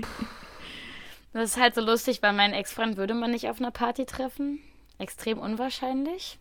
das 1.33 1.51
ist 1.51 1.61
halt 1.61 1.75
so 1.75 1.81
lustig, 1.81 2.23
weil 2.23 2.33
meinen 2.33 2.55
Ex-Freund 2.55 2.97
würde 2.97 3.15
man 3.15 3.31
nicht 3.31 3.49
auf 3.49 3.61
einer 3.61 3.71
Party 3.71 4.05
treffen 4.05 4.61
extrem 5.03 5.39
unwahrscheinlich. 5.39 6.39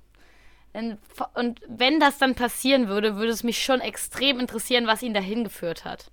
Und 0.74 1.60
wenn 1.68 2.00
das 2.00 2.18
dann 2.18 2.36
passieren 2.36 2.88
würde, 2.88 3.18
würde 3.18 3.32
es 3.32 3.44
mich 3.44 3.62
schon 3.62 3.82
extrem 3.82 4.40
interessieren, 4.40 4.88
was 4.88 5.04
ihn 5.04 5.14
dahin 5.14 5.44
geführt 5.44 5.84
hat. 5.84 6.12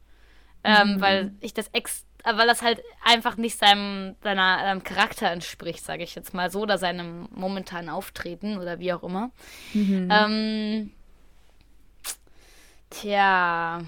Ähm, 0.64 0.94
mhm. 0.94 1.00
Weil 1.00 1.32
ich 1.40 1.54
das 1.54 1.68
ex 1.68 2.04
weil 2.24 2.46
das 2.46 2.62
halt 2.62 2.82
einfach 3.04 3.36
nicht 3.36 3.58
seinem 3.58 4.16
seiner 4.22 4.58
ähm, 4.64 4.82
Charakter 4.82 5.30
entspricht, 5.30 5.84
sage 5.84 6.02
ich 6.02 6.14
jetzt 6.14 6.34
mal 6.34 6.50
so, 6.50 6.62
oder 6.62 6.78
seinem 6.78 7.28
momentanen 7.30 7.90
Auftreten 7.90 8.58
oder 8.58 8.78
wie 8.78 8.92
auch 8.92 9.02
immer. 9.02 9.30
Mhm. 9.72 10.08
Ähm, 10.10 10.92
tja. 12.90 13.80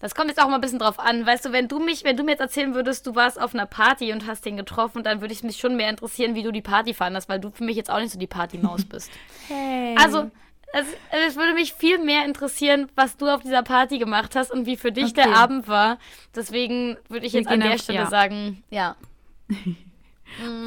Das 0.00 0.14
kommt 0.14 0.28
jetzt 0.28 0.40
auch 0.40 0.48
mal 0.48 0.56
ein 0.56 0.60
bisschen 0.60 0.78
drauf 0.78 1.00
an. 1.00 1.26
Weißt 1.26 1.44
du, 1.44 1.52
wenn 1.52 1.66
du 1.66 1.80
mich, 1.80 2.04
wenn 2.04 2.16
du 2.16 2.22
mir 2.22 2.32
jetzt 2.32 2.40
erzählen 2.40 2.74
würdest, 2.74 3.04
du 3.06 3.16
warst 3.16 3.40
auf 3.40 3.52
einer 3.52 3.66
Party 3.66 4.12
und 4.12 4.26
hast 4.26 4.44
den 4.44 4.56
getroffen, 4.56 5.02
dann 5.02 5.20
würde 5.20 5.34
ich 5.34 5.42
mich 5.42 5.56
schon 5.56 5.76
mehr 5.76 5.90
interessieren, 5.90 6.36
wie 6.36 6.44
du 6.44 6.52
die 6.52 6.62
Party 6.62 6.94
fandest, 6.94 7.28
weil 7.28 7.40
du 7.40 7.50
für 7.50 7.64
mich 7.64 7.76
jetzt 7.76 7.90
auch 7.90 7.98
nicht 7.98 8.12
so 8.12 8.18
die 8.18 8.26
Partymaus 8.26 8.84
bist. 8.84 9.10
Hey. 9.48 9.96
Also, 9.98 10.30
es, 10.72 10.86
es, 11.10 11.36
würde 11.36 11.54
mich 11.54 11.72
viel 11.72 11.98
mehr 11.98 12.24
interessieren, 12.24 12.88
was 12.94 13.16
du 13.16 13.26
auf 13.26 13.42
dieser 13.42 13.62
Party 13.62 13.98
gemacht 13.98 14.36
hast 14.36 14.50
und 14.50 14.66
wie 14.66 14.76
für 14.76 14.92
dich 14.92 15.12
okay. 15.12 15.22
der 15.24 15.36
Abend 15.36 15.68
war. 15.68 15.98
Deswegen 16.34 16.96
würde 17.08 17.26
ich 17.26 17.32
jetzt 17.32 17.48
an 17.48 17.60
der 17.60 17.78
Stelle 17.78 18.00
ja. 18.00 18.06
sagen, 18.06 18.62
ja. 18.70 18.96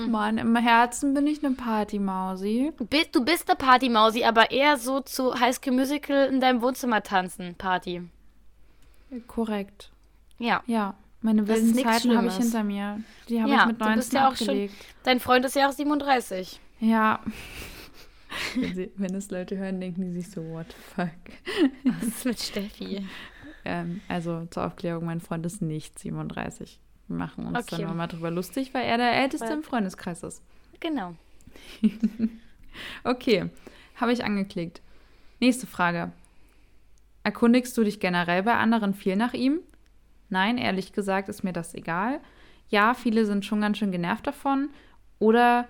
Mann, 0.07 0.37
im 0.39 0.55
Herzen 0.55 1.13
bin 1.13 1.27
ich 1.27 1.45
eine 1.45 1.55
Partymausi. 1.55 2.73
Du 2.77 3.23
bist 3.23 3.47
eine 3.47 3.55
Partymausi, 3.55 4.23
aber 4.23 4.51
eher 4.51 4.77
so 4.77 5.01
zu 5.01 5.39
High 5.39 5.55
School 5.55 5.73
Musical 5.73 6.27
in 6.27 6.41
deinem 6.41 6.61
Wohnzimmer 6.61 7.03
tanzen, 7.03 7.55
Party. 7.55 8.01
Korrekt. 9.27 9.91
Ja. 10.39 10.63
Ja. 10.65 10.95
Meine 11.21 11.47
wilden 11.47 11.75
Zeiten 11.75 12.17
habe 12.17 12.27
ich 12.27 12.35
hinter 12.35 12.63
mir. 12.63 12.99
Die 13.29 13.39
habe 13.39 13.51
ja, 13.51 13.59
ich 13.61 13.65
mit 13.67 13.79
19 13.79 13.93
du 13.93 13.99
bist 13.99 14.13
ja 14.13 14.27
auch 14.27 14.31
abgelegt. 14.31 14.73
Schon, 14.73 14.95
dein 15.03 15.19
Freund 15.19 15.45
ist 15.45 15.55
ja 15.55 15.69
auch 15.69 15.71
37. 15.71 16.59
Ja. 16.79 17.19
Wenn, 18.55 18.75
sie, 18.75 18.91
wenn 18.95 19.15
es 19.15 19.29
Leute 19.31 19.57
hören, 19.57 19.79
denken 19.79 20.01
die 20.01 20.21
sich 20.21 20.31
so, 20.31 20.43
what 20.49 20.67
the 20.69 20.95
fuck. 20.95 21.93
Was 21.99 22.07
ist 22.07 22.25
mit 22.25 22.39
Steffi? 22.39 23.05
ähm, 23.65 24.01
also 24.07 24.45
zur 24.49 24.65
Aufklärung, 24.65 25.05
mein 25.05 25.21
Freund 25.21 25.45
ist 25.45 25.61
nicht 25.61 25.99
37. 25.99 26.79
Wir 27.07 27.17
machen 27.17 27.45
uns 27.45 27.57
okay. 27.57 27.83
dann 27.83 27.97
mal 27.97 28.07
drüber 28.07 28.31
lustig, 28.31 28.73
weil 28.73 28.85
er 28.85 28.97
der 28.97 29.13
Älteste 29.13 29.47
weil, 29.47 29.57
im 29.57 29.63
Freundeskreis 29.63 30.23
ist. 30.23 30.41
Genau. 30.79 31.15
okay, 33.03 33.49
habe 33.95 34.13
ich 34.13 34.23
angeklickt. 34.23 34.81
Nächste 35.39 35.67
Frage. 35.67 36.11
Erkundigst 37.23 37.77
du 37.77 37.83
dich 37.83 37.99
generell 37.99 38.43
bei 38.43 38.55
anderen 38.55 38.93
viel 38.93 39.15
nach 39.15 39.33
ihm? 39.33 39.59
Nein, 40.29 40.57
ehrlich 40.57 40.93
gesagt 40.93 41.29
ist 41.29 41.43
mir 41.43 41.53
das 41.53 41.73
egal. 41.73 42.19
Ja, 42.69 42.93
viele 42.93 43.25
sind 43.25 43.45
schon 43.45 43.61
ganz 43.61 43.77
schön 43.77 43.91
genervt 43.91 44.25
davon. 44.25 44.69
Oder 45.19 45.67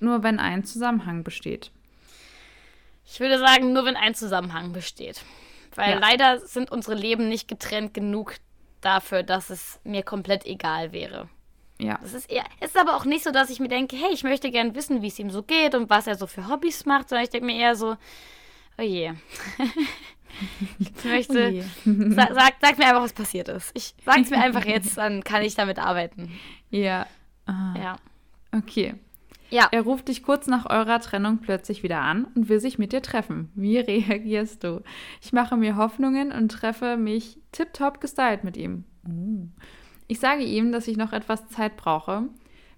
nur 0.00 0.22
wenn 0.22 0.38
ein 0.38 0.64
Zusammenhang 0.64 1.24
besteht. 1.24 1.70
Ich 3.06 3.20
würde 3.20 3.38
sagen, 3.38 3.72
nur 3.72 3.84
wenn 3.84 3.96
ein 3.96 4.14
Zusammenhang 4.14 4.72
besteht. 4.72 5.22
Weil 5.74 5.92
ja. 5.92 5.98
leider 5.98 6.40
sind 6.40 6.70
unsere 6.72 6.96
Leben 6.96 7.28
nicht 7.28 7.48
getrennt 7.48 7.94
genug 7.94 8.34
dafür, 8.80 9.22
dass 9.22 9.50
es 9.50 9.78
mir 9.84 10.02
komplett 10.02 10.46
egal 10.46 10.92
wäre. 10.92 11.28
Ja. 11.78 11.98
Es 12.02 12.14
ist, 12.14 12.30
eher, 12.30 12.44
es 12.60 12.70
ist 12.70 12.78
aber 12.78 12.96
auch 12.96 13.04
nicht 13.04 13.24
so, 13.24 13.30
dass 13.30 13.50
ich 13.50 13.60
mir 13.60 13.68
denke, 13.68 13.96
hey, 13.96 14.12
ich 14.12 14.22
möchte 14.22 14.50
gerne 14.50 14.74
wissen, 14.74 15.02
wie 15.02 15.08
es 15.08 15.18
ihm 15.18 15.30
so 15.30 15.42
geht 15.42 15.74
und 15.74 15.90
was 15.90 16.06
er 16.06 16.16
so 16.16 16.26
für 16.26 16.48
Hobbys 16.48 16.86
macht, 16.86 17.08
sondern 17.08 17.24
ich 17.24 17.30
denke 17.30 17.46
mir 17.46 17.58
eher 17.58 17.76
so, 17.76 17.96
oh 18.78 18.82
je. 18.82 19.12
Ich 20.78 21.04
möchte. 21.04 21.64
Oh 21.86 21.90
sag, 22.10 22.34
sag, 22.34 22.54
sag, 22.60 22.78
mir 22.78 22.86
einfach, 22.86 23.02
was 23.02 23.12
passiert 23.14 23.48
ist. 23.48 23.70
Ich 23.74 23.94
sag's 24.04 24.28
mir 24.28 24.38
einfach 24.38 24.66
jetzt, 24.66 24.98
dann 24.98 25.24
kann 25.24 25.42
ich 25.42 25.54
damit 25.54 25.78
arbeiten. 25.78 26.38
Ja. 26.70 27.06
Ah. 27.46 27.74
Ja. 27.78 27.96
Okay. 28.52 28.94
Ja. 29.50 29.68
Er 29.70 29.82
ruft 29.82 30.08
dich 30.08 30.22
kurz 30.22 30.46
nach 30.46 30.68
eurer 30.68 31.00
Trennung 31.00 31.38
plötzlich 31.38 31.82
wieder 31.82 32.00
an 32.00 32.26
und 32.34 32.48
will 32.48 32.60
sich 32.60 32.78
mit 32.78 32.92
dir 32.92 33.02
treffen. 33.02 33.50
Wie 33.54 33.78
reagierst 33.78 34.64
du? 34.64 34.82
Ich 35.22 35.32
mache 35.32 35.56
mir 35.56 35.76
Hoffnungen 35.76 36.32
und 36.32 36.50
treffe 36.50 36.96
mich 36.96 37.38
tiptop 37.52 38.00
gestylt 38.00 38.44
mit 38.44 38.56
ihm. 38.56 38.84
Oh. 39.08 39.46
Ich 40.08 40.20
sage 40.20 40.42
ihm, 40.42 40.72
dass 40.72 40.88
ich 40.88 40.96
noch 40.96 41.12
etwas 41.12 41.48
Zeit 41.48 41.76
brauche. 41.76 42.24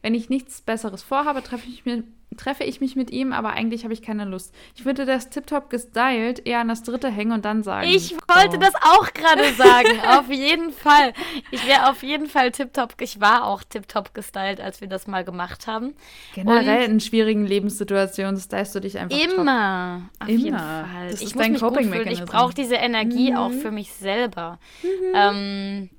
Wenn 0.03 0.15
ich 0.15 0.31
nichts 0.31 0.63
Besseres 0.63 1.03
vorhabe, 1.03 1.43
treffe 1.43 1.69
ich, 1.69 1.85
mir, 1.85 2.05
treffe 2.37 2.65
ich 2.65 2.81
mich 2.81 2.95
mit 2.95 3.11
ihm, 3.11 3.33
aber 3.33 3.51
eigentlich 3.51 3.85
habe 3.85 3.95
ich 3.95 4.03
keine 4.03 4.25
Lust. 4.25 4.55
Ich 4.77 4.85
würde 4.85 5.07
das 5.07 5.31
tiptop 5.31 5.71
gestylt 5.71 6.47
eher 6.47 6.61
an 6.61 6.69
das 6.69 6.83
dritte 6.83 7.09
hängen 7.09 7.33
und 7.33 7.45
dann 7.45 7.63
sagen. 7.63 7.89
Ich 7.89 8.13
wollte 8.13 8.57
oh. 8.57 8.61
das 8.61 8.75
auch 8.75 9.13
gerade 9.13 9.53
sagen. 9.55 10.01
auf 10.09 10.31
jeden 10.31 10.73
Fall. 10.73 11.13
Ich 11.51 11.67
wäre 11.67 11.91
auf 11.91 12.03
jeden 12.03 12.27
Fall 12.27 12.53
tiptop. 12.53 12.95
Ich 13.01 13.21
war 13.21 13.47
auch 13.47 13.63
tiptop 13.63 14.15
gestylt, 14.15 14.61
als 14.61 14.81
wir 14.81 14.89
das 14.89 15.07
mal 15.07 15.25
gemacht 15.25 15.67
haben. 15.67 15.95
Generell 16.35 16.85
und 16.85 16.93
in 16.93 17.01
schwierigen 17.01 17.47
Lebenssituationen 17.47 18.39
stylst 18.39 18.75
du 18.75 18.81
dich 18.81 18.99
einfach. 18.99 19.19
Immer. 19.19 20.03
Top. 20.13 20.23
Auf 20.23 20.29
immer. 20.29 20.39
jeden 20.39 20.59
Fall. 20.59 21.11
Das 21.11 21.21
ich 21.21 21.29
ist 21.29 21.35
muss 21.35 21.43
dein 21.43 21.53
mich 21.53 21.61
gut 21.61 21.77
fühlen. 21.77 22.09
Ich 22.09 22.25
brauche 22.25 22.55
diese 22.55 22.77
Energie 22.77 23.31
mhm. 23.31 23.37
auch 23.37 23.53
für 23.53 23.71
mich 23.71 23.93
selber. 23.93 24.59
Mhm. 24.83 24.89
Ähm, 25.15 25.91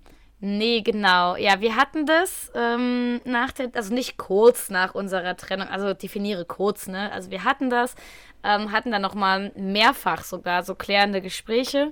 Nee, 0.41 0.81
genau. 0.81 1.35
Ja, 1.35 1.59
wir 1.59 1.75
hatten 1.75 2.05
das 2.05 2.49
ähm, 2.55 3.19
nach 3.25 3.51
der, 3.51 3.71
also 3.73 3.93
nicht 3.93 4.17
kurz 4.17 4.69
nach 4.69 4.95
unserer 4.95 5.35
Trennung, 5.35 5.67
also 5.67 5.93
definiere 5.93 6.45
kurz, 6.45 6.87
ne? 6.87 7.11
Also 7.11 7.29
wir 7.29 7.43
hatten 7.43 7.69
das, 7.69 7.95
ähm, 8.43 8.71
hatten 8.71 8.91
dann 8.91 9.01
nochmal 9.01 9.51
mehrfach 9.57 10.23
sogar 10.23 10.63
so 10.63 10.75
klärende 10.75 11.21
Gespräche. 11.21 11.91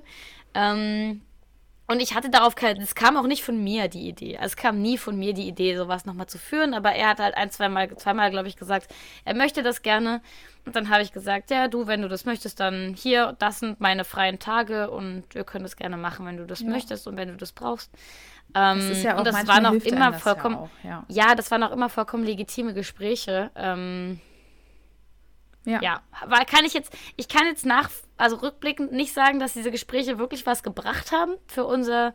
Ähm, 0.54 1.20
und 1.90 2.00
ich 2.00 2.14
hatte 2.14 2.28
darauf 2.28 2.54
keine, 2.54 2.82
es 2.82 2.94
kam 2.94 3.16
auch 3.16 3.26
nicht 3.26 3.42
von 3.42 3.64
mir 3.64 3.88
die 3.88 4.08
Idee. 4.08 4.36
Also 4.36 4.48
es 4.48 4.56
kam 4.56 4.82
nie 4.82 4.98
von 4.98 5.18
mir 5.18 5.32
die 5.32 5.48
Idee, 5.48 5.74
sowas 5.74 6.04
nochmal 6.04 6.26
zu 6.26 6.38
führen, 6.38 6.74
aber 6.74 6.92
er 6.92 7.08
hat 7.08 7.18
halt 7.18 7.34
ein, 7.34 7.50
zweimal, 7.50 7.96
zweimal, 7.96 8.30
glaube 8.30 8.46
ich, 8.46 8.56
gesagt, 8.56 8.94
er 9.24 9.34
möchte 9.34 9.62
das 9.62 9.80
gerne. 9.80 10.20
Und 10.66 10.76
dann 10.76 10.90
habe 10.90 11.02
ich 11.02 11.12
gesagt, 11.12 11.50
ja, 11.50 11.66
du, 11.66 11.86
wenn 11.86 12.02
du 12.02 12.08
das 12.08 12.26
möchtest, 12.26 12.60
dann 12.60 12.92
hier, 12.94 13.34
das 13.38 13.60
sind 13.60 13.80
meine 13.80 14.04
freien 14.04 14.38
Tage 14.38 14.90
und 14.90 15.34
wir 15.34 15.44
können 15.44 15.64
das 15.64 15.76
gerne 15.76 15.96
machen, 15.96 16.26
wenn 16.26 16.36
du 16.36 16.44
das 16.44 16.60
ja. 16.60 16.68
möchtest 16.68 17.08
und 17.08 17.16
wenn 17.16 17.28
du 17.28 17.36
das 17.36 17.52
brauchst. 17.52 17.90
Ähm, 18.54 18.78
das 18.78 18.90
ist 18.90 19.02
ja 19.02 19.14
auch 19.14 19.20
und 19.20 19.26
das 19.26 19.46
waren 19.48 19.62
noch 19.62 19.72
immer 19.72 20.12
vollkommen, 20.12 20.56
ja, 20.84 20.98
auch, 20.98 21.08
ja. 21.08 21.28
ja, 21.28 21.34
das 21.34 21.50
waren 21.50 21.62
auch 21.62 21.72
immer 21.72 21.88
vollkommen 21.88 22.22
legitime 22.22 22.74
Gespräche. 22.74 23.50
Ähm, 23.56 24.20
ja. 25.64 25.80
ja, 25.82 26.00
aber 26.20 26.44
kann 26.44 26.66
ich 26.66 26.74
jetzt, 26.74 26.92
ich 27.16 27.28
kann 27.28 27.46
jetzt 27.46 27.64
nach, 27.64 27.88
also 28.18 28.36
rückblickend 28.36 28.92
nicht 28.92 29.14
sagen, 29.14 29.38
dass 29.38 29.54
diese 29.54 29.70
Gespräche 29.70 30.18
wirklich 30.18 30.44
was 30.46 30.62
gebracht 30.62 31.12
haben 31.12 31.34
für 31.46 31.64
unser 31.64 32.12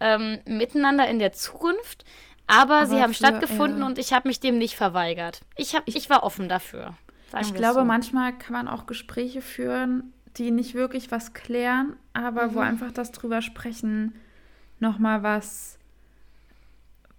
ähm, 0.00 0.38
Miteinander 0.46 1.08
in 1.08 1.18
der 1.18 1.32
Zukunft. 1.32 2.04
Aber, 2.46 2.78
aber 2.78 2.86
sie 2.86 3.00
haben 3.00 3.10
für, 3.12 3.18
stattgefunden 3.18 3.80
ja. 3.80 3.86
und 3.86 3.98
ich 3.98 4.12
habe 4.12 4.28
mich 4.28 4.40
dem 4.40 4.58
nicht 4.58 4.76
verweigert. 4.76 5.42
Ich, 5.56 5.74
hab, 5.74 5.86
ich, 5.86 5.96
ich 5.96 6.10
war 6.10 6.22
offen 6.22 6.48
dafür. 6.48 6.94
Ich 7.40 7.54
glaube, 7.54 7.80
so. 7.80 7.84
manchmal 7.84 8.36
kann 8.36 8.54
man 8.54 8.66
auch 8.66 8.86
Gespräche 8.86 9.40
führen, 9.40 10.12
die 10.36 10.50
nicht 10.50 10.74
wirklich 10.74 11.12
was 11.12 11.32
klären, 11.32 11.96
aber 12.12 12.48
mhm. 12.48 12.54
wo 12.54 12.58
einfach 12.60 12.90
das 12.90 13.12
drüber 13.12 13.42
sprechen 13.42 14.14
nochmal 14.80 15.22
was, 15.22 15.78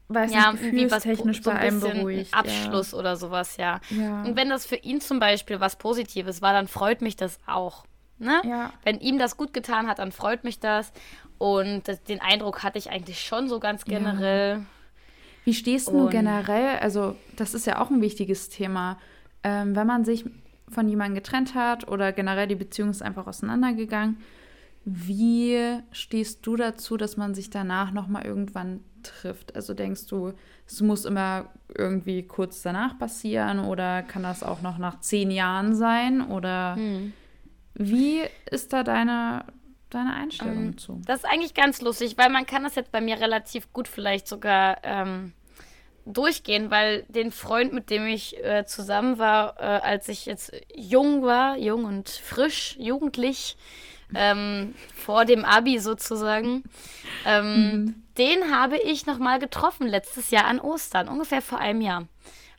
weiß 0.09 0.33
ja, 0.33 0.51
nicht, 0.51 0.63
gefühlstechnisch 0.63 1.43
so 1.43 1.51
bei 1.51 1.57
einem 1.57 1.79
beruhigt. 1.79 2.33
Abschluss 2.33 2.91
ja. 2.91 2.97
oder 2.97 3.15
sowas, 3.15 3.57
ja. 3.57 3.79
ja. 3.89 4.23
Und 4.23 4.35
wenn 4.35 4.49
das 4.49 4.65
für 4.65 4.75
ihn 4.75 4.99
zum 4.99 5.19
Beispiel 5.19 5.59
was 5.59 5.77
Positives 5.77 6.41
war, 6.41 6.53
dann 6.53 6.67
freut 6.67 7.01
mich 7.01 7.15
das 7.15 7.39
auch. 7.45 7.85
Ne? 8.21 8.39
Ja. 8.43 8.71
Wenn 8.83 8.99
ihm 8.99 9.17
das 9.17 9.35
gut 9.35 9.51
getan 9.51 9.87
hat, 9.87 9.97
dann 9.97 10.11
freut 10.11 10.43
mich 10.43 10.59
das. 10.59 10.93
Und 11.39 11.87
das, 11.87 12.03
den 12.03 12.21
Eindruck 12.21 12.61
hatte 12.61 12.77
ich 12.77 12.91
eigentlich 12.91 13.19
schon 13.19 13.49
so 13.49 13.59
ganz 13.59 13.83
generell. 13.83 14.57
Ja. 14.57 14.65
Wie 15.43 15.55
stehst 15.55 15.87
du 15.87 16.07
generell? 16.07 16.77
Also, 16.79 17.15
das 17.35 17.55
ist 17.55 17.65
ja 17.65 17.81
auch 17.81 17.89
ein 17.89 17.99
wichtiges 17.99 18.49
Thema. 18.49 18.99
Ähm, 19.43 19.75
wenn 19.75 19.87
man 19.87 20.05
sich 20.05 20.23
von 20.69 20.87
jemandem 20.87 21.15
getrennt 21.15 21.55
hat 21.55 21.87
oder 21.87 22.11
generell 22.11 22.47
die 22.47 22.55
Beziehung 22.55 22.91
ist 22.91 23.01
einfach 23.01 23.25
auseinandergegangen, 23.25 24.17
wie 24.85 25.79
stehst 25.91 26.45
du 26.45 26.55
dazu, 26.55 26.97
dass 26.97 27.17
man 27.17 27.33
sich 27.33 27.49
danach 27.49 27.91
nochmal 27.91 28.23
irgendwann 28.25 28.81
trifft? 29.01 29.55
Also 29.55 29.73
denkst 29.73 30.05
du, 30.07 30.33
es 30.67 30.79
muss 30.81 31.05
immer 31.05 31.45
irgendwie 31.75 32.21
kurz 32.21 32.61
danach 32.61 32.99
passieren 32.99 33.59
oder 33.59 34.03
kann 34.03 34.21
das 34.21 34.43
auch 34.43 34.61
noch 34.61 34.77
nach 34.77 34.99
zehn 34.99 35.31
Jahren 35.31 35.75
sein? 35.75 36.21
Oder 36.21 36.75
hm. 36.75 37.13
Wie 37.89 38.21
ist 38.49 38.73
da 38.73 38.83
deine, 38.83 39.45
deine 39.89 40.13
Einstellung 40.13 40.57
ähm, 40.57 40.77
zu? 40.77 41.01
Das 41.05 41.19
ist 41.19 41.25
eigentlich 41.25 41.53
ganz 41.53 41.81
lustig, 41.81 42.17
weil 42.17 42.29
man 42.29 42.45
kann 42.45 42.63
das 42.63 42.75
jetzt 42.75 42.91
bei 42.91 43.01
mir 43.01 43.19
relativ 43.19 43.71
gut 43.73 43.87
vielleicht 43.87 44.27
sogar 44.27 44.77
ähm, 44.83 45.33
durchgehen, 46.05 46.71
weil 46.71 47.03
den 47.09 47.31
Freund, 47.31 47.73
mit 47.73 47.89
dem 47.89 48.05
ich 48.07 48.43
äh, 48.43 48.65
zusammen 48.65 49.17
war, 49.17 49.59
äh, 49.59 49.63
als 49.63 50.09
ich 50.09 50.25
jetzt 50.25 50.51
jung 50.75 51.23
war, 51.23 51.57
jung 51.57 51.85
und 51.85 52.09
frisch, 52.09 52.75
jugendlich, 52.79 53.57
ähm, 54.13 54.75
vor 54.93 55.25
dem 55.25 55.45
Abi 55.45 55.79
sozusagen, 55.79 56.63
ähm, 57.25 57.45
mhm. 57.45 58.03
den 58.17 58.51
habe 58.51 58.77
ich 58.77 59.05
nochmal 59.05 59.39
getroffen 59.39 59.87
letztes 59.87 60.31
Jahr 60.31 60.45
an 60.45 60.59
Ostern, 60.59 61.07
ungefähr 61.07 61.41
vor 61.41 61.59
einem 61.59 61.81
Jahr 61.81 62.07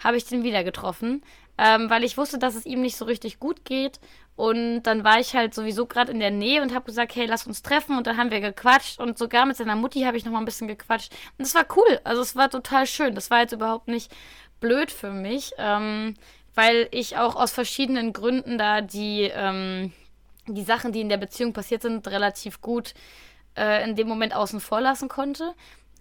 habe 0.02 0.16
ich 0.16 0.24
den 0.24 0.42
wieder 0.42 0.64
getroffen, 0.64 1.22
ähm, 1.58 1.88
weil 1.90 2.04
ich 2.04 2.16
wusste, 2.16 2.38
dass 2.38 2.54
es 2.54 2.66
ihm 2.66 2.80
nicht 2.80 2.96
so 2.96 3.04
richtig 3.04 3.38
gut 3.38 3.64
geht 3.64 4.00
und 4.34 4.84
dann 4.84 5.04
war 5.04 5.20
ich 5.20 5.34
halt 5.34 5.54
sowieso 5.54 5.86
gerade 5.86 6.10
in 6.10 6.18
der 6.18 6.30
Nähe 6.30 6.62
und 6.62 6.74
habe 6.74 6.86
gesagt, 6.86 7.14
hey, 7.14 7.26
lass 7.26 7.46
uns 7.46 7.62
treffen. 7.62 7.98
Und 7.98 8.06
dann 8.06 8.16
haben 8.16 8.30
wir 8.30 8.40
gequatscht. 8.40 8.98
Und 8.98 9.18
sogar 9.18 9.44
mit 9.44 9.56
seiner 9.56 9.76
Mutti 9.76 10.02
habe 10.02 10.16
ich 10.16 10.24
noch 10.24 10.32
mal 10.32 10.38
ein 10.38 10.46
bisschen 10.46 10.68
gequatscht. 10.68 11.12
Und 11.38 11.44
es 11.44 11.54
war 11.54 11.66
cool. 11.76 12.00
Also 12.04 12.22
es 12.22 12.34
war 12.34 12.48
total 12.48 12.86
schön. 12.86 13.14
Das 13.14 13.30
war 13.30 13.40
jetzt 13.40 13.52
überhaupt 13.52 13.88
nicht 13.88 14.10
blöd 14.60 14.90
für 14.90 15.10
mich, 15.10 15.52
ähm, 15.58 16.14
weil 16.54 16.88
ich 16.92 17.18
auch 17.18 17.36
aus 17.36 17.52
verschiedenen 17.52 18.12
Gründen 18.12 18.56
da 18.56 18.80
die, 18.80 19.30
ähm, 19.34 19.92
die 20.46 20.62
Sachen, 20.62 20.92
die 20.92 21.02
in 21.02 21.08
der 21.08 21.18
Beziehung 21.18 21.52
passiert 21.52 21.82
sind, 21.82 22.08
relativ 22.08 22.60
gut 22.62 22.94
äh, 23.56 23.84
in 23.84 23.96
dem 23.96 24.08
Moment 24.08 24.34
außen 24.34 24.60
vor 24.60 24.80
lassen 24.80 25.08
konnte. 25.08 25.54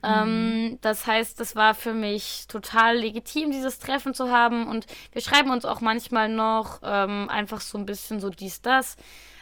Ähm, 0.04 0.64
mhm. 0.64 0.78
das 0.82 1.06
heißt, 1.06 1.40
das 1.40 1.56
war 1.56 1.76
für 1.76 1.94
mich 1.94 2.46
total 2.48 2.98
legitim, 2.98 3.52
dieses 3.52 3.80
Treffen 3.80 4.14
zu 4.14 4.32
haben. 4.32 4.68
Und 4.68 4.86
wir 5.12 5.22
schreiben 5.22 5.52
uns 5.52 5.66
auch 5.66 5.82
manchmal 5.82 6.30
noch 6.30 6.80
ähm, 6.84 7.30
einfach 7.30 7.62
so 7.62 7.78
ein 7.78 7.86
bisschen 7.86 8.20
so 8.20 8.30
dies, 8.30 8.62
das. 8.62 8.98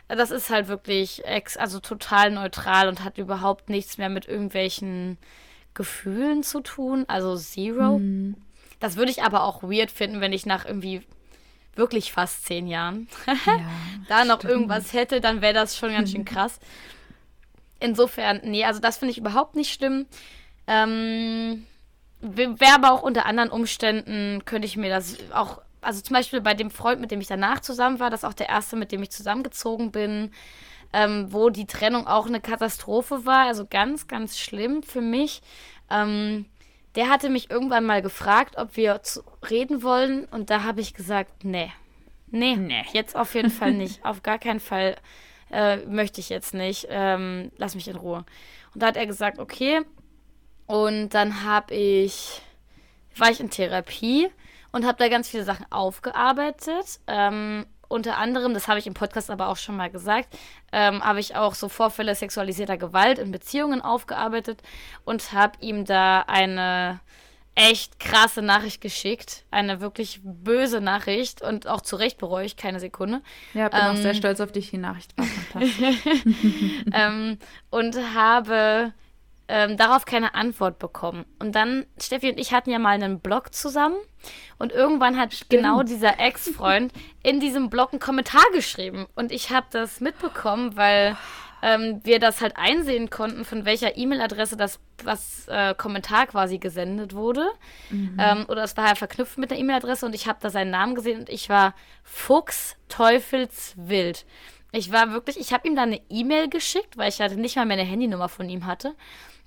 Das 0.08 0.32
ist 0.32 0.50
halt 0.50 0.68
wirklich 0.68 1.24
ex 1.26 1.56
also 1.56 1.80
total 1.80 2.32
neutral 2.32 2.88
und 2.88 3.04
hat 3.04 3.18
überhaupt 3.20 3.70
nichts 3.70 3.98
mehr 3.98 4.10
mit 4.10 4.28
irgendwelchen 4.28 5.18
Gefühlen 5.76 6.44
zu 6.44 6.62
tun. 6.62 7.06
Also 7.08 7.38
zero. 7.38 8.00
Mhm. 8.00 8.36
Das 8.80 8.96
würde 8.96 9.12
ich 9.12 9.24
aber 9.24 9.44
auch 9.44 9.64
weird 9.64 9.92
finden, 9.92 10.20
wenn 10.20 10.34
ich 10.34 10.46
nach 10.46 10.66
irgendwie 10.66 11.04
wirklich 11.76 12.12
fast 12.12 12.46
zehn 12.46 12.68
Jahren 12.68 13.08
ja, 13.26 13.60
da 14.10 14.26
noch 14.26 14.40
stimmt. 14.40 14.52
irgendwas 14.52 14.94
hätte, 14.94 15.22
dann 15.22 15.42
wäre 15.42 15.54
das 15.54 15.78
schon 15.78 15.92
ganz 15.92 16.12
schön 16.12 16.26
krass. 16.26 16.60
Insofern, 17.80 18.42
nee, 18.44 18.66
also 18.66 18.80
das 18.82 18.98
finde 18.98 19.12
ich 19.12 19.18
überhaupt 19.18 19.56
nicht 19.56 19.74
schlimm. 19.74 20.06
Ähm, 20.70 21.66
Wäre 22.22 22.76
aber 22.76 22.92
auch 22.92 23.02
unter 23.02 23.26
anderen 23.26 23.50
Umständen, 23.50 24.44
könnte 24.44 24.68
ich 24.68 24.76
mir 24.76 24.90
das 24.90 25.18
auch, 25.32 25.62
also 25.80 26.02
zum 26.02 26.14
Beispiel 26.14 26.42
bei 26.42 26.54
dem 26.54 26.70
Freund, 26.70 27.00
mit 27.00 27.12
dem 27.12 27.22
ich 27.22 27.28
danach 27.28 27.62
zusammen 27.62 28.00
war, 28.02 28.10
das 28.10 28.24
ist 28.24 28.30
auch 28.30 28.34
der 28.34 28.50
erste, 28.50 28.76
mit 28.76 28.92
dem 28.92 29.02
ich 29.02 29.10
zusammengezogen 29.10 29.92
bin, 29.92 30.32
ähm, 30.92 31.32
wo 31.32 31.50
die 31.50 31.66
Trennung 31.66 32.08
auch 32.08 32.28
eine 32.28 32.42
Katastrophe 32.42 33.26
war, 33.26 33.48
also 33.48 33.66
ganz, 33.66 34.08
ganz 34.08 34.38
schlimm 34.38 34.84
für 34.84 35.00
mich. 35.00 35.42
Ähm, 35.90 36.46
der 36.96 37.10
hatte 37.10 37.30
mich 37.30 37.50
irgendwann 37.50 37.86
mal 37.86 38.02
gefragt, 38.02 38.58
ob 38.58 38.76
wir 38.76 39.00
reden 39.50 39.82
wollen 39.82 40.26
und 40.26 40.50
da 40.50 40.64
habe 40.64 40.82
ich 40.82 40.94
gesagt, 40.94 41.46
nee. 41.46 41.72
Nee, 42.28 42.58
nee, 42.58 42.84
jetzt 42.92 43.16
auf 43.16 43.34
jeden 43.34 43.52
Fall 43.52 43.74
nicht. 43.76 44.04
auf 44.04 44.24
gar 44.24 44.40
keinen 44.40 44.60
Fall 44.60 44.98
äh, 45.52 45.78
möchte 45.86 46.20
ich 46.20 46.28
jetzt 46.28 46.54
nicht. 46.54 46.88
Ähm, 46.90 47.52
lass 47.58 47.76
mich 47.76 47.88
in 47.88 47.96
Ruhe. 47.96 48.26
Und 48.74 48.84
da 48.84 48.88
hat 48.88 48.98
er 48.98 49.08
gesagt, 49.08 49.40
okay, 49.40 49.82
und 50.70 51.10
dann 51.10 51.44
habe 51.44 51.74
ich, 51.74 52.44
war 53.18 53.32
ich 53.32 53.40
in 53.40 53.50
Therapie 53.50 54.30
und 54.72 54.86
habe 54.86 55.00
da 55.00 55.10
ganz 55.10 55.28
viele 55.28 55.44
Sachen 55.44 55.66
aufgearbeitet. 55.72 57.00
Ähm, 57.08 57.66
unter 57.88 58.20
anderem, 58.20 58.54
das 58.54 58.68
habe 58.68 58.78
ich 58.78 58.86
im 58.86 58.94
Podcast 58.94 59.32
aber 59.32 59.48
auch 59.48 59.58
schon 59.58 59.76
mal 59.76 59.90
gesagt, 59.90 60.38
ähm, 60.72 61.04
habe 61.04 61.22
ich 61.22 61.36
auch 61.36 61.56
so 61.56 61.70
Vorfälle 61.70 62.14
sexualisierter 62.14 62.78
Gewalt 62.78 63.18
in 63.18 63.32
Beziehungen 63.32 63.82
aufgearbeitet 63.82 64.62
und 65.06 65.34
habe 65.34 65.54
ihm 65.60 65.86
da 65.86 66.22
eine 66.28 67.00
echt 67.56 68.00
krasse 68.00 68.44
Nachricht 68.44 68.80
geschickt. 68.80 69.46
Eine 69.50 69.82
wirklich 69.82 70.20
böse 70.22 70.82
Nachricht 70.82 71.42
und 71.42 71.66
auch 71.66 71.82
zu 71.82 71.96
Recht 71.96 72.20
bereue 72.20 72.46
ich 72.46 72.58
keine 72.58 72.80
Sekunde. 72.80 73.24
Ja, 73.56 73.70
bin 73.70 73.80
ähm, 73.80 73.88
auch 73.88 73.96
sehr 73.96 74.14
stolz 74.14 74.40
auf 74.40 74.52
dich. 74.52 74.70
Die 74.70 74.78
Nachricht 74.78 75.18
war 75.18 75.26
fantastisch. 75.52 75.96
ähm, 76.94 77.40
und 77.72 77.96
habe 78.14 78.94
ähm, 79.50 79.78
darauf 79.78 80.06
keine 80.06 80.36
Antwort 80.36 80.78
bekommen. 80.78 81.26
Und 81.40 81.56
dann, 81.56 81.88
Steffi 82.00 82.30
und 82.30 82.40
ich 82.40 82.54
hatten 82.54 82.70
ja 82.70 82.78
mal 82.78 82.92
einen 82.92 83.20
Blog 83.20 83.54
zusammen 83.54 83.98
und 84.60 84.72
irgendwann 84.72 85.18
hat 85.18 85.34
Stimmt. 85.34 85.50
genau 85.50 85.82
dieser 85.82 86.20
Ex-Freund 86.20 86.94
in 87.24 87.40
diesem 87.40 87.72
Blog 87.72 87.92
einen 87.92 88.00
Kommentar 88.00 88.44
geschrieben. 88.54 89.08
Und 89.16 89.32
ich 89.32 89.50
habe 89.50 89.66
das 89.72 90.02
mitbekommen, 90.02 90.78
weil 90.78 91.18
ähm, 91.64 92.00
wir 92.04 92.20
das 92.20 92.42
halt 92.42 92.58
einsehen 92.58 93.10
konnten, 93.10 93.44
von 93.44 93.66
welcher 93.66 93.98
E-Mail-Adresse 93.98 94.56
das 94.56 94.80
was 95.04 95.48
äh, 95.48 95.74
Kommentar 95.74 96.28
quasi 96.28 96.60
gesendet 96.60 97.16
wurde. 97.16 97.48
Mhm. 97.90 98.18
Ähm, 98.20 98.46
oder 98.50 98.64
es 98.64 98.78
war 98.78 98.88
ja 98.88 98.96
verknüpft 98.96 99.40
mit 99.40 99.50
der 99.50 99.58
E-Mail-Adresse 99.58 100.06
und 100.06 100.14
ich 100.14 100.28
habe 100.28 100.38
da 100.42 100.52
seinen 100.52 100.70
Namen 100.70 100.94
gesehen 100.94 101.22
und 101.22 101.30
ich 101.30 101.50
war 101.50 101.74
Fuchs 102.04 102.76
Teufelswild. 102.88 104.26
Ich 104.72 104.92
war 104.92 105.12
wirklich, 105.12 105.40
ich 105.40 105.52
habe 105.54 105.68
ihm 105.68 105.76
dann 105.76 105.90
eine 105.90 106.02
E-Mail 106.10 106.50
geschickt, 106.50 106.98
weil 106.98 107.10
ich 107.10 107.20
halt 107.20 107.36
nicht 107.38 107.56
mal 107.56 107.66
meine 107.66 107.82
Handynummer 107.82 108.30
von 108.30 108.48
ihm 108.48 108.68
hatte 108.68 108.94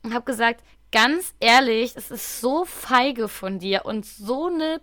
und 0.02 0.14
habe 0.14 0.24
gesagt, 0.24 0.62
ganz 0.90 1.34
ehrlich, 1.40 1.94
es 1.96 2.10
ist 2.10 2.40
so 2.40 2.64
feige 2.64 3.28
von 3.28 3.58
dir 3.58 3.84
und 3.84 4.04
so 4.04 4.46
eine 4.46 4.80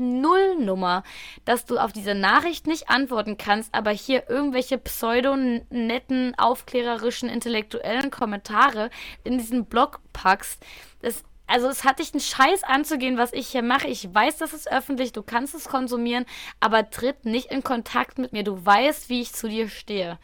Nullnummer, 0.00 1.02
dass 1.44 1.66
du 1.66 1.78
auf 1.78 1.92
diese 1.92 2.14
Nachricht 2.14 2.66
nicht 2.66 2.88
antworten 2.88 3.36
kannst, 3.36 3.74
aber 3.74 3.90
hier 3.90 4.28
irgendwelche 4.28 4.78
pseudo-netten, 4.78 6.34
aufklärerischen, 6.38 7.28
intellektuellen 7.28 8.10
Kommentare 8.10 8.90
in 9.24 9.38
diesen 9.38 9.66
Blog 9.66 10.00
packst. 10.12 10.64
Das, 11.02 11.22
also 11.46 11.68
es 11.68 11.84
hat 11.84 11.98
dich 11.98 12.14
einen 12.14 12.20
Scheiß 12.20 12.64
anzugehen, 12.64 13.18
was 13.18 13.32
ich 13.32 13.48
hier 13.48 13.62
mache. 13.62 13.88
Ich 13.88 14.12
weiß, 14.12 14.38
das 14.38 14.54
ist 14.54 14.72
öffentlich, 14.72 15.12
du 15.12 15.22
kannst 15.22 15.54
es 15.54 15.68
konsumieren, 15.68 16.24
aber 16.60 16.88
tritt 16.90 17.26
nicht 17.26 17.52
in 17.52 17.62
Kontakt 17.62 18.18
mit 18.18 18.32
mir. 18.32 18.42
Du 18.42 18.64
weißt, 18.64 19.10
wie 19.10 19.20
ich 19.20 19.32
zu 19.34 19.48
dir 19.48 19.68
stehe. 19.68 20.18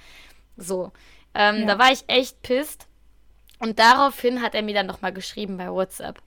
So. 0.57 0.93
Ähm, 1.35 1.61
ja. 1.61 1.67
Da 1.67 1.79
war 1.79 1.93
ich 1.93 2.05
echt 2.07 2.41
pisst. 2.43 2.89
Und 3.59 3.79
daraufhin 3.79 4.43
hat 4.43 4.55
er 4.55 4.63
mir 4.63 4.75
dann 4.75 4.87
nochmal 4.87 5.13
geschrieben 5.13 5.57
bei 5.57 5.71
WhatsApp. 5.71 6.21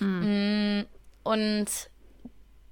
Mhm. 0.00 0.86
Und 1.22 1.66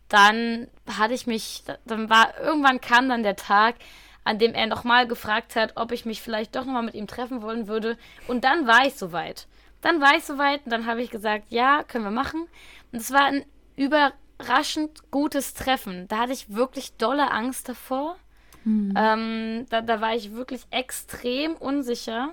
dann 0.08 0.68
hatte 0.86 1.14
ich 1.14 1.26
mich, 1.26 1.64
dann 1.86 2.10
war, 2.10 2.38
irgendwann 2.38 2.80
kam 2.80 3.08
dann 3.08 3.22
der 3.22 3.36
Tag, 3.36 3.76
an 4.24 4.38
dem 4.38 4.54
er 4.54 4.66
nochmal 4.66 5.06
gefragt 5.06 5.56
hat, 5.56 5.72
ob 5.76 5.92
ich 5.92 6.04
mich 6.04 6.20
vielleicht 6.20 6.54
doch 6.54 6.64
nochmal 6.64 6.82
mit 6.82 6.94
ihm 6.94 7.06
treffen 7.06 7.42
wollen 7.42 7.66
würde. 7.66 7.96
Und 8.28 8.44
dann 8.44 8.66
war 8.66 8.86
ich 8.86 8.94
soweit. 8.94 9.46
Dann 9.80 10.00
war 10.00 10.16
ich 10.16 10.24
soweit 10.24 10.64
und 10.64 10.70
dann 10.70 10.86
habe 10.86 11.02
ich 11.02 11.10
gesagt, 11.10 11.46
ja, 11.48 11.82
können 11.82 12.04
wir 12.04 12.10
machen. 12.10 12.46
Und 12.92 13.00
es 13.00 13.10
war 13.10 13.24
ein 13.24 13.44
überraschend 13.74 15.10
gutes 15.10 15.54
Treffen. 15.54 16.06
Da 16.08 16.18
hatte 16.18 16.32
ich 16.32 16.54
wirklich 16.54 16.96
dolle 16.96 17.30
Angst 17.30 17.68
davor. 17.68 18.16
Mhm. 18.64 18.94
Ähm, 18.96 19.66
da, 19.70 19.80
da 19.80 20.00
war 20.00 20.14
ich 20.14 20.32
wirklich 20.32 20.62
extrem 20.70 21.54
unsicher. 21.56 22.32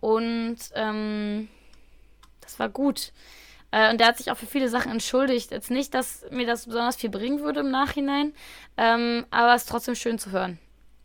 Und 0.00 0.58
ähm, 0.74 1.48
das 2.40 2.58
war 2.58 2.68
gut. 2.68 3.12
Äh, 3.70 3.90
und 3.90 4.00
der 4.00 4.08
hat 4.08 4.18
sich 4.18 4.30
auch 4.30 4.36
für 4.36 4.46
viele 4.46 4.68
Sachen 4.68 4.90
entschuldigt. 4.90 5.50
Jetzt 5.50 5.70
nicht, 5.70 5.94
dass 5.94 6.24
mir 6.30 6.46
das 6.46 6.66
besonders 6.66 6.96
viel 6.96 7.10
bringen 7.10 7.40
würde 7.40 7.60
im 7.60 7.70
Nachhinein, 7.70 8.34
ähm, 8.76 9.26
aber 9.30 9.54
es 9.54 9.62
ist 9.62 9.68
trotzdem 9.68 9.94
schön 9.94 10.18
zu 10.18 10.30
hören. 10.32 10.58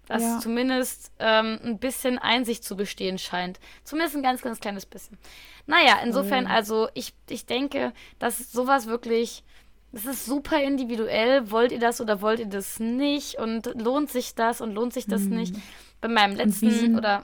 dass 0.08 0.22
ja. 0.22 0.39
zumindest 0.39 1.12
ähm, 1.20 1.60
ein 1.64 1.80
bisschen 1.80 2.18
Einsicht 2.20 2.64
zu 2.64 2.76
bestehen 2.76 3.18
scheint. 3.18 3.60
Zumindest 3.84 4.16
ein 4.16 4.24
ganz, 4.24 4.41
ganz 4.41 4.60
kleines 4.60 4.86
bisschen. 4.86 5.18
Naja, 5.66 6.00
insofern, 6.04 6.48
also 6.48 6.89
ich, 6.93 7.14
ich 7.30 7.46
denke, 7.46 7.91
dass 8.20 8.52
sowas 8.52 8.86
wirklich, 8.86 9.43
das 9.91 10.06
ist 10.06 10.26
super 10.26 10.62
individuell. 10.62 11.50
Wollt 11.50 11.72
ihr 11.72 11.80
das 11.80 12.02
oder 12.02 12.22
wollt 12.22 12.39
ihr 12.39 12.46
das 12.46 12.80
nicht? 12.80 13.36
Und 13.36 13.66
lohnt 13.82 14.12
sich 14.12 14.36
das 14.36 14.62
und 14.62 14.74
lohnt 14.74 14.93
sich 14.93 15.08
das 15.08 15.22
mhm. 15.22 15.38
nicht? 15.38 15.56
Bei 16.02 16.08
meinem 16.08 16.36
letzten 16.36 16.70
sind, 16.70 16.98
oder 16.98 17.24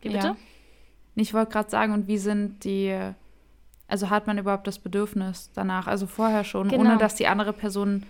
wie 0.00 0.08
bitte? 0.08 0.26
Ja. 0.28 0.36
Ich 1.14 1.34
wollte 1.34 1.52
gerade 1.52 1.70
sagen, 1.70 1.92
und 1.92 2.08
wie 2.08 2.18
sind 2.18 2.64
die, 2.64 2.96
also 3.86 4.10
hat 4.10 4.26
man 4.26 4.38
überhaupt 4.38 4.66
das 4.66 4.78
Bedürfnis 4.78 5.50
danach, 5.54 5.86
also 5.86 6.06
vorher 6.06 6.44
schon, 6.44 6.68
genau. 6.68 6.82
ohne 6.82 6.98
dass 6.98 7.14
die 7.14 7.26
andere 7.26 7.52
Person 7.52 8.04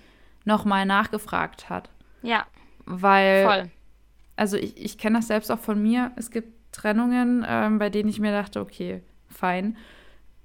nochmal 0.45 0.87
nachgefragt 0.87 1.69
hat. 1.69 1.91
Ja. 2.23 2.47
Weil, 2.85 3.45
Voll. 3.45 3.71
also 4.37 4.57
ich, 4.57 4.77
ich 4.77 4.99
kenne 4.99 5.19
das 5.19 5.29
selbst 5.29 5.51
auch 5.51 5.59
von 5.59 5.81
mir. 5.83 6.13
Es 6.17 6.31
gibt 6.31 6.73
Trennungen, 6.73 7.45
ähm, 7.47 7.79
bei 7.79 7.91
denen 7.91 8.09
ich 8.09 8.21
mir 8.21 8.33
dachte, 8.33 8.61
okay, 8.61 9.03
fein. 9.29 9.77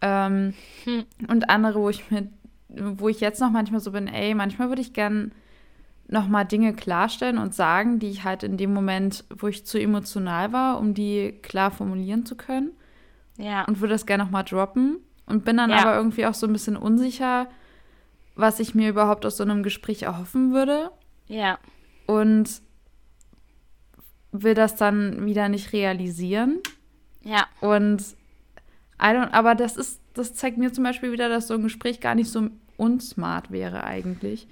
Ähm, 0.02 0.54
hm. 0.84 1.06
Und 1.28 1.50
andere, 1.50 1.80
wo 1.80 1.90
ich 1.90 2.10
mir, 2.12 2.28
wo 2.70 3.10
ich 3.10 3.20
jetzt 3.20 3.40
noch 3.40 3.52
manchmal 3.52 3.80
so 3.80 3.92
bin, 3.92 4.08
ey, 4.08 4.36
manchmal 4.36 4.70
würde 4.70 4.82
ich 4.82 4.94
gern 4.94 5.32
nochmal 6.08 6.46
Dinge 6.46 6.74
klarstellen 6.74 7.38
und 7.38 7.54
sagen, 7.54 8.00
die 8.00 8.10
ich 8.10 8.24
halt 8.24 8.44
in 8.44 8.58
dem 8.58 8.74
Moment, 8.74 9.26
wo 9.30 9.48
ich 9.48 9.66
zu 9.66 9.80
emotional 9.80 10.54
war, 10.54 10.80
um 10.80 10.94
die 10.94 11.34
klar 11.42 11.72
formulieren 11.72 12.26
zu 12.26 12.36
können. 12.36 12.72
Ja. 13.38 13.66
Und 13.66 13.82
würde 13.82 13.94
das 13.94 14.06
gerne 14.06 14.24
nochmal 14.24 14.44
droppen. 14.44 14.98
Und 15.26 15.44
bin 15.44 15.58
dann 15.58 15.70
ja. 15.70 15.80
aber 15.80 15.96
irgendwie 15.96 16.26
auch 16.26 16.34
so 16.34 16.48
ein 16.48 16.54
bisschen 16.54 16.78
unsicher, 16.78 17.48
was 18.36 18.60
ich 18.60 18.74
mir 18.74 18.90
überhaupt 18.90 19.26
aus 19.26 19.38
so 19.38 19.44
einem 19.44 19.64
Gespräch 19.64 20.04
erhoffen 20.04 20.54
würde. 20.54 20.92
Ja. 21.28 21.60
Und 22.06 22.62
will 24.32 24.54
das 24.54 24.76
dann 24.76 25.26
wieder 25.26 25.50
nicht 25.50 25.74
realisieren. 25.74 26.60
Ja. 27.24 27.48
Und 27.60 28.02
I 29.02 29.08
don't, 29.08 29.32
aber 29.32 29.56
das 29.56 29.76
ist, 29.76 30.00
das 30.14 30.34
zeigt 30.34 30.58
mir 30.58 30.72
zum 30.72 30.84
Beispiel 30.84 31.12
wieder, 31.12 31.28
dass 31.28 31.48
so 31.48 31.56
ein 31.56 31.64
Gespräch 31.64 32.00
gar 32.00 32.16
nicht 32.16 32.32
so 32.32 32.50
unsmart 32.78 33.52
wäre 33.52 33.84
eigentlich. 33.84 34.48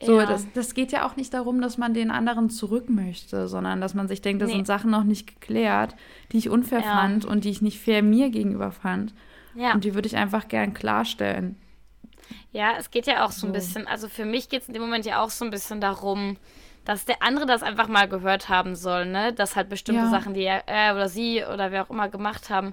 So, 0.00 0.20
ja. 0.20 0.26
das, 0.26 0.46
das 0.54 0.74
geht 0.74 0.92
ja 0.92 1.06
auch 1.06 1.16
nicht 1.16 1.34
darum, 1.34 1.60
dass 1.60 1.76
man 1.76 1.92
den 1.92 2.12
anderen 2.12 2.50
zurück 2.50 2.88
möchte, 2.88 3.48
sondern 3.48 3.80
dass 3.80 3.94
man 3.94 4.06
sich 4.06 4.20
denkt, 4.20 4.40
das 4.42 4.50
nee. 4.50 4.56
sind 4.56 4.66
Sachen 4.66 4.90
noch 4.90 5.02
nicht 5.02 5.26
geklärt, 5.26 5.96
die 6.30 6.38
ich 6.38 6.48
unfair 6.48 6.80
ja. 6.80 7.00
fand 7.00 7.24
und 7.24 7.44
die 7.44 7.50
ich 7.50 7.62
nicht 7.62 7.80
fair 7.80 8.02
mir 8.02 8.30
gegenüber 8.30 8.70
fand. 8.70 9.12
Ja. 9.54 9.74
Und 9.74 9.82
die 9.82 9.94
würde 9.94 10.06
ich 10.06 10.16
einfach 10.16 10.46
gern 10.46 10.72
klarstellen. 10.72 11.56
Ja, 12.52 12.74
es 12.78 12.90
geht 12.92 13.06
ja 13.06 13.24
auch 13.24 13.32
so, 13.32 13.40
so. 13.40 13.46
ein 13.48 13.52
bisschen, 13.52 13.88
also 13.88 14.08
für 14.08 14.24
mich 14.24 14.48
geht 14.48 14.62
es 14.62 14.68
in 14.68 14.74
dem 14.74 14.82
Moment 14.82 15.04
ja 15.04 15.20
auch 15.20 15.30
so 15.30 15.44
ein 15.44 15.50
bisschen 15.50 15.80
darum, 15.80 16.36
dass 16.84 17.04
der 17.04 17.22
andere 17.22 17.46
das 17.46 17.62
einfach 17.62 17.88
mal 17.88 18.08
gehört 18.08 18.48
haben 18.48 18.76
soll, 18.76 19.06
ne? 19.06 19.32
Dass 19.32 19.56
halt 19.56 19.68
bestimmte 19.68 20.04
ja. 20.04 20.10
Sachen, 20.10 20.32
die 20.32 20.44
er 20.44 20.94
oder 20.94 21.08
sie 21.08 21.44
oder 21.44 21.72
wer 21.72 21.82
auch 21.82 21.90
immer 21.90 22.08
gemacht 22.08 22.50
haben, 22.50 22.72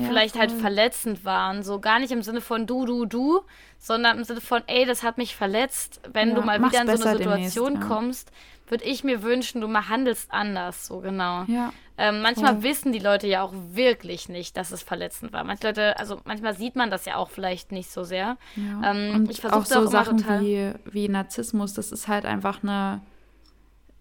ja, 0.00 0.08
vielleicht 0.08 0.38
halt 0.38 0.50
voll. 0.50 0.62
halt 0.62 0.74
verletzend 0.74 1.24
waren. 1.24 1.62
So 1.62 1.80
gar 1.80 1.98
nicht 1.98 2.12
im 2.12 2.22
Sinne 2.22 2.40
von 2.40 2.66
du, 2.66 2.86
du, 2.86 3.06
du, 3.06 3.40
sondern 3.78 4.18
im 4.18 4.24
Sinne 4.24 4.40
von, 4.40 4.62
ey, 4.66 4.86
das 4.86 5.02
hat 5.02 5.18
mich 5.18 5.36
verletzt. 5.36 6.00
Wenn 6.12 6.30
ja, 6.30 6.34
du 6.34 6.42
mal 6.42 6.62
wieder 6.62 6.82
in 6.82 6.96
so 6.96 7.04
eine 7.04 7.18
Situation 7.18 7.72
demnächst, 7.72 7.88
kommst, 7.88 8.32
würde 8.68 8.84
ich 8.84 9.04
mir 9.04 9.22
wünschen, 9.22 9.60
du 9.60 9.68
mal 9.68 9.88
handelst 9.88 10.32
anders. 10.32 10.86
So 10.86 11.00
genau. 11.00 11.44
Ja. 11.44 11.72
Ähm, 11.98 12.22
manchmal 12.22 12.54
voll. 12.54 12.62
wissen 12.62 12.92
die 12.92 12.98
Leute 12.98 13.26
ja 13.26 13.42
auch 13.42 13.52
wirklich 13.72 14.28
nicht, 14.28 14.56
dass 14.56 14.70
es 14.70 14.82
verletzend 14.82 15.32
war. 15.32 15.44
Manche 15.44 15.66
Leute, 15.66 15.98
also 15.98 16.20
manchmal 16.24 16.54
sieht 16.54 16.76
man 16.76 16.90
das 16.90 17.04
ja 17.04 17.16
auch 17.16 17.30
vielleicht 17.30 17.72
nicht 17.72 17.90
so 17.90 18.04
sehr. 18.04 18.38
Ja. 18.56 18.92
Ähm, 18.92 19.28
ich 19.30 19.44
auch 19.44 19.66
so 19.66 19.80
auch 19.80 19.86
Sachen 19.86 20.24
wie, 20.40 20.72
wie 20.90 21.08
Narzissmus, 21.08 21.74
das 21.74 21.92
ist 21.92 22.08
halt 22.08 22.24
einfach 22.24 22.62
eine 22.62 23.02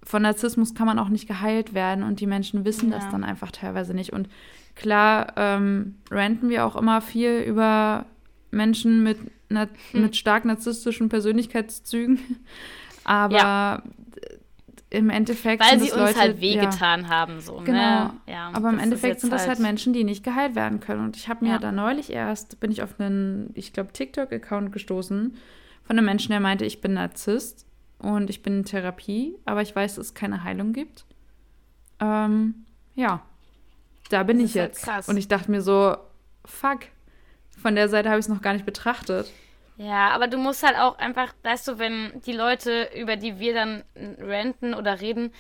von 0.04 0.22
Narzissmus 0.22 0.74
kann 0.74 0.88
man 0.88 0.98
auch 0.98 1.10
nicht 1.10 1.28
geheilt 1.28 1.74
werden 1.74 2.04
und 2.04 2.20
die 2.20 2.26
Menschen 2.26 2.66
wissen 2.66 2.90
ja. 2.92 2.98
das 2.98 3.10
dann 3.10 3.24
einfach 3.24 3.52
teilweise 3.52 3.94
nicht. 3.94 4.14
Und 4.14 4.30
Klar 4.80 5.34
ähm, 5.36 5.96
ranten 6.10 6.50
wir 6.50 6.66
auch 6.66 6.78
immer 6.78 7.02
viel 7.02 7.42
über 7.42 8.06
Menschen 8.50 9.04
mit, 9.04 9.18
hm. 9.50 9.68
mit 9.92 10.16
stark 10.16 10.46
narzisstischen 10.46 11.10
Persönlichkeitszügen. 11.10 12.38
Aber 13.04 13.36
ja. 13.36 13.84
im 14.90 15.10
Endeffekt. 15.10 15.62
Weil 15.62 15.82
sie 15.82 15.92
uns 15.92 16.00
Leute, 16.00 16.20
halt 16.20 16.40
wehgetan 16.40 17.02
ja, 17.02 17.10
haben, 17.10 17.42
so. 17.42 17.60
Ne? 17.60 17.66
Genau. 17.66 18.04
Ne? 18.06 18.14
Ja, 18.28 18.52
Aber 18.54 18.70
im 18.70 18.80
Endeffekt 18.80 19.20
sind 19.20 19.34
das 19.34 19.42
halt, 19.42 19.50
halt 19.50 19.60
Menschen, 19.60 19.92
die 19.92 20.06
nicht 20.06 20.24
geheilt 20.24 20.56
werden 20.56 20.80
können. 20.80 21.04
Und 21.04 21.18
ich 21.18 21.28
habe 21.28 21.44
mir 21.44 21.52
ja. 21.52 21.60
da 21.60 21.74
neulich 21.74 22.14
erst, 22.14 22.62
bin 22.62 22.72
ich 22.72 22.82
auf 22.82 22.98
einen, 23.02 23.50
ich 23.56 23.74
glaube, 23.74 23.92
TikTok-Account 23.92 24.72
gestoßen 24.72 25.36
von 25.84 25.98
einem 25.98 26.06
Menschen, 26.06 26.32
der 26.32 26.40
meinte, 26.40 26.64
ich 26.64 26.80
bin 26.80 26.94
Narzisst 26.94 27.66
und 27.98 28.30
ich 28.30 28.44
bin 28.44 28.60
in 28.60 28.64
Therapie, 28.64 29.36
aber 29.44 29.62
ich 29.62 29.76
weiß, 29.76 29.96
dass 29.96 30.08
es 30.08 30.14
keine 30.14 30.46
Heilung 30.46 30.72
gibt. 30.72 31.04
Ähm, 32.00 32.64
ja 32.96 33.24
da 34.10 34.24
bin 34.24 34.40
das 34.40 34.50
ich 34.50 34.56
jetzt. 34.56 34.88
Halt 34.88 35.08
und 35.08 35.18
ich 35.18 35.28
dachte 35.28 35.50
mir 35.52 35.62
so, 35.62 35.98
fuck, 36.46 36.80
von 37.62 37.76
der 37.76 37.90
Seite 37.90 38.10
habe 38.10 38.20
ich 38.20 38.26
es 38.26 38.30
noch 38.30 38.42
gar 38.42 38.54
nicht 38.54 38.66
betrachtet. 38.66 39.32
Ja, 39.78 40.10
aber 40.10 40.28
du 40.28 40.38
musst 40.38 40.62
halt 40.64 40.78
auch 40.78 40.98
einfach, 40.98 41.34
weißt 41.44 41.68
du, 41.70 41.80
wenn 41.80 42.12
die 42.26 42.34
Leute, 42.34 42.90
über 42.98 43.16
die 43.16 43.40
wir 43.40 43.54
dann 43.54 43.84
renten 43.96 44.74
oder 44.74 45.00
reden, 45.00 45.32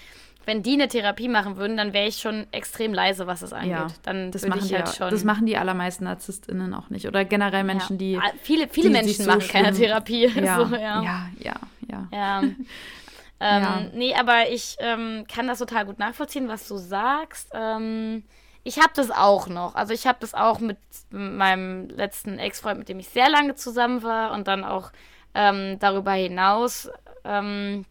wenn 0.46 0.64
die 0.64 0.74
eine 0.74 0.88
Therapie 0.88 1.28
machen 1.28 1.58
würden, 1.58 1.78
dann 1.78 1.94
wäre 1.94 2.08
ich 2.08 2.18
schon 2.18 2.48
extrem 2.52 2.94
leise, 2.94 3.28
was 3.28 3.42
das 3.42 3.54
angeht. 3.54 3.72
Ja, 3.72 3.88
dann 4.04 4.32
das 4.32 4.48
machen, 4.48 4.66
ich 4.66 4.74
halt 4.74 4.96
schon 4.96 5.10
das 5.12 5.24
machen 5.24 5.46
die 5.46 5.58
allermeisten 5.58 6.06
NarzisstInnen 6.06 6.74
auch 6.74 6.90
nicht. 6.90 7.06
Oder 7.06 7.26
generell 7.26 7.64
Menschen, 7.64 7.98
die. 7.98 8.18
Ah, 8.18 8.32
viele 8.42 8.68
viele 8.68 8.88
die 8.88 8.94
Menschen 8.94 9.26
so 9.26 9.30
machen 9.30 9.48
keine 9.48 9.74
Therapie. 9.74 10.28
Ja, 10.40 10.66
so, 10.66 10.76
ja. 10.76 11.04
ja, 11.04 11.30
ja, 11.38 11.54
ja. 11.88 12.08
ja. 12.12 12.40
ähm, 12.42 12.58
ja. 13.40 13.82
Nee, 13.94 14.16
aber 14.16 14.50
ich 14.50 14.78
ähm, 14.80 15.26
kann 15.32 15.48
das 15.48 15.60
total 15.60 15.86
gut 15.86 16.00
nachvollziehen, 16.00 16.48
was 16.48 16.68
du 16.68 16.78
sagst. 16.78 17.50
Ähm, 17.54 18.24
ich 18.64 18.80
habe 18.80 18.91
das 18.95 19.12
auch 19.12 19.47
noch. 19.47 19.76
Also 19.76 19.93
ich 19.93 20.05
habe 20.07 20.18
das 20.22 20.34
auch 20.34 20.60
mit 20.60 20.78
meinem 21.10 21.89
letzten 21.89 22.39
Ex-Freund, 22.39 22.80
mit 22.80 22.89
dem 22.89 22.99
ich 22.99 23.10
sehr 23.10 23.30
lange 23.30 23.55
zusammen 23.55 24.03
war 24.03 24.32
und 24.32 24.47
dann 24.47 24.64
auch 24.64 24.91
ähm, 25.34 25.78
darüber 25.80 26.12
hinaus 26.14 26.89
ähm, 27.24 27.86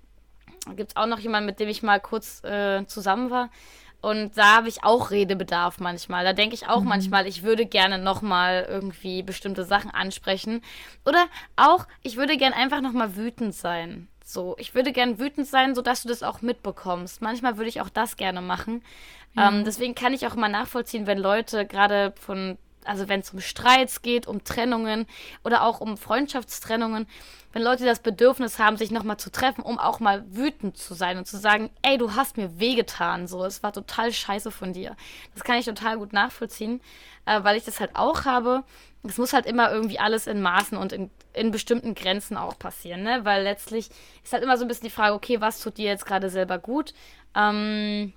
gibt 0.76 0.90
es 0.90 0.96
auch 0.96 1.06
noch 1.06 1.18
jemanden, 1.18 1.46
mit 1.46 1.60
dem 1.60 1.68
ich 1.68 1.82
mal 1.82 2.00
kurz 2.00 2.42
äh, 2.44 2.86
zusammen 2.86 3.30
war. 3.30 3.50
Und 4.00 4.38
da 4.38 4.56
habe 4.56 4.68
ich 4.68 4.84
auch 4.84 5.10
Redebedarf 5.10 5.80
manchmal. 5.80 6.24
Da 6.24 6.32
denke 6.32 6.54
ich 6.54 6.68
auch 6.68 6.82
mhm. 6.82 6.88
manchmal, 6.88 7.26
ich 7.26 7.42
würde 7.42 7.66
gerne 7.66 7.98
nochmal 7.98 8.64
irgendwie 8.68 9.22
bestimmte 9.22 9.64
Sachen 9.64 9.90
ansprechen. 9.90 10.62
Oder 11.04 11.26
auch, 11.56 11.86
ich 12.02 12.16
würde 12.16 12.36
gerne 12.36 12.54
einfach 12.54 12.80
nochmal 12.80 13.16
wütend 13.16 13.54
sein. 13.54 14.08
So, 14.31 14.57
ich 14.59 14.74
würde 14.74 14.93
gerne 14.93 15.18
wütend 15.18 15.47
sein, 15.47 15.74
sodass 15.74 16.03
du 16.03 16.09
das 16.09 16.22
auch 16.22 16.43
mitbekommst. 16.43 17.22
Manchmal 17.22 17.57
würde 17.57 17.70
ich 17.70 17.81
auch 17.81 17.89
das 17.89 18.18
gerne 18.18 18.43
machen. 18.43 18.83
Ja. 19.35 19.49
Ähm, 19.49 19.64
deswegen 19.64 19.95
kann 19.95 20.12
ich 20.12 20.26
auch 20.26 20.35
mal 20.35 20.51
nachvollziehen, 20.51 21.07
wenn 21.07 21.16
Leute 21.16 21.64
gerade 21.64 22.12
von, 22.20 22.59
also 22.85 23.09
wenn 23.09 23.20
es 23.20 23.33
um 23.33 23.41
Streits 23.41 24.03
geht, 24.03 24.26
um 24.26 24.45
Trennungen 24.45 25.07
oder 25.45 25.62
auch 25.62 25.81
um 25.81 25.97
Freundschaftstrennungen, 25.97 27.07
wenn 27.55 27.62
Leute 27.62 27.87
das 27.87 28.01
Bedürfnis 28.01 28.59
haben, 28.59 28.76
sich 28.76 28.91
nochmal 28.91 29.16
zu 29.16 29.33
treffen, 29.33 29.62
um 29.62 29.79
auch 29.79 29.99
mal 29.99 30.26
wütend 30.31 30.76
zu 30.76 30.93
sein 30.93 31.16
und 31.16 31.26
zu 31.26 31.39
sagen, 31.39 31.70
ey, 31.81 31.97
du 31.97 32.14
hast 32.14 32.37
mir 32.37 32.61
wehgetan, 32.61 33.29
so, 33.29 33.43
es 33.47 33.62
war 33.62 33.72
total 33.72 34.12
scheiße 34.12 34.51
von 34.51 34.74
dir. 34.74 34.95
Das 35.33 35.43
kann 35.43 35.57
ich 35.57 35.64
total 35.64 35.97
gut 35.97 36.12
nachvollziehen, 36.12 36.83
äh, 37.24 37.43
weil 37.45 37.57
ich 37.57 37.64
das 37.64 37.81
halt 37.81 37.97
auch 37.97 38.26
habe. 38.26 38.62
Es 39.03 39.18
muss 39.18 39.32
halt 39.32 39.46
immer 39.46 39.70
irgendwie 39.70 39.99
alles 39.99 40.26
in 40.26 40.42
Maßen 40.42 40.76
und 40.76 40.92
in, 40.92 41.11
in 41.32 41.51
bestimmten 41.51 41.94
Grenzen 41.94 42.36
auch 42.36 42.59
passieren, 42.59 43.03
ne? 43.03 43.20
Weil 43.24 43.42
letztlich 43.42 43.90
ist 44.24 44.32
halt 44.32 44.42
immer 44.42 44.57
so 44.57 44.64
ein 44.64 44.68
bisschen 44.68 44.88
die 44.88 44.94
Frage, 44.94 45.14
okay, 45.14 45.40
was 45.40 45.61
tut 45.61 45.78
dir 45.78 45.86
jetzt 45.86 46.07
gerade 46.07 46.30
selber 46.30 46.59
gut? 46.59 46.94
Ähm, 47.34 48.12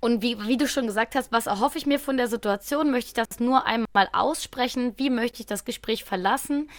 und 0.00 0.22
wie, 0.22 0.38
wie 0.46 0.56
du 0.56 0.68
schon 0.68 0.86
gesagt 0.86 1.16
hast, 1.16 1.32
was 1.32 1.46
erhoffe 1.46 1.76
ich 1.76 1.86
mir 1.86 1.98
von 1.98 2.16
der 2.16 2.28
Situation? 2.28 2.90
Möchte 2.90 3.08
ich 3.08 3.14
das 3.14 3.40
nur 3.40 3.66
einmal 3.66 4.08
aussprechen? 4.12 4.94
Wie 4.96 5.10
möchte 5.10 5.40
ich 5.40 5.46
das 5.46 5.64
Gespräch 5.64 6.04
verlassen? 6.04 6.70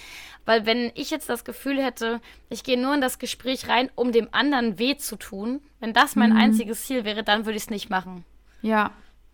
Weil 0.45 0.65
wenn 0.65 0.91
ich 0.95 1.09
jetzt 1.09 1.27
das 1.27 1.43
Gefühl 1.43 1.83
hätte, 1.83 2.21
ich 2.49 2.63
gehe 2.63 2.79
nur 2.79 2.93
in 2.93 3.01
das 3.01 3.19
Gespräch 3.19 3.67
rein, 3.67 3.91
um 3.95 4.13
dem 4.13 4.29
anderen 4.31 4.79
weh 4.79 4.95
zu 4.95 5.17
tun, 5.17 5.61
wenn 5.81 5.93
das 5.93 6.15
mein 6.15 6.31
mhm. 6.31 6.37
einziges 6.37 6.85
Ziel 6.85 7.03
wäre, 7.03 7.23
dann 7.23 7.45
würde 7.45 7.57
ich 7.57 7.63
es 7.63 7.69
nicht 7.69 7.89
machen. 7.89 8.23
Ja, 8.61 8.91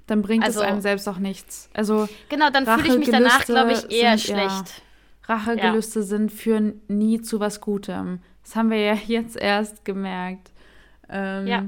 dann 0.07 0.21
bringt 0.21 0.43
also, 0.43 0.61
es 0.61 0.65
einem 0.65 0.81
selbst 0.81 1.07
auch 1.07 1.17
nichts. 1.17 1.69
Also 1.73 2.07
genau, 2.29 2.49
dann 2.49 2.65
fühle 2.65 2.93
ich 2.93 2.99
mich 2.99 3.09
danach, 3.09 3.45
glaube 3.45 3.73
ich, 3.73 3.91
eher 3.91 4.17
sind, 4.17 4.35
schlecht. 4.35 4.83
Ja, 5.27 5.35
Rachegelüste 5.35 5.99
ja. 5.99 6.05
sind 6.05 6.31
führen 6.31 6.81
nie 6.87 7.21
zu 7.21 7.39
was 7.39 7.61
Gutem. 7.61 8.19
Das 8.43 8.55
haben 8.55 8.69
wir 8.69 8.79
ja 8.79 8.93
jetzt 9.07 9.35
erst 9.35 9.85
gemerkt. 9.85 10.51
Ähm, 11.09 11.47
ja. 11.47 11.65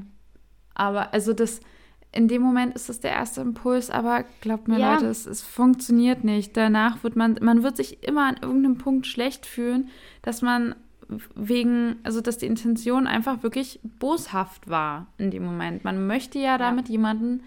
Aber 0.76 1.14
also 1.14 1.34
das 1.34 1.60
in 2.12 2.28
dem 2.28 2.42
Moment 2.42 2.74
ist 2.74 2.90
es 2.90 3.00
der 3.00 3.12
erste 3.12 3.42
Impuls, 3.42 3.90
aber 3.90 4.26
glaubt 4.42 4.68
mir, 4.68 4.80
ja. 4.80 4.94
Leute, 4.94 5.08
es, 5.08 5.26
es, 5.26 5.44
funktioniert 5.44 6.24
nicht. 6.24 6.56
Danach 6.56 7.04
wird 7.04 7.16
man, 7.16 7.38
man 7.42 7.64
wird 7.64 7.78
sich 7.78 8.04
immer 8.04 8.28
an 8.28 8.38
irgendeinem 8.42 8.78
Punkt 8.78 9.06
schlecht 9.06 9.46
fühlen, 9.46 9.90
dass 10.22 10.42
man 10.42 10.76
wegen, 11.36 11.98
also 12.04 12.22
dass 12.22 12.38
die 12.38 12.46
Intention 12.46 13.08
einfach 13.08 13.44
wirklich 13.44 13.80
boshaft 14.00 14.70
war 14.70 15.08
in 15.18 15.32
dem 15.32 15.44
Moment. 15.44 15.84
Man 15.84 16.08
möchte 16.08 16.40
ja 16.40 16.58
damit 16.58 16.90
jemanden 16.90 17.44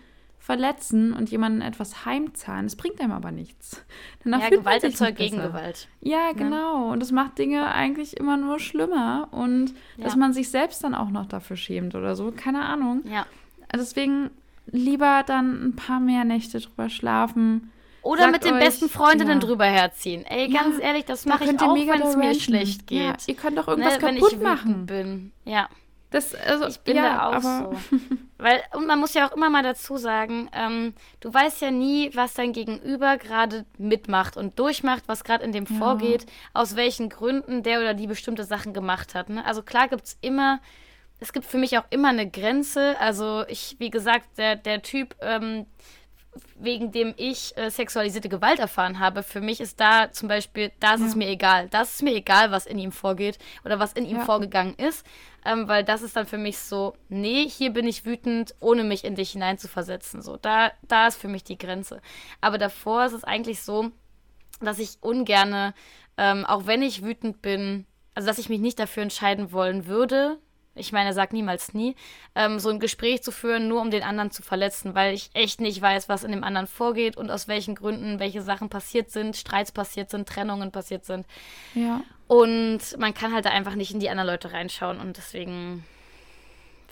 verletzen 0.51 1.12
und 1.12 1.30
jemanden 1.30 1.61
etwas 1.61 2.05
heimzahlen. 2.05 2.66
Das 2.66 2.74
bringt 2.74 3.01
einem 3.01 3.12
aber 3.12 3.30
nichts. 3.30 3.84
Danach 4.24 4.40
ja, 4.40 4.48
Gewalt 4.48 4.82
erzeugt 4.82 5.18
Gegengewalt. 5.18 5.86
Ja, 6.01 6.32
genau. 6.32 6.86
Ja. 6.86 6.92
Und 6.92 7.01
das 7.01 7.12
macht 7.12 7.38
Dinge 7.38 7.72
eigentlich 7.72 8.16
immer 8.16 8.36
nur 8.36 8.59
schlimmer 8.59 9.28
und 9.30 9.72
ja. 9.96 10.05
dass 10.05 10.16
man 10.16 10.32
sich 10.32 10.51
selbst 10.51 10.82
dann 10.82 10.96
auch 10.96 11.11
noch 11.11 11.26
dafür 11.26 11.57
schämt 11.57 11.94
oder 11.94 12.16
so. 12.16 12.32
Keine 12.32 12.62
Ahnung. 12.62 13.03
Ja. 13.05 13.26
Also 13.68 13.84
deswegen 13.84 14.30
lieber 14.66 15.22
dann 15.24 15.68
ein 15.68 15.76
paar 15.76 16.01
mehr 16.01 16.24
Nächte 16.24 16.59
drüber 16.59 16.88
schlafen. 16.88 17.70
Oder 18.03 18.22
Sagt 18.22 18.32
mit 18.32 18.44
den 18.44 18.55
euch, 18.55 18.64
besten 18.64 18.88
Freundinnen 18.88 19.40
ja. 19.40 19.46
drüber 19.46 19.66
herziehen. 19.66 20.24
Ey, 20.26 20.48
ganz 20.48 20.78
ja, 20.78 20.84
ehrlich, 20.84 21.05
das 21.05 21.26
mache 21.26 21.44
ich 21.44 21.61
auch, 21.61 21.76
wenn 21.76 22.03
es 22.03 22.16
mir 22.16 22.34
schlecht 22.34 22.88
geht. 22.88 23.05
Ja, 23.05 23.14
ihr 23.24 23.34
könnt 23.34 23.57
doch 23.57 23.68
irgendwas 23.68 24.01
ne, 24.01 24.14
kaputt 24.14 24.42
machen. 24.42 24.86
bin. 24.86 25.30
Ja. 25.44 25.68
Das, 26.11 26.34
also, 26.34 26.66
ich 26.66 26.80
bin 26.80 26.96
ja, 26.96 27.30
da 27.30 27.36
auch 27.36 27.40
so. 27.40 27.96
Weil, 28.43 28.62
und 28.72 28.86
man 28.86 28.99
muss 28.99 29.14
ja 29.14 29.28
auch 29.28 29.32
immer 29.36 29.51
mal 29.51 29.62
dazu 29.62 29.97
sagen, 29.97 30.49
ähm, 30.53 30.95
du 31.20 31.32
weißt 31.32 31.61
ja 31.62 31.70
nie, 31.70 32.11
was 32.14 32.34
dein 32.34 32.53
Gegenüber 32.53 33.16
gerade 33.18 33.66
mitmacht 33.78 34.36
und 34.36 34.59
durchmacht, 34.59 35.05
was 35.07 35.24
gerade 35.24 35.45
in 35.45 35.53
dem 35.53 35.66
ja. 35.66 35.76
vorgeht, 35.76 36.26
aus 36.55 36.76
welchen 36.76 37.09
Gründen 37.09 37.62
der 37.62 37.80
oder 37.80 37.95
die 37.95 38.07
bestimmte 38.07 38.45
Sachen 38.45 38.72
gemacht 38.72 39.14
hat. 39.14 39.28
Ne? 39.28 39.45
Also 39.45 39.62
klar 39.62 39.88
gibt 39.88 40.05
es 40.05 40.18
immer, 40.20 40.61
es 41.20 41.32
gibt 41.32 41.47
für 41.47 41.59
mich 41.59 41.76
auch 41.78 41.84
immer 41.91 42.09
eine 42.09 42.28
Grenze. 42.28 42.99
Also 42.99 43.45
ich, 43.49 43.76
wie 43.78 43.91
gesagt, 43.91 44.38
der, 44.38 44.57
der 44.57 44.82
Typ, 44.82 45.14
ähm, 45.20 45.66
wegen 46.57 46.93
dem 46.93 47.14
ich 47.16 47.57
äh, 47.57 47.70
sexualisierte 47.70 48.28
Gewalt 48.28 48.59
erfahren 48.59 49.01
habe, 49.01 49.22
für 49.22 49.41
mich 49.41 49.61
ist 49.61 49.80
da 49.80 50.12
zum 50.12 50.28
Beispiel, 50.28 50.70
da 50.80 50.95
ist 50.95 51.01
ja. 51.01 51.07
es 51.07 51.16
mir 51.16 51.28
egal. 51.28 51.68
Das 51.68 51.95
ist 51.95 52.03
mir 52.03 52.14
egal, 52.14 52.51
was 52.51 52.66
in 52.66 52.78
ihm 52.78 52.93
vorgeht 52.93 53.38
oder 53.64 53.78
was 53.78 53.93
in 53.93 54.05
ihm 54.07 54.18
ja. 54.18 54.24
vorgegangen 54.24 54.74
ist, 54.76 55.05
ähm, 55.45 55.68
weil 55.68 55.84
das 55.84 56.03
ist 56.03 56.16
dann 56.16 56.26
für 56.26 56.38
mich 56.38 56.59
so, 56.59 56.95
nee, 57.09 57.49
hier 57.49 57.72
bin 57.72 57.86
ich 57.86 58.05
wütend, 58.05 58.55
ohne 58.61 58.84
mich 58.84 59.05
in 59.05 59.14
dich 59.14 59.30
hineinzuversetzen. 59.30 60.22
So, 60.22 60.36
da, 60.36 60.72
da 60.82 61.07
ist 61.07 61.20
für 61.20 61.28
mich 61.28 61.45
die 61.45 61.59
Grenze. 61.59 62.01
Aber 62.41 62.59
davor 62.59 63.05
ist 63.05 63.12
es 63.12 63.24
eigentlich 63.24 63.62
so, 63.62 63.91
dass 64.61 64.78
ich 64.78 64.99
ungerne, 65.01 65.74
ähm, 66.16 66.45
auch 66.45 66.66
wenn 66.66 66.82
ich 66.82 67.03
wütend 67.03 67.43
bin, 67.43 67.86
also 68.14 68.26
dass 68.26 68.38
ich 68.38 68.49
mich 68.49 68.61
nicht 68.61 68.78
dafür 68.78 69.03
entscheiden 69.03 69.53
wollen 69.53 69.86
würde, 69.86 70.38
ich 70.74 70.93
meine, 70.93 71.12
sag 71.12 71.32
niemals 71.32 71.74
nie, 71.74 71.97
ähm, 72.34 72.59
so 72.59 72.68
ein 72.70 72.78
Gespräch 72.78 73.22
zu 73.22 73.32
führen, 73.32 73.68
nur 73.68 73.80
um 73.80 73.91
den 73.91 74.03
anderen 74.03 74.30
zu 74.30 74.43
verletzen, 74.43 74.95
weil 74.95 75.14
ich 75.14 75.30
echt 75.34 75.61
nicht 75.61 75.80
weiß, 75.80 76.09
was 76.09 76.24
in 76.24 76.30
dem 76.30 76.45
anderen 76.45 76.66
vorgeht 76.66 77.16
und 77.16 77.30
aus 77.30 77.49
welchen 77.49 77.74
Gründen 77.74 78.20
welche 78.20 78.43
Sachen 78.43 78.68
passiert 78.68 79.11
sind, 79.11 79.36
Streits 79.36 79.72
passiert 79.72 80.11
sind, 80.11 80.28
Trennungen 80.28 80.70
passiert 80.70 81.05
sind. 81.05 81.26
Ja. 81.74 82.03
Und 82.31 82.97
man 82.97 83.12
kann 83.12 83.35
halt 83.35 83.45
da 83.45 83.51
einfach 83.51 83.74
nicht 83.74 83.93
in 83.93 83.99
die 83.99 84.09
anderen 84.09 84.28
Leute 84.28 84.53
reinschauen 84.53 85.01
und 85.01 85.16
deswegen 85.16 85.85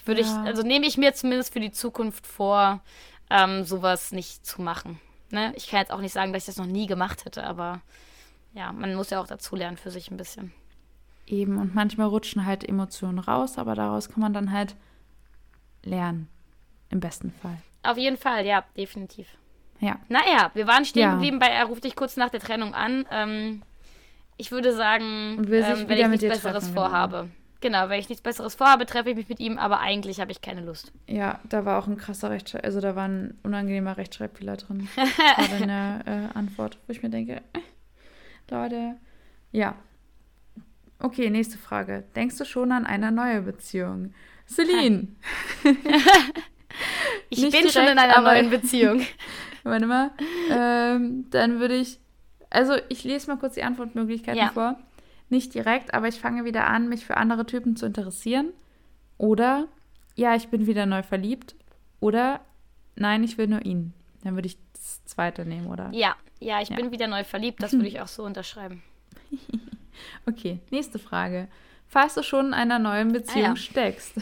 würde 0.05 0.23
ja. 0.23 0.27
ich, 0.27 0.49
also 0.49 0.63
nehme 0.63 0.85
ich 0.85 0.99
mir 0.99 1.15
zumindest 1.15 1.53
für 1.53 1.61
die 1.61 1.71
Zukunft 1.71 2.27
vor, 2.27 2.81
ähm, 3.31 3.63
sowas 3.63 4.11
nicht 4.11 4.45
zu 4.45 4.61
machen. 4.61 4.99
Ne? 5.31 5.53
Ich 5.55 5.69
kann 5.69 5.79
jetzt 5.79 5.93
auch 5.93 6.01
nicht 6.01 6.13
sagen, 6.13 6.33
dass 6.33 6.43
ich 6.43 6.47
das 6.47 6.57
noch 6.57 6.67
nie 6.67 6.89
gemacht 6.89 7.25
hätte, 7.25 7.45
aber 7.45 7.83
ja, 8.53 8.73
man 8.73 8.97
muss 8.97 9.11
ja 9.11 9.21
auch 9.21 9.29
dazulernen 9.29 9.77
für 9.77 9.93
sich 9.93 10.11
ein 10.11 10.17
bisschen. 10.17 10.53
Eben, 11.25 11.59
und 11.59 11.73
manchmal 11.73 12.09
rutschen 12.09 12.45
halt 12.45 12.69
Emotionen 12.69 13.21
raus, 13.21 13.59
aber 13.59 13.77
daraus 13.77 14.09
kann 14.09 14.21
man 14.21 14.33
dann 14.33 14.51
halt 14.51 14.75
lernen. 15.85 16.27
Im 16.91 16.99
besten 16.99 17.31
Fall. 17.31 17.59
Auf 17.85 17.97
jeden 17.97 18.17
Fall, 18.17 18.45
ja, 18.45 18.65
definitiv. 18.77 19.29
Ja. 19.79 20.01
Naja, 20.09 20.51
wir 20.55 20.67
waren 20.67 20.85
stehen 20.85 21.03
ja. 21.03 21.13
geblieben 21.13 21.39
bei, 21.39 21.47
er 21.47 21.67
ruft 21.67 21.85
dich 21.85 21.95
kurz 21.95 22.17
nach 22.17 22.31
der 22.31 22.41
Trennung 22.41 22.75
an. 22.75 23.07
Ähm, 23.13 23.63
ich 24.39 24.51
würde 24.51 24.75
sagen, 24.75 25.37
ähm, 25.39 25.49
wenn 25.51 25.99
ich 25.99 26.09
nichts 26.09 26.27
Besseres 26.27 26.65
treffen, 26.65 26.75
vorhabe. 26.75 27.17
Genau. 27.17 27.33
Genau, 27.61 27.89
wenn 27.89 27.99
ich 27.99 28.09
nichts 28.09 28.23
Besseres 28.23 28.55
vorhabe, 28.55 28.87
treffe 28.87 29.11
ich 29.11 29.17
mich 29.17 29.29
mit 29.29 29.41
ihm, 29.41 29.59
aber 29.59 29.81
eigentlich 29.81 30.21
habe 30.21 30.31
ich 30.31 30.41
keine 30.41 30.61
Lust. 30.61 30.93
Ja, 31.09 31.41
da 31.49 31.65
war 31.65 31.79
auch 31.79 31.89
ein 31.89 31.97
krasser 31.97 32.31
Rechtschreib, 32.31 32.65
also 32.65 32.81
da 32.81 32.95
war 32.95 33.09
ein 33.09 33.37
unangenehmer 33.43 33.97
Rechtschreibfehler 33.97 34.57
drin. 34.57 34.89
Gerade 34.95 35.63
in 35.63 35.69
der 35.69 36.01
äh, 36.07 36.39
Antwort, 36.39 36.79
wo 36.87 36.93
ich 36.93 37.03
mir 37.03 37.11
denke, 37.11 37.43
äh, 37.53 37.61
Leute, 38.49 38.95
ja, 39.51 39.75
Okay, 41.01 41.31
nächste 41.31 41.59
Frage. 41.59 42.05
Denkst 42.17 42.39
du 42.39 42.45
schon 42.45 42.73
an 42.73 42.85
eine 42.85 43.13
neue 43.13 43.43
Beziehung? 43.43 44.13
Celine. 44.49 45.09
ich 47.31 47.41
bin 47.41 47.51
direkt, 47.51 47.73
schon 47.73 47.87
in 47.87 47.99
einer 47.99 48.21
neuen 48.21 48.51
Beziehung. 48.51 49.07
Warte 49.63 49.87
mal. 49.87 50.11
Ähm, 50.51 51.27
dann 51.31 51.61
würde 51.61 51.77
ich. 51.77 52.01
Also, 52.51 52.75
ich 52.89 53.05
lese 53.05 53.31
mal 53.31 53.39
kurz 53.39 53.55
die 53.55 53.63
Antwortmöglichkeiten 53.63 54.41
ja. 54.41 54.51
vor. 54.51 54.79
Nicht 55.29 55.55
direkt, 55.55 55.93
aber 55.93 56.09
ich 56.09 56.19
fange 56.19 56.45
wieder 56.45 56.67
an, 56.67 56.89
mich 56.89 57.05
für 57.05 57.17
andere 57.17 57.45
Typen 57.45 57.77
zu 57.77 57.87
interessieren. 57.87 58.53
Oder, 59.19 59.69
ja, 60.15 60.35
ich 60.35 60.49
bin 60.49 60.67
wieder 60.67 60.87
neu 60.87 61.03
verliebt. 61.03 61.55
Oder, 62.01 62.41
nein, 62.97 63.23
ich 63.25 63.37
will 63.37 63.49
nur 63.49 63.65
ihn. 63.65 63.93
Dann 64.25 64.35
würde 64.35 64.47
ich 64.47 64.57
das 64.73 65.05
zweite 65.05 65.45
nehmen, 65.45 65.67
oder? 65.67 65.91
Ja, 65.93 66.17
ja, 66.41 66.63
ich 66.63 66.71
ja. 66.71 66.77
bin 66.77 66.93
wieder 66.93 67.07
neu 67.07 67.25
verliebt. 67.25 67.63
Das 67.63 67.73
würde 67.75 67.89
ich 67.89 68.01
auch 68.01 68.09
so 68.09 68.25
unterschreiben. 68.25 68.83
Okay, 70.27 70.61
nächste 70.71 70.99
Frage. 70.99 71.49
Falls 71.87 72.15
du 72.15 72.23
schon 72.23 72.49
in 72.49 72.55
einer 72.55 72.79
neuen 72.79 73.13
Beziehung 73.13 73.47
ah, 73.47 73.49
ja. 73.49 73.57
steckst, 73.57 74.15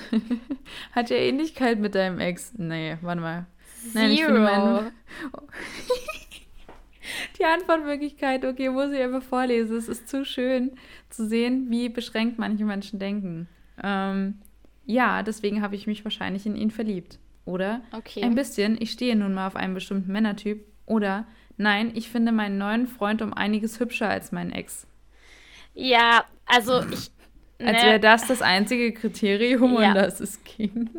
hat 0.93 1.11
ja 1.11 1.17
Ähnlichkeit 1.17 1.79
mit 1.81 1.95
deinem 1.95 2.21
Ex. 2.21 2.53
Nee, 2.57 2.97
warte 3.01 3.21
mal. 3.21 3.47
Nein, 3.93 4.17
Zero. 4.17 4.33
Meine... 4.33 4.93
Die 7.39 7.45
Antwortmöglichkeit, 7.45 8.45
okay, 8.45 8.69
muss 8.71 8.93
ich 8.93 9.01
einfach 9.01 9.23
vorlesen. 9.23 9.77
Es 9.77 9.89
ist 9.89 10.09
zu 10.09 10.25
schön 10.25 10.73
zu 11.11 11.27
sehen, 11.27 11.67
wie 11.71 11.89
beschränkt 11.89 12.39
manche 12.39 12.65
Menschen 12.65 12.99
denken. 12.99 13.49
Ähm, 13.83 14.39
ja, 14.85 15.23
deswegen 15.23 15.63
habe 15.63 15.75
ich 15.75 15.87
mich 15.87 16.05
wahrscheinlich 16.05 16.47
in 16.47 16.57
ihn 16.57 16.71
verliebt. 16.71 17.19
Oder 17.45 17.83
okay. 17.93 18.23
ein 18.23 18.35
bisschen, 18.35 18.77
ich 18.81 18.91
stehe 18.91 19.15
nun 19.17 19.35
mal 19.35 19.47
auf 19.47 19.57
einen 19.57 19.75
bestimmten 19.75 20.11
Männertyp. 20.11 20.65
Oder 20.87 21.27
nein, 21.57 21.93
ich 21.95 22.09
finde 22.09 22.33
meinen 22.33 22.59
neuen 22.59 22.87
Freund 22.87 23.23
um 23.23 23.33
einiges 23.33 23.81
hübscher 23.81 24.09
als 24.09 24.33
mein 24.33 24.51
Ex. 24.53 24.87
Ja, 25.75 26.25
also 26.47 26.83
ich. 26.91 27.11
Ne, 27.59 27.69
Als 27.69 27.85
wäre 27.85 28.01
das 28.01 28.27
das 28.27 28.43
einzige 28.43 28.93
Kriterium 28.93 29.81
ja. 29.81 29.89
und 29.89 29.95
das 29.95 30.21
ist 30.21 30.45
King. 30.45 30.91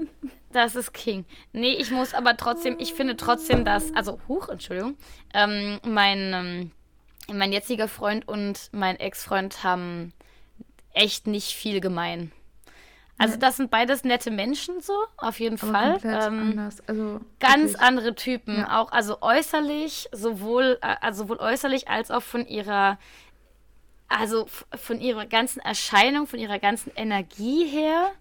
Das 0.52 0.76
ist 0.76 0.94
King. 0.94 1.26
Nee, 1.52 1.74
ich 1.74 1.92
muss 1.92 2.14
aber 2.14 2.38
trotzdem, 2.38 2.78
ich 2.80 2.94
finde 2.94 3.18
trotzdem, 3.18 3.66
dass, 3.66 3.94
also, 3.94 4.20
huch, 4.28 4.50
Entschuldigung, 4.50 4.96
ähm, 5.34 5.80
mein, 5.86 6.34
ähm, 6.34 6.72
mein 7.34 7.52
jetziger 7.52 7.88
Freund 7.88 8.28
und 8.28 8.70
mein 8.72 8.98
Ex-Freund 9.00 9.64
haben 9.64 10.14
echt 10.94 11.28
nicht 11.28 11.54
viel 11.54 11.82
gemein. 11.82 12.32
Also 13.20 13.36
das 13.36 13.58
sind 13.58 13.72
beides 13.72 14.04
nette 14.04 14.30
Menschen 14.30 14.80
so, 14.80 14.94
auf 15.18 15.40
jeden 15.40 15.60
Aber 15.60 15.72
Fall. 15.72 16.00
Ähm, 16.04 16.40
anders. 16.52 16.88
Also, 16.88 17.20
ganz 17.40 17.74
wirklich. 17.74 17.82
andere 17.82 18.16
Typen, 18.16 18.58
ja. 18.58 18.80
auch 18.80 18.92
also 18.92 19.22
äußerlich, 19.22 20.08
sowohl 20.12 20.78
äh, 20.82 20.96
also 21.02 21.24
sowohl 21.24 21.38
äußerlich 21.38 21.88
als 21.88 22.12
auch 22.12 22.22
von 22.22 22.46
ihrer 22.46 23.00
also 24.08 24.48
von 24.76 25.02
ihrer 25.02 25.26
ganzen 25.26 25.60
Erscheinung, 25.60 26.28
von 26.28 26.40
ihrer 26.40 26.60
ganzen 26.60 26.92
Energie 26.96 27.66
her. 27.66 28.12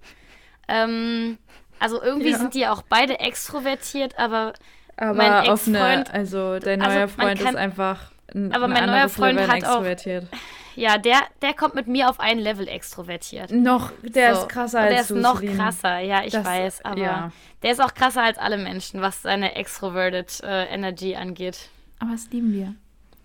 Ähm, 0.66 1.38
also 1.78 2.02
irgendwie 2.02 2.30
ja. 2.30 2.38
sind 2.38 2.54
die 2.54 2.66
auch 2.66 2.82
beide 2.82 3.18
extrovertiert, 3.20 4.18
aber, 4.18 4.52
aber 4.96 5.14
mein 5.14 5.44
Ex-Freund, 5.44 6.12
also 6.12 6.58
dein 6.58 6.78
neuer 6.78 6.88
also 6.88 7.14
Freund 7.14 7.38
kann, 7.38 7.54
ist 7.54 7.56
einfach 7.56 8.12
ein, 8.34 8.52
aber 8.52 8.68
mein 8.68 8.86
neuer 8.86 9.08
Freund 9.08 9.36
Level 9.38 9.48
hat 9.48 9.58
extrovertiert. 9.58 10.24
Auch, 10.32 10.38
ja, 10.76 10.98
der, 10.98 11.20
der 11.40 11.54
kommt 11.54 11.74
mit 11.74 11.86
mir 11.86 12.10
auf 12.10 12.20
ein 12.20 12.38
Level 12.38 12.68
extrovertiert. 12.68 13.50
Noch, 13.50 13.92
der 14.02 14.34
so. 14.34 14.42
ist 14.42 14.48
krasser 14.48 14.80
als 14.80 14.90
Der 14.90 15.00
ist 15.00 15.10
noch 15.10 15.42
krasser, 15.42 15.98
ja, 16.00 16.22
ich 16.22 16.32
das, 16.32 16.44
weiß, 16.44 16.84
aber 16.84 17.00
ja. 17.00 17.32
der 17.62 17.72
ist 17.72 17.80
auch 17.80 17.94
krasser 17.94 18.22
als 18.22 18.38
alle 18.38 18.58
Menschen, 18.58 19.00
was 19.00 19.22
seine 19.22 19.54
extroverted 19.54 20.42
äh, 20.42 20.64
Energy 20.66 21.16
angeht. 21.16 21.70
Aber 21.98 22.12
das 22.12 22.30
lieben 22.30 22.52
wir. 22.52 22.74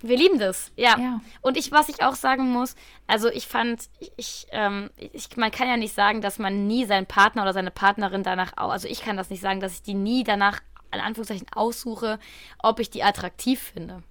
Wir 0.03 0.17
lieben 0.17 0.39
das, 0.39 0.71
ja. 0.75 0.97
ja. 0.97 1.21
Und 1.41 1.57
ich, 1.57 1.71
was 1.71 1.89
ich 1.89 2.03
auch 2.03 2.15
sagen 2.15 2.51
muss, 2.51 2.75
also 3.07 3.29
ich 3.29 3.47
fand, 3.47 3.89
ich, 4.17 4.47
ähm, 4.51 4.89
ich, 4.97 5.35
man 5.37 5.51
kann 5.51 5.67
ja 5.67 5.77
nicht 5.77 5.93
sagen, 5.93 6.21
dass 6.21 6.39
man 6.39 6.67
nie 6.67 6.85
seinen 6.85 7.05
Partner 7.05 7.43
oder 7.43 7.53
seine 7.53 7.71
Partnerin 7.71 8.23
danach, 8.23 8.53
also 8.55 8.87
ich 8.87 9.01
kann 9.01 9.17
das 9.17 9.29
nicht 9.29 9.41
sagen, 9.41 9.59
dass 9.59 9.73
ich 9.73 9.81
die 9.83 9.93
nie 9.93 10.23
danach, 10.23 10.61
in 10.93 10.99
Anführungszeichen, 10.99 11.47
aussuche, 11.53 12.19
ob 12.59 12.79
ich 12.79 12.89
die 12.89 13.03
attraktiv 13.03 13.59
finde. 13.73 14.03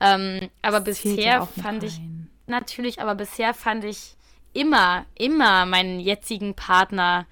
Ähm, 0.00 0.50
aber 0.62 0.80
das 0.80 1.02
bisher 1.02 1.46
fand 1.46 1.82
ich, 1.82 2.00
natürlich, 2.46 3.00
aber 3.00 3.14
bisher 3.14 3.54
fand 3.54 3.84
ich 3.84 4.16
immer, 4.52 5.06
immer 5.14 5.66
meinen 5.66 6.00
jetzigen 6.00 6.54
Partner 6.54 7.26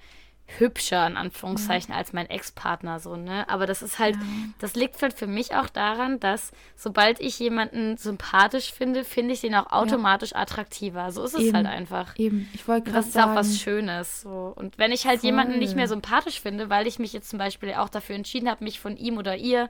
hübscher, 0.57 1.05
in 1.05 1.15
Anführungszeichen, 1.15 1.93
ja. 1.93 1.97
als 1.97 2.13
mein 2.13 2.29
Ex-Partner, 2.29 2.99
so, 2.99 3.15
ne? 3.15 3.47
Aber 3.49 3.65
das 3.65 3.81
ist 3.81 3.99
halt, 3.99 4.15
ja. 4.15 4.21
das 4.59 4.75
liegt 4.75 5.01
halt 5.01 5.13
für 5.13 5.27
mich 5.27 5.55
auch 5.55 5.69
daran, 5.69 6.19
dass 6.19 6.51
sobald 6.75 7.19
ich 7.19 7.37
jemanden 7.39 7.97
sympathisch 7.97 8.73
finde, 8.73 9.03
finde 9.03 9.33
ich 9.33 9.41
den 9.41 9.55
auch 9.55 9.71
automatisch 9.71 10.31
ja. 10.31 10.37
attraktiver. 10.37 11.11
So 11.11 11.23
ist 11.23 11.35
es 11.35 11.41
Eben. 11.41 11.55
halt 11.55 11.67
einfach. 11.67 12.17
Eben, 12.17 12.49
ich 12.53 12.67
wollte 12.67 12.91
gerade 12.91 13.03
sagen. 13.03 13.13
Das 13.13 13.47
ist 13.47 13.51
auch 13.51 13.53
was 13.53 13.59
Schönes, 13.61 14.21
so. 14.21 14.53
Und 14.55 14.77
wenn 14.77 14.91
ich 14.91 15.05
halt 15.05 15.19
Voll. 15.19 15.29
jemanden 15.29 15.59
nicht 15.59 15.75
mehr 15.75 15.87
sympathisch 15.87 16.41
finde, 16.41 16.69
weil 16.69 16.87
ich 16.87 16.99
mich 16.99 17.13
jetzt 17.13 17.29
zum 17.29 17.39
Beispiel 17.39 17.73
auch 17.73 17.89
dafür 17.89 18.15
entschieden 18.15 18.49
habe, 18.49 18.63
mich 18.63 18.79
von 18.79 18.97
ihm 18.97 19.17
oder 19.17 19.37
ihr 19.37 19.69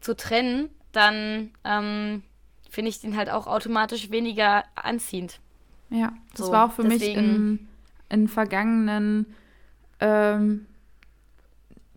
zu 0.00 0.16
trennen, 0.16 0.70
dann 0.92 1.50
ähm, 1.64 2.22
finde 2.68 2.88
ich 2.88 3.00
den 3.00 3.16
halt 3.16 3.30
auch 3.30 3.46
automatisch 3.46 4.10
weniger 4.10 4.64
anziehend. 4.74 5.40
Ja, 5.90 6.12
das 6.36 6.46
so, 6.46 6.52
war 6.52 6.68
auch 6.68 6.72
für 6.72 6.84
deswegen, 6.84 6.98
mich 6.98 7.60
in, 7.60 7.68
in 8.08 8.28
vergangenen 8.28 9.26
ähm, 10.00 10.66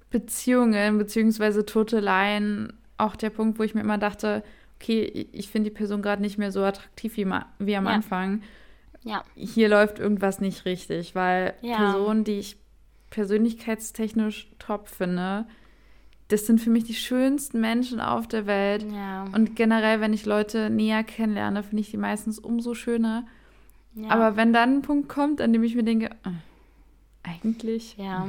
Beziehungen 0.09 0.97
beziehungsweise 0.97 1.65
Toteleien 1.65 2.73
auch 2.97 3.15
der 3.15 3.29
Punkt, 3.29 3.59
wo 3.59 3.63
ich 3.63 3.73
mir 3.73 3.81
immer 3.81 3.97
dachte, 3.97 4.43
okay, 4.75 5.27
ich 5.31 5.49
finde 5.49 5.69
die 5.69 5.75
Person 5.75 6.01
gerade 6.01 6.21
nicht 6.21 6.37
mehr 6.37 6.51
so 6.51 6.63
attraktiv 6.63 7.17
wie, 7.17 7.25
wie 7.59 7.75
am 7.75 7.85
ja. 7.85 7.91
Anfang. 7.91 8.41
Ja. 9.03 9.23
Hier 9.35 9.69
läuft 9.69 9.99
irgendwas 9.99 10.39
nicht 10.39 10.65
richtig, 10.65 11.15
weil 11.15 11.53
ja. 11.61 11.77
Personen, 11.77 12.23
die 12.23 12.39
ich 12.39 12.57
persönlichkeitstechnisch 13.09 14.51
top 14.59 14.87
finde, 14.87 15.45
das 16.29 16.47
sind 16.47 16.59
für 16.61 16.69
mich 16.69 16.85
die 16.85 16.93
schönsten 16.93 17.59
Menschen 17.59 17.99
auf 17.99 18.27
der 18.27 18.45
Welt. 18.45 18.85
Ja. 18.91 19.25
Und 19.33 19.55
generell, 19.55 20.01
wenn 20.01 20.13
ich 20.13 20.25
Leute 20.25 20.69
näher 20.69 21.03
kennenlerne, 21.03 21.63
finde 21.63 21.81
ich 21.81 21.91
die 21.91 21.97
meistens 21.97 22.39
umso 22.39 22.73
schöner. 22.73 23.25
Ja. 23.95 24.09
Aber 24.09 24.35
wenn 24.35 24.53
dann 24.53 24.77
ein 24.77 24.81
Punkt 24.81 25.09
kommt, 25.09 25.41
an 25.41 25.53
dem 25.53 25.63
ich 25.63 25.75
mir 25.75 25.83
denke, 25.83 26.09
oh, 26.25 26.31
eigentlich 27.23 27.97
ja. 27.97 28.27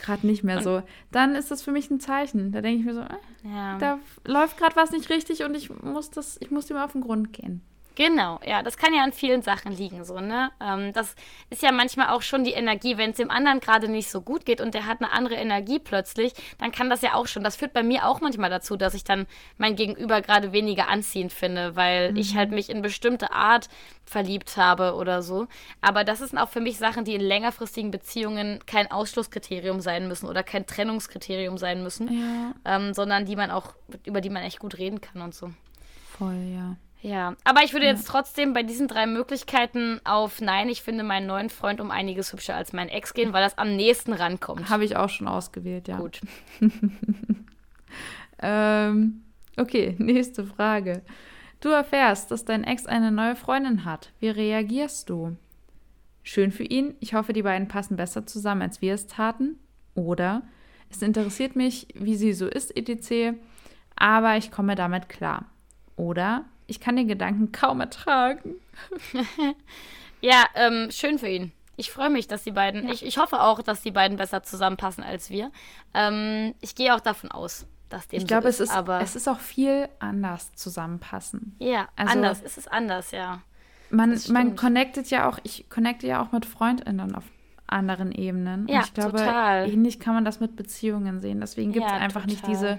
gerade 0.00 0.26
nicht 0.26 0.44
mehr 0.44 0.62
so, 0.62 0.82
dann 1.10 1.34
ist 1.34 1.50
das 1.50 1.62
für 1.62 1.72
mich 1.72 1.90
ein 1.90 2.00
Zeichen. 2.00 2.52
Da 2.52 2.60
denke 2.60 2.80
ich 2.80 2.86
mir 2.86 2.94
so, 2.94 3.00
äh, 3.00 3.54
ja. 3.54 3.78
da 3.78 3.98
läuft 4.24 4.56
gerade 4.56 4.76
was 4.76 4.90
nicht 4.90 5.10
richtig 5.10 5.44
und 5.44 5.54
ich 5.54 5.70
muss 5.82 6.10
das, 6.10 6.38
ich 6.40 6.50
muss 6.50 6.66
dem 6.66 6.76
auf 6.76 6.92
den 6.92 7.02
Grund 7.02 7.32
gehen. 7.32 7.60
Genau, 7.96 8.40
ja, 8.44 8.62
das 8.62 8.76
kann 8.76 8.92
ja 8.92 9.04
an 9.04 9.12
vielen 9.12 9.42
Sachen 9.42 9.70
liegen, 9.70 10.04
so, 10.04 10.18
ne? 10.18 10.50
Ähm, 10.60 10.92
das 10.92 11.14
ist 11.50 11.62
ja 11.62 11.70
manchmal 11.70 12.08
auch 12.08 12.22
schon 12.22 12.42
die 12.42 12.52
Energie, 12.52 12.98
wenn 12.98 13.10
es 13.10 13.16
dem 13.16 13.30
anderen 13.30 13.60
gerade 13.60 13.88
nicht 13.88 14.10
so 14.10 14.20
gut 14.20 14.44
geht 14.44 14.60
und 14.60 14.74
der 14.74 14.86
hat 14.86 15.00
eine 15.00 15.12
andere 15.12 15.36
Energie 15.36 15.78
plötzlich, 15.78 16.32
dann 16.58 16.72
kann 16.72 16.90
das 16.90 17.02
ja 17.02 17.14
auch 17.14 17.28
schon. 17.28 17.44
Das 17.44 17.54
führt 17.54 17.72
bei 17.72 17.84
mir 17.84 18.06
auch 18.06 18.20
manchmal 18.20 18.50
dazu, 18.50 18.76
dass 18.76 18.94
ich 18.94 19.04
dann 19.04 19.26
mein 19.58 19.76
Gegenüber 19.76 20.22
gerade 20.22 20.52
weniger 20.52 20.88
anziehend 20.88 21.32
finde, 21.32 21.76
weil 21.76 22.10
mhm. 22.10 22.16
ich 22.16 22.36
halt 22.36 22.50
mich 22.50 22.68
in 22.68 22.82
bestimmte 22.82 23.32
Art 23.32 23.68
verliebt 24.04 24.56
habe 24.56 24.94
oder 24.94 25.22
so. 25.22 25.46
Aber 25.80 26.02
das 26.02 26.18
sind 26.18 26.36
auch 26.38 26.48
für 26.48 26.60
mich 26.60 26.78
Sachen, 26.78 27.04
die 27.04 27.14
in 27.14 27.20
längerfristigen 27.20 27.92
Beziehungen 27.92 28.58
kein 28.66 28.90
Ausschlusskriterium 28.90 29.80
sein 29.80 30.08
müssen 30.08 30.28
oder 30.28 30.42
kein 30.42 30.66
Trennungskriterium 30.66 31.58
sein 31.58 31.84
müssen, 31.84 32.12
ja. 32.12 32.54
ähm, 32.64 32.92
sondern 32.92 33.24
die 33.24 33.36
man 33.36 33.52
auch, 33.52 33.74
über 34.04 34.20
die 34.20 34.30
man 34.30 34.42
echt 34.42 34.58
gut 34.58 34.78
reden 34.78 35.00
kann 35.00 35.22
und 35.22 35.34
so. 35.34 35.52
Voll, 36.18 36.52
ja. 36.54 36.76
Ja, 37.04 37.36
aber 37.44 37.62
ich 37.62 37.74
würde 37.74 37.84
jetzt 37.84 38.06
trotzdem 38.08 38.54
bei 38.54 38.62
diesen 38.62 38.88
drei 38.88 39.04
Möglichkeiten 39.04 40.00
auf 40.04 40.40
Nein, 40.40 40.70
ich 40.70 40.82
finde 40.82 41.04
meinen 41.04 41.26
neuen 41.26 41.50
Freund 41.50 41.82
um 41.82 41.90
einiges 41.90 42.32
hübscher 42.32 42.56
als 42.56 42.72
mein 42.72 42.88
Ex 42.88 43.12
gehen, 43.12 43.34
weil 43.34 43.44
das 43.44 43.58
am 43.58 43.76
nächsten 43.76 44.14
rankommt. 44.14 44.70
Habe 44.70 44.86
ich 44.86 44.96
auch 44.96 45.10
schon 45.10 45.28
ausgewählt, 45.28 45.86
ja. 45.86 45.98
Gut. 45.98 46.22
ähm, 48.38 49.22
okay, 49.58 49.96
nächste 49.98 50.46
Frage. 50.46 51.02
Du 51.60 51.68
erfährst, 51.68 52.30
dass 52.30 52.46
dein 52.46 52.64
Ex 52.64 52.86
eine 52.86 53.12
neue 53.12 53.36
Freundin 53.36 53.84
hat. 53.84 54.14
Wie 54.18 54.30
reagierst 54.30 55.10
du? 55.10 55.36
Schön 56.22 56.52
für 56.52 56.64
ihn. 56.64 56.94
Ich 57.00 57.12
hoffe, 57.12 57.34
die 57.34 57.42
beiden 57.42 57.68
passen 57.68 57.98
besser 57.98 58.24
zusammen, 58.24 58.62
als 58.62 58.80
wir 58.80 58.94
es 58.94 59.06
taten. 59.06 59.58
Oder 59.94 60.40
es 60.88 61.02
interessiert 61.02 61.54
mich, 61.54 61.86
wie 61.92 62.16
sie 62.16 62.32
so 62.32 62.46
ist, 62.46 62.74
etc. 62.74 63.36
Aber 63.94 64.38
ich 64.38 64.50
komme 64.50 64.74
damit 64.74 65.10
klar. 65.10 65.44
Oder 65.96 66.46
ich 66.66 66.80
kann 66.80 66.96
den 66.96 67.08
Gedanken 67.08 67.52
kaum 67.52 67.80
ertragen. 67.80 68.54
ja, 70.20 70.44
ähm, 70.54 70.90
schön 70.90 71.18
für 71.18 71.28
ihn. 71.28 71.52
Ich 71.76 71.90
freue 71.90 72.10
mich, 72.10 72.28
dass 72.28 72.44
die 72.44 72.52
beiden, 72.52 72.86
ja. 72.86 72.92
ich, 72.92 73.04
ich 73.04 73.18
hoffe 73.18 73.40
auch, 73.40 73.60
dass 73.62 73.82
die 73.82 73.90
beiden 73.90 74.16
besser 74.16 74.42
zusammenpassen 74.42 75.02
als 75.02 75.30
wir. 75.30 75.50
Ähm, 75.92 76.54
ich 76.60 76.74
gehe 76.74 76.94
auch 76.94 77.00
davon 77.00 77.30
aus, 77.30 77.66
dass 77.88 78.08
dem 78.08 78.20
Ich 78.20 78.26
glaube, 78.26 78.50
so 78.52 78.62
es, 78.62 78.70
ist, 78.70 78.88
es 79.00 79.16
ist 79.16 79.28
auch 79.28 79.40
viel 79.40 79.88
anders 79.98 80.54
zusammenpassen. 80.54 81.56
Ja, 81.58 81.88
also, 81.96 82.12
anders, 82.12 82.42
es 82.44 82.58
ist 82.58 82.70
anders, 82.70 83.10
ja. 83.10 83.42
Man, 83.90 84.18
man 84.30 84.56
connectet 84.56 85.10
ja 85.10 85.28
auch, 85.28 85.38
ich 85.42 85.68
connecte 85.68 86.06
ja 86.06 86.22
auch 86.22 86.32
mit 86.32 86.46
FreundInnen 86.46 87.14
auf 87.14 87.24
anderen 87.66 88.12
Ebenen. 88.12 88.66
Ja, 88.68 88.78
Und 88.78 88.84
ich 88.86 88.94
glaube, 88.94 89.18
total. 89.18 89.68
ähnlich 89.68 90.00
kann 90.00 90.14
man 90.14 90.24
das 90.24 90.40
mit 90.40 90.56
Beziehungen 90.56 91.20
sehen. 91.20 91.40
Deswegen 91.40 91.72
gibt 91.72 91.86
es 91.86 91.92
ja, 91.92 91.98
einfach 91.98 92.22
total. 92.22 92.34
nicht 92.34 92.46
diese 92.46 92.78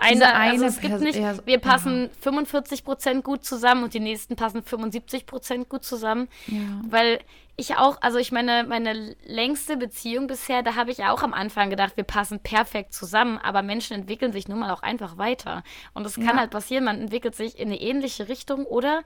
eine, 0.00 0.34
eine 0.34 0.52
also 0.52 0.64
es 0.66 0.80
gibt 0.80 1.00
nicht, 1.00 1.18
wir 1.46 1.58
passen 1.58 2.04
ja. 2.04 2.08
45 2.20 2.84
Prozent 2.84 3.24
gut 3.24 3.44
zusammen 3.44 3.84
und 3.84 3.94
die 3.94 4.00
nächsten 4.00 4.36
passen 4.36 4.62
75 4.62 5.26
Prozent 5.26 5.68
gut 5.68 5.84
zusammen. 5.84 6.28
Ja. 6.46 6.58
Weil 6.88 7.20
ich 7.56 7.76
auch, 7.76 7.98
also 8.02 8.18
ich 8.18 8.32
meine, 8.32 8.64
meine 8.64 9.14
längste 9.24 9.76
Beziehung 9.76 10.26
bisher, 10.26 10.62
da 10.62 10.74
habe 10.74 10.90
ich 10.90 11.04
auch 11.04 11.22
am 11.22 11.32
Anfang 11.32 11.70
gedacht, 11.70 11.96
wir 11.96 12.04
passen 12.04 12.40
perfekt 12.40 12.92
zusammen, 12.92 13.38
aber 13.38 13.62
Menschen 13.62 13.94
entwickeln 13.94 14.32
sich 14.32 14.48
nun 14.48 14.58
mal 14.58 14.72
auch 14.72 14.82
einfach 14.82 15.18
weiter. 15.18 15.62
Und 15.92 16.04
es 16.04 16.16
kann 16.16 16.24
ja. 16.24 16.36
halt 16.38 16.50
passieren, 16.50 16.84
man 16.84 17.00
entwickelt 17.00 17.36
sich 17.36 17.58
in 17.58 17.68
eine 17.68 17.80
ähnliche 17.80 18.28
Richtung 18.28 18.64
oder 18.64 19.04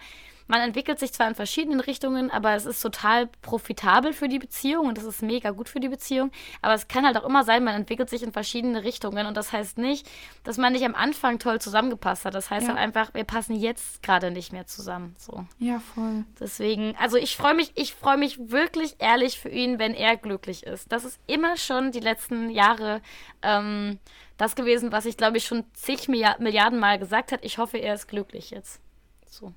man 0.49 0.63
entwickelt 0.63 0.99
sich 0.99 1.13
zwar 1.13 1.29
in 1.29 1.35
verschiedenen 1.35 1.81
Richtungen, 1.81 2.31
aber 2.31 2.55
es 2.55 2.67
ist 2.67 2.81
total 2.81 3.29
profitabel 3.43 4.13
für 4.13 4.29
die 4.29 4.39
Beziehung 4.39 4.87
und 4.87 4.99
es 4.99 5.05
ist 5.05 5.23
mega 5.23 5.51
gut 5.51 5.69
für 5.69 5.79
die 5.79 5.89
Beziehung. 5.89 6.33
Aber 6.63 6.75
es 6.75 6.89
kann 6.89 7.07
halt 7.07 7.17
auch 7.17 7.25
immer 7.25 7.45
sein, 7.45 7.63
man 7.63 7.75
entwickelt 7.75 8.11
sich 8.11 8.23
in 8.23 8.33
verschiedene 8.33 8.83
Richtungen 8.83 9.27
und 9.27 9.37
das 9.37 9.53
heißt 9.53 9.79
nicht, 9.79 10.09
dass 10.45 10.57
man 10.57 10.73
nicht 10.73 10.85
am 10.85 10.95
Anfang 10.95 11.39
toll 11.39 11.61
zusammengepasst 11.61 12.25
hat. 12.25 12.35
Das 12.35 12.51
heißt 12.51 12.67
ja. 12.67 12.75
halt 12.75 12.81
einfach, 12.81 13.13
wir 13.15 13.25
passen 13.25 13.55
jetzt 13.55 14.03
gerade 14.03 14.31
nicht 14.31 14.53
mehr 14.53 14.67
zusammen. 14.67 15.15
So. 15.19 15.45
Ja, 15.59 15.81
voll. 15.81 16.25
Deswegen, 16.41 16.97
also 16.99 17.19
ich 17.19 17.37
freue 17.37 17.55
mich, 17.55 17.73
ich 17.75 17.95
freue 17.95 18.17
mich 18.17 18.51
wirklich 18.51 18.97
ehrlich 18.99 19.39
für 19.39 19.51
ihn, 19.51 19.79
wenn 19.79 19.93
er 19.93 20.17
glücklich 20.17 20.65
ist. 20.65 20.91
Das 20.91 21.05
ist 21.05 21.21
immer 21.27 21.59
schon 21.59 21.93
die 21.93 22.01
letzten 22.01 22.49
Jahre 22.49 23.03
ähm, 23.43 23.99
das 24.39 24.57
gewesen, 24.57 24.93
was 24.93 25.05
ich 25.05 25.19
glaube 25.19 25.37
ich 25.37 25.45
schon 25.45 25.65
zig 25.75 26.09
Milliarden 26.09 26.79
Mal 26.79 26.99
gesagt 26.99 27.33
habe. 27.33 27.45
Ich 27.45 27.59
hoffe, 27.59 27.77
er 27.77 27.93
ist 27.93 28.09
glücklich 28.09 28.51
jetzt. 28.51 28.81
So. 29.27 29.53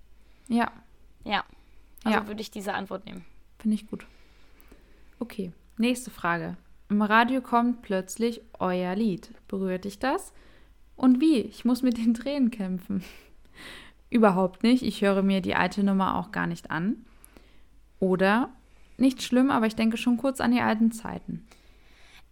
Ja. 0.51 0.71
Ja. 1.23 1.43
Also 2.03 2.19
ja. 2.19 2.27
würde 2.27 2.41
ich 2.41 2.51
diese 2.51 2.73
Antwort 2.73 3.05
nehmen. 3.05 3.25
Finde 3.59 3.75
ich 3.75 3.87
gut. 3.87 4.05
Okay, 5.19 5.51
nächste 5.77 6.11
Frage. 6.11 6.57
Im 6.89 7.01
Radio 7.01 7.41
kommt 7.41 7.83
plötzlich 7.83 8.41
euer 8.59 8.95
Lied. 8.95 9.31
Berührt 9.47 9.85
dich 9.85 9.99
das? 9.99 10.33
Und 10.97 11.21
wie? 11.21 11.39
Ich 11.39 11.63
muss 11.63 11.83
mit 11.83 11.97
den 11.97 12.13
Tränen 12.13 12.51
kämpfen. 12.51 13.03
Überhaupt 14.09 14.63
nicht. 14.63 14.83
Ich 14.83 15.01
höre 15.01 15.21
mir 15.21 15.41
die 15.41 15.55
alte 15.55 15.83
Nummer 15.83 16.17
auch 16.17 16.31
gar 16.31 16.47
nicht 16.47 16.69
an. 16.69 17.05
Oder 17.99 18.49
nicht 18.97 19.21
schlimm, 19.21 19.51
aber 19.51 19.67
ich 19.67 19.75
denke 19.75 19.95
schon 19.95 20.17
kurz 20.17 20.41
an 20.41 20.51
die 20.51 20.59
alten 20.59 20.91
Zeiten. 20.91 21.47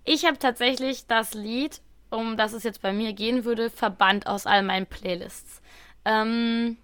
Ich 0.04 0.26
habe 0.26 0.40
tatsächlich 0.40 1.08
das 1.08 1.34
Lied, 1.34 1.82
um 2.10 2.36
das 2.36 2.54
es 2.54 2.64
jetzt 2.64 2.82
bei 2.82 2.92
mir 2.92 3.14
gehen 3.14 3.46
würde, 3.46 3.70
verbannt 3.70 4.28
aus 4.28 4.46
all 4.46 4.64
meinen 4.64 4.88
Playlists. 4.88 5.62
Ähm, 6.04 6.78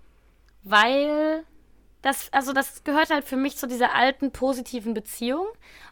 weil 0.66 1.44
das, 2.02 2.32
also 2.34 2.52
das 2.52 2.84
gehört 2.84 3.10
halt 3.10 3.24
für 3.24 3.38
mich 3.38 3.58
zu 3.58 3.68
dieser 3.68 3.96
alten 3.96 4.32
positiven 4.32 4.94
Beziehung 4.94 5.48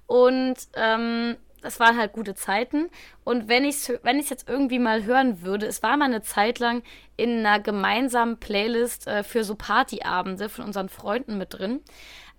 und 0.06 0.56
ähm, 0.76 1.38
das 1.62 1.80
waren 1.80 1.98
halt 1.98 2.12
gute 2.12 2.36
Zeiten. 2.36 2.90
Und 3.24 3.48
wenn 3.48 3.64
ich 3.64 3.76
es 3.76 4.00
wenn 4.04 4.20
jetzt 4.20 4.50
irgendwie 4.50 4.80
mal 4.80 5.06
hören 5.06 5.42
würde, 5.42 5.66
es 5.66 5.82
war 5.82 5.96
mal 5.96 6.06
eine 6.06 6.22
Zeit 6.22 6.60
lang 6.60 6.84
in 7.16 7.40
einer 7.40 7.60
gemeinsamen 7.60 8.38
Playlist 8.38 9.08
äh, 9.08 9.24
für 9.24 9.44
so 9.44 9.56
Partyabende 9.56 10.50
von 10.50 10.66
unseren 10.66 10.90
Freunden 10.90 11.38
mit 11.38 11.54
drin. 11.54 11.80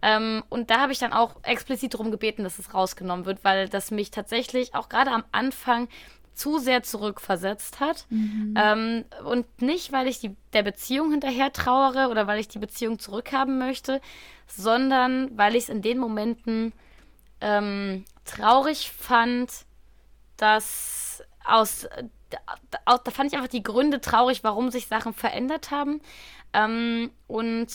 Ähm, 0.03 0.45
und 0.51 0.70
da 0.70 0.80
habe 0.80 0.93
ich 0.93 0.99
dann 0.99 1.14
auch 1.14 1.37
explizit 1.43 1.95
darum 1.95 2.11
gebeten, 2.11 2.45
dass 2.45 2.59
es 2.59 2.74
rausgenommen 2.74 3.24
wird, 3.24 3.43
weil 3.43 3.70
das 3.70 3.91
mich 3.91 4.11
tatsächlich 4.11 4.74
auch 4.74 4.91
gerade 4.91 5.11
am 5.11 5.24
Anfang 5.32 5.89
zu 6.35 6.59
sehr 6.59 6.82
zurückversetzt 6.82 7.80
hat. 7.80 8.07
Mhm. 8.11 8.55
Ähm, 8.57 9.05
und 9.24 9.62
nicht, 9.62 9.93
weil 9.93 10.07
ich 10.07 10.20
die, 10.20 10.37
der 10.53 10.62
Beziehung 10.62 11.11
hinterher 11.11 11.53
trauere 11.53 12.11
oder 12.11 12.26
weil 12.26 12.41
ich 12.41 12.49
die 12.49 12.59
Beziehung 12.59 12.99
zurückhaben 12.99 13.59
möchte, 13.59 14.01
sondern 14.47 15.37
weil 15.37 15.55
ich 15.55 15.64
es 15.64 15.68
in 15.68 15.82
den 15.82 15.99
Momenten 15.99 16.72
ähm, 17.41 18.05
traurig 18.24 18.91
fand, 18.91 19.51
dass 20.37 21.22
aus 21.45 21.87
da, 22.30 22.99
da, 22.99 23.11
fand 23.11 23.30
ich 23.30 23.37
einfach 23.37 23.49
die 23.49 23.62
Gründe 23.62 24.01
traurig, 24.01 24.43
warum 24.43 24.70
sich 24.70 24.89
Sachen 24.89 25.14
verändert 25.14 25.70
haben. 25.70 26.01
Ähm, 26.53 27.11
und 27.26 27.68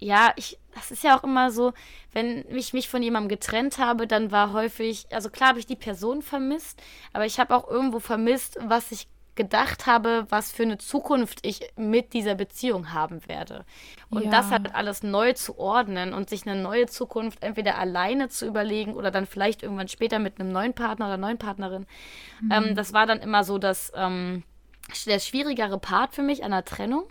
ja, 0.00 0.32
ich, 0.36 0.58
das 0.74 0.90
ist 0.90 1.04
ja 1.04 1.16
auch 1.16 1.24
immer 1.24 1.50
so, 1.50 1.72
wenn 2.12 2.44
ich 2.48 2.72
mich 2.72 2.88
von 2.88 3.02
jemandem 3.02 3.28
getrennt 3.28 3.78
habe, 3.78 4.06
dann 4.06 4.32
war 4.32 4.52
häufig, 4.52 5.06
also 5.12 5.30
klar 5.30 5.50
habe 5.50 5.58
ich 5.58 5.66
die 5.66 5.76
Person 5.76 6.22
vermisst, 6.22 6.82
aber 7.12 7.26
ich 7.26 7.38
habe 7.38 7.54
auch 7.54 7.68
irgendwo 7.68 8.00
vermisst, 8.00 8.58
was 8.60 8.90
ich 8.90 9.06
gedacht 9.36 9.86
habe, 9.86 10.26
was 10.28 10.50
für 10.50 10.64
eine 10.64 10.78
Zukunft 10.78 11.46
ich 11.46 11.60
mit 11.76 12.12
dieser 12.12 12.34
Beziehung 12.34 12.92
haben 12.92 13.26
werde. 13.28 13.64
Und 14.10 14.24
ja. 14.24 14.30
das 14.30 14.50
halt 14.50 14.74
alles 14.74 15.02
neu 15.02 15.32
zu 15.34 15.58
ordnen 15.58 16.12
und 16.12 16.28
sich 16.28 16.46
eine 16.46 16.60
neue 16.60 16.86
Zukunft 16.86 17.42
entweder 17.42 17.78
alleine 17.78 18.28
zu 18.28 18.46
überlegen 18.46 18.94
oder 18.94 19.10
dann 19.10 19.26
vielleicht 19.26 19.62
irgendwann 19.62 19.88
später 19.88 20.18
mit 20.18 20.40
einem 20.40 20.50
neuen 20.50 20.74
Partner 20.74 21.06
oder 21.06 21.16
neuen 21.16 21.38
Partnerin. 21.38 21.86
Mhm. 22.40 22.52
Ähm, 22.52 22.74
das 22.74 22.92
war 22.92 23.06
dann 23.06 23.20
immer 23.20 23.44
so 23.44 23.58
das, 23.58 23.92
ähm, 23.94 24.42
der 25.06 25.20
schwierigere 25.20 25.78
Part 25.78 26.14
für 26.14 26.22
mich 26.22 26.42
an 26.44 26.50
der 26.50 26.64
Trennung 26.64 27.04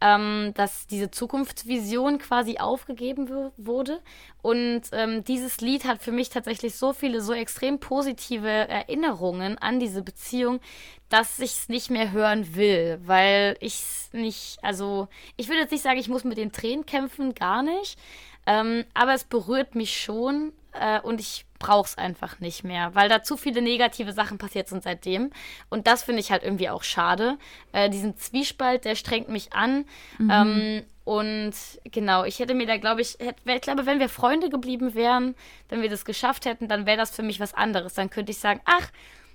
ähm, 0.00 0.52
dass 0.54 0.86
diese 0.86 1.10
Zukunftsvision 1.10 2.18
quasi 2.18 2.58
aufgegeben 2.58 3.28
wurde. 3.56 4.00
Und 4.42 4.82
ähm, 4.92 5.24
dieses 5.24 5.60
Lied 5.60 5.84
hat 5.84 6.02
für 6.02 6.12
mich 6.12 6.30
tatsächlich 6.30 6.76
so 6.76 6.92
viele, 6.92 7.20
so 7.20 7.32
extrem 7.32 7.80
positive 7.80 8.48
Erinnerungen 8.48 9.58
an 9.58 9.80
diese 9.80 10.02
Beziehung, 10.02 10.60
dass 11.08 11.38
ich 11.38 11.52
es 11.52 11.68
nicht 11.68 11.90
mehr 11.90 12.12
hören 12.12 12.54
will, 12.54 13.00
weil 13.04 13.56
ich 13.60 13.74
es 13.74 14.10
nicht, 14.12 14.58
also 14.62 15.08
ich 15.36 15.48
würde 15.48 15.60
jetzt 15.62 15.72
nicht 15.72 15.82
sagen, 15.82 15.98
ich 15.98 16.08
muss 16.08 16.24
mit 16.24 16.38
den 16.38 16.52
Tränen 16.52 16.86
kämpfen, 16.86 17.34
gar 17.34 17.62
nicht. 17.62 17.98
Ähm, 18.46 18.84
aber 18.94 19.14
es 19.14 19.24
berührt 19.24 19.74
mich 19.74 20.00
schon 20.00 20.52
äh, 20.72 21.00
und 21.00 21.20
ich 21.20 21.44
brauche 21.58 21.86
es 21.86 21.98
einfach 21.98 22.40
nicht 22.40 22.64
mehr, 22.64 22.94
weil 22.94 23.08
da 23.08 23.22
zu 23.22 23.36
viele 23.36 23.62
negative 23.62 24.12
Sachen 24.12 24.38
passiert 24.38 24.68
sind 24.68 24.82
seitdem. 24.82 25.30
Und 25.68 25.86
das 25.86 26.02
finde 26.02 26.20
ich 26.20 26.30
halt 26.30 26.42
irgendwie 26.42 26.68
auch 26.68 26.82
schade. 26.82 27.38
Äh, 27.72 27.90
diesen 27.90 28.16
Zwiespalt, 28.16 28.84
der 28.84 28.94
strengt 28.94 29.28
mich 29.28 29.52
an. 29.52 29.84
Mhm. 30.18 30.30
Ähm, 30.30 30.84
und 31.04 31.54
genau, 31.84 32.24
ich 32.24 32.38
hätte 32.38 32.54
mir 32.54 32.66
da, 32.66 32.76
glaube 32.76 33.00
ich, 33.00 33.16
hätte, 33.18 33.40
ich 33.50 33.60
glaube, 33.62 33.86
wenn 33.86 33.98
wir 33.98 34.10
Freunde 34.10 34.50
geblieben 34.50 34.94
wären, 34.94 35.34
wenn 35.68 35.80
wir 35.80 35.88
das 35.88 36.04
geschafft 36.04 36.44
hätten, 36.44 36.68
dann 36.68 36.84
wäre 36.84 36.98
das 36.98 37.16
für 37.16 37.22
mich 37.22 37.40
was 37.40 37.54
anderes. 37.54 37.94
Dann 37.94 38.10
könnte 38.10 38.32
ich 38.32 38.38
sagen, 38.38 38.60
ach, 38.66 38.90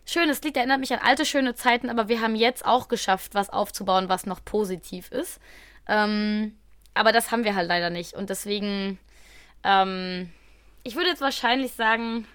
schönes 0.06 0.42
Lied, 0.44 0.56
erinnert 0.56 0.80
mich 0.80 0.94
an 0.94 1.00
alte 1.04 1.26
schöne 1.26 1.56
Zeiten, 1.56 1.90
aber 1.90 2.08
wir 2.10 2.22
haben 2.22 2.36
jetzt 2.36 2.64
auch 2.66 2.90
geschafft, 2.90 3.34
was 3.34 3.50
aufzubauen, 3.50 4.08
was 4.08 4.26
noch 4.26 4.46
positiv 4.46 5.12
ist. 5.12 5.40
Ähm, 5.88 6.56
aber 6.94 7.12
das 7.12 7.32
haben 7.32 7.44
wir 7.44 7.56
halt 7.56 7.68
leider 7.68 7.90
nicht. 7.90 8.14
Und 8.14 8.30
deswegen, 8.30 9.00
ähm, 9.64 10.32
ich 10.84 10.96
würde 10.96 11.10
jetzt 11.10 11.22
wahrscheinlich 11.22 11.74
sagen, 11.74 12.26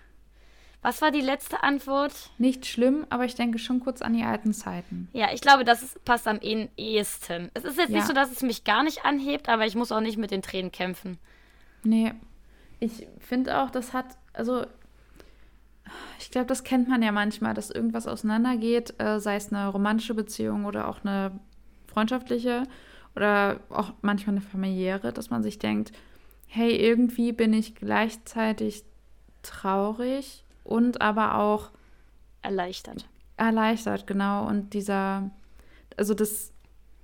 was 0.81 1.03
war 1.03 1.11
die 1.11 1.21
letzte 1.21 1.63
Antwort? 1.63 2.31
Nicht 2.39 2.65
schlimm, 2.67 3.05
aber 3.11 3.25
ich 3.25 3.35
denke 3.35 3.59
schon 3.59 3.81
kurz 3.81 4.01
an 4.01 4.15
die 4.15 4.23
alten 4.23 4.53
Zeiten. 4.53 5.09
Ja, 5.13 5.33
ich 5.33 5.41
glaube, 5.41 5.65
das 5.65 5.83
ist, 5.83 6.05
passt 6.05 6.29
am 6.29 6.39
ehesten. 6.41 7.51
Es 7.55 7.65
ist 7.65 7.79
jetzt 7.79 7.91
ja. 7.91 7.97
nicht 7.97 8.07
so, 8.07 8.13
dass 8.13 8.31
es 8.31 8.43
mich 8.43 8.65
gar 8.65 8.85
nicht 8.85 9.05
anhebt, 9.05 9.49
aber 9.49 9.67
ich 9.67 9.75
muss 9.75 9.91
auch 9.91 10.01
nicht 10.01 10.19
mit 10.19 10.31
den 10.31 10.43
Tränen 10.43 10.71
kämpfen. 10.71 11.19
Nee. 11.83 12.13
Ich 12.81 13.09
finde 13.19 13.61
auch, 13.61 13.71
das 13.71 13.93
hat, 13.93 14.17
also 14.33 14.65
ich 16.21 16.31
glaube, 16.31 16.47
das 16.47 16.63
kennt 16.63 16.89
man 16.89 17.03
ja 17.03 17.11
manchmal, 17.11 17.55
dass 17.55 17.71
irgendwas 17.71 18.07
auseinandergeht, 18.07 18.95
äh, 18.99 19.19
sei 19.19 19.37
es 19.37 19.53
eine 19.53 19.69
romantische 19.69 20.15
Beziehung 20.15 20.65
oder 20.65 20.89
auch 20.89 21.05
eine 21.05 21.39
freundschaftliche 21.87 22.65
oder 23.17 23.61
auch 23.71 23.95
manchmal 24.01 24.37
eine 24.37 24.43
familiäre, 24.43 25.13
dass 25.13 25.31
man 25.31 25.43
sich 25.43 25.59
denkt, 25.59 25.93
hey, 26.49 26.75
irgendwie 26.75 27.33
bin 27.33 27.53
ich 27.53 27.75
gleichzeitig 27.75 28.83
traurig 29.43 30.45
und 30.65 31.01
aber 31.01 31.37
auch 31.37 31.71
erleichtert. 32.43 33.07
Erleichtert, 33.37 34.07
genau. 34.07 34.47
Und 34.47 34.75
dieser, 34.75 35.31
also 35.97 36.15
das, 36.15 36.53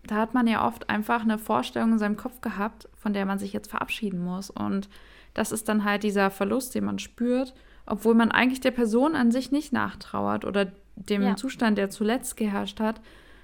da 0.06 0.16
hat 0.16 0.34
man 0.34 0.46
ja 0.46 0.66
oft 0.66 0.90
einfach 0.90 1.22
eine 1.22 1.38
Vorstellung 1.38 1.92
in 1.92 1.98
seinem 1.98 2.16
Kopf 2.16 2.40
gehabt, 2.40 2.88
von 2.96 3.12
der 3.12 3.26
man 3.26 3.38
sich 3.38 3.52
jetzt 3.52 3.70
verabschieden 3.70 4.24
muss. 4.24 4.50
Und 4.50 4.88
das 5.34 5.52
ist 5.52 5.68
dann 5.68 5.84
halt 5.84 6.02
dieser 6.02 6.30
Verlust, 6.30 6.74
den 6.74 6.84
man 6.84 6.98
spürt, 6.98 7.54
obwohl 7.86 8.14
man 8.14 8.30
eigentlich 8.30 8.60
der 8.60 8.70
Person 8.70 9.14
an 9.14 9.30
sich 9.30 9.52
nicht 9.52 9.72
nachtrauert 9.72 10.44
oder 10.44 10.72
dem 10.96 11.22
ja. 11.22 11.36
Zustand, 11.36 11.76
der 11.76 11.90
zuletzt 11.90 12.36
geherrscht 12.36 12.80
hat, 12.80 13.00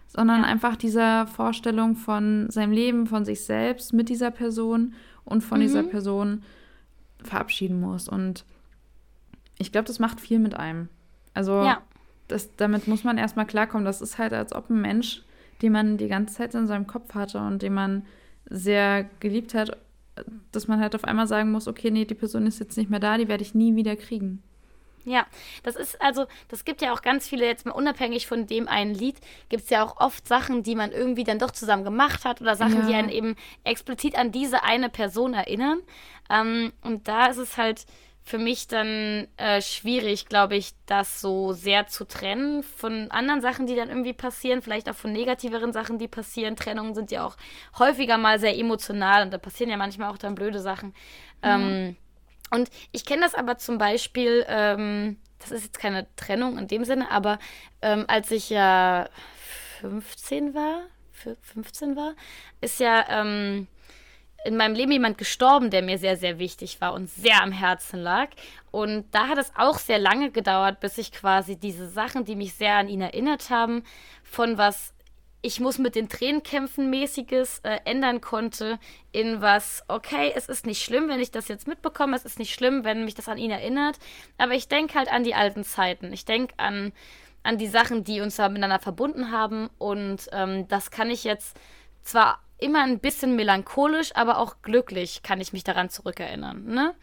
sondern 0.06 0.43
ja. 0.43 0.47
einfach 0.47 0.77
dieser 0.77 1.27
Vorstellung 1.27 1.94
von 1.94 2.48
seinem 2.51 2.72
Leben, 2.72 3.06
von 3.06 3.24
sich 3.24 3.44
selbst 3.44 3.93
mit 3.93 4.09
dieser 4.09 4.31
Person 4.31 4.94
und 5.24 5.42
von 5.42 5.59
mhm. 5.59 5.62
dieser 5.62 5.82
Person 5.82 6.42
verabschieden 7.22 7.80
muss. 7.80 8.09
Und 8.09 8.44
ich 9.59 9.72
glaube, 9.72 9.86
das 9.86 9.98
macht 9.98 10.20
viel 10.20 10.38
mit 10.38 10.55
einem. 10.55 10.88
Also 11.34 11.62
ja. 11.62 11.82
das, 12.28 12.55
damit 12.56 12.88
muss 12.88 13.05
man 13.05 13.18
erstmal 13.18 13.47
klarkommen. 13.47 13.84
Das 13.84 14.01
ist 14.01 14.18
halt, 14.18 14.32
als 14.32 14.55
ob 14.55 14.70
ein 14.70 14.80
Mensch, 14.80 15.22
den 15.62 15.72
man 15.72 15.97
die 15.97 16.09
ganze 16.09 16.34
Zeit 16.34 16.55
in 16.55 16.66
seinem 16.66 16.86
Kopf 16.86 17.14
hatte 17.14 17.38
und 17.38 17.62
den 17.62 17.74
man 17.74 18.06
sehr 18.48 19.05
geliebt 19.20 19.55
hat, 19.55 19.76
dass 20.52 20.68
man 20.68 20.80
halt 20.80 20.94
auf 20.94 21.05
einmal 21.05 21.26
sagen 21.26 21.52
muss, 21.52 21.68
okay, 21.68 21.90
nee, 21.90 22.05
die 22.05 22.14
Person 22.14 22.47
ist 22.47 22.59
jetzt 22.59 22.76
nicht 22.76 22.90
mehr 22.90 23.01
da, 23.01 23.16
die 23.16 23.28
werde 23.28 23.42
ich 23.42 23.55
nie 23.55 23.76
wieder 23.76 23.97
kriegen. 23.97 24.42
Ja, 25.05 25.27
das 25.62 25.77
ist 25.77 26.01
also, 26.01 26.27
das 26.48 26.64
gibt 26.64 26.82
ja 26.82 26.93
auch 26.93 27.02
ganz 27.02 27.28
viele, 27.28 27.47
jetzt 27.47 27.66
mal 27.66 27.72
unabhängig 27.72 28.27
von 28.27 28.47
dem 28.47 28.68
einen 28.68 28.94
Lied, 28.94 29.16
gibt 29.48 29.64
es 29.64 29.70
ja 29.70 29.85
auch 29.85 29.98
oft 29.98 30.27
Sachen, 30.28 30.62
die 30.62 30.74
man 30.74 30.93
irgendwie 30.93 31.24
dann 31.24 31.39
doch 31.39 31.51
zusammen 31.51 31.85
gemacht 31.85 32.24
hat 32.24 32.40
oder 32.40 32.56
Sachen, 32.56 32.81
ja. 32.81 32.86
die 32.86 32.94
einen 32.94 33.09
eben 33.09 33.36
explizit 33.64 34.16
an 34.16 34.32
diese 34.32 34.62
eine 34.62 34.89
Person 34.89 35.35
erinnern. 35.35 35.81
Ähm, 36.28 36.72
und 36.82 37.09
da 37.09 37.27
ist 37.27 37.39
es 37.39 37.56
halt, 37.56 37.86
für 38.22 38.39
mich 38.39 38.68
dann 38.68 39.27
äh, 39.39 39.60
schwierig, 39.60 40.27
glaube 40.27 40.55
ich, 40.55 40.72
das 40.86 41.20
so 41.20 41.52
sehr 41.52 41.86
zu 41.86 42.06
trennen 42.06 42.62
von 42.62 43.10
anderen 43.10 43.40
Sachen, 43.40 43.66
die 43.66 43.74
dann 43.74 43.89
irgendwie 43.89 44.12
passieren, 44.12 44.62
vielleicht 44.62 44.89
auch 44.89 44.94
von 44.94 45.12
negativeren 45.12 45.72
Sachen, 45.72 45.98
die 45.98 46.06
passieren. 46.06 46.55
Trennungen 46.55 46.94
sind 46.94 47.10
ja 47.10 47.27
auch 47.27 47.36
häufiger 47.78 48.18
mal 48.18 48.39
sehr 48.39 48.56
emotional 48.56 49.24
und 49.24 49.32
da 49.32 49.39
passieren 49.39 49.70
ja 49.70 49.77
manchmal 49.77 50.10
auch 50.10 50.18
dann 50.18 50.35
blöde 50.35 50.60
Sachen. 50.60 50.89
Mhm. 50.89 50.94
Ähm, 51.43 51.97
und 52.51 52.70
ich 52.93 53.05
kenne 53.05 53.22
das 53.22 53.35
aber 53.35 53.59
zum 53.59 53.78
Beispiel, 53.78 54.44
ähm, 54.48 55.18
das 55.39 55.51
ist 55.51 55.64
jetzt 55.64 55.78
keine 55.78 56.06
Trennung 56.16 56.59
in 56.59 56.68
dem 56.68 56.85
Sinne, 56.85 57.10
aber 57.10 57.39
ähm, 57.82 58.05
als 58.09 58.31
ich 58.31 58.51
ja 58.51 59.09
15 59.81 60.55
war, 60.55 60.82
15 61.12 61.97
war, 61.97 62.14
ist 62.60 62.81
ja 62.81 63.05
ähm, 63.09 63.66
in 64.44 64.56
meinem 64.56 64.74
Leben 64.74 64.93
jemand 64.93 65.18
gestorben, 65.18 65.70
der 65.70 65.82
mir 65.82 65.98
sehr, 65.98 66.16
sehr 66.16 66.39
wichtig 66.39 66.81
war 66.81 66.94
und 66.94 67.09
sehr 67.09 67.43
am 67.43 67.52
Herzen 67.52 68.01
lag. 68.01 68.31
Und 68.70 69.05
da 69.10 69.28
hat 69.28 69.39
es 69.39 69.52
auch 69.56 69.78
sehr 69.78 69.98
lange 69.98 70.31
gedauert, 70.31 70.81
bis 70.81 70.98
ich 70.98 71.12
quasi 71.12 71.56
diese 71.56 71.89
Sachen, 71.89 72.24
die 72.24 72.36
mich 72.36 72.55
sehr 72.55 72.77
an 72.77 72.89
ihn 72.89 73.02
erinnert 73.02 73.51
haben, 73.51 73.82
von 74.22 74.56
was 74.56 74.94
ich 75.43 75.61
muss 75.61 75.79
mit 75.79 75.95
den 75.95 76.09
Tränen 76.09 76.43
kämpfen 76.43 76.91
mäßiges 76.91 77.61
äh, 77.61 77.79
ändern 77.85 78.21
konnte 78.21 78.79
in 79.12 79.41
was, 79.41 79.83
okay, 79.89 80.33
es 80.35 80.49
ist 80.49 80.67
nicht 80.67 80.83
schlimm, 80.83 81.09
wenn 81.09 81.21
ich 81.21 81.31
das 81.31 81.49
jetzt 81.49 81.67
mitbekomme, 81.67 82.17
es 82.17 82.25
ist 82.25 82.39
nicht 82.39 82.55
schlimm, 82.55 82.85
wenn 82.85 83.05
mich 83.05 83.15
das 83.15 83.29
an 83.29 83.39
ihn 83.39 83.51
erinnert, 83.51 83.99
aber 84.39 84.53
ich 84.53 84.69
denke 84.69 84.95
halt 84.95 85.11
an 85.11 85.25
die 85.25 85.35
alten 85.35 85.65
Zeiten. 85.65 86.12
Ich 86.12 86.25
denke 86.25 86.55
an, 86.59 86.93
an 87.43 87.59
die 87.59 87.69
Sachen, 87.69 88.05
die 88.05 88.21
uns 88.21 88.37
da 88.37 88.49
miteinander 88.49 88.79
verbunden 88.79 89.31
haben 89.31 89.71
und 89.79 90.29
ähm, 90.33 90.69
das 90.69 90.91
kann 90.91 91.11
ich 91.11 91.25
jetzt 91.25 91.59
zwar 92.03 92.41
immer 92.59 92.83
ein 92.83 92.99
bisschen 93.01 93.37
melancholisch, 93.37 94.15
aber 94.15 94.39
auch 94.39 94.57
glücklich 94.62 95.23
kann 95.23 95.41
ich 95.41 95.53
mich 95.53 95.65
daran 95.65 95.89
zurückerinnern, 95.89 96.65
ne? 96.67 96.95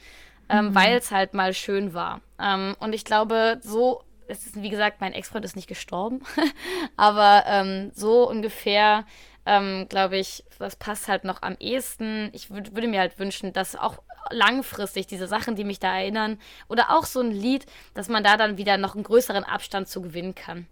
Ähm, 0.50 0.68
mhm. 0.68 0.76
Weil 0.76 0.98
es 0.98 1.12
halt 1.12 1.34
mal 1.34 1.54
schön 1.54 1.94
war. 1.94 2.22
Ähm, 2.40 2.76
und 2.80 2.94
ich 2.94 3.04
glaube, 3.04 3.60
so, 3.62 4.04
es 4.28 4.46
ist, 4.46 4.62
wie 4.62 4.70
gesagt, 4.70 5.02
mein 5.02 5.14
Ex-Freund 5.14 5.46
ist 5.46 5.56
nicht 5.56 5.68
gestorben, 5.68 6.22
aber 6.98 7.44
ähm, 7.48 7.92
so 7.94 8.28
ungefähr, 8.30 9.06
ähm, 9.46 9.88
glaube 9.90 10.18
ich, 10.18 10.44
das 10.60 10.76
passt 10.76 11.08
halt 11.08 11.24
noch 11.24 11.42
am 11.42 11.56
ehesten. 11.60 12.30
Ich 12.34 12.50
würd, 12.50 12.76
würde 12.76 12.88
mir 12.88 13.00
halt 13.00 13.20
wünschen, 13.20 13.54
dass 13.54 13.76
auch 13.76 14.02
langfristig 14.30 15.08
diese 15.08 15.28
Sachen, 15.28 15.56
die 15.56 15.64
mich 15.64 15.80
da 15.80 15.98
erinnern, 15.98 16.38
oder 16.68 16.92
auch 16.92 17.06
so 17.06 17.22
ein 17.22 17.32
Lied, 17.32 17.66
dass 17.94 18.10
man 18.10 18.24
da 18.24 18.38
dann 18.38 18.58
wieder 18.58 18.78
noch 18.78 18.96
einen 18.96 19.04
größeren 19.04 19.44
Abstand 19.44 19.88
zu 19.88 20.02
gewinnen 20.02 20.36
kann. 20.36 20.68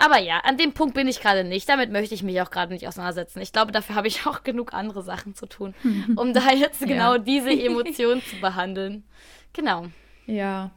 Aber 0.00 0.16
ja, 0.18 0.38
an 0.38 0.56
dem 0.56 0.72
Punkt 0.72 0.94
bin 0.94 1.08
ich 1.08 1.20
gerade 1.20 1.44
nicht. 1.44 1.68
Damit 1.68 1.92
möchte 1.92 2.14
ich 2.14 2.22
mich 2.22 2.40
auch 2.40 2.50
gerade 2.50 2.72
nicht 2.72 2.88
auseinandersetzen. 2.88 3.42
Ich 3.42 3.52
glaube, 3.52 3.70
dafür 3.70 3.96
habe 3.96 4.08
ich 4.08 4.26
auch 4.26 4.42
genug 4.42 4.72
andere 4.72 5.02
Sachen 5.02 5.34
zu 5.34 5.46
tun, 5.46 5.74
um 6.16 6.32
da 6.32 6.50
jetzt 6.52 6.80
genau 6.80 7.18
diese 7.18 7.50
Emotionen 7.50 8.22
zu 8.22 8.40
behandeln. 8.40 9.04
Genau. 9.52 9.86
Ja, 10.26 10.70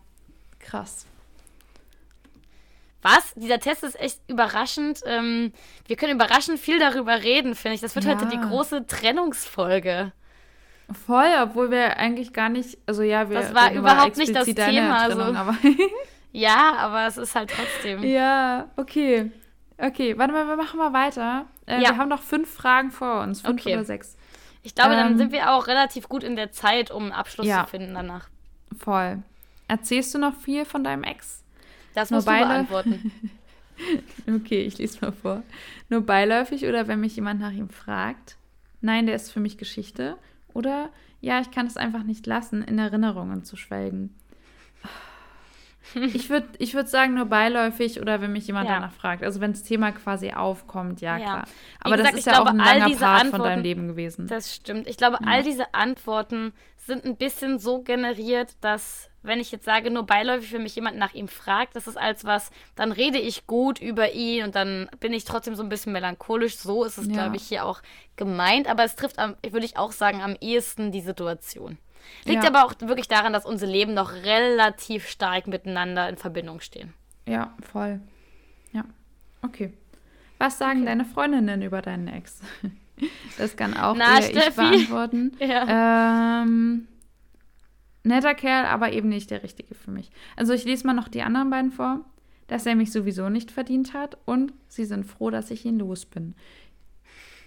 krass. 0.60 1.06
Was? 3.04 3.34
Dieser 3.36 3.60
Test 3.60 3.84
ist 3.84 4.00
echt 4.00 4.20
überraschend. 4.28 5.02
Ähm, 5.06 5.54
wir 5.88 5.96
können 5.96 6.14
überraschend 6.14 6.60
viel 6.60 6.80
darüber 6.80 7.22
reden, 7.22 7.54
finde 7.56 7.76
ich. 7.76 7.82
Das 7.82 7.96
wird 7.96 8.06
ja. 8.06 8.12
heute 8.12 8.26
die 8.26 8.40
große 8.40 8.88
Trennungsfolge. 8.88 10.12
Voll, 11.06 11.30
obwohl 11.42 11.72
wir 11.72 11.98
eigentlich 11.98 12.34
gar 12.34 12.50
nicht, 12.50 12.78
also 12.86 13.04
ja, 13.04 13.30
wir. 13.30 13.40
Das 13.40 13.54
war 13.54 13.72
überhaupt 13.72 14.18
nicht 14.18 14.36
das 14.36 14.46
Thema. 14.46 15.08
Trennung, 15.08 15.36
also. 15.38 15.54
Ja, 16.34 16.74
aber 16.80 17.06
es 17.06 17.18
ist 17.18 17.36
halt 17.36 17.52
trotzdem. 17.52 18.04
Ja, 18.04 18.68
okay. 18.76 19.32
Okay, 19.78 20.18
warte 20.18 20.34
mal, 20.34 20.48
wir 20.48 20.56
machen 20.56 20.80
mal 20.80 20.92
weiter. 20.92 21.46
Äh, 21.68 21.82
ja. 21.82 21.92
Wir 21.92 21.98
haben 21.98 22.10
noch 22.10 22.24
fünf 22.24 22.52
Fragen 22.52 22.90
vor 22.90 23.22
uns, 23.22 23.42
fünf 23.42 23.62
okay. 23.62 23.76
oder 23.76 23.86
sechs. 23.86 24.18
Ich 24.64 24.74
glaube, 24.74 24.94
ähm, 24.94 25.00
dann 25.00 25.18
sind 25.18 25.32
wir 25.32 25.52
auch 25.52 25.68
relativ 25.68 26.10
gut 26.10 26.24
in 26.24 26.36
der 26.36 26.52
Zeit, 26.52 26.90
um 26.90 27.04
einen 27.04 27.12
Abschluss 27.12 27.46
ja. 27.46 27.64
zu 27.64 27.72
finden 27.72 27.94
danach. 27.94 28.30
Voll. 28.78 29.22
Erzählst 29.68 30.14
du 30.16 30.20
noch 30.20 30.36
viel 30.36 30.66
von 30.66 30.84
deinem 30.84 31.04
Ex? 31.04 31.43
Das 31.94 32.12
musst 32.12 32.28
Nur 32.28 32.38
du 32.38 32.46
beantworten. 32.46 33.12
okay, 34.36 34.62
ich 34.62 34.78
lese 34.78 35.00
mal 35.02 35.12
vor. 35.12 35.44
Nur 35.90 36.02
beiläufig 36.02 36.66
oder 36.66 36.88
wenn 36.88 37.00
mich 37.00 37.16
jemand 37.16 37.40
nach 37.40 37.52
ihm 37.52 37.70
fragt? 37.70 38.38
Nein, 38.82 39.06
der 39.06 39.16
ist 39.16 39.32
für 39.32 39.40
mich 39.40 39.58
Geschichte. 39.58 40.18
Oder 40.54 40.90
ja, 41.22 41.40
ich 41.40 41.52
kann 41.52 41.68
es 41.68 41.78
einfach 41.78 42.04
nicht 42.04 42.28
lassen, 42.28 42.62
in 42.62 42.78
Erinnerungen 42.78 43.44
zu 43.44 43.56
schwelgen. 43.56 44.14
Ich 45.96 46.30
würde 46.30 46.48
ich 46.60 46.74
würd 46.74 46.88
sagen, 46.88 47.14
nur 47.14 47.26
beiläufig 47.26 48.00
oder 48.00 48.22
wenn 48.22 48.32
mich 48.32 48.48
jemand 48.48 48.70
ja. 48.70 48.76
danach 48.76 48.94
fragt. 48.94 49.22
Also 49.22 49.42
wenn 49.42 49.52
das 49.52 49.64
Thema 49.64 49.92
quasi 49.92 50.32
aufkommt, 50.32 51.02
ja, 51.02 51.18
ja. 51.18 51.24
klar. 51.24 51.46
Aber 51.82 51.98
gesagt, 51.98 52.14
das 52.14 52.20
ist 52.20 52.26
ja 52.26 52.34
glaube, 52.34 52.50
auch 52.50 52.54
ein 52.54 52.58
langer 52.58 52.96
Part 52.96 53.22
Antworten, 53.22 53.30
von 53.32 53.42
deinem 53.44 53.64
Leben 53.64 53.88
gewesen. 53.90 54.28
Das 54.28 54.56
stimmt. 54.56 54.88
Ich 54.88 54.96
glaube, 54.96 55.18
ja. 55.22 55.28
all 55.28 55.44
diese 55.44 55.74
Antworten 55.74 56.54
sind 56.78 57.06
ein 57.06 57.18
bisschen 57.18 57.60
so 57.60 57.84
generiert, 57.84 58.56
dass 58.62 59.10
wenn 59.24 59.40
ich 59.40 59.52
jetzt 59.52 59.66
sage, 59.66 59.90
nur 59.90 60.06
beiläufig, 60.06 60.54
wenn 60.54 60.64
mich 60.64 60.76
jemand 60.76 60.98
nach 60.98 61.14
ihm 61.14 61.28
fragt, 61.28 61.76
das 61.76 61.88
ist 61.88 61.98
als 61.98 62.26
was, 62.26 62.52
dann 62.76 62.92
rede 62.92 63.18
ich 63.18 63.48
gut 63.48 63.82
über 63.82 64.12
ihn 64.14 64.44
und 64.44 64.56
dann 64.56 64.90
bin 65.00 65.14
ich 65.14 65.24
trotzdem 65.24 65.56
so 65.56 65.64
ein 65.64 65.70
bisschen 65.70 65.94
melancholisch. 65.94 66.58
So 66.58 66.84
ist 66.84 66.98
es, 66.98 67.08
ja. 67.08 67.14
glaube 67.14 67.38
ich, 67.38 67.44
hier 67.44 67.66
auch 67.66 67.82
gemeint. 68.16 68.68
Aber 68.68 68.84
es 68.84 68.96
trifft, 68.96 69.18
würde 69.18 69.66
ich 69.66 69.78
auch 69.78 69.94
sagen, 69.94 70.22
am 70.22 70.36
ehesten 70.40 70.92
die 70.92 71.02
Situation. 71.02 71.78
Liegt 72.26 72.44
ja. 72.44 72.50
aber 72.50 72.66
auch 72.66 72.74
wirklich 72.82 73.08
daran, 73.08 73.34
dass 73.34 73.46
unsere 73.46 73.72
Leben 73.72 73.94
noch 73.94 74.12
relativ 74.12 75.08
stark 75.08 75.48
miteinander 75.48 76.10
in 76.10 76.18
Verbindung 76.18 76.60
stehen. 76.60 76.94
Ja, 77.26 77.54
voll. 77.62 78.02
Ja, 78.74 78.84
okay. 79.42 79.72
Was 80.38 80.58
sagen 80.58 80.80
okay. 80.80 80.88
deine 80.88 81.06
Freundinnen 81.06 81.62
über 81.62 81.82
deinen 81.82 82.08
Ex? 82.08 82.42
Das 83.40 83.58
kann 83.58 83.76
auch 83.76 83.96
Na, 83.96 84.20
ich 84.20 84.32
beantworten. 84.56 85.36
Ja. 85.40 86.44
Ähm, 86.44 86.88
netter 88.04 88.36
Kerl, 88.36 88.66
aber 88.66 88.92
eben 88.92 89.10
nicht 89.10 89.32
der 89.32 89.44
richtige 89.44 89.76
für 89.76 89.92
mich. 89.92 90.12
Also 90.36 90.54
ich 90.54 90.66
lese 90.66 90.86
mal 90.86 90.94
noch 90.94 91.08
die 91.08 91.24
anderen 91.24 91.50
beiden 91.50 91.72
vor. 91.72 92.02
Dass 92.48 92.66
er 92.66 92.76
mich 92.76 92.92
sowieso 92.92 93.30
nicht 93.30 93.52
verdient 93.52 93.94
hat 93.94 94.18
und 94.26 94.52
sie 94.68 94.84
sind 94.84 95.06
froh, 95.06 95.30
dass 95.30 95.50
ich 95.50 95.64
ihn 95.64 95.80
los 95.80 96.06
bin. 96.06 96.36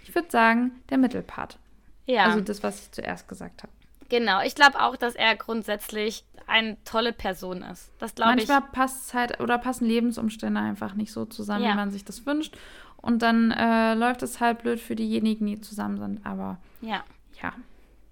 Ich 0.03 0.13
würde 0.15 0.29
sagen, 0.31 0.71
der 0.89 0.97
Mittelpart. 0.97 1.59
Ja. 2.07 2.25
Also 2.25 2.41
das, 2.41 2.63
was 2.63 2.81
ich 2.81 2.91
zuerst 2.91 3.27
gesagt 3.27 3.61
habe. 3.61 3.71
Genau, 4.09 4.41
ich 4.41 4.55
glaube 4.55 4.81
auch, 4.81 4.95
dass 4.95 5.15
er 5.15 5.35
grundsätzlich 5.35 6.23
eine 6.47 6.81
tolle 6.83 7.13
Person 7.13 7.61
ist. 7.61 7.91
Das 7.99 8.15
glaube 8.15 8.39
ich. 8.39 8.47
Manchmal 8.47 8.71
passt 8.71 9.13
halt 9.13 9.39
oder 9.39 9.57
passen 9.57 9.85
Lebensumstände 9.85 10.59
einfach 10.59 10.95
nicht 10.95 11.11
so 11.11 11.25
zusammen, 11.25 11.65
ja. 11.65 11.73
wie 11.73 11.75
man 11.75 11.91
sich 11.91 12.05
das 12.05 12.25
wünscht. 12.25 12.57
Und 12.97 13.21
dann 13.21 13.51
äh, 13.51 13.93
läuft 13.93 14.23
es 14.23 14.39
halt 14.39 14.63
blöd 14.63 14.79
für 14.79 14.95
diejenigen, 14.95 15.45
die 15.45 15.61
zusammen 15.61 15.97
sind. 15.97 16.25
Aber 16.25 16.57
ja. 16.81 17.03
Ja. 17.41 17.53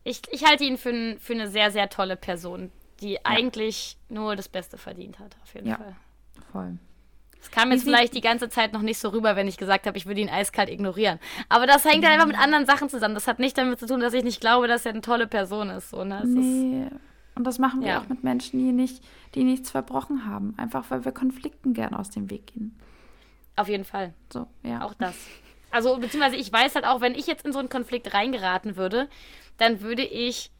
Ich, 0.06 0.22
ich 0.32 0.46
halte 0.46 0.64
ihn 0.64 0.78
für, 0.78 1.18
für 1.20 1.34
eine 1.34 1.50
sehr, 1.50 1.72
sehr 1.72 1.90
tolle 1.90 2.16
Person, 2.16 2.72
die 3.02 3.14
ja. 3.14 3.20
eigentlich 3.24 3.98
nur 4.08 4.36
das 4.36 4.48
Beste 4.48 4.78
verdient 4.78 5.20
hat, 5.20 5.36
auf 5.44 5.54
jeden 5.54 5.68
ja. 5.68 5.76
Fall. 5.76 5.96
Voll. 6.52 6.78
Es 7.42 7.52
kam 7.52 7.72
jetzt 7.72 7.84
vielleicht 7.84 8.16
die 8.16 8.22
ganze 8.22 8.50
Zeit 8.50 8.74
noch 8.74 8.82
nicht 8.82 8.98
so 8.98 9.10
rüber, 9.10 9.36
wenn 9.36 9.48
ich 9.48 9.58
gesagt 9.58 9.86
habe, 9.86 9.98
ich 9.98 10.06
würde 10.06 10.22
ihn 10.22 10.30
eiskalt 10.30 10.70
ignorieren. 10.70 11.20
Aber 11.50 11.68
das 11.68 11.86
hängt 11.86 12.04
halt 12.04 12.14
einfach 12.14 12.28
mit 12.28 12.40
anderen 12.40 12.66
Sachen 12.66 12.90
zusammen. 12.90 13.14
Das 13.14 13.28
hat 13.28 13.38
nicht 13.38 13.58
damit 13.58 13.80
zu 13.80 13.86
tun, 13.86 14.00
dass 14.00 14.14
ich 14.14 14.24
nicht 14.24 14.42
glaube, 14.42 14.68
dass 14.68 14.86
er 14.86 14.94
eine 14.94 15.02
tolle 15.02 15.28
Person 15.28 15.70
ist. 15.70 15.92
So, 15.92 16.04
ne? 16.04 16.24
nee. 16.26 16.88
Und 17.36 17.44
das 17.44 17.60
machen 17.60 17.82
wir 17.82 17.90
ja. 17.90 18.02
auch 18.02 18.08
mit 18.08 18.24
Menschen, 18.24 18.60
die, 18.60 18.72
nicht, 18.72 19.04
die 19.36 19.44
nichts 19.44 19.70
verbrochen 19.70 20.26
haben. 20.26 20.56
Einfach 20.58 20.90
weil 20.90 21.06
wir 21.06 21.12
Konflikten 21.12 21.74
gern 21.74 21.94
aus 21.94 22.10
dem 22.10 22.30
Weg 22.32 22.48
gehen. 22.48 22.76
Auf 23.56 23.68
jeden 23.68 23.86
Fall. 23.86 24.14
So, 24.32 24.48
ja. 24.64 24.84
Auch 24.84 24.94
das. 24.96 25.16
Also, 25.70 25.98
beziehungsweise 25.98 26.38
ich 26.38 26.52
weiß 26.52 26.76
halt 26.76 26.86
auch, 26.86 27.02
wenn 27.02 27.14
ich 27.14 27.28
jetzt 27.28 27.46
in 27.46 27.52
so 27.52 27.60
einen 27.60 27.70
Konflikt 27.70 28.14
reingeraten 28.14 28.76
würde, 28.78 29.10
dann 29.58 29.82
würde 29.82 30.04
ich 30.04 30.52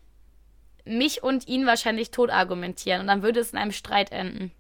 mich 0.86 1.24
und 1.24 1.48
ihn 1.48 1.66
wahrscheinlich 1.66 2.12
tot 2.12 2.30
argumentieren 2.30 3.02
und 3.02 3.08
dann 3.08 3.24
würde 3.24 3.40
es 3.40 3.52
in 3.52 3.58
einem 3.58 3.72
Streit 3.72 4.12
enden. 4.12 4.52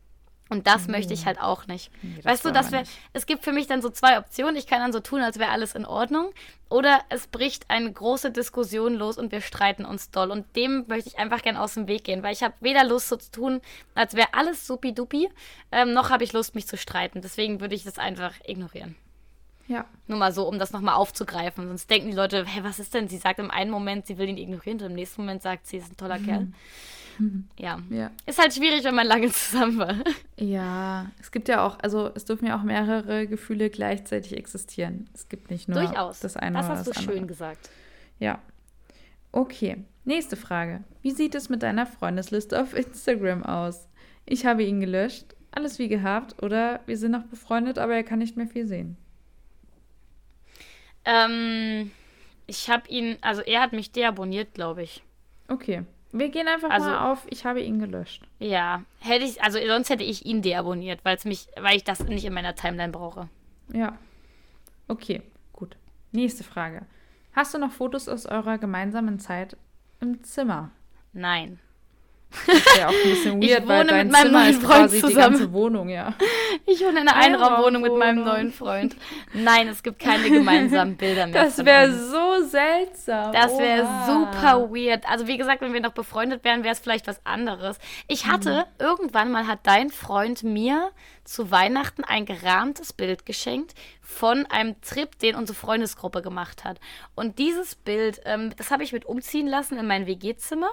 Und 0.49 0.67
das 0.67 0.85
mhm. 0.85 0.91
möchte 0.91 1.13
ich 1.13 1.25
halt 1.25 1.41
auch 1.41 1.65
nicht. 1.65 1.89
Nee, 2.03 2.23
weißt 2.23 2.45
du, 2.45 2.51
dass 2.51 2.71
wir, 2.71 2.83
es 3.13 3.25
gibt 3.25 3.43
für 3.43 3.51
mich 3.51 3.65
dann 3.65 3.81
so 3.81 3.89
zwei 3.89 4.19
Optionen. 4.19 4.55
Ich 4.55 4.67
kann 4.67 4.79
dann 4.79 4.93
so 4.93 4.99
tun, 4.99 5.21
als 5.21 5.39
wäre 5.39 5.49
alles 5.49 5.73
in 5.73 5.85
Ordnung. 5.85 6.31
Oder 6.69 6.99
es 7.09 7.27
bricht 7.27 7.69
eine 7.69 7.91
große 7.91 8.29
Diskussion 8.31 8.93
los 8.93 9.17
und 9.17 9.31
wir 9.31 9.41
streiten 9.41 9.85
uns 9.85 10.11
doll. 10.11 10.29
Und 10.29 10.55
dem 10.55 10.85
möchte 10.87 11.09
ich 11.09 11.17
einfach 11.17 11.41
gern 11.41 11.57
aus 11.57 11.73
dem 11.73 11.87
Weg 11.87 12.03
gehen, 12.03 12.21
weil 12.21 12.33
ich 12.33 12.43
habe 12.43 12.53
weder 12.59 12.83
Lust 12.83 13.09
so 13.09 13.15
zu 13.15 13.31
tun, 13.31 13.61
als 13.95 14.13
wäre 14.13 14.33
alles 14.33 14.67
supi-dupi, 14.67 15.29
ähm, 15.71 15.93
noch 15.93 16.11
habe 16.11 16.23
ich 16.23 16.33
Lust, 16.33 16.53
mich 16.53 16.67
zu 16.67 16.77
streiten. 16.77 17.21
Deswegen 17.21 17.59
würde 17.59 17.73
ich 17.73 17.83
das 17.83 17.97
einfach 17.97 18.33
ignorieren. 18.45 18.95
Ja. 19.67 19.85
Nur 20.07 20.17
mal 20.17 20.31
so, 20.31 20.47
um 20.47 20.59
das 20.59 20.71
nochmal 20.71 20.95
aufzugreifen. 20.95 21.67
Sonst 21.67 21.89
denken 21.89 22.11
die 22.11 22.15
Leute, 22.15 22.45
hey, 22.45 22.63
was 22.63 22.79
ist 22.79 22.93
denn? 22.93 23.07
Sie 23.07 23.17
sagt 23.17 23.39
im 23.39 23.49
einen 23.49 23.71
Moment, 23.71 24.05
sie 24.05 24.17
will 24.17 24.29
ihn 24.29 24.37
ignorieren 24.37 24.79
und 24.79 24.87
im 24.87 24.93
nächsten 24.93 25.21
Moment 25.21 25.41
sagt 25.41 25.67
sie, 25.67 25.77
ist 25.77 25.91
ein 25.91 25.97
toller 25.97 26.19
mhm. 26.19 26.25
Kerl. 26.25 26.47
Ja. 27.57 27.79
ja. 27.89 28.11
Ist 28.25 28.39
halt 28.39 28.53
schwierig, 28.53 28.83
wenn 28.83 28.95
man 28.95 29.07
lange 29.07 29.31
zusammen 29.31 29.77
war. 29.77 29.95
Ja, 30.37 31.09
es 31.19 31.31
gibt 31.31 31.47
ja 31.47 31.65
auch, 31.65 31.79
also 31.81 32.11
es 32.13 32.25
dürfen 32.25 32.45
ja 32.47 32.57
auch 32.57 32.63
mehrere 32.63 33.27
Gefühle 33.27 33.69
gleichzeitig 33.69 34.37
existieren. 34.37 35.09
Es 35.13 35.29
gibt 35.29 35.49
nicht 35.49 35.69
nur 35.69 35.81
Durchaus. 35.81 36.19
das 36.19 36.35
eine 36.35 36.57
das 36.57 36.65
oder 36.65 36.75
das 36.75 36.87
andere. 36.87 36.93
Das 36.93 36.97
hast 36.97 37.07
du 37.07 37.13
schön 37.13 37.27
gesagt. 37.27 37.69
Ja. 38.19 38.39
Okay, 39.31 39.83
nächste 40.03 40.35
Frage. 40.35 40.83
Wie 41.01 41.11
sieht 41.11 41.35
es 41.35 41.49
mit 41.49 41.63
deiner 41.63 41.85
Freundesliste 41.85 42.61
auf 42.61 42.73
Instagram 42.73 43.43
aus? 43.43 43.87
Ich 44.25 44.45
habe 44.45 44.63
ihn 44.63 44.79
gelöscht, 44.79 45.35
alles 45.51 45.79
wie 45.79 45.87
gehabt, 45.87 46.41
oder 46.43 46.81
wir 46.85 46.97
sind 46.97 47.11
noch 47.11 47.23
befreundet, 47.23 47.77
aber 47.77 47.95
er 47.95 48.03
kann 48.03 48.19
nicht 48.19 48.37
mehr 48.37 48.47
viel 48.47 48.65
sehen. 48.65 48.97
Ähm, 51.05 51.91
ich 52.47 52.69
habe 52.69 52.87
ihn, 52.89 53.17
also 53.21 53.41
er 53.41 53.61
hat 53.61 53.73
mich 53.73 53.91
deabonniert, 53.91 54.53
glaube 54.53 54.83
ich. 54.83 55.03
Okay. 55.47 55.83
Wir 56.11 56.29
gehen 56.29 56.47
einfach 56.47 56.69
also, 56.69 56.89
mal 56.89 57.11
auf, 57.11 57.25
ich 57.29 57.45
habe 57.45 57.61
ihn 57.61 57.79
gelöscht. 57.79 58.23
Ja, 58.39 58.83
hätte 58.99 59.25
ich, 59.25 59.43
also 59.43 59.59
sonst 59.67 59.89
hätte 59.89 60.03
ich 60.03 60.25
ihn 60.25 60.41
deabonniert, 60.41 61.03
weil 61.03 61.17
es 61.17 61.25
mich, 61.25 61.47
weil 61.59 61.75
ich 61.75 61.83
das 61.83 61.99
nicht 62.05 62.23
in 62.23 62.33
meiner 62.33 62.55
Timeline 62.55 62.91
brauche. 62.91 63.27
Ja. 63.73 63.97
Okay, 64.87 65.21
gut. 65.51 65.75
Nächste 66.11 66.43
Frage. 66.43 66.85
Hast 67.33 67.53
du 67.53 67.57
noch 67.57 67.71
Fotos 67.71 68.07
aus 68.07 68.25
eurer 68.25 68.57
gemeinsamen 68.57 69.19
Zeit 69.19 69.57
im 69.99 70.23
Zimmer? 70.23 70.71
Nein. 71.11 71.59
Das 72.47 72.55
ist 72.55 72.77
ja 72.77 72.87
auch 72.87 72.93
ein 72.93 73.09
bisschen 73.09 73.41
weird, 73.41 73.63
ich 73.63 73.67
weil 73.67 73.87
dein 73.87 74.07
mit 74.07 74.11
meinem 74.11 74.25
Zimmer 74.25 74.39
neuen 74.39 74.51
ist 74.51 74.61
Freund 74.61 74.91
zusammen. 74.91 75.09
die 75.09 75.15
ganze 75.15 75.53
Wohnung, 75.53 75.89
ja. 75.89 76.13
Ich 76.65 76.81
wohne 76.81 77.01
in 77.01 77.07
einer 77.07 77.15
Einraumwohnung 77.15 77.81
mit 77.81 77.95
meinem 77.95 78.23
neuen 78.23 78.51
Freund. 78.51 78.95
Nein, 79.33 79.67
es 79.67 79.83
gibt 79.83 79.99
keine 79.99 80.29
gemeinsamen 80.29 80.97
Bilder 80.97 81.27
mehr. 81.27 81.43
Das 81.43 81.63
wäre 81.63 81.91
so 81.93 82.43
seltsam. 82.47 83.31
Das 83.31 83.57
wäre 83.57 83.87
super 84.05 84.69
weird. 84.69 85.09
Also 85.09 85.27
wie 85.27 85.37
gesagt, 85.37 85.61
wenn 85.61 85.73
wir 85.73 85.81
noch 85.81 85.93
befreundet 85.93 86.43
wären, 86.43 86.63
wäre 86.63 86.73
es 86.73 86.79
vielleicht 86.79 87.07
was 87.07 87.25
anderes. 87.25 87.77
Ich 88.07 88.27
hatte, 88.27 88.65
mhm. 88.79 88.85
irgendwann 88.85 89.31
mal 89.31 89.47
hat 89.47 89.59
dein 89.63 89.89
Freund 89.89 90.43
mir 90.43 90.91
zu 91.23 91.51
Weihnachten 91.51 92.03
ein 92.03 92.25
gerahmtes 92.25 92.93
Bild 92.93 93.25
geschenkt 93.25 93.73
von 94.01 94.45
einem 94.45 94.79
Trip, 94.81 95.17
den 95.19 95.35
unsere 95.35 95.57
Freundesgruppe 95.57 96.21
gemacht 96.21 96.63
hat. 96.63 96.79
Und 97.15 97.39
dieses 97.39 97.75
Bild, 97.75 98.21
ähm, 98.25 98.53
das 98.57 98.71
habe 98.71 98.83
ich 98.83 98.93
mit 98.93 99.05
umziehen 99.05 99.47
lassen 99.47 99.77
in 99.77 99.87
mein 99.87 100.05
WG-Zimmer. 100.05 100.69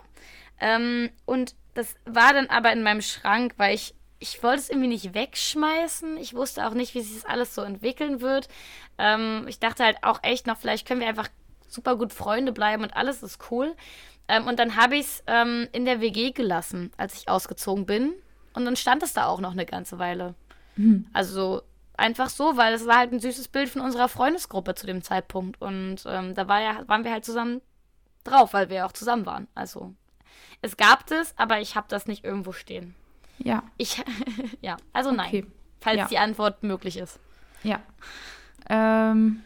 Ähm, 0.62 1.10
und 1.26 1.56
das 1.74 1.96
war 2.06 2.32
dann 2.32 2.46
aber 2.46 2.72
in 2.72 2.82
meinem 2.82 3.02
Schrank, 3.02 3.54
weil 3.56 3.74
ich, 3.74 3.94
ich 4.20 4.42
wollte 4.42 4.60
es 4.60 4.70
irgendwie 4.70 4.88
nicht 4.88 5.12
wegschmeißen. 5.12 6.16
Ich 6.18 6.34
wusste 6.34 6.66
auch 6.66 6.74
nicht, 6.74 6.94
wie 6.94 7.00
sich 7.00 7.20
das 7.20 7.28
alles 7.28 7.54
so 7.54 7.62
entwickeln 7.62 8.20
wird. 8.20 8.48
Ähm, 8.96 9.44
ich 9.48 9.58
dachte 9.58 9.84
halt 9.84 9.98
auch 10.02 10.20
echt 10.22 10.46
noch, 10.46 10.56
vielleicht 10.56 10.86
können 10.86 11.00
wir 11.00 11.08
einfach 11.08 11.28
super 11.68 11.96
gut 11.96 12.12
Freunde 12.12 12.52
bleiben 12.52 12.84
und 12.84 12.94
alles 12.94 13.22
ist 13.22 13.50
cool. 13.50 13.74
Ähm, 14.28 14.46
und 14.46 14.60
dann 14.60 14.76
habe 14.76 14.96
ich 14.96 15.06
es 15.06 15.24
ähm, 15.26 15.68
in 15.72 15.84
der 15.84 16.00
WG 16.00 16.30
gelassen, 16.30 16.92
als 16.96 17.14
ich 17.18 17.28
ausgezogen 17.28 17.84
bin. 17.84 18.12
Und 18.54 18.64
dann 18.64 18.76
stand 18.76 19.02
es 19.02 19.14
da 19.14 19.26
auch 19.26 19.40
noch 19.40 19.52
eine 19.52 19.66
ganze 19.66 19.98
Weile. 19.98 20.34
Mhm. 20.76 21.06
Also 21.12 21.62
einfach 21.96 22.28
so, 22.28 22.56
weil 22.56 22.74
es 22.74 22.86
war 22.86 22.98
halt 22.98 23.12
ein 23.12 23.20
süßes 23.20 23.48
Bild 23.48 23.68
von 23.68 23.80
unserer 23.80 24.08
Freundesgruppe 24.08 24.74
zu 24.76 24.86
dem 24.86 25.02
Zeitpunkt. 25.02 25.60
Und 25.60 26.04
ähm, 26.06 26.34
da 26.34 26.46
war 26.46 26.60
ja, 26.60 26.84
waren 26.86 27.02
wir 27.02 27.10
halt 27.10 27.24
zusammen 27.24 27.62
drauf, 28.22 28.52
weil 28.52 28.68
wir 28.68 28.76
ja 28.76 28.86
auch 28.86 28.92
zusammen 28.92 29.26
waren. 29.26 29.48
Also 29.54 29.94
es 30.62 30.76
gab 30.76 31.06
das, 31.06 31.36
aber 31.36 31.60
ich 31.60 31.76
habe 31.76 31.86
das 31.88 32.06
nicht 32.06 32.24
irgendwo 32.24 32.52
stehen. 32.52 32.94
Ja. 33.38 33.64
Ich, 33.76 34.02
ja, 34.60 34.76
also 34.92 35.10
nein. 35.10 35.26
Okay. 35.28 35.46
Falls 35.80 35.98
ja. 35.98 36.06
die 36.06 36.18
Antwort 36.18 36.62
möglich 36.62 36.96
ist. 36.96 37.18
Ja. 37.64 37.80
Ähm. 38.68 39.42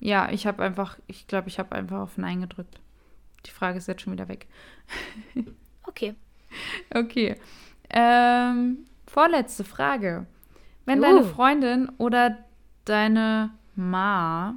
Ja, 0.00 0.30
ich 0.30 0.46
habe 0.46 0.62
einfach, 0.62 0.98
ich 1.06 1.26
glaube, 1.26 1.48
ich 1.48 1.58
habe 1.58 1.74
einfach 1.74 2.00
auf 2.00 2.18
Nein 2.18 2.40
gedrückt. 2.40 2.80
Die 3.46 3.50
Frage 3.50 3.78
ist 3.78 3.88
jetzt 3.88 4.02
schon 4.02 4.12
wieder 4.12 4.28
weg. 4.28 4.46
okay. 5.84 6.14
Okay. 6.92 7.36
Ähm, 7.90 8.86
vorletzte 9.06 9.64
Frage. 9.64 10.26
Wenn 10.84 10.98
uh. 10.98 11.02
deine 11.02 11.24
Freundin 11.24 11.88
oder 11.98 12.38
deine 12.84 13.50
Ma 13.74 14.56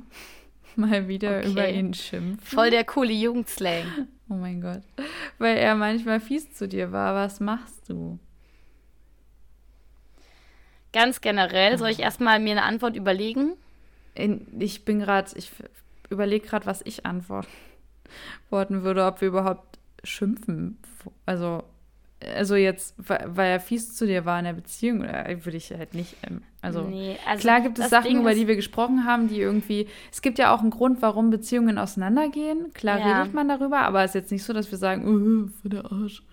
mal 0.79 1.07
wieder 1.07 1.39
okay. 1.39 1.51
über 1.51 1.69
ihn 1.69 1.93
schimpft. 1.93 2.47
Voll 2.47 2.71
der 2.71 2.83
coole 2.83 3.13
Jugendslang. 3.13 4.07
Oh 4.29 4.35
mein 4.35 4.61
Gott. 4.61 4.81
Weil 5.37 5.57
er 5.57 5.75
manchmal 5.75 6.19
fies 6.19 6.53
zu 6.53 6.67
dir 6.67 6.91
war. 6.91 7.15
Was 7.15 7.39
machst 7.39 7.89
du? 7.89 8.19
Ganz 10.91 11.21
generell, 11.21 11.77
soll 11.77 11.89
ich 11.89 11.99
erstmal 11.99 12.39
mir 12.39 12.51
eine 12.51 12.63
Antwort 12.63 12.95
überlegen? 12.95 13.53
Ich 14.57 14.85
bin 14.85 14.99
gerade, 14.99 15.31
ich 15.35 15.51
überlege 16.09 16.47
gerade, 16.47 16.65
was 16.65 16.81
ich 16.83 17.05
antworten 17.05 17.47
würde, 18.49 19.05
ob 19.05 19.21
wir 19.21 19.27
überhaupt 19.27 19.77
schimpfen. 20.03 20.79
Also 21.25 21.63
also 22.35 22.55
jetzt, 22.55 22.95
weil 22.97 23.51
er 23.51 23.59
fies 23.59 23.95
zu 23.95 24.05
dir 24.05 24.25
war 24.25 24.39
in 24.39 24.45
der 24.45 24.53
Beziehung, 24.53 25.01
würde 25.03 25.57
ich 25.57 25.71
halt 25.71 25.93
nicht. 25.93 26.15
Ähm, 26.23 26.41
also, 26.61 26.81
nee, 26.81 27.17
also 27.25 27.41
klar 27.41 27.61
gibt 27.61 27.79
es 27.79 27.89
Sachen, 27.89 28.09
Ding 28.09 28.19
über 28.19 28.33
die 28.33 28.47
wir 28.47 28.57
gesprochen 28.57 29.05
haben, 29.05 29.29
die 29.29 29.39
irgendwie. 29.39 29.87
Es 30.11 30.21
gibt 30.21 30.37
ja 30.37 30.53
auch 30.53 30.59
einen 30.59 30.71
Grund, 30.71 31.01
warum 31.01 31.29
Beziehungen 31.29 31.77
auseinandergehen. 31.77 32.73
Klar 32.73 32.99
ja. 32.99 33.19
redet 33.19 33.33
man 33.33 33.47
darüber, 33.47 33.79
aber 33.79 34.03
es 34.03 34.11
ist 34.11 34.15
jetzt 34.15 34.31
nicht 34.31 34.43
so, 34.43 34.51
dass 34.51 34.69
wir 34.69 34.77
sagen, 34.77 35.05
oh, 35.05 35.61
für 35.61 35.69
der 35.69 35.85
Arsch. 35.85 36.23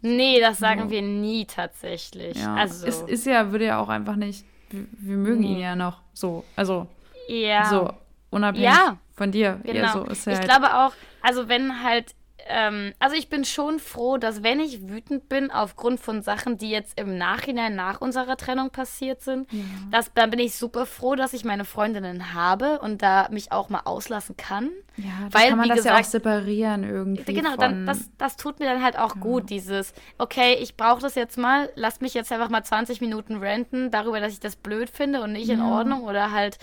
Nee, 0.00 0.40
das 0.40 0.58
sagen 0.58 0.84
ja. 0.84 0.90
wir 0.90 1.02
nie 1.02 1.44
tatsächlich. 1.44 2.38
Ja. 2.38 2.54
Also. 2.54 2.86
Es 2.86 3.02
ist 3.02 3.26
ja, 3.26 3.52
würde 3.52 3.66
ja 3.66 3.78
auch 3.78 3.90
einfach 3.90 4.16
nicht. 4.16 4.46
Wir, 4.70 4.86
wir 4.92 5.16
mögen 5.16 5.40
nee. 5.40 5.52
ihn 5.52 5.58
ja 5.58 5.76
noch 5.76 6.00
so. 6.14 6.44
Also. 6.56 6.86
Ja. 7.28 7.66
So, 7.66 7.90
unabhängig 8.30 8.72
von 9.14 9.32
dir. 9.32 9.60
Genau. 9.64 9.78
Ja, 9.78 9.92
so 9.92 10.04
ist 10.04 10.26
ich 10.26 10.34
halt. 10.34 10.44
glaube 10.44 10.74
auch, 10.74 10.92
also 11.22 11.48
wenn 11.48 11.82
halt 11.82 12.14
ähm, 12.46 12.92
also 12.98 13.16
ich 13.16 13.28
bin 13.28 13.44
schon 13.44 13.78
froh, 13.78 14.16
dass 14.18 14.42
wenn 14.42 14.60
ich 14.60 14.88
wütend 14.88 15.28
bin 15.28 15.50
aufgrund 15.50 16.00
von 16.00 16.22
Sachen, 16.22 16.58
die 16.58 16.70
jetzt 16.70 16.98
im 16.98 17.16
Nachhinein 17.16 17.74
nach 17.74 18.00
unserer 18.00 18.36
Trennung 18.36 18.70
passiert 18.70 19.22
sind, 19.22 19.50
ja. 19.52 19.60
dass, 19.90 20.12
dann 20.14 20.30
bin 20.30 20.38
ich 20.40 20.54
super 20.54 20.86
froh, 20.86 21.14
dass 21.14 21.32
ich 21.32 21.44
meine 21.44 21.64
Freundinnen 21.64 22.34
habe 22.34 22.80
und 22.80 23.02
da 23.02 23.28
mich 23.30 23.52
auch 23.52 23.68
mal 23.68 23.82
auslassen 23.84 24.36
kann. 24.36 24.70
Ja, 24.96 25.28
weil, 25.30 25.48
kann 25.48 25.58
man 25.58 25.68
das 25.68 25.78
gesagt, 25.78 25.94
ja 25.94 26.00
auch 26.00 26.10
separieren 26.10 26.84
irgendwie. 26.84 27.34
Genau, 27.34 27.56
dann, 27.56 27.86
das, 27.86 28.10
das 28.18 28.36
tut 28.36 28.60
mir 28.60 28.66
dann 28.66 28.82
halt 28.82 28.98
auch 28.98 29.16
ja. 29.16 29.20
gut, 29.20 29.50
dieses, 29.50 29.94
okay, 30.18 30.54
ich 30.60 30.76
brauche 30.76 31.00
das 31.00 31.14
jetzt 31.14 31.38
mal, 31.38 31.70
lass 31.74 32.00
mich 32.00 32.14
jetzt 32.14 32.30
einfach 32.30 32.50
mal 32.50 32.62
20 32.62 33.00
Minuten 33.00 33.42
ranten 33.42 33.90
darüber, 33.90 34.20
dass 34.20 34.32
ich 34.32 34.40
das 34.40 34.56
blöd 34.56 34.90
finde 34.90 35.22
und 35.22 35.32
nicht 35.32 35.48
in 35.48 35.62
Ordnung 35.62 36.02
oder 36.02 36.30
halt 36.30 36.58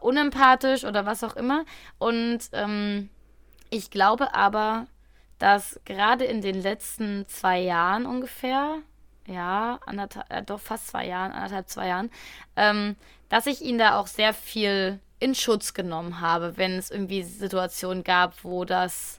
unempathisch 0.00 0.84
oder 0.84 1.06
was 1.06 1.24
auch 1.24 1.36
immer. 1.36 1.64
Und 1.98 2.40
ähm, 2.52 3.08
ich 3.70 3.90
glaube 3.90 4.34
aber, 4.34 4.86
dass 5.42 5.80
gerade 5.84 6.24
in 6.24 6.40
den 6.40 6.62
letzten 6.62 7.26
zwei 7.26 7.58
Jahren 7.58 8.06
ungefähr, 8.06 8.76
ja, 9.26 9.80
anderthalb, 9.84 10.32
äh, 10.32 10.40
doch 10.44 10.60
fast 10.60 10.86
zwei 10.86 11.08
Jahren, 11.08 11.32
anderthalb, 11.32 11.68
zwei 11.68 11.88
Jahren, 11.88 12.10
ähm, 12.54 12.94
dass 13.28 13.46
ich 13.46 13.60
ihn 13.60 13.76
da 13.76 13.98
auch 13.98 14.06
sehr 14.06 14.34
viel 14.34 15.00
in 15.18 15.34
Schutz 15.34 15.74
genommen 15.74 16.20
habe, 16.20 16.56
wenn 16.58 16.78
es 16.78 16.92
irgendwie 16.92 17.24
Situationen 17.24 18.04
gab, 18.04 18.44
wo 18.44 18.64
das 18.64 19.18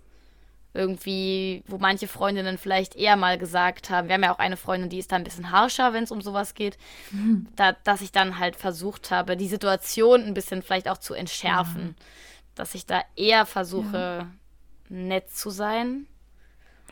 irgendwie, 0.73 1.61
wo 1.67 1.77
manche 1.77 2.07
Freundinnen 2.07 2.57
vielleicht 2.57 2.95
eher 2.95 3.17
mal 3.17 3.37
gesagt 3.37 3.89
haben, 3.89 4.07
wir 4.07 4.15
haben 4.15 4.23
ja 4.23 4.33
auch 4.33 4.39
eine 4.39 4.55
Freundin, 4.55 4.89
die 4.89 4.99
ist 4.99 5.11
da 5.11 5.17
ein 5.17 5.25
bisschen 5.25 5.51
harscher, 5.51 5.91
wenn 5.91 6.05
es 6.05 6.11
um 6.11 6.21
sowas 6.21 6.53
geht, 6.53 6.77
mhm. 7.11 7.47
da, 7.57 7.73
dass 7.73 7.99
ich 7.99 8.13
dann 8.13 8.39
halt 8.39 8.55
versucht 8.55 9.11
habe, 9.11 9.35
die 9.35 9.49
Situation 9.49 10.23
ein 10.23 10.33
bisschen 10.33 10.61
vielleicht 10.61 10.87
auch 10.87 10.99
zu 10.99 11.15
entschärfen, 11.15 11.95
ja. 11.97 12.05
dass 12.55 12.75
ich 12.75 12.85
da 12.85 13.01
eher 13.17 13.45
versuche, 13.45 14.19
ja. 14.21 14.31
nett 14.87 15.29
zu 15.29 15.49
sein. 15.49 16.07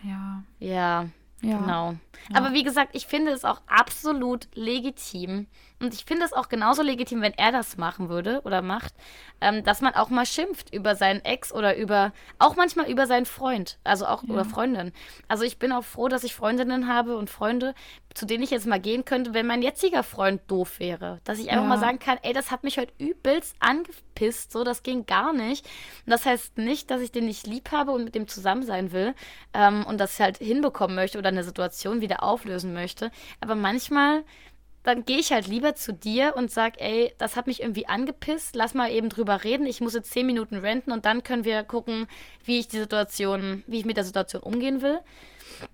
Ja. 0.04 0.44
Ja, 0.60 1.06
ja. 1.42 1.58
genau. 1.58 1.92
Ja. 2.30 2.36
Aber 2.36 2.54
wie 2.54 2.64
gesagt, 2.64 2.92
ich 2.94 3.08
finde 3.08 3.32
es 3.32 3.46
auch 3.46 3.62
absolut 3.68 4.48
legitim, 4.54 5.48
und 5.82 5.96
ich 5.96 6.06
finde 6.06 6.26
es 6.26 6.34
auch 6.34 6.48
genauso 6.48 6.84
legitim, 6.84 7.22
wenn 7.22 7.34
er 7.34 7.52
das 7.52 7.76
machen 7.76 8.08
würde 8.08 8.42
oder 8.44 8.62
macht, 8.62 8.94
ähm, 9.42 9.64
dass 9.64 9.82
man 9.82 9.96
auch 9.96 10.10
mal 10.10 10.28
schimpft 10.28 10.74
über 10.74 10.96
seinen 10.96 11.26
Ex 11.26 11.52
oder 11.52 11.76
über, 11.76 12.14
auch 12.38 12.56
manchmal 12.56 12.90
über 12.90 13.08
seinen 13.08 13.26
Freund, 13.26 13.80
also 13.84 14.06
auch 14.06 14.24
ja. 14.24 14.34
oder 14.34 14.46
Freundin. 14.46 14.92
Also 15.28 15.44
ich 15.44 15.58
bin 15.58 15.72
auch 15.72 15.84
froh, 15.84 16.08
dass 16.08 16.24
ich 16.24 16.36
Freundinnen 16.36 16.88
habe 16.88 17.18
und 17.18 17.32
Freunde, 17.32 17.74
zu 18.14 18.26
denen 18.26 18.44
ich 18.44 18.52
jetzt 18.52 18.68
mal 18.68 18.80
gehen 18.80 19.06
könnte, 19.06 19.34
wenn 19.34 19.48
mein 19.48 19.64
jetziger 19.64 20.04
Freund 20.04 20.42
doof 20.48 20.80
wäre. 20.80 21.20
Dass 21.24 21.40
ich 21.40 21.50
einfach 21.50 21.66
mal 21.66 21.80
sagen 21.80 21.98
kann, 21.98 22.20
ey, 22.22 22.34
das 22.34 22.52
hat 22.52 22.64
mich 22.64 22.78
heute 22.78 22.94
übelst 23.00 23.56
angepisst, 24.12 24.52
so, 24.52 24.64
das 24.64 24.84
ging 24.84 25.06
gar 25.06 25.34
nicht. 25.34 25.66
Und 26.06 26.12
das 26.12 26.26
heißt 26.26 26.58
nicht, 26.58 26.92
dass 26.92 27.02
ich 27.02 27.12
den 27.12 27.26
nicht 27.26 27.48
lieb 27.48 27.72
habe 27.72 27.92
und 27.92 28.04
mit 28.04 28.16
dem 28.16 28.28
zusammen 28.28 28.64
sein 28.64 28.92
will 28.92 29.14
ähm, 29.54 29.86
und 29.86 30.00
das 30.00 30.20
halt 30.20 30.38
hinbekommen 30.38 30.96
möchte 30.96 31.18
oder 31.18 31.30
eine 31.30 31.44
Situation 31.44 32.02
wieder 32.02 32.24
auflösen 32.24 32.74
möchte. 32.74 33.12
Aber 33.40 33.56
manchmal 33.56 34.24
dann 34.84 35.06
gehe 35.06 35.20
ich 35.20 35.32
halt 35.32 35.46
lieber 35.46 35.76
zu 35.76 35.94
dir 35.94 36.34
und 36.36 36.50
sag, 36.50 36.82
ey, 36.82 37.14
das 37.20 37.36
hat 37.36 37.46
mich 37.46 37.62
irgendwie 37.62 37.88
angepisst, 37.88 38.56
lass 38.56 38.74
mal 38.74 38.90
eben 38.90 39.10
drüber 39.10 39.44
reden. 39.44 39.68
Ich 39.68 39.80
muss 39.80 39.94
jetzt 39.94 40.12
zehn 40.12 40.26
Minuten 40.26 40.56
renten 40.56 40.92
und 40.92 41.06
dann 41.06 41.22
können 41.22 41.46
wir 41.46 41.62
gucken, 41.62 42.08
wie 42.46 42.58
ich 42.58 42.68
die 42.68 42.80
Situation, 42.80 43.64
wie 43.68 43.78
ich 43.78 43.86
mit 43.86 43.96
der 43.96 44.06
Situation 44.06 44.42
umgehen 44.42 44.82
will. 44.82 45.00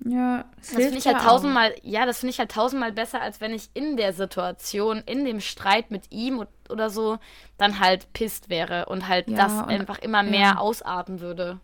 Ja, 0.05 0.45
das 0.57 0.69
finde 0.69 0.97
ich 0.97 1.05
halt 1.05 1.19
tausendmal, 1.19 1.73
ja, 1.83 2.05
das 2.05 2.19
finde 2.19 2.31
ich 2.31 2.39
halt 2.39 2.51
tausendmal 2.51 2.91
besser, 2.91 3.21
als 3.21 3.41
wenn 3.41 3.53
ich 3.53 3.69
in 3.73 3.97
der 3.97 4.13
Situation, 4.13 5.03
in 5.05 5.25
dem 5.25 5.39
Streit 5.39 5.91
mit 5.91 6.11
ihm 6.11 6.45
oder 6.69 6.89
so, 6.89 7.17
dann 7.57 7.79
halt 7.79 8.11
pisst 8.13 8.49
wäre 8.49 8.85
und 8.87 9.07
halt 9.07 9.29
ja, 9.29 9.37
das 9.37 9.53
und, 9.53 9.69
einfach 9.69 9.99
immer 9.99 10.23
mehr 10.23 10.39
ja. 10.39 10.57
ausarten 10.57 11.19
würde. 11.19 11.59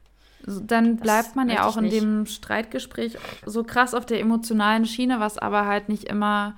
Dann 0.46 0.98
bleibt 0.98 1.30
das 1.30 1.36
man 1.36 1.50
ja 1.50 1.66
auch 1.66 1.78
in 1.78 1.86
nicht. 1.86 2.02
dem 2.02 2.26
Streitgespräch 2.26 3.18
so 3.46 3.64
krass 3.64 3.94
auf 3.94 4.06
der 4.06 4.20
emotionalen 4.20 4.86
Schiene, 4.86 5.20
was 5.20 5.38
aber 5.38 5.66
halt 5.66 5.88
nicht 5.88 6.04
immer 6.04 6.56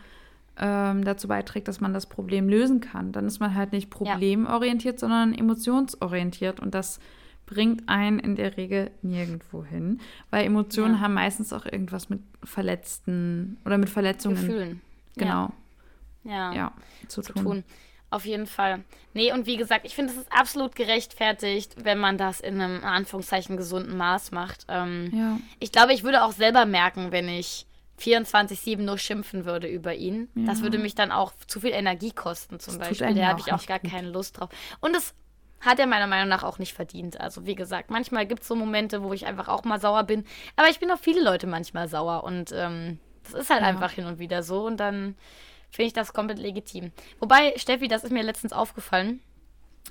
ähm, 0.57 1.03
dazu 1.03 1.27
beiträgt, 1.27 1.67
dass 1.67 1.81
man 1.81 1.93
das 1.93 2.07
Problem 2.07 2.49
lösen 2.49 2.79
kann. 2.79 3.11
Dann 3.11 3.27
ist 3.27 3.39
man 3.39 3.53
halt 3.53 3.73
nicht 3.73 3.89
problemorientiert, 3.89 4.95
ja. 4.95 4.99
sondern 4.99 5.33
emotionsorientiert. 5.33 6.59
Und 6.59 6.73
das 6.73 6.99
bringt 7.45 7.87
einen 7.87 8.19
in 8.19 8.35
der 8.35 8.57
Regel 8.57 8.91
nirgendwo 9.01 9.63
hin, 9.63 9.99
weil 10.31 10.45
Emotionen 10.45 10.95
ja. 10.95 10.99
haben 11.01 11.13
meistens 11.13 11.53
auch 11.53 11.65
irgendwas 11.65 12.09
mit 12.09 12.21
Verletzten 12.43 13.57
oder 13.65 13.77
mit 13.77 13.89
Verletzungen. 13.89 14.35
Gefühlen. 14.35 14.81
Genau. 15.15 15.51
Ja. 16.23 16.53
ja 16.53 16.71
zu, 17.07 17.21
zu 17.21 17.33
tun. 17.33 17.43
tun. 17.43 17.63
Auf 18.09 18.25
jeden 18.25 18.47
Fall. 18.47 18.83
Nee, 19.13 19.33
und 19.33 19.45
wie 19.45 19.57
gesagt, 19.57 19.85
ich 19.85 19.95
finde, 19.95 20.13
es 20.13 20.17
ist 20.17 20.31
absolut 20.31 20.75
gerechtfertigt, 20.75 21.75
wenn 21.83 21.97
man 21.97 22.17
das 22.17 22.39
in 22.39 22.61
einem, 22.61 22.77
in 22.77 22.83
Anführungszeichen, 22.83 23.57
gesunden 23.57 23.97
Maß 23.97 24.31
macht. 24.31 24.65
Ähm, 24.69 25.09
ja. 25.13 25.39
Ich 25.59 25.71
glaube, 25.71 25.93
ich 25.93 26.03
würde 26.03 26.23
auch 26.23 26.31
selber 26.31 26.65
merken, 26.65 27.11
wenn 27.11 27.27
ich 27.27 27.65
24-7 27.99 28.81
nur 28.81 28.97
schimpfen 28.97 29.45
würde 29.45 29.67
über 29.67 29.95
ihn. 29.95 30.29
Ja. 30.35 30.45
Das 30.45 30.61
würde 30.61 30.77
mich 30.77 30.95
dann 30.95 31.11
auch 31.11 31.33
zu 31.47 31.59
viel 31.59 31.71
Energie 31.71 32.11
kosten, 32.11 32.59
zum 32.59 32.77
das 32.77 32.89
Beispiel. 32.89 33.15
Da 33.15 33.27
habe 33.27 33.39
ich 33.39 33.51
auch 33.51 33.65
gar 33.65 33.79
gut. 33.79 33.91
keine 33.91 34.09
Lust 34.09 34.39
drauf. 34.39 34.49
Und 34.81 34.93
das 34.93 35.13
hat 35.61 35.79
er 35.79 35.87
meiner 35.87 36.07
Meinung 36.07 36.29
nach 36.29 36.43
auch 36.43 36.59
nicht 36.59 36.73
verdient. 36.73 37.19
Also, 37.19 37.45
wie 37.45 37.55
gesagt, 37.55 37.89
manchmal 37.89 38.25
gibt 38.25 38.41
es 38.41 38.47
so 38.47 38.55
Momente, 38.55 39.03
wo 39.03 39.13
ich 39.13 39.25
einfach 39.25 39.47
auch 39.47 39.63
mal 39.63 39.79
sauer 39.79 40.03
bin. 40.03 40.25
Aber 40.55 40.69
ich 40.69 40.79
bin 40.79 40.91
auf 40.91 40.99
viele 40.99 41.23
Leute 41.23 41.47
manchmal 41.47 41.87
sauer. 41.87 42.23
Und 42.23 42.51
ähm, 42.51 42.99
das 43.23 43.33
ist 43.33 43.49
halt 43.49 43.61
ja. 43.61 43.67
einfach 43.67 43.91
hin 43.91 44.05
und 44.05 44.19
wieder 44.19 44.43
so. 44.43 44.65
Und 44.65 44.77
dann 44.77 45.15
finde 45.69 45.87
ich 45.87 45.93
das 45.93 46.13
komplett 46.13 46.39
legitim. 46.39 46.91
Wobei, 47.19 47.53
Steffi, 47.57 47.87
das 47.87 48.03
ist 48.03 48.11
mir 48.11 48.23
letztens 48.23 48.53
aufgefallen. 48.53 49.21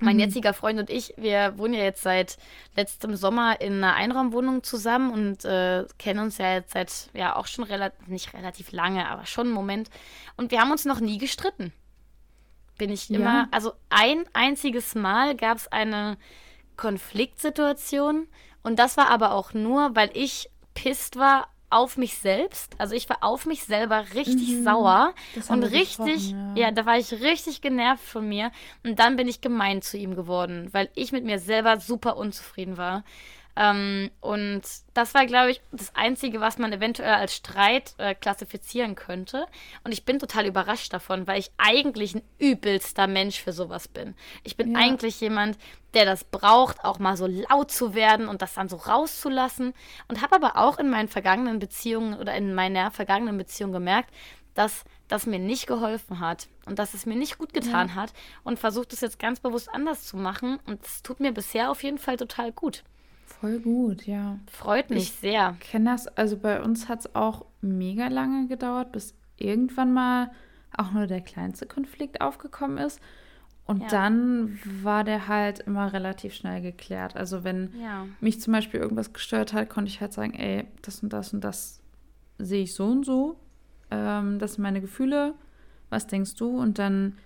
Mein 0.01 0.17
mhm. 0.17 0.23
jetziger 0.23 0.55
Freund 0.55 0.81
und 0.81 0.91
ich, 0.91 1.15
wir 1.17 1.57
wohnen 1.57 1.75
ja 1.75 1.85
jetzt 1.85 2.03
seit 2.03 2.37
letztem 2.75 3.15
Sommer 3.15 3.61
in 3.61 3.75
einer 3.75 3.95
Einraumwohnung 3.95 4.65
zusammen 4.65 5.13
und 5.13 5.45
äh, 5.45 5.85
kennen 5.99 6.19
uns 6.19 6.39
ja 6.39 6.55
jetzt 6.55 6.73
seit, 6.73 7.11
ja, 7.13 7.37
auch 7.37 7.47
schon 7.47 7.63
relativ, 7.65 8.09
nicht 8.09 8.35
relativ 8.35 8.73
lange, 8.73 9.09
aber 9.09 9.25
schon 9.25 9.47
einen 9.47 9.55
Moment. 9.55 9.91
Und 10.37 10.51
wir 10.51 10.61
haben 10.61 10.73
uns 10.73 10.85
noch 10.85 10.99
nie 10.99 11.19
gestritten. 11.19 11.73
Bin 12.79 12.91
ich 12.91 13.09
ja. 13.09 13.19
immer, 13.19 13.49
also 13.51 13.73
ein 13.89 14.25
einziges 14.33 14.95
Mal 14.95 15.37
gab 15.37 15.59
es 15.59 15.69
eine 15.69 16.17
Konfliktsituation 16.77 18.27
und 18.63 18.79
das 18.79 18.97
war 18.97 19.11
aber 19.11 19.33
auch 19.33 19.55
nur, 19.55 19.95
weil 19.95 20.11
ich 20.15 20.51
pisst 20.75 21.17
war 21.17 21.49
auf 21.75 21.97
mich 21.97 22.19
selbst. 22.19 22.73
Also 22.79 22.95
ich 22.95 23.09
war 23.09 23.19
auf 23.23 23.47
mich 23.47 23.65
selber 23.65 24.05
richtig 24.15 24.51
mhm. 24.51 24.65
sauer 24.65 25.15
und 25.49 25.65
richtig, 25.65 26.31
ja. 26.31 26.55
ja, 26.55 26.71
da 26.71 26.87
war 26.87 26.99
ich 26.99 27.13
richtig 27.13 27.63
genervt 27.63 28.05
von 28.05 28.29
mir. 28.29 28.53
Und 28.85 29.01
dann 29.01 29.17
bin 29.17 29.27
ich 29.27 29.41
gemein 29.41 29.83
zu 29.83 29.99
ihm 29.99 30.15
geworden, 30.15 30.69
weil 30.73 30.89
ich 30.95 31.11
mit 31.11 31.25
mir 31.25 31.41
selber 31.41 31.81
super 31.81 32.17
unzufrieden 32.17 32.77
war. 32.77 33.03
Ähm, 33.57 34.11
und 34.21 34.63
das 34.95 35.15
war, 35.15 35.27
glaube 35.27 35.53
ich, 35.53 35.61
das 35.71 35.95
Einzige, 35.95 36.41
was 36.41 36.59
man 36.59 36.73
eventuell 36.73 37.15
als 37.15 37.35
Streit 37.35 37.95
äh, 37.99 38.15
klassifizieren 38.15 38.97
könnte. 38.97 39.47
Und 39.85 39.93
ich 39.93 40.05
bin 40.05 40.19
total 40.19 40.47
überrascht 40.47 40.93
davon, 40.93 41.27
weil 41.27 41.39
ich 41.39 41.53
eigentlich 41.57 42.15
ein 42.15 42.23
übelster 42.39 43.07
Mensch 43.07 43.41
für 43.41 43.53
sowas 43.53 43.87
bin. 43.87 44.15
Ich 44.43 44.57
bin 44.57 44.73
ja. 44.73 44.79
eigentlich 44.79 45.21
jemand, 45.21 45.57
der 45.95 46.05
das 46.05 46.25
braucht, 46.25 46.85
auch 46.85 46.99
mal 46.99 47.17
so 47.17 47.27
laut 47.27 47.71
zu 47.71 47.95
werden 47.95 48.27
und 48.27 48.43
das 48.43 48.55
dann 48.55 48.69
so 48.69 48.77
rauszulassen. 48.77 49.73
Und 50.09 50.21
habe 50.21 50.35
aber 50.35 50.57
auch 50.57 50.79
in 50.79 50.91
meinen 50.91 51.09
vergangenen 51.09 51.61
Beziehungen 51.61 52.19
oder 52.19 52.35
in 52.35 52.55
meiner 52.55 52.91
vergangenen 52.91 53.39
Beziehung 53.39 53.71
gemerkt, 53.71 54.11
dass 54.55 54.85
das 55.09 55.27
mir 55.27 55.39
nicht 55.39 55.67
geholfen 55.67 56.21
hat 56.21 56.49
und 56.67 56.79
dass 56.79 56.95
es 56.95 57.07
mir 57.07 57.17
nicht 57.17 57.39
gut 57.39 57.53
getan 57.53 57.89
ja. 57.89 57.95
hat 57.95 58.13
und 58.43 58.59
versucht 58.59 58.93
es 58.93 59.01
jetzt 59.01 59.19
ganz 59.19 59.41
bewusst 59.41 59.69
anders 59.73 60.07
zu 60.07 60.17
machen. 60.17 60.59
Und 60.67 60.85
es 60.85 61.03
tut 61.03 61.21
mir 61.21 61.33
bisher 61.33 61.71
auf 61.71 61.83
jeden 61.83 61.99
Fall 61.99 62.17
total 62.17 62.51
gut. 62.51 62.83
Voll 63.27 63.59
gut, 63.61 64.07
ja. 64.07 64.39
Freut 64.51 64.91
mich 64.91 65.05
ich 65.05 65.13
sehr. 65.13 65.57
Ich 65.61 65.71
kenne 65.71 65.91
das, 65.91 66.07
also 66.09 66.37
bei 66.37 66.63
uns 66.63 66.89
hat 66.89 67.01
es 67.01 67.15
auch 67.15 67.47
mega 67.61 68.09
lange 68.09 68.47
gedauert, 68.49 68.93
bis 68.93 69.15
irgendwann 69.37 69.93
mal 69.93 70.31
auch 70.77 70.93
nur 70.93 71.07
der 71.07 71.21
kleinste 71.21 71.67
Konflikt 71.67 72.21
aufgekommen 72.21 72.79
ist. 72.79 73.01
Und 73.67 73.83
ja. 73.83 73.89
dann 73.89 74.59
war 74.83 75.05
der 75.05 75.27
halt 75.27 75.61
immer 75.61 75.93
relativ 75.93 76.35
schnell 76.35 76.61
geklärt. 76.61 77.17
Also 77.17 77.45
wenn 77.45 77.71
ja. 77.81 78.07
mich 78.21 78.41
zum 78.41 78.53
Beispiel 78.53 78.81
irgendwas 78.81 79.13
gestört 79.13 79.55
hat, 79.55 79.71
konnte 79.71 79.91
ich 79.91 80.01
halt 80.01 80.13
sagen, 80.13 80.35
ey, 80.35 80.67
das 80.83 81.03
und 81.03 81.13
das 81.13 81.33
und 81.33 81.43
das 81.43 81.81
sehe 82.39 82.65
ich 82.65 82.75
so 82.75 82.85
und 82.87 83.07
so. 83.07 83.37
Ähm, 83.91 84.39
das 84.39 84.55
sind 84.55 84.63
meine 84.63 84.83
Gefühle. 84.83 85.35
Was 85.89 86.07
denkst 86.07 86.35
du? 86.35 86.59
Und 86.59 86.79
dann 86.79 87.17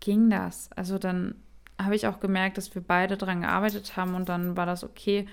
ging 0.00 0.30
das. 0.30 0.70
Also 0.72 0.98
dann 0.98 1.34
habe 1.80 1.96
ich 1.96 2.06
auch 2.06 2.20
gemerkt, 2.20 2.58
dass 2.58 2.74
wir 2.74 2.82
beide 2.82 3.16
daran 3.16 3.40
gearbeitet 3.42 3.96
haben 3.96 4.14
und 4.14 4.28
dann 4.28 4.56
war 4.56 4.66
das 4.66 4.84
okay. 4.84 5.26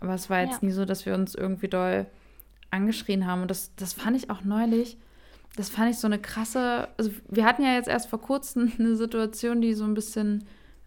Aber 0.00 0.14
es 0.14 0.30
war 0.30 0.40
jetzt 0.40 0.62
ja. 0.62 0.68
nie 0.68 0.72
so, 0.72 0.84
dass 0.84 1.06
wir 1.06 1.14
uns 1.14 1.34
irgendwie 1.34 1.68
doll 1.68 2.06
angeschrien 2.70 3.26
haben. 3.26 3.42
Und 3.42 3.50
das, 3.50 3.74
das 3.76 3.92
fand 3.92 4.16
ich 4.16 4.30
auch 4.30 4.42
neulich. 4.42 4.96
Das 5.56 5.68
fand 5.68 5.90
ich 5.90 5.98
so 5.98 6.06
eine 6.06 6.18
krasse. 6.18 6.88
Also, 6.96 7.10
wir 7.28 7.44
hatten 7.44 7.62
ja 7.62 7.74
jetzt 7.74 7.88
erst 7.88 8.08
vor 8.08 8.20
kurzem 8.20 8.72
eine 8.78 8.96
Situation, 8.96 9.60
die 9.60 9.74
so 9.74 9.84
ein 9.84 9.94
bisschen. 9.94 10.44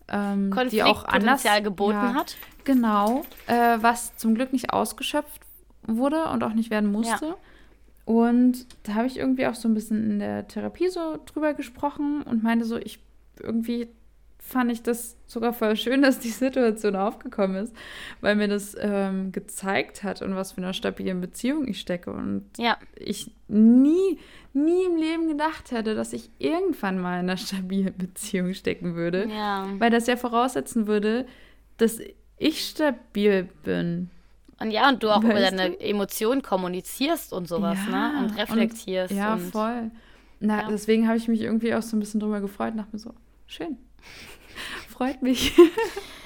Ähm, 0.07 0.53
die 0.69 0.83
auch 0.83 1.05
anders 1.05 1.43
geboten 1.63 1.93
ja, 1.93 2.13
hat. 2.13 2.35
Genau. 2.63 3.23
Äh, 3.47 3.77
was 3.81 4.15
zum 4.17 4.35
Glück 4.35 4.53
nicht 4.53 4.71
ausgeschöpft 4.71 5.41
wurde 5.81 6.25
und 6.25 6.43
auch 6.43 6.53
nicht 6.53 6.69
werden 6.69 6.91
musste. 6.91 7.25
Ja. 7.25 7.35
Und 8.05 8.67
da 8.83 8.93
habe 8.93 9.07
ich 9.07 9.17
irgendwie 9.17 9.47
auch 9.47 9.55
so 9.55 9.67
ein 9.67 9.73
bisschen 9.73 10.11
in 10.11 10.19
der 10.19 10.47
Therapie 10.47 10.89
so 10.89 11.19
drüber 11.25 11.55
gesprochen 11.55 12.21
und 12.21 12.43
meinte 12.43 12.65
so, 12.65 12.77
ich 12.77 12.99
irgendwie 13.39 13.87
fand 14.47 14.71
ich 14.71 14.83
das 14.83 15.17
sogar 15.25 15.53
voll 15.53 15.75
schön, 15.75 16.03
dass 16.03 16.19
die 16.19 16.29
Situation 16.29 16.95
aufgekommen 16.95 17.63
ist, 17.63 17.75
weil 18.21 18.35
mir 18.35 18.47
das 18.47 18.75
ähm, 18.79 19.31
gezeigt 19.31 20.03
hat, 20.03 20.21
in 20.21 20.35
was 20.35 20.51
für 20.51 20.59
einer 20.59 20.73
stabilen 20.73 21.19
Beziehung 21.19 21.67
ich 21.67 21.79
stecke. 21.79 22.11
Und 22.11 22.45
ja. 22.57 22.77
ich 22.95 23.31
nie, 23.47 24.19
nie 24.53 24.85
im 24.85 24.97
Leben 24.97 25.27
gedacht 25.27 25.71
hätte, 25.71 25.95
dass 25.95 26.13
ich 26.13 26.29
irgendwann 26.37 26.99
mal 26.99 27.19
in 27.19 27.29
einer 27.29 27.37
stabilen 27.37 27.97
Beziehung 27.97 28.53
stecken 28.53 28.95
würde. 28.95 29.27
Ja. 29.27 29.67
Weil 29.79 29.89
das 29.89 30.05
ja 30.05 30.15
voraussetzen 30.15 30.85
würde, 30.85 31.25
dass 31.77 31.99
ich 32.37 32.67
stabil 32.67 33.49
bin. 33.63 34.11
Und 34.59 34.71
ja, 34.71 34.87
und 34.87 35.01
du 35.01 35.09
auch 35.09 35.23
weißt 35.23 35.31
über 35.31 35.41
deine 35.41 35.71
du? 35.71 35.79
Emotionen 35.79 36.41
kommunizierst 36.41 37.33
und 37.33 37.47
sowas, 37.47 37.79
ja, 37.91 38.11
ne? 38.11 38.19
Und 38.19 38.37
reflektierst. 38.37 39.11
Und, 39.11 39.17
ja, 39.17 39.33
und, 39.33 39.51
voll. 39.51 39.91
Na, 40.39 40.69
deswegen 40.69 41.07
habe 41.07 41.17
ich 41.17 41.27
mich 41.27 41.41
irgendwie 41.41 41.73
auch 41.73 41.81
so 41.81 41.97
ein 41.97 41.99
bisschen 41.99 42.19
drüber 42.19 42.41
gefreut 42.41 42.71
und 42.71 42.77
dachte 42.77 42.91
mir 42.93 42.99
so, 42.99 43.13
schön. 43.47 43.77
Freut 44.95 45.21
mich. 45.21 45.53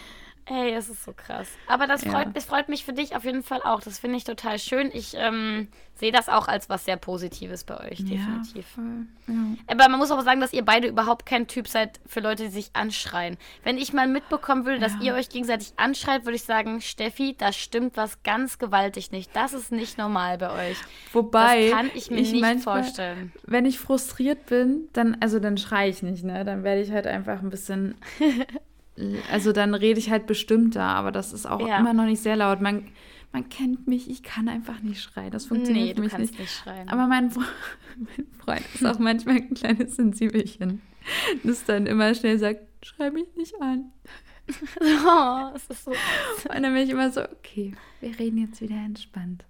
Ey, 0.51 0.73
es 0.73 0.89
ist 0.89 1.03
so 1.03 1.13
krass. 1.13 1.47
Aber 1.67 1.85
das 1.85 2.03
freut, 2.03 2.26
ja. 2.26 2.31
es 2.34 2.45
freut 2.45 2.69
mich 2.69 2.84
für 2.84 2.93
dich 2.93 3.15
auf 3.15 3.23
jeden 3.23 3.43
Fall 3.43 3.61
auch. 3.61 3.81
Das 3.81 3.99
finde 3.99 4.17
ich 4.17 4.23
total 4.23 4.57
schön. 4.57 4.89
Ich 4.91 5.13
ähm, 5.15 5.67
sehe 5.93 6.11
das 6.11 6.27
auch 6.27 6.47
als 6.47 6.69
was 6.69 6.85
sehr 6.85 6.97
Positives 6.97 7.63
bei 7.63 7.80
euch, 7.91 7.99
definitiv. 7.99 8.65
Ja, 8.76 8.84
ja. 9.27 9.35
Aber 9.67 9.89
man 9.89 9.99
muss 9.99 10.09
auch 10.09 10.21
sagen, 10.21 10.41
dass 10.41 10.51
ihr 10.51 10.65
beide 10.65 10.88
überhaupt 10.88 11.27
kein 11.27 11.45
Typ 11.45 11.67
seid 11.67 11.99
für 12.07 12.19
Leute, 12.19 12.45
die 12.45 12.49
sich 12.49 12.71
anschreien. 12.73 13.38
Wenn 13.63 13.77
ich 13.77 13.93
mal 13.93 14.07
mitbekommen 14.07 14.65
würde, 14.65 14.80
dass 14.80 14.99
ihr 15.01 15.13
euch 15.13 15.30
gegenseitig 15.30 15.73
anschreit, 15.76 16.26
würde 16.26 16.38
ich 16.38 16.43
sagen, 16.43 16.81
Steffi, 16.81 17.35
da 17.38 17.53
stimmt 17.53 17.95
was 17.95 18.23
ganz 18.23 18.57
gewaltig 18.57 19.11
nicht. 19.11 19.35
Das 19.35 19.53
ist 19.53 19.71
nicht 19.71 19.99
normal 19.99 20.39
bei 20.39 20.71
euch. 20.71 20.77
Wobei, 21.13 21.69
das 21.69 21.77
kann 21.77 21.91
ich 21.93 22.09
mir 22.09 22.21
ich 22.21 22.31
nicht 22.31 22.41
manchmal, 22.41 22.84
vorstellen. 22.84 23.31
Wenn 23.43 23.65
ich 23.65 23.77
frustriert 23.77 24.47
bin, 24.47 24.89
dann, 24.93 25.17
also 25.19 25.39
dann 25.39 25.57
schreie 25.57 25.91
ich 25.91 26.01
nicht, 26.01 26.23
ne? 26.23 26.43
Dann 26.43 26.63
werde 26.63 26.81
ich 26.81 26.91
halt 26.91 27.05
einfach 27.05 27.43
ein 27.43 27.51
bisschen 27.51 27.95
also 29.31 29.51
dann 29.51 29.73
rede 29.73 29.99
ich 29.99 30.09
halt 30.09 30.27
bestimmter, 30.27 30.84
aber 30.84 31.11
das 31.11 31.34
ist 31.34 31.45
auch 31.45 31.65
ja. 31.65 31.80
immer 31.80 31.93
noch 31.93 32.05
nicht 32.05 32.21
sehr 32.21 32.35
laut. 32.35 32.61
Man, 32.61 32.88
man 33.31 33.49
kennt 33.49 33.88
mich, 33.88 34.09
ich 34.09 34.23
kann 34.23 34.49
einfach 34.49 34.81
nicht 34.81 35.01
schreien. 35.01 35.31
Das 35.31 35.45
funktioniert 35.45 35.97
nee, 35.97 36.09
für 36.09 36.17
mich 36.17 36.31
nicht. 36.31 36.39
nicht 36.39 36.63
aber 36.88 37.07
mein, 37.07 37.31
Fre 37.31 37.43
mein, 37.97 38.27
Freund 38.43 38.65
ist 38.73 38.85
auch 38.85 38.99
manchmal 38.99 39.35
ein 39.38 39.53
kleines 39.53 39.95
Sensibelchen, 39.95 40.81
das 41.43 41.65
dann 41.65 41.85
immer 41.85 42.13
schnell 42.13 42.39
sagt, 42.39 42.61
schrei 42.85 43.11
mich 43.11 43.27
nicht 43.35 43.53
an. 43.61 43.91
oh, 44.81 45.51
das 45.53 45.67
ist 45.67 45.85
so. 45.85 45.91
Und 45.91 46.63
dann 46.63 46.73
bin 46.73 46.84
ich 46.84 46.89
immer 46.89 47.11
so, 47.11 47.21
okay, 47.21 47.73
wir 48.01 48.17
reden 48.17 48.39
jetzt 48.39 48.61
wieder 48.61 48.76
entspannt. 48.76 49.45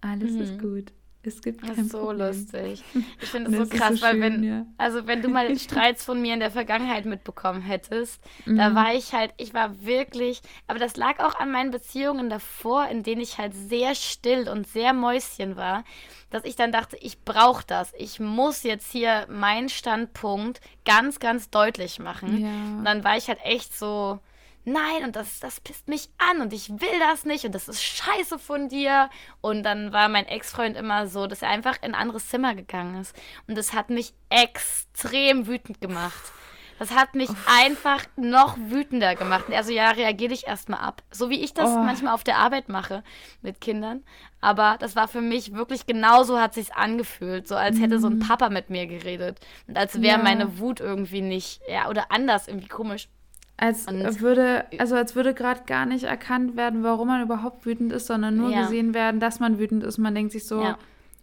Alles 0.00 0.32
mhm. 0.32 0.40
ist 0.40 0.58
gut. 0.60 0.92
Es 1.26 1.40
gibt 1.40 1.60
kein 1.60 1.70
das 1.70 1.78
ist 1.78 1.92
so 1.92 1.98
Problem. 1.98 2.28
lustig. 2.28 2.84
Ich 3.20 3.28
finde 3.28 3.50
es 3.58 3.68
so 3.68 3.76
krass, 3.76 3.96
so 3.96 4.02
weil 4.02 4.20
wenn, 4.20 4.42
ja. 4.42 4.66
also 4.76 5.06
wenn 5.06 5.22
du 5.22 5.28
mal 5.28 5.56
Streits 5.58 6.04
von 6.04 6.20
mir 6.20 6.34
in 6.34 6.40
der 6.40 6.50
Vergangenheit 6.50 7.04
mitbekommen 7.06 7.62
hättest, 7.62 8.20
mhm. 8.46 8.58
da 8.58 8.74
war 8.74 8.94
ich 8.94 9.12
halt, 9.12 9.32
ich 9.36 9.54
war 9.54 9.84
wirklich, 9.84 10.42
aber 10.66 10.78
das 10.78 10.96
lag 10.96 11.20
auch 11.20 11.34
an 11.38 11.50
meinen 11.50 11.70
Beziehungen 11.70 12.30
davor, 12.30 12.88
in 12.88 13.02
denen 13.02 13.20
ich 13.20 13.38
halt 13.38 13.54
sehr 13.54 13.94
still 13.94 14.48
und 14.48 14.66
sehr 14.66 14.92
Mäuschen 14.92 15.56
war, 15.56 15.84
dass 16.30 16.44
ich 16.44 16.56
dann 16.56 16.72
dachte, 16.72 16.96
ich 17.00 17.22
brauche 17.22 17.64
das. 17.66 17.92
Ich 17.96 18.18
muss 18.18 18.62
jetzt 18.64 18.90
hier 18.90 19.26
meinen 19.28 19.68
Standpunkt 19.68 20.60
ganz, 20.84 21.20
ganz 21.20 21.48
deutlich 21.50 21.98
machen. 21.98 22.40
Ja. 22.40 22.78
Und 22.78 22.84
dann 22.84 23.04
war 23.04 23.16
ich 23.16 23.28
halt 23.28 23.38
echt 23.44 23.76
so, 23.78 24.18
nein, 24.64 25.04
und 25.04 25.16
das, 25.16 25.40
das 25.40 25.60
pisst 25.60 25.88
mich 25.88 26.08
an 26.18 26.40
und 26.40 26.52
ich 26.52 26.70
will 26.70 26.98
das 26.98 27.24
nicht 27.24 27.44
und 27.44 27.54
das 27.54 27.68
ist 27.68 27.82
scheiße 27.82 28.38
von 28.38 28.68
dir. 28.68 29.10
Und 29.40 29.62
dann 29.62 29.92
war 29.92 30.08
mein 30.08 30.26
Ex-Freund 30.26 30.76
immer 30.76 31.06
so, 31.06 31.26
dass 31.26 31.42
er 31.42 31.48
einfach 31.48 31.76
in 31.82 31.94
ein 31.94 32.00
anderes 32.00 32.28
Zimmer 32.28 32.54
gegangen 32.54 33.00
ist. 33.00 33.14
Und 33.46 33.56
das 33.56 33.72
hat 33.72 33.90
mich 33.90 34.14
extrem 34.30 35.46
wütend 35.46 35.80
gemacht. 35.80 36.32
Das 36.78 36.94
hat 36.94 37.14
mich 37.14 37.30
Uff. 37.30 37.46
einfach 37.46 38.04
noch 38.16 38.56
wütender 38.58 39.14
gemacht. 39.14 39.44
Also 39.52 39.72
ja, 39.72 39.90
reagiere 39.90 40.32
ich 40.32 40.46
erstmal 40.46 40.80
ab. 40.80 41.02
So 41.10 41.30
wie 41.30 41.40
ich 41.40 41.54
das 41.54 41.70
oh. 41.70 41.78
manchmal 41.78 42.14
auf 42.14 42.24
der 42.24 42.38
Arbeit 42.38 42.68
mache 42.68 43.04
mit 43.42 43.60
Kindern. 43.60 44.02
Aber 44.40 44.76
das 44.80 44.96
war 44.96 45.06
für 45.06 45.20
mich 45.20 45.54
wirklich 45.54 45.86
genauso 45.86 46.40
hat 46.40 46.54
sich's 46.54 46.70
angefühlt. 46.70 47.46
So 47.46 47.54
als 47.54 47.78
hätte 47.80 48.00
so 48.00 48.08
ein 48.08 48.16
mhm. 48.16 48.26
Papa 48.26 48.48
mit 48.48 48.70
mir 48.70 48.86
geredet. 48.86 49.38
Und 49.68 49.78
als 49.78 50.00
wäre 50.02 50.18
ja. 50.18 50.22
meine 50.22 50.58
Wut 50.58 50.80
irgendwie 50.80 51.22
nicht, 51.22 51.60
ja, 51.68 51.88
oder 51.88 52.10
anders, 52.10 52.48
irgendwie 52.48 52.68
komisch. 52.68 53.08
Als 53.56 53.86
und 53.86 54.20
würde, 54.20 54.64
also 54.78 54.96
als 54.96 55.14
würde 55.14 55.32
gerade 55.32 55.62
gar 55.66 55.86
nicht 55.86 56.04
erkannt 56.04 56.56
werden, 56.56 56.82
warum 56.82 57.08
man 57.08 57.22
überhaupt 57.22 57.66
wütend 57.66 57.92
ist, 57.92 58.06
sondern 58.06 58.36
nur 58.36 58.50
ja. 58.50 58.62
gesehen 58.62 58.94
werden, 58.94 59.20
dass 59.20 59.38
man 59.38 59.58
wütend 59.58 59.84
ist. 59.84 59.98
Man 59.98 60.14
denkt 60.14 60.32
sich 60.32 60.46
so, 60.46 60.60
ja. 60.60 60.76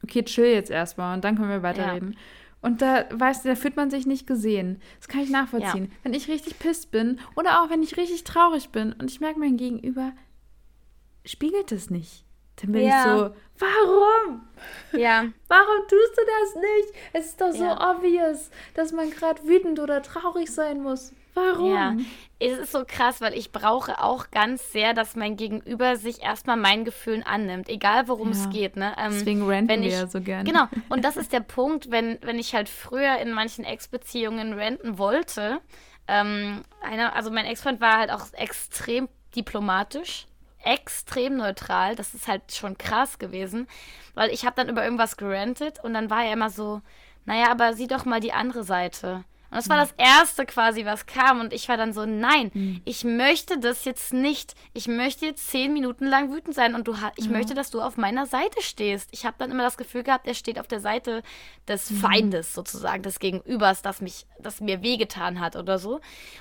okay, 0.04 0.24
chill 0.24 0.46
jetzt 0.46 0.72
erstmal 0.72 1.14
und 1.14 1.26
dann 1.26 1.36
können 1.36 1.50
wir 1.50 1.62
weiterreden. 1.62 2.14
Ja. 2.14 2.20
Und 2.62 2.82
da, 2.82 3.06
weißt 3.12 3.44
du, 3.44 3.50
da 3.50 3.56
fühlt 3.56 3.76
man 3.76 3.90
sich 3.90 4.06
nicht 4.06 4.28
gesehen. 4.28 4.82
Das 5.00 5.08
kann 5.08 5.22
ich 5.22 5.30
nachvollziehen. 5.30 5.92
Wenn 6.04 6.14
ich 6.14 6.30
richtig 6.30 6.60
pisst 6.60 6.92
bin 6.92 7.20
oder 7.36 7.62
auch 7.62 7.70
wenn 7.70 7.82
ich 7.82 7.98
richtig 7.98 8.24
traurig 8.24 8.70
bin 8.70 8.94
und 8.94 9.10
ich 9.10 9.20
merke, 9.20 9.40
mein 9.40 9.58
Gegenüber 9.58 10.14
spiegelt 11.26 11.72
es 11.72 11.90
nicht. 11.90 12.24
Dann 12.58 12.74
bin 12.74 12.88
ich 12.88 12.94
so, 12.94 13.32
warum? 13.58 14.42
Ja. 14.94 15.26
Warum 15.48 15.88
tust 15.88 16.18
du 16.18 16.22
das 16.26 16.56
nicht? 16.56 17.00
Es 17.14 17.26
ist 17.28 17.42
doch 17.42 17.52
so 17.52 17.66
obvious, 17.66 18.52
dass 18.76 18.92
man 18.92 19.10
gerade 19.10 19.44
wütend 19.48 19.80
oder 19.80 20.04
traurig 20.04 20.52
sein 20.52 20.82
muss. 20.84 21.12
Warum? 21.34 21.74
Ja, 21.74 21.96
es 22.40 22.58
ist 22.58 22.72
so 22.72 22.84
krass, 22.86 23.22
weil 23.22 23.34
ich 23.34 23.52
brauche 23.52 24.04
auch 24.04 24.32
ganz 24.32 24.72
sehr, 24.72 24.94
dass 24.94 25.16
mein 25.16 25.38
Gegenüber 25.38 25.96
sich 25.96 26.22
erstmal 26.22 26.58
meinen 26.58 26.86
Gefühlen 26.86 27.24
annimmt, 27.24 27.70
egal 27.70 28.08
worum 28.08 28.32
ja. 28.32 28.38
es 28.38 28.50
geht. 28.50 28.76
Ne? 28.76 28.94
Ähm, 28.98 29.12
Deswegen 29.12 29.48
renten 29.48 29.82
wir 29.82 29.90
ja 29.90 30.08
so 30.08 30.22
gerne. 30.22 30.44
Genau, 30.44 30.68
und 30.90 31.06
das 31.06 31.18
ist 31.18 31.32
der 31.34 31.40
Punkt, 31.42 31.92
wenn, 31.92 32.18
wenn 32.22 32.40
ich 32.40 32.54
halt 32.54 32.68
früher 32.68 33.18
in 33.18 33.32
manchen 33.32 33.64
Ex-Beziehungen 33.64 34.54
renten 34.54 34.98
wollte. 34.98 35.62
Ähm, 36.08 36.64
einer, 36.82 37.16
also 37.16 37.32
mein 37.32 37.46
Ex-Freund 37.46 37.80
war 37.80 37.98
halt 37.98 38.12
auch 38.12 38.34
extrem 38.34 39.08
diplomatisch, 39.36 40.26
extrem 40.64 41.38
neutral. 41.38 41.96
Das 41.96 42.14
ist 42.14 42.28
halt 42.28 42.54
schon 42.54 42.78
krass 42.78 43.20
gewesen, 43.20 43.68
weil 44.16 44.32
ich 44.32 44.46
habe 44.46 44.56
dann 44.56 44.70
über 44.70 44.84
irgendwas 44.84 45.16
gerantet 45.16 45.80
und 45.84 45.94
dann 45.94 46.10
war 46.10 46.26
er 46.26 46.34
immer 46.34 46.50
so, 46.50 46.82
naja, 47.26 47.52
aber 47.52 47.74
sieh 47.74 47.88
doch 47.88 48.06
mal 48.06 48.20
die 48.20 48.34
andere 48.34 48.64
Seite. 48.64 49.24
Und 49.52 49.58
das 49.58 49.68
war 49.68 49.76
das 49.76 49.94
Erste 49.98 50.46
quasi, 50.46 50.86
was 50.86 51.06
kam. 51.06 51.42
Und 51.42 51.52
ich 51.52 51.68
war 51.68 51.76
dann 51.76 51.92
so, 51.92 52.06
nein, 52.06 52.52
mhm. 52.54 52.82
ich 52.86 53.04
möchte 53.04 53.60
das 53.60 53.84
jetzt 53.84 54.14
nicht. 54.14 54.56
Ich 54.74 54.88
möchte 54.88 55.26
jetzt 55.26 55.50
zehn 55.50 55.74
Minuten 55.74 56.06
lang 56.06 56.32
wütend 56.32 56.56
sein 56.56 56.74
und 56.74 56.88
du 56.88 56.96
ich 57.18 57.26
ja. 57.26 57.32
möchte, 57.32 57.54
dass 57.54 57.70
du 57.70 57.82
auf 57.82 57.98
meiner 57.98 58.26
Seite 58.26 58.62
stehst. 58.62 59.10
Ich 59.12 59.26
habe 59.26 59.36
dann 59.38 59.52
immer 59.52 59.64
das 59.64 59.76
Gefühl 59.76 60.04
gehabt, 60.04 60.26
er 60.26 60.36
steht 60.36 60.58
auf 60.58 60.68
der 60.68 60.80
Seite 60.80 61.22
des 61.68 61.92
mhm. 61.92 61.96
Feindes 61.98 62.54
sozusagen, 62.54 63.04
des 63.04 63.20
Gegenübers, 63.20 63.82
das 63.82 64.00
mich, 64.00 64.26
das 64.40 64.62
mir 64.62 64.82
wehgetan 64.84 65.42
hat 65.42 65.58
oder 65.58 65.80
so. 65.80 65.96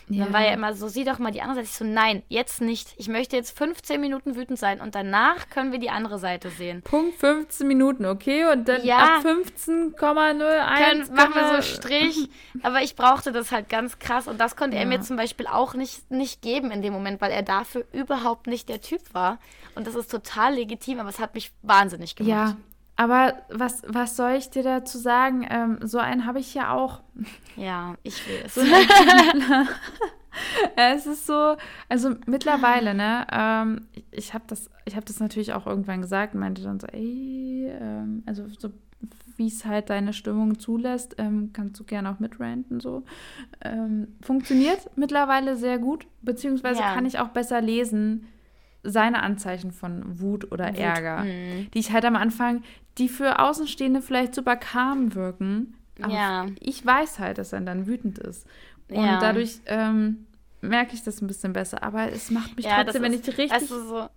Und 0.09 0.15
ja. 0.15 0.25
dann 0.25 0.33
war 0.33 0.45
er 0.45 0.55
immer 0.55 0.75
so, 0.75 0.87
sieh 0.87 1.05
doch 1.05 1.19
mal 1.19 1.33
die 1.33 1.43
andere 1.43 1.57
Seite. 1.57 1.69
Ich 1.69 1.77
so, 1.77 1.85
nein, 1.85 2.23
jetzt 2.29 2.61
nicht. 2.61 2.95
Ich 2.97 3.09
möchte 3.09 3.35
jetzt 3.35 3.59
15 3.59 4.01
Minuten 4.01 4.37
wütend 4.37 4.59
sein 4.59 4.81
und 4.81 4.95
danach 4.95 5.51
können 5.51 5.73
wir 5.73 5.81
die 5.81 5.91
andere 5.91 6.21
Seite 6.21 6.51
sehen. 6.51 6.83
Punkt 6.83 7.19
15 7.19 7.67
Minuten, 7.67 8.07
okay? 8.07 8.47
Und 8.53 8.69
dann 8.69 8.85
ja, 8.85 9.17
ab 9.19 9.25
15,01 9.25 11.13
machen 11.13 11.35
wir 11.35 11.57
so 11.57 11.63
Strich. 11.63 12.31
Aber 12.63 12.83
ich 12.83 12.95
brauchte 13.01 13.33
das 13.33 13.53
halt 13.53 13.69
ganz 13.69 13.99
krass 13.99 14.29
und 14.29 14.41
das 14.41 14.57
konnte 14.57 14.77
ja. 14.77 14.83
er 14.83 14.89
mir 14.89 15.01
zum 15.01 15.17
Beispiel 15.17 15.47
auch 15.47 15.75
nicht, 15.75 16.11
nicht 16.11 16.43
geben 16.43 16.71
in 16.71 16.83
dem 16.83 16.93
Moment, 16.93 17.21
weil 17.21 17.33
er 17.33 17.43
dafür 17.43 17.85
überhaupt 17.93 18.47
nicht 18.47 18.69
der 18.69 18.81
Typ 18.81 19.01
war. 19.13 19.39
Und 19.75 19.87
das 19.87 19.95
ist 19.95 20.11
total 20.11 20.55
legitim, 20.55 21.01
aber 21.01 21.09
es 21.09 21.19
hat 21.19 21.35
mich 21.35 21.53
wahnsinnig 21.63 22.17
gemacht. 22.17 22.31
Ja, 22.31 22.57
aber 22.97 23.35
was, 23.49 23.83
was 23.87 24.17
soll 24.17 24.33
ich 24.33 24.51
dir 24.51 24.63
dazu 24.63 24.99
sagen? 24.99 25.47
Ähm, 25.49 25.79
so 25.83 25.99
einen 25.99 26.27
habe 26.27 26.39
ich 26.39 26.53
ja 26.53 26.75
auch. 26.75 27.01
Ja, 27.57 27.95
ich 28.03 28.29
will 28.29 28.43
es. 28.45 28.57
es 30.77 31.07
ist 31.07 31.27
so, 31.27 31.57
also 31.89 32.15
mittlerweile, 32.27 32.95
ne, 32.95 33.27
ähm, 33.33 33.87
ich 34.11 34.35
habe 34.35 34.45
das, 34.47 34.69
ich 34.85 34.97
habe 34.97 35.07
das 35.07 35.19
natürlich 35.19 35.55
auch 35.55 35.67
irgendwann 35.67 36.03
gesagt 36.03 36.35
und 36.35 36.41
meinte 36.41 36.63
dann 36.63 36.79
so, 36.79 36.87
ey, 36.89 37.71
ähm, 37.71 38.23
also 38.27 38.47
so 38.49 38.71
wie 39.37 39.47
es 39.47 39.65
halt 39.65 39.89
deine 39.89 40.13
Stimmung 40.13 40.59
zulässt, 40.59 41.17
ähm, 41.19 41.51
kannst 41.53 41.81
du 41.81 41.85
gerne 41.85 42.11
auch 42.11 42.19
mitranten 42.19 42.79
so. 42.79 43.05
Ähm, 43.63 44.09
funktioniert 44.21 44.91
mittlerweile 44.97 45.57
sehr 45.57 45.79
gut, 45.79 46.07
beziehungsweise 46.21 46.81
ja. 46.81 46.95
kann 46.95 47.07
ich 47.07 47.19
auch 47.19 47.29
besser 47.29 47.61
lesen 47.61 48.27
seine 48.83 49.23
Anzeichen 49.23 49.73
von 49.73 50.21
Wut 50.21 50.53
oder 50.53 50.69
Wut. 50.69 50.79
Ärger, 50.79 51.25
mhm. 51.25 51.71
die 51.73 51.79
ich 51.79 51.93
halt 51.93 52.05
am 52.05 52.17
Anfang, 52.17 52.63
die 52.99 53.09
für 53.09 53.39
Außenstehende 53.39 54.03
vielleicht 54.03 54.35
super 54.35 54.57
calm 54.57 55.15
wirken. 55.15 55.75
Aber 56.03 56.13
ja. 56.13 56.47
ich 56.61 56.85
weiß 56.85 57.19
halt, 57.19 57.39
dass 57.39 57.53
er 57.53 57.61
dann 57.61 57.87
wütend 57.87 58.19
ist. 58.19 58.47
Und 58.89 59.05
ja. 59.05 59.21
dadurch 59.21 59.61
ähm, 59.67 60.27
merke 60.61 60.95
ich 60.95 61.03
das 61.03 61.21
ein 61.21 61.27
bisschen 61.27 61.53
besser. 61.53 61.83
Aber 61.83 62.11
es 62.11 62.31
macht 62.31 62.57
mich 62.57 62.67
trotzdem, 62.67 63.03
wenn 63.03 63.13
ich 63.13 63.27
richtig 63.27 63.53
also 63.53 63.83
so, 63.87 64.09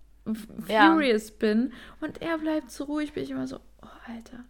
furious 0.66 1.30
bin 1.30 1.72
und 2.00 2.22
er 2.22 2.38
bleibt 2.38 2.70
so 2.70 2.84
ruhig, 2.84 3.12
bin 3.12 3.22
ich 3.24 3.30
immer 3.30 3.46
so, 3.46 3.56
oh, 3.82 3.88
Alter. 4.06 4.44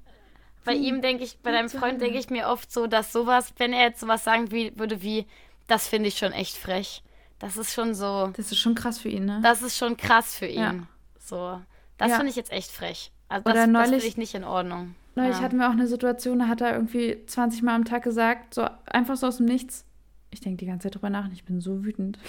Bei 0.65 0.75
ihm 0.75 1.03
denke 1.03 1.25
ich, 1.25 1.39
bei 1.39 1.53
deinem 1.53 1.69
Freund 1.69 2.01
denke 2.01 2.19
ich 2.19 2.31
mir 2.31 2.49
oft 2.49 2.73
so, 2.73 2.87
dass 2.87 3.13
sowas, 3.13 3.53
wenn 3.59 3.73
er 3.73 3.83
jetzt 3.83 4.01
sowas 4.01 4.25
sagen 4.25 4.51
würde 4.51 5.03
wie, 5.03 5.27
das 5.67 5.89
finde 5.89 6.09
ich 6.09 6.19
schon 6.19 6.33
echt 6.33 6.57
frech. 6.57 7.03
Das 7.39 7.57
ist 7.57 7.75
schon 7.75 7.95
so. 7.95 8.33
Das 8.37 8.51
ist 8.51 8.59
schon 8.59 8.75
krass 8.75 8.99
für 8.99 9.09
ihn, 9.09 9.27
ne? 9.27 9.41
Das 9.43 9.63
ist 9.63 9.77
schon 9.77 9.97
krass 9.97 10.37
für 10.37 10.47
ihn. 10.47 10.61
Ja. 10.61 10.75
So. 11.19 11.61
Das 11.99 12.11
ja. 12.11 12.17
finde 12.17 12.31
ich 12.31 12.37
jetzt 12.37 12.53
echt 12.53 12.71
frech. 12.71 13.13
Also 13.29 13.45
das, 13.45 13.67
neulich, 13.67 13.73
das 13.73 13.91
finde 13.91 14.07
ich 14.07 14.17
nicht 14.17 14.35
in 14.35 14.45
Ordnung. 14.45 14.95
Neulich 15.15 15.37
ja. 15.37 15.43
hatten 15.43 15.59
wir 15.59 15.69
auch 15.69 15.73
eine 15.73 15.87
Situation, 15.87 16.41
da 16.41 16.49
hat 16.49 16.61
er 16.61 16.73
irgendwie 16.73 17.25
20 17.27 17.63
Mal 17.63 17.75
am 17.75 17.85
Tag 17.85 18.03
gesagt, 18.03 18.55
so 18.55 18.67
einfach 18.87 19.17
so 19.17 19.27
aus 19.29 19.37
dem 19.37 19.47
Nichts. 19.47 19.85
Ich 20.31 20.41
denke 20.41 20.57
die 20.59 20.67
ganze 20.67 20.85
Zeit 20.89 20.97
drüber 20.97 21.11
nach 21.11 21.27
und 21.27 21.33
ich 21.33 21.45
bin 21.45 21.61
so 21.61 21.85
wütend. 21.85 22.19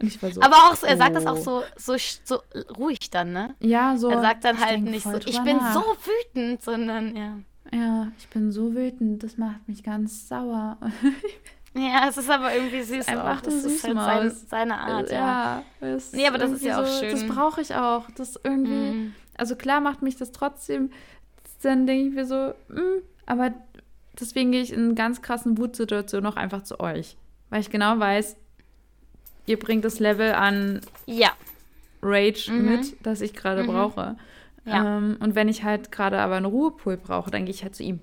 Und 0.00 0.06
ich 0.06 0.22
war 0.22 0.32
so. 0.32 0.40
Aber 0.40 0.56
auch, 0.56 0.82
er 0.82 0.96
sagt 0.96 1.14
das 1.14 1.26
auch 1.26 1.36
oh. 1.36 1.42
so, 1.42 1.62
so, 1.76 1.96
so 2.24 2.42
ruhig 2.78 3.10
dann, 3.10 3.32
ne? 3.34 3.54
Ja, 3.60 3.94
so. 3.98 4.08
Er 4.08 4.22
sagt 4.22 4.44
dann 4.44 4.58
halt 4.58 4.80
nicht 4.80 5.02
so, 5.02 5.18
ich 5.18 5.38
bin 5.42 5.58
nach. 5.58 5.74
so 5.74 5.82
wütend, 5.82 6.62
sondern 6.62 7.14
ja. 7.14 7.36
Ja, 7.72 8.08
ich 8.18 8.28
bin 8.28 8.50
so 8.50 8.74
wütend, 8.74 9.22
das 9.22 9.36
macht 9.36 9.66
mich 9.68 9.82
ganz 9.82 10.28
sauer. 10.28 10.76
ja, 11.74 12.08
es 12.08 12.16
ist 12.16 12.30
aber 12.30 12.54
irgendwie 12.54 12.82
süß. 12.82 13.08
Einfach. 13.08 13.40
Das 13.42 13.64
ist 13.64 13.84
halt 13.84 13.96
sein, 13.96 14.32
seine 14.48 14.78
Art, 14.78 15.10
ja. 15.10 15.62
ja. 15.80 15.98
Nee, 16.12 16.26
aber 16.26 16.38
das 16.38 16.50
ist 16.52 16.64
ja 16.64 16.80
auch 16.80 16.86
so, 16.86 17.00
schön. 17.00 17.12
Das 17.12 17.26
brauche 17.26 17.60
ich 17.60 17.74
auch. 17.74 18.10
Das 18.16 18.38
irgendwie, 18.42 18.92
mm. 18.92 19.14
also 19.36 19.54
klar 19.54 19.80
macht 19.80 20.02
mich 20.02 20.16
das 20.16 20.32
trotzdem, 20.32 20.90
dann 21.62 21.86
denke 21.86 22.08
ich 22.08 22.14
mir 22.14 22.26
so, 22.26 22.54
mm, 22.68 23.02
aber 23.26 23.52
deswegen 24.18 24.50
gehe 24.50 24.62
ich 24.62 24.72
in 24.72 24.94
ganz 24.94 25.22
krassen 25.22 25.58
Wutsituationen 25.58 26.24
noch 26.24 26.36
einfach 26.36 26.62
zu 26.62 26.80
euch. 26.80 27.16
Weil 27.50 27.60
ich 27.60 27.70
genau 27.70 27.98
weiß, 27.98 28.36
ihr 29.46 29.58
bringt 29.58 29.84
das 29.84 30.00
Level 30.00 30.32
an 30.32 30.80
ja. 31.06 31.30
Rage 32.02 32.50
mhm. 32.50 32.64
mit, 32.64 33.06
das 33.06 33.20
ich 33.20 33.34
gerade 33.34 33.62
mhm. 33.62 33.68
brauche. 33.68 34.16
Ja. 34.64 34.96
Ähm, 34.96 35.16
und 35.20 35.34
wenn 35.34 35.48
ich 35.48 35.64
halt 35.64 35.90
gerade 35.90 36.18
aber 36.18 36.36
einen 36.36 36.46
Ruhepol 36.46 36.96
brauche, 36.96 37.30
dann 37.30 37.44
gehe 37.44 37.54
ich 37.54 37.62
halt 37.62 37.74
zu 37.74 37.82
ihm. 37.82 38.00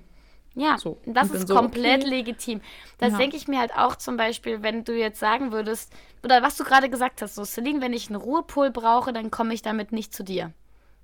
Ja, 0.54 0.76
so. 0.76 0.98
das 1.06 1.30
ist 1.30 1.46
so, 1.46 1.54
komplett 1.54 2.02
okay. 2.02 2.10
legitim. 2.10 2.60
Das 2.98 3.12
ja. 3.12 3.18
denke 3.18 3.36
ich 3.36 3.46
mir 3.46 3.60
halt 3.60 3.76
auch 3.76 3.94
zum 3.94 4.16
Beispiel, 4.16 4.60
wenn 4.62 4.82
du 4.82 4.92
jetzt 4.92 5.20
sagen 5.20 5.52
würdest, 5.52 5.92
oder 6.24 6.42
was 6.42 6.56
du 6.56 6.64
gerade 6.64 6.90
gesagt 6.90 7.22
hast, 7.22 7.36
so 7.36 7.44
Celine, 7.44 7.80
wenn 7.80 7.92
ich 7.92 8.08
einen 8.08 8.20
Ruhepol 8.20 8.72
brauche, 8.72 9.12
dann 9.12 9.30
komme 9.30 9.54
ich 9.54 9.62
damit 9.62 9.92
nicht 9.92 10.12
zu 10.12 10.24
dir. 10.24 10.52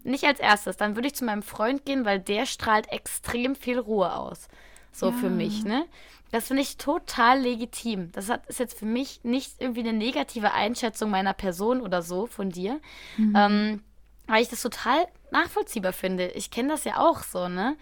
Nicht 0.03 0.25
als 0.25 0.41
erstes, 0.41 0.77
dann 0.77 0.97
würde 0.97 1.07
ich 1.07 1.15
zu 1.15 1.25
meinem 1.25 1.43
Freund 1.43 1.85
gehen, 1.87 2.05
weil 2.05 2.19
der 2.19 2.47
strahlt 2.47 2.91
extrem 2.91 3.55
viel 3.55 3.79
Ruhe 3.79 4.15
aus. 4.17 4.49
So 4.91 5.07
ja. 5.07 5.13
für 5.13 5.31
mich, 5.31 5.65
ne? 5.65 5.85
Das 6.33 6.49
finde 6.49 6.63
ich 6.63 6.77
total 6.77 7.39
legitim. 7.39 8.11
Das 8.11 8.29
hat, 8.29 8.47
ist 8.47 8.59
jetzt 8.59 8.77
für 8.77 8.87
mich 8.87 9.21
nicht 9.23 9.61
irgendwie 9.61 9.81
eine 9.81 9.93
negative 9.93 10.53
Einschätzung 10.53 11.11
meiner 11.11 11.33
Person 11.33 11.81
oder 11.81 12.03
so 12.03 12.27
von 12.27 12.51
dir. 12.51 12.81
Mhm. 13.17 13.35
Ähm, 13.37 13.83
weil 14.27 14.43
ich 14.43 14.49
das 14.49 14.63
total 14.63 15.07
nachvollziehbar 15.35 15.93
finde. 15.93 16.29
Ich 16.29 16.51
kenne 16.51 16.71
das 16.71 16.85
ja 16.85 16.99
auch 16.99 17.23
so, 17.23 17.49
ne? 17.49 17.77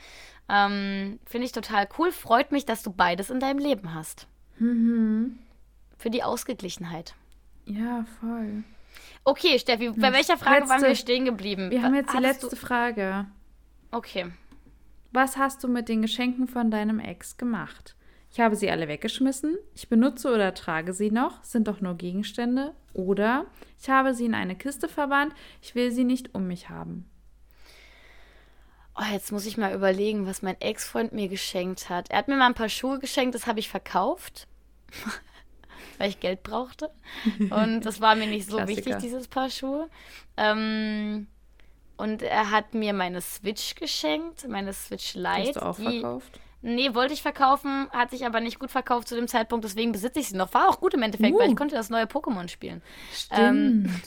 Ähm, 0.49 1.21
finde 1.25 1.47
ich 1.47 1.53
total 1.53 1.89
cool. 1.99 2.11
Freut 2.11 2.51
mich, 2.51 2.67
dass 2.67 2.83
du 2.83 2.91
beides 2.93 3.31
in 3.31 3.41
deinem 3.41 3.59
Leben 3.59 3.95
hast. 3.95 4.27
Mhm. 4.59 5.39
Für 5.99 6.11
die 6.11 6.25
Ausgeglichenheit. 6.25 7.15
Ja, 7.65 8.05
voll. 8.21 8.65
Okay, 9.25 9.59
Steffi, 9.59 9.91
bei 9.91 10.13
welcher 10.13 10.37
Frage 10.37 10.61
letzte, 10.61 10.71
waren 10.71 10.83
wir 10.83 10.97
stehen 10.97 11.25
geblieben? 11.25 11.71
Wir 11.71 11.83
haben 11.83 11.95
jetzt 11.95 12.13
die 12.13 12.19
letzte 12.19 12.49
du... 12.49 12.57
Frage. 12.57 13.27
Okay. 13.93 14.33
Was 15.13 15.37
hast 15.37 15.63
du 15.63 15.69
mit 15.69 15.89
den 15.89 16.03
Geschenken 16.03 16.49
von 16.49 16.71
deinem 16.71 16.99
Ex 16.99 17.37
gemacht? 17.37 17.95
Ich 18.33 18.41
habe 18.41 18.57
sie 18.57 18.71
alle 18.71 18.89
weggeschmissen. 18.89 19.59
Ich 19.75 19.89
benutze 19.89 20.33
oder 20.33 20.55
trage 20.55 20.95
sie 20.95 21.11
noch, 21.11 21.45
sind 21.45 21.69
doch 21.69 21.81
nur 21.81 21.95
Gegenstände. 21.95 22.75
Oder 22.95 23.47
ich 23.81 23.91
habe 23.91 24.15
sie 24.15 24.25
in 24.25 24.35
eine 24.35 24.57
Kiste 24.57 24.89
verbannt. 24.89 25.35
Ich 25.61 25.75
will 25.75 25.93
sie 25.93 26.05
nicht 26.05 26.35
um 26.35 26.47
mich 26.47 26.71
haben. 26.71 27.09
Oh, 29.03 29.13
jetzt 29.13 29.33
muss 29.33 29.47
ich 29.47 29.57
mal 29.57 29.75
überlegen, 29.75 30.27
was 30.27 30.43
mein 30.43 30.61
Ex-Freund 30.61 31.13
mir 31.13 31.29
geschenkt 31.29 31.89
hat. 31.89 32.11
Er 32.11 32.19
hat 32.19 32.29
mir 32.29 32.37
mal 32.37 32.47
ein 32.47 32.55
paar 32.55 32.69
Schuhe 32.69 32.99
geschenkt, 32.99 33.35
das 33.35 33.47
habe 33.47 33.59
ich 33.59 33.69
verkauft, 33.69 34.47
weil 35.99 36.11
ich 36.11 36.21
Geld 36.21 36.43
brauchte. 36.43 36.91
Und 37.51 37.81
das 37.83 38.01
war 38.01 38.15
mir 38.15 38.27
nicht 38.27 38.49
so 38.49 38.67
wichtig, 38.69 38.97
dieses 38.99 39.29
Paar 39.29 39.51
Schuhe. 39.51 39.89
Ähm, 40.37 41.27
und 41.97 42.23
er 42.23 42.51
hat 42.51 42.75
mir 42.75 42.93
meine 42.93 43.21
Switch 43.21 43.75
geschenkt, 43.75 44.47
meine 44.49 44.73
Switch 44.73 45.15
Lite. 45.15 45.49
Hast 45.49 45.57
du 45.57 45.67
auch 45.67 45.77
die, 45.77 46.01
verkauft? 46.01 46.41
Nee, 46.61 46.95
wollte 46.95 47.15
ich 47.15 47.23
verkaufen, 47.23 47.89
hat 47.91 48.11
sich 48.11 48.25
aber 48.25 48.41
nicht 48.41 48.61
gut 48.61 48.71
verkauft 48.71 49.09
zu 49.09 49.17
dem 49.17 49.27
Zeitpunkt, 49.27 49.65
deswegen 49.65 49.91
besitze 49.91 50.21
ich 50.21 50.29
sie 50.29 50.37
noch. 50.37 50.55
War 50.55 50.69
auch 50.69 50.79
gut 50.79 50.95
im 50.95 51.03
Endeffekt, 51.03 51.35
uh. 51.35 51.39
weil 51.39 51.51
ich 51.51 51.57
konnte 51.57 51.75
das 51.75 51.91
neue 51.91 52.05
Pokémon 52.05 52.49
spielen. 52.49 52.83
Stimmt. 53.13 53.41
Ähm, 53.41 54.01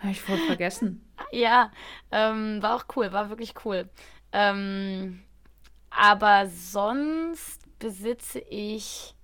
Habe 0.00 0.12
ich 0.12 0.20
voll 0.20 0.38
vergessen. 0.38 1.04
Ja, 1.32 1.72
ähm, 2.12 2.62
war 2.62 2.76
auch 2.76 2.84
cool, 2.94 3.12
war 3.12 3.28
wirklich 3.28 3.52
cool. 3.64 3.90
Ähm, 4.32 5.22
aber 5.90 6.46
sonst 6.48 7.60
besitze 7.78 8.38
ich, 8.38 9.14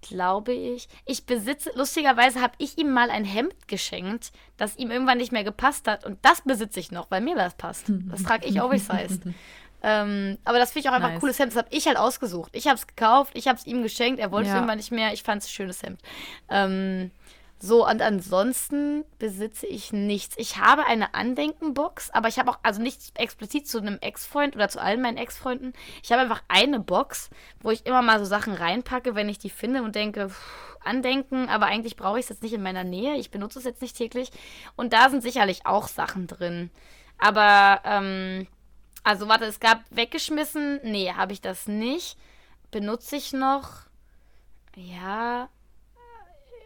glaube 0.00 0.52
ich, 0.52 0.88
ich 1.04 1.26
besitze, 1.26 1.70
lustigerweise 1.74 2.40
habe 2.40 2.54
ich 2.58 2.78
ihm 2.78 2.90
mal 2.90 3.10
ein 3.10 3.24
Hemd 3.24 3.68
geschenkt, 3.68 4.32
das 4.56 4.76
ihm 4.76 4.90
irgendwann 4.90 5.18
nicht 5.18 5.32
mehr 5.32 5.44
gepasst 5.44 5.86
hat 5.88 6.04
und 6.04 6.18
das 6.22 6.40
besitze 6.42 6.80
ich 6.80 6.90
noch, 6.90 7.10
weil 7.10 7.20
mir 7.20 7.36
das 7.36 7.54
passt. 7.54 7.86
Das 7.88 8.22
trage 8.22 8.46
ich 8.46 8.60
oversized. 8.60 9.22
Ähm, 9.80 10.38
aber 10.44 10.58
das 10.58 10.72
finde 10.72 10.86
ich 10.86 10.90
auch 10.90 10.94
einfach 10.94 11.08
nice. 11.08 11.18
ein 11.18 11.20
cooles 11.20 11.38
Hemd. 11.38 11.52
Das 11.52 11.58
habe 11.58 11.68
ich 11.70 11.86
halt 11.86 11.96
ausgesucht. 11.96 12.50
Ich 12.54 12.66
habe 12.66 12.76
es 12.76 12.86
gekauft, 12.86 13.32
ich 13.36 13.46
habe 13.46 13.58
es 13.58 13.66
ihm 13.66 13.82
geschenkt. 13.82 14.18
Er 14.18 14.32
wollte 14.32 14.48
es 14.48 14.54
irgendwann 14.54 14.78
nicht 14.78 14.90
mehr. 14.90 15.12
Ich 15.12 15.22
fand 15.22 15.42
es 15.42 15.48
ein 15.48 15.52
schönes 15.52 15.82
Hemd. 15.82 16.00
Ähm, 16.48 17.12
so, 17.60 17.86
und 17.88 18.00
ansonsten 18.02 19.04
besitze 19.18 19.66
ich 19.66 19.92
nichts. 19.92 20.36
Ich 20.38 20.58
habe 20.58 20.86
eine 20.86 21.14
Andenkenbox, 21.14 22.10
aber 22.10 22.28
ich 22.28 22.38
habe 22.38 22.50
auch, 22.50 22.58
also 22.62 22.80
nicht 22.80 23.18
explizit 23.18 23.66
zu 23.66 23.78
einem 23.78 23.98
Ex-Freund 24.00 24.54
oder 24.54 24.68
zu 24.68 24.80
allen 24.80 25.02
meinen 25.02 25.16
Ex-Freunden. 25.16 25.72
Ich 26.02 26.12
habe 26.12 26.22
einfach 26.22 26.42
eine 26.46 26.78
Box, 26.78 27.30
wo 27.60 27.70
ich 27.72 27.84
immer 27.84 28.00
mal 28.00 28.20
so 28.20 28.24
Sachen 28.24 28.54
reinpacke, 28.54 29.16
wenn 29.16 29.28
ich 29.28 29.38
die 29.38 29.50
finde 29.50 29.82
und 29.82 29.96
denke, 29.96 30.28
pff, 30.28 30.78
Andenken, 30.84 31.48
aber 31.48 31.66
eigentlich 31.66 31.96
brauche 31.96 32.20
ich 32.20 32.26
es 32.26 32.28
jetzt 32.28 32.42
nicht 32.42 32.52
in 32.52 32.62
meiner 32.62 32.84
Nähe. 32.84 33.16
Ich 33.16 33.32
benutze 33.32 33.58
es 33.58 33.64
jetzt 33.64 33.82
nicht 33.82 33.96
täglich. 33.96 34.30
Und 34.76 34.92
da 34.92 35.10
sind 35.10 35.22
sicherlich 35.22 35.66
auch 35.66 35.88
Sachen 35.88 36.28
drin. 36.28 36.70
Aber, 37.18 37.80
ähm, 37.84 38.46
also 39.02 39.28
warte, 39.28 39.46
es 39.46 39.58
gab 39.58 39.82
weggeschmissen. 39.90 40.78
Nee, 40.84 41.12
habe 41.12 41.32
ich 41.32 41.40
das 41.40 41.66
nicht. 41.66 42.16
Benutze 42.70 43.16
ich 43.16 43.32
noch. 43.32 43.70
Ja, 44.76 45.48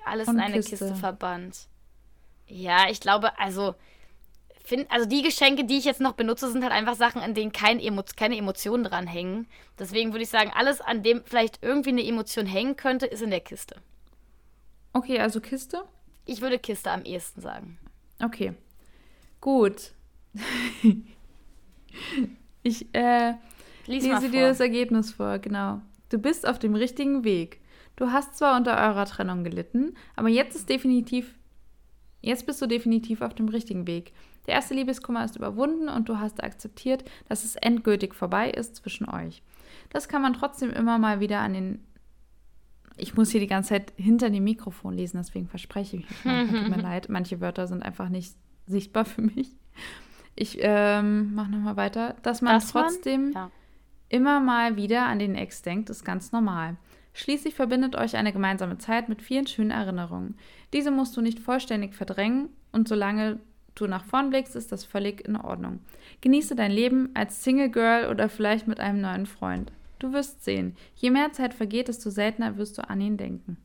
alles 0.04 0.28
in 0.28 0.40
eine 0.40 0.56
Kiste. 0.56 0.70
Kiste 0.70 0.94
verbannt. 0.94 1.68
Ja, 2.46 2.90
ich 2.90 3.00
glaube, 3.00 3.38
also, 3.38 3.74
find, 4.64 4.90
also 4.90 5.08
die 5.08 5.22
Geschenke, 5.22 5.64
die 5.64 5.78
ich 5.78 5.84
jetzt 5.84 6.00
noch 6.00 6.12
benutze, 6.12 6.50
sind 6.50 6.62
halt 6.62 6.72
einfach 6.72 6.96
Sachen, 6.96 7.22
an 7.22 7.34
denen 7.34 7.52
kein 7.52 7.80
Emo 7.80 8.02
keine 8.16 8.36
Emotionen 8.36 8.84
dranhängen. 8.84 9.46
Deswegen 9.78 10.12
würde 10.12 10.24
ich 10.24 10.30
sagen, 10.30 10.50
alles, 10.54 10.80
an 10.80 11.02
dem 11.02 11.22
vielleicht 11.24 11.62
irgendwie 11.62 11.90
eine 11.90 12.06
Emotion 12.06 12.46
hängen 12.46 12.76
könnte, 12.76 13.06
ist 13.06 13.22
in 13.22 13.30
der 13.30 13.40
Kiste. 13.40 13.76
Okay, 14.92 15.18
also 15.18 15.40
Kiste? 15.40 15.84
Ich 16.26 16.40
würde 16.40 16.58
Kiste 16.58 16.90
am 16.90 17.04
ehesten 17.04 17.40
sagen. 17.40 17.78
Okay. 18.20 18.54
Gut. 19.40 19.92
Ich 22.62 22.94
äh, 22.94 23.34
lese 23.86 24.30
dir 24.30 24.48
das 24.48 24.60
Ergebnis 24.60 25.12
vor, 25.12 25.38
genau. 25.38 25.80
Du 26.08 26.18
bist 26.18 26.46
auf 26.46 26.58
dem 26.58 26.74
richtigen 26.74 27.24
Weg. 27.24 27.60
Du 27.96 28.10
hast 28.10 28.36
zwar 28.36 28.56
unter 28.56 28.76
eurer 28.76 29.06
Trennung 29.06 29.44
gelitten, 29.44 29.94
aber 30.16 30.28
jetzt 30.28 30.56
ist 30.56 30.68
definitiv, 30.68 31.34
jetzt 32.20 32.46
bist 32.46 32.60
du 32.62 32.66
definitiv 32.66 33.20
auf 33.20 33.34
dem 33.34 33.48
richtigen 33.48 33.86
Weg. 33.86 34.12
Der 34.46 34.54
erste 34.54 34.74
Liebeskummer 34.74 35.24
ist 35.24 35.36
überwunden 35.36 35.88
und 35.88 36.08
du 36.08 36.18
hast 36.18 36.42
akzeptiert, 36.42 37.04
dass 37.28 37.44
es 37.44 37.56
endgültig 37.56 38.14
vorbei 38.14 38.50
ist 38.50 38.76
zwischen 38.76 39.08
euch. 39.08 39.42
Das 39.90 40.08
kann 40.08 40.22
man 40.22 40.32
trotzdem 40.32 40.70
immer 40.70 40.98
mal 40.98 41.20
wieder 41.20 41.40
an 41.40 41.54
den. 41.54 41.84
Ich 42.96 43.14
muss 43.16 43.30
hier 43.30 43.40
die 43.40 43.46
ganze 43.46 43.70
Zeit 43.70 43.92
hinter 43.96 44.30
dem 44.30 44.44
Mikrofon 44.44 44.94
lesen, 44.94 45.16
deswegen 45.18 45.48
verspreche 45.48 45.96
ich 45.96 46.08
mich. 46.08 46.24
Manchmal. 46.24 46.64
Tut 46.64 46.76
mir 46.76 46.82
leid, 46.90 47.08
manche 47.08 47.40
Wörter 47.40 47.66
sind 47.66 47.82
einfach 47.82 48.08
nicht 48.08 48.34
sichtbar 48.66 49.04
für 49.04 49.22
mich. 49.22 49.50
Ich 50.34 50.58
ähm, 50.60 51.34
mache 51.34 51.50
nochmal 51.50 51.76
weiter. 51.76 52.16
Dass 52.22 52.42
man 52.42 52.54
das 52.54 52.70
trotzdem 52.70 53.32
ja. 53.32 53.50
immer 54.08 54.40
mal 54.40 54.76
wieder 54.76 55.06
an 55.06 55.18
den 55.18 55.34
Ex 55.34 55.62
denkt, 55.62 55.90
ist 55.90 56.04
ganz 56.04 56.32
normal. 56.32 56.76
Schließlich 57.14 57.54
verbindet 57.54 57.94
euch 57.94 58.16
eine 58.16 58.32
gemeinsame 58.32 58.78
Zeit 58.78 59.08
mit 59.08 59.22
vielen 59.22 59.46
schönen 59.46 59.70
Erinnerungen. 59.70 60.38
Diese 60.72 60.90
musst 60.90 61.16
du 61.16 61.20
nicht 61.20 61.38
vollständig 61.38 61.94
verdrängen 61.94 62.48
und 62.72 62.88
solange 62.88 63.38
du 63.74 63.86
nach 63.86 64.04
vorn 64.04 64.30
blickst, 64.30 64.56
ist 64.56 64.72
das 64.72 64.84
völlig 64.84 65.26
in 65.26 65.36
Ordnung. 65.36 65.80
Genieße 66.20 66.56
dein 66.56 66.70
Leben 66.70 67.10
als 67.14 67.42
Single 67.42 67.70
Girl 67.70 68.08
oder 68.08 68.28
vielleicht 68.28 68.66
mit 68.66 68.80
einem 68.80 69.00
neuen 69.00 69.26
Freund. 69.26 69.72
Du 69.98 70.12
wirst 70.12 70.44
sehen. 70.44 70.76
Je 70.96 71.10
mehr 71.10 71.32
Zeit 71.32 71.54
vergeht, 71.54 71.88
desto 71.88 72.10
seltener 72.10 72.56
wirst 72.56 72.78
du 72.78 72.88
an 72.88 73.00
ihn 73.00 73.16
denken. 73.16 73.56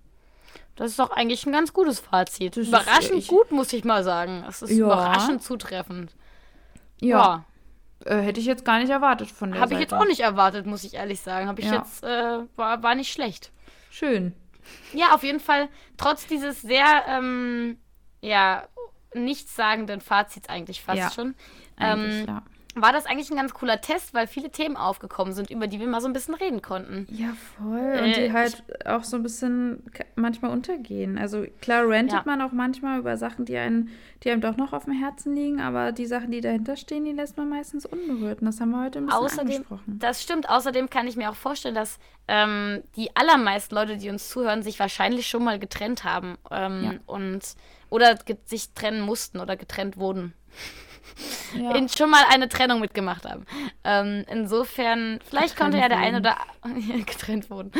Das 0.75 0.91
ist 0.91 0.99
doch 0.99 1.09
eigentlich 1.09 1.45
ein 1.45 1.51
ganz 1.51 1.73
gutes 1.73 1.99
Fazit. 1.99 2.55
Das 2.55 2.67
überraschend 2.67 3.27
gut, 3.27 3.51
muss 3.51 3.73
ich 3.73 3.83
mal 3.83 4.03
sagen. 4.03 4.45
Es 4.47 4.61
ist 4.61 4.71
ja. 4.71 4.85
überraschend 4.85 5.41
zutreffend. 5.41 6.15
Ja. 7.01 7.17
ja. 7.17 7.45
Äh, 8.05 8.17
hätte 8.17 8.39
ich 8.39 8.45
jetzt 8.45 8.65
gar 8.65 8.79
nicht 8.79 8.89
erwartet 8.89 9.31
von 9.31 9.51
der 9.51 9.61
Habe 9.61 9.73
ich 9.73 9.79
jetzt 9.79 9.93
auch 9.93 10.05
nicht 10.05 10.21
erwartet, 10.21 10.65
muss 10.65 10.83
ich 10.83 10.93
ehrlich 10.93 11.19
sagen. 11.19 11.47
Habe 11.47 11.61
ich 11.61 11.67
ja. 11.67 11.75
jetzt, 11.75 12.03
äh, 12.03 12.39
war, 12.55 12.83
war 12.83 12.95
nicht 12.95 13.11
schlecht. 13.11 13.51
Schön. 13.89 14.33
Ja, 14.93 15.13
auf 15.13 15.23
jeden 15.23 15.39
Fall, 15.39 15.69
trotz 15.97 16.27
dieses 16.27 16.61
sehr, 16.61 17.05
ähm, 17.07 17.77
ja, 18.21 18.67
nichtssagenden 19.13 20.01
Fazits 20.01 20.49
eigentlich 20.49 20.81
fast 20.81 20.97
ja. 20.97 21.11
schon. 21.11 21.35
Eigentlich, 21.77 22.21
ähm, 22.21 22.27
ja 22.27 22.43
war 22.81 22.93
das 22.93 23.05
eigentlich 23.05 23.29
ein 23.29 23.37
ganz 23.37 23.53
cooler 23.53 23.81
Test, 23.81 24.13
weil 24.13 24.27
viele 24.27 24.49
Themen 24.49 24.77
aufgekommen 24.77 25.33
sind, 25.33 25.49
über 25.49 25.67
die 25.67 25.79
wir 25.79 25.87
mal 25.87 26.01
so 26.01 26.07
ein 26.07 26.13
bisschen 26.13 26.33
reden 26.33 26.61
konnten. 26.61 27.07
Ja, 27.09 27.33
voll. 27.57 27.99
Und 28.03 28.15
die 28.15 28.21
äh, 28.21 28.31
halt 28.31 28.63
ich, 28.67 28.87
auch 28.87 29.03
so 29.03 29.17
ein 29.17 29.23
bisschen 29.23 29.83
manchmal 30.15 30.51
untergehen. 30.51 31.17
Also 31.17 31.45
klar 31.61 31.83
rantet 31.87 32.19
ja. 32.19 32.23
man 32.25 32.41
auch 32.41 32.51
manchmal 32.51 32.99
über 32.99 33.17
Sachen, 33.17 33.45
die 33.45 33.57
einem, 33.57 33.89
die 34.23 34.31
einem 34.31 34.41
doch 34.41 34.57
noch 34.57 34.73
auf 34.73 34.85
dem 34.85 34.93
Herzen 34.93 35.35
liegen, 35.35 35.59
aber 35.59 35.91
die 35.91 36.05
Sachen, 36.05 36.31
die 36.31 36.41
dahinter 36.41 36.75
stehen, 36.75 37.05
die 37.05 37.11
lässt 37.11 37.37
man 37.37 37.49
meistens 37.49 37.85
unberührt. 37.85 38.41
Und 38.41 38.47
das 38.47 38.61
haben 38.61 38.71
wir 38.71 38.83
heute 38.83 38.99
ein 38.99 39.05
bisschen 39.05 39.23
außerdem, 39.23 39.47
angesprochen. 39.47 39.99
Das 39.99 40.21
stimmt. 40.21 40.49
Außerdem 40.49 40.89
kann 40.89 41.07
ich 41.07 41.15
mir 41.15 41.29
auch 41.29 41.35
vorstellen, 41.35 41.75
dass 41.75 41.99
ähm, 42.27 42.83
die 42.95 43.15
allermeisten 43.15 43.75
Leute, 43.75 43.97
die 43.97 44.09
uns 44.09 44.29
zuhören, 44.29 44.63
sich 44.63 44.79
wahrscheinlich 44.79 45.27
schon 45.27 45.43
mal 45.43 45.59
getrennt 45.59 46.03
haben. 46.03 46.37
Ähm, 46.51 46.83
ja. 46.83 46.93
und 47.05 47.41
oder 47.89 48.17
sich 48.45 48.73
trennen 48.73 48.99
mussten 49.01 49.39
oder 49.39 49.55
getrennt 49.55 49.97
wurden 49.97 50.33
ja. 51.55 51.75
in, 51.75 51.89
schon 51.89 52.09
mal 52.09 52.23
eine 52.29 52.49
Trennung 52.49 52.79
mitgemacht 52.79 53.25
haben. 53.25 53.45
Ähm, 53.83 54.25
insofern, 54.29 55.19
vielleicht 55.27 55.55
getrennt 55.55 55.73
konnte 55.73 55.77
ja 55.77 55.89
der 55.89 55.99
eine 55.99 56.17
oder 56.19 56.37
getrennt 57.05 57.49
wurden. 57.49 57.71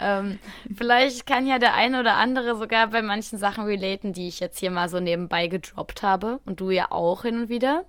Ähm, 0.00 0.38
vielleicht 0.76 1.26
kann 1.26 1.46
ja 1.46 1.58
der 1.58 1.74
eine 1.74 2.00
oder 2.00 2.14
andere 2.14 2.56
sogar 2.56 2.88
bei 2.88 3.02
manchen 3.02 3.38
Sachen 3.38 3.64
relaten, 3.64 4.12
die 4.12 4.28
ich 4.28 4.40
jetzt 4.40 4.58
hier 4.58 4.70
mal 4.70 4.88
so 4.88 5.00
nebenbei 5.00 5.46
gedroppt 5.46 6.02
habe 6.02 6.40
und 6.44 6.60
du 6.60 6.70
ja 6.70 6.90
auch 6.90 7.22
hin 7.22 7.42
und 7.42 7.48
wieder. 7.48 7.84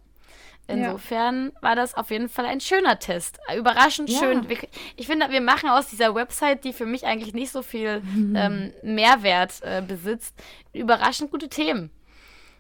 Insofern 0.68 1.52
ja. 1.54 1.62
war 1.62 1.76
das 1.76 1.96
auf 1.96 2.12
jeden 2.12 2.30
Fall 2.30 2.46
ein 2.46 2.62
schöner 2.62 3.00
Test. 3.00 3.40
Überraschend 3.58 4.10
ja. 4.10 4.20
schön. 4.20 4.48
Ich 4.96 5.08
finde, 5.08 5.30
wir 5.30 5.42
machen 5.42 5.70
aus 5.70 5.88
dieser 5.88 6.16
Website, 6.16 6.64
die 6.64 6.74
für 6.74 6.86
mich 6.86 7.06
eigentlich 7.06 7.34
nicht 7.34 7.52
so 7.52 7.62
viel 7.62 8.02
mhm. 8.02 8.36
ähm, 8.38 8.74
Mehrwert 8.84 9.62
äh, 9.62 9.82
besitzt, 9.86 10.36
überraschend 10.74 11.32
gute 11.32 11.50
Themen. 11.50 11.92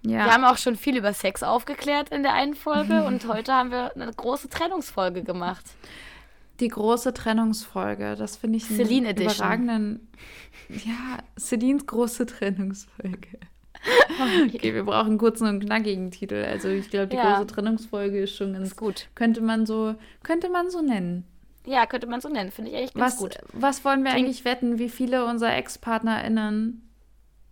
Ja. 0.04 0.26
Wir 0.26 0.34
haben 0.34 0.44
auch 0.46 0.58
schon 0.58 0.76
viel 0.76 0.98
über 0.98 1.14
Sex 1.14 1.44
aufgeklärt 1.44 2.10
in 2.10 2.24
der 2.24 2.34
einen 2.34 2.56
Folge 2.56 3.04
und 3.04 3.28
heute 3.28 3.54
haben 3.54 3.72
wir 3.72 3.96
eine 3.96 4.12
große 4.12 4.50
Trennungsfolge 4.50 5.24
gemacht. 5.24 5.64
Die 6.60 6.68
große 6.68 7.14
Trennungsfolge, 7.14 8.16
das 8.16 8.38
finde 8.38 8.58
ich 8.58 8.70
einen 8.70 8.78
Celine 8.78 9.12
überragenden. 9.12 10.08
Ja, 10.70 11.18
Celines 11.38 11.86
große 11.86 12.26
Trennungsfolge. 12.26 13.40
Okay, 14.46 14.76
wir 14.76 14.84
brauchen 14.84 15.10
einen 15.10 15.18
kurzen 15.18 15.48
und 15.48 15.66
knackigen 15.66 16.12
Titel. 16.12 16.46
Also 16.48 16.70
ich 16.70 16.92
glaube, 16.92 17.08
die 17.08 17.16
ja. 17.16 17.34
große 17.34 17.48
Trennungsfolge 17.48 18.22
ist 18.22 18.36
schon 18.36 18.54
ganz 18.54 18.70
ist 18.70 18.76
gut. 18.76 19.08
Könnte 19.16 19.42
man 19.42 19.66
so, 19.66 19.96
könnte 20.22 20.50
man 20.50 20.70
so 20.70 20.82
nennen. 20.82 21.26
Ja, 21.66 21.86
könnte 21.86 22.08
man 22.08 22.22
so 22.22 22.30
nennen. 22.30 22.52
Finde 22.52 22.72
ich 22.72 22.78
echt 22.78 22.94
ganz 22.94 23.14
was, 23.14 23.20
gut. 23.20 23.38
Was 23.54 23.84
wollen 23.84 24.04
wir 24.04 24.12
Klingt 24.12 24.28
eigentlich 24.28 24.46
wetten, 24.46 24.80
wie 24.80 24.90
viele 24.90 25.26
unserer 25.26 25.56
Ex-PartnerInnen, 25.56 26.91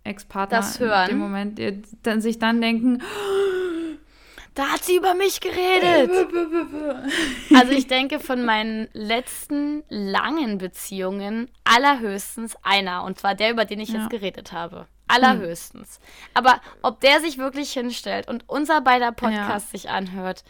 Ex-Partner 0.04 0.64
in 1.04 1.10
dem 1.10 1.18
Moment 1.18 1.60
dann 2.02 2.20
sich 2.20 2.38
dann 2.38 2.60
denken, 2.60 3.02
da 4.54 4.64
hat 4.70 4.84
sie 4.84 4.96
über 4.96 5.14
mich 5.14 5.40
geredet. 5.40 6.10
also 7.54 7.72
ich 7.72 7.86
denke, 7.86 8.18
von 8.20 8.44
meinen 8.44 8.88
letzten 8.92 9.84
langen 9.88 10.58
Beziehungen 10.58 11.50
allerhöchstens 11.64 12.56
einer. 12.62 13.04
Und 13.04 13.18
zwar 13.18 13.34
der, 13.34 13.50
über 13.50 13.64
den 13.64 13.80
ich 13.80 13.90
ja. 13.90 14.00
jetzt 14.00 14.10
geredet 14.10 14.52
habe. 14.52 14.86
Allerhöchstens. 15.08 15.96
Hm. 15.96 16.02
Aber 16.34 16.60
ob 16.82 17.00
der 17.00 17.20
sich 17.20 17.38
wirklich 17.38 17.72
hinstellt 17.72 18.28
und 18.28 18.48
unser 18.48 18.80
beider 18.80 19.12
Podcast 19.12 19.72
ja. 19.72 19.78
sich 19.78 19.90
anhört, 19.90 20.44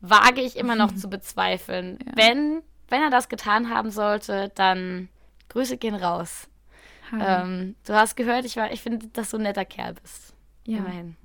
wage 0.00 0.40
ich 0.40 0.56
immer 0.56 0.76
noch 0.76 0.94
zu 0.94 1.08
bezweifeln. 1.08 1.98
Ja. 2.06 2.12
Wenn, 2.14 2.62
wenn 2.88 3.02
er 3.02 3.10
das 3.10 3.28
getan 3.28 3.70
haben 3.70 3.90
sollte, 3.90 4.52
dann 4.54 5.08
Grüße 5.48 5.76
gehen 5.76 5.94
raus. 5.94 6.48
Ähm, 7.12 7.74
du 7.86 7.94
hast 7.94 8.16
gehört, 8.16 8.44
ich, 8.44 8.56
ich 8.56 8.82
finde, 8.82 9.06
dass 9.08 9.30
du 9.30 9.36
ein 9.36 9.42
netter 9.42 9.64
Kerl 9.64 9.94
bist. 9.94 10.34
Ja. 10.66 10.78
Immerhin. 10.78 11.16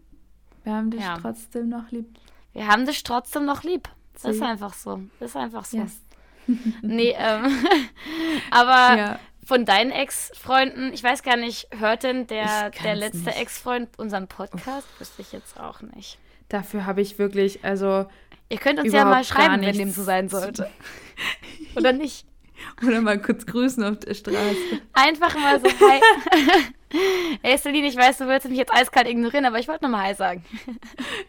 Wir 0.64 0.73
haben 0.73 0.91
dich 0.91 1.01
ja. 1.01 1.18
trotzdem 1.19 1.69
noch 1.69 1.91
lieb. 1.91 2.07
Wir 2.53 2.68
haben 2.68 2.85
dich 2.85 3.03
trotzdem 3.03 3.45
noch 3.45 3.64
lieb. 3.64 3.89
Das 4.14 4.26
ist 4.26 4.41
einfach 4.41 4.73
so. 4.73 5.01
Das 5.19 5.31
ist 5.31 5.35
einfach 5.35 5.65
so. 5.65 5.77
Yes. 5.77 5.99
nee, 6.81 7.15
ähm, 7.18 7.45
aber 8.51 8.97
ja. 8.97 9.19
von 9.45 9.65
deinen 9.65 9.91
Ex-Freunden, 9.91 10.93
ich 10.93 11.03
weiß 11.03 11.23
gar 11.23 11.38
nicht, 11.38 11.68
hört 11.77 12.03
denn 12.03 12.27
der, 12.27 12.69
der 12.69 12.95
letzte 12.95 13.34
Ex-Freund 13.34 13.89
unseren 13.97 14.27
Podcast? 14.27 14.88
Uff. 14.93 14.99
Wüsste 14.99 15.22
ich 15.22 15.31
jetzt 15.31 15.60
auch 15.60 15.81
nicht. 15.81 16.18
Dafür 16.49 16.85
habe 16.85 17.01
ich 17.01 17.18
wirklich, 17.18 17.64
also. 17.65 18.05
Ihr 18.49 18.57
könnt 18.60 18.80
uns 18.80 18.93
ja 18.93 19.05
mal 19.05 19.23
schreiben, 19.23 19.61
wenn 19.61 19.77
dem 19.77 19.91
so 19.91 20.03
sein 20.03 20.30
sollte. 20.30 20.69
Oder 21.76 21.91
nicht? 21.91 22.27
Oder 22.85 23.02
mal 23.02 23.22
kurz 23.22 23.45
grüßen 23.45 23.84
auf 23.84 23.99
der 23.99 24.14
Straße. 24.14 24.57
Einfach 24.94 25.35
mal 25.35 25.60
so, 25.60 25.68
hi. 25.68 26.02
Ey, 27.41 27.57
Celine, 27.57 27.88
ich 27.88 27.98
weiß, 27.98 28.19
du 28.19 28.27
willst 28.27 28.48
mich 28.48 28.57
jetzt 28.57 28.73
eiskalt 28.73 29.07
ignorieren, 29.07 29.45
aber 29.45 29.60
ich 29.60 29.68
wollte 29.68 29.84
nochmal 29.84 30.07
Hi 30.07 30.15
sagen. 30.15 30.44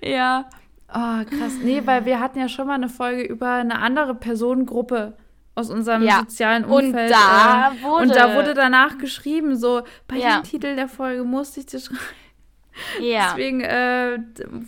ja. 0.03 0.49
Oh, 0.89 1.25
krass. 1.25 1.55
Nee, 1.63 1.83
weil 1.85 2.05
wir 2.05 2.21
hatten 2.21 2.39
ja 2.39 2.49
schon 2.49 2.67
mal 2.67 2.75
eine 2.75 2.89
Folge 2.89 3.23
über 3.23 3.53
eine 3.55 3.79
andere 3.79 4.15
Personengruppe 4.15 5.17
aus 5.55 5.71
unserem 5.71 6.03
ja. 6.03 6.21
sozialen 6.21 6.65
Umfeld. 6.65 7.11
Und 7.11 7.11
da, 7.11 7.73
äh, 7.73 7.83
wurde, 7.83 8.03
und 8.03 8.15
da 8.15 8.35
wurde 8.35 8.55
danach 8.55 8.99
geschrieben, 8.99 9.57
so 9.57 9.83
bei 10.07 10.17
ja. 10.17 10.41
dem 10.41 10.45
Titel 10.45 10.77
der 10.77 10.89
Folge 10.89 11.25
musste 11.25 11.61
ich 11.61 11.67
dir 11.67 11.81
schreiben. 11.81 12.01
Ja. 13.01 13.31
Deswegen 13.31 13.61
äh, 13.61 14.19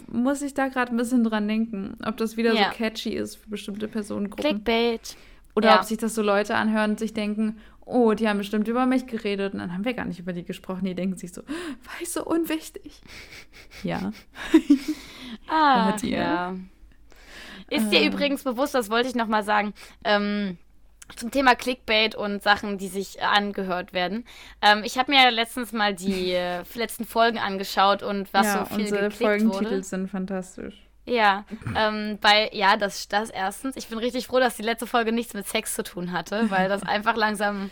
muss 0.06 0.42
ich 0.42 0.54
da 0.54 0.68
gerade 0.68 0.92
ein 0.92 0.96
bisschen 0.96 1.24
dran 1.24 1.48
denken, 1.48 1.96
ob 2.04 2.16
das 2.16 2.36
wieder 2.36 2.54
ja. 2.54 2.70
so 2.70 2.76
catchy 2.76 3.10
ist 3.10 3.36
für 3.36 3.50
bestimmte 3.50 3.88
Personengruppen. 3.88 4.44
Clickbait. 4.44 5.16
Oder 5.56 5.68
ja. 5.70 5.78
ob 5.78 5.84
sich 5.84 5.98
das 5.98 6.14
so 6.14 6.22
Leute 6.22 6.54
anhören 6.54 6.92
und 6.92 6.98
sich 6.98 7.14
denken, 7.14 7.58
oh, 7.86 8.12
die 8.12 8.28
haben 8.28 8.38
bestimmt 8.38 8.68
über 8.68 8.84
mich 8.84 9.06
geredet 9.06 9.54
und 9.54 9.60
dann 9.60 9.72
haben 9.72 9.84
wir 9.84 9.94
gar 9.94 10.04
nicht 10.04 10.18
über 10.18 10.32
die 10.32 10.44
gesprochen. 10.44 10.84
Die 10.84 10.94
denken 10.94 11.16
sich 11.16 11.32
so, 11.32 11.42
weiß 12.00 12.12
so 12.12 12.24
unwichtig. 12.24 13.00
Ja. 13.82 14.12
ah, 15.48 15.96
ja. 16.02 16.54
Ist 17.68 17.90
dir 17.90 18.00
äh. 18.00 18.06
übrigens 18.06 18.44
bewusst, 18.44 18.74
das 18.74 18.90
wollte 18.90 19.08
ich 19.08 19.14
nochmal 19.14 19.42
sagen, 19.42 19.74
ähm, 20.04 20.56
zum 21.14 21.30
Thema 21.30 21.54
Clickbait 21.54 22.14
und 22.14 22.42
Sachen, 22.42 22.78
die 22.78 22.88
sich 22.88 23.22
angehört 23.22 23.92
werden. 23.92 24.24
Ähm, 24.62 24.82
ich 24.84 24.98
habe 24.98 25.12
mir 25.12 25.30
letztens 25.30 25.72
mal 25.72 25.94
die 25.94 26.32
äh, 26.32 26.62
letzten 26.74 27.04
Folgen 27.04 27.38
angeschaut 27.38 28.02
und 28.02 28.32
was 28.32 28.46
ja, 28.46 28.58
so 28.58 28.74
viel 28.74 28.84
unsere 28.84 29.02
geklickt 29.08 29.22
Folgentitel 29.22 29.64
wurde. 29.64 29.82
sind 29.82 30.10
fantastisch. 30.10 30.85
Ja, 31.06 31.44
ähm, 31.76 32.18
bei, 32.20 32.50
ja, 32.52 32.76
das, 32.76 33.06
das 33.06 33.30
erstens. 33.30 33.76
Ich 33.76 33.86
bin 33.86 33.98
richtig 33.98 34.26
froh, 34.26 34.40
dass 34.40 34.56
die 34.56 34.62
letzte 34.62 34.88
Folge 34.88 35.12
nichts 35.12 35.34
mit 35.34 35.46
Sex 35.46 35.74
zu 35.74 35.84
tun 35.84 36.12
hatte, 36.12 36.50
weil 36.50 36.68
das 36.68 36.82
einfach 36.86 37.16
langsam. 37.16 37.70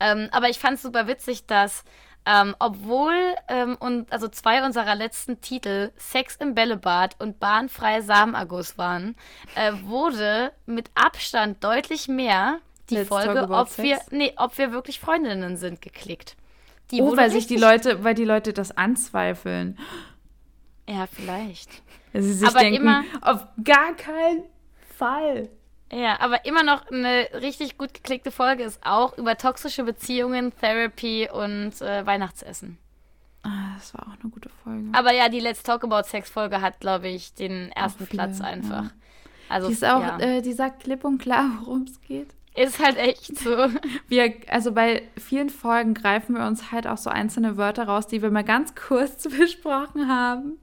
Ähm, 0.00 0.28
aber 0.32 0.50
ich 0.50 0.58
fand 0.58 0.74
es 0.76 0.82
super 0.82 1.06
witzig, 1.06 1.46
dass, 1.46 1.84
ähm, 2.26 2.54
obwohl 2.58 3.14
ähm, 3.48 3.76
und, 3.80 4.12
also 4.12 4.28
zwei 4.28 4.64
unserer 4.64 4.94
letzten 4.94 5.40
Titel 5.40 5.92
Sex 5.96 6.36
im 6.36 6.54
Bällebad 6.54 7.16
und 7.20 7.40
bahnfreie 7.40 8.02
Samenerguss 8.02 8.76
waren, 8.76 9.16
äh, 9.54 9.72
wurde 9.82 10.52
mit 10.66 10.90
Abstand 10.94 11.64
deutlich 11.64 12.06
mehr 12.06 12.58
die 12.90 12.96
Let's 12.96 13.08
Folge, 13.08 13.48
ob 13.48 13.68
Sex. 13.68 13.82
wir, 13.82 13.98
nee, 14.10 14.34
ob 14.36 14.58
wir 14.58 14.72
wirklich 14.72 15.00
Freundinnen 15.00 15.56
sind, 15.56 15.80
geklickt. 15.80 16.36
Die 16.90 17.00
oh, 17.00 17.16
weil 17.16 17.30
sich 17.30 17.46
die 17.46 17.56
Leute, 17.56 18.04
weil 18.04 18.14
die 18.14 18.26
Leute 18.26 18.52
das 18.52 18.76
anzweifeln. 18.76 19.78
Ja, 20.86 21.06
vielleicht. 21.06 21.82
Dass 22.14 22.24
sie 22.24 22.32
sich 22.32 22.48
aber 22.48 22.60
denken, 22.60 22.80
immer, 22.80 23.04
auf 23.22 23.44
gar 23.62 23.92
keinen 23.94 24.44
Fall. 24.96 25.48
Ja, 25.92 26.20
aber 26.20 26.44
immer 26.44 26.62
noch 26.62 26.86
eine 26.90 27.28
richtig 27.42 27.76
gut 27.76 27.92
geklickte 27.92 28.30
Folge 28.30 28.62
ist 28.62 28.80
auch 28.86 29.18
über 29.18 29.36
toxische 29.36 29.82
Beziehungen, 29.82 30.52
Therapy 30.60 31.28
und 31.30 31.82
äh, 31.82 32.06
Weihnachtsessen. 32.06 32.78
Ah, 33.42 33.74
das 33.76 33.92
war 33.94 34.02
auch 34.02 34.20
eine 34.22 34.30
gute 34.30 34.48
Folge. 34.62 34.88
Aber 34.92 35.12
ja, 35.12 35.28
die 35.28 35.40
Let's 35.40 35.64
Talk 35.64 35.82
About 35.82 36.08
Sex 36.08 36.30
Folge 36.30 36.60
hat, 36.60 36.78
glaube 36.78 37.08
ich, 37.08 37.34
den 37.34 37.72
ersten 37.72 38.06
viele, 38.06 38.22
Platz 38.22 38.40
einfach. 38.40 38.84
Ja. 38.84 38.90
Also, 39.48 39.66
die 39.66 39.72
ist 39.74 39.84
auch, 39.84 40.00
ja. 40.00 40.18
äh, 40.20 40.40
die 40.40 40.52
sagt 40.52 40.84
klipp 40.84 41.04
und 41.04 41.18
klar, 41.18 41.50
worum 41.60 41.82
es 41.82 42.00
geht. 42.00 42.28
Ist 42.54 42.78
halt 42.78 42.96
echt 42.96 43.36
so. 43.36 43.50
Wir, 44.08 44.34
also 44.48 44.70
bei 44.70 45.02
vielen 45.16 45.50
Folgen 45.50 45.94
greifen 45.94 46.36
wir 46.36 46.46
uns 46.46 46.70
halt 46.70 46.86
auch 46.86 46.98
so 46.98 47.10
einzelne 47.10 47.56
Wörter 47.56 47.88
raus, 47.88 48.06
die 48.06 48.22
wir 48.22 48.30
mal 48.30 48.44
ganz 48.44 48.76
kurz 48.76 49.28
besprochen 49.38 50.08
haben 50.08 50.58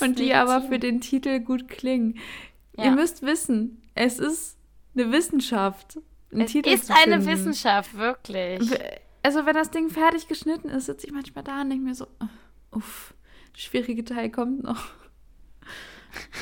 und 0.00 0.18
die 0.18 0.34
aber 0.34 0.62
für 0.62 0.78
den 0.78 1.00
Titel 1.00 1.40
gut 1.40 1.68
klingen. 1.68 2.18
Ja. 2.76 2.86
Ihr 2.86 2.90
müsst 2.92 3.22
wissen, 3.22 3.82
es 3.94 4.18
ist 4.18 4.58
eine 4.94 5.12
Wissenschaft. 5.12 5.98
es 6.30 6.52
Titel 6.52 6.68
ist 6.68 6.90
eine 6.90 7.24
Wissenschaft, 7.26 7.96
wirklich. 7.96 8.60
Also 9.22 9.44
wenn 9.44 9.54
das 9.54 9.70
Ding 9.70 9.90
fertig 9.90 10.28
geschnitten 10.28 10.68
ist, 10.68 10.86
sitze 10.86 11.06
ich 11.06 11.12
manchmal 11.12 11.42
da 11.42 11.62
und 11.62 11.70
denke 11.70 11.84
mir 11.84 11.94
so, 11.94 12.06
uff, 12.70 13.14
der 13.54 13.60
schwierige 13.60 14.04
Teil 14.04 14.30
kommt 14.30 14.62
noch. 14.62 14.84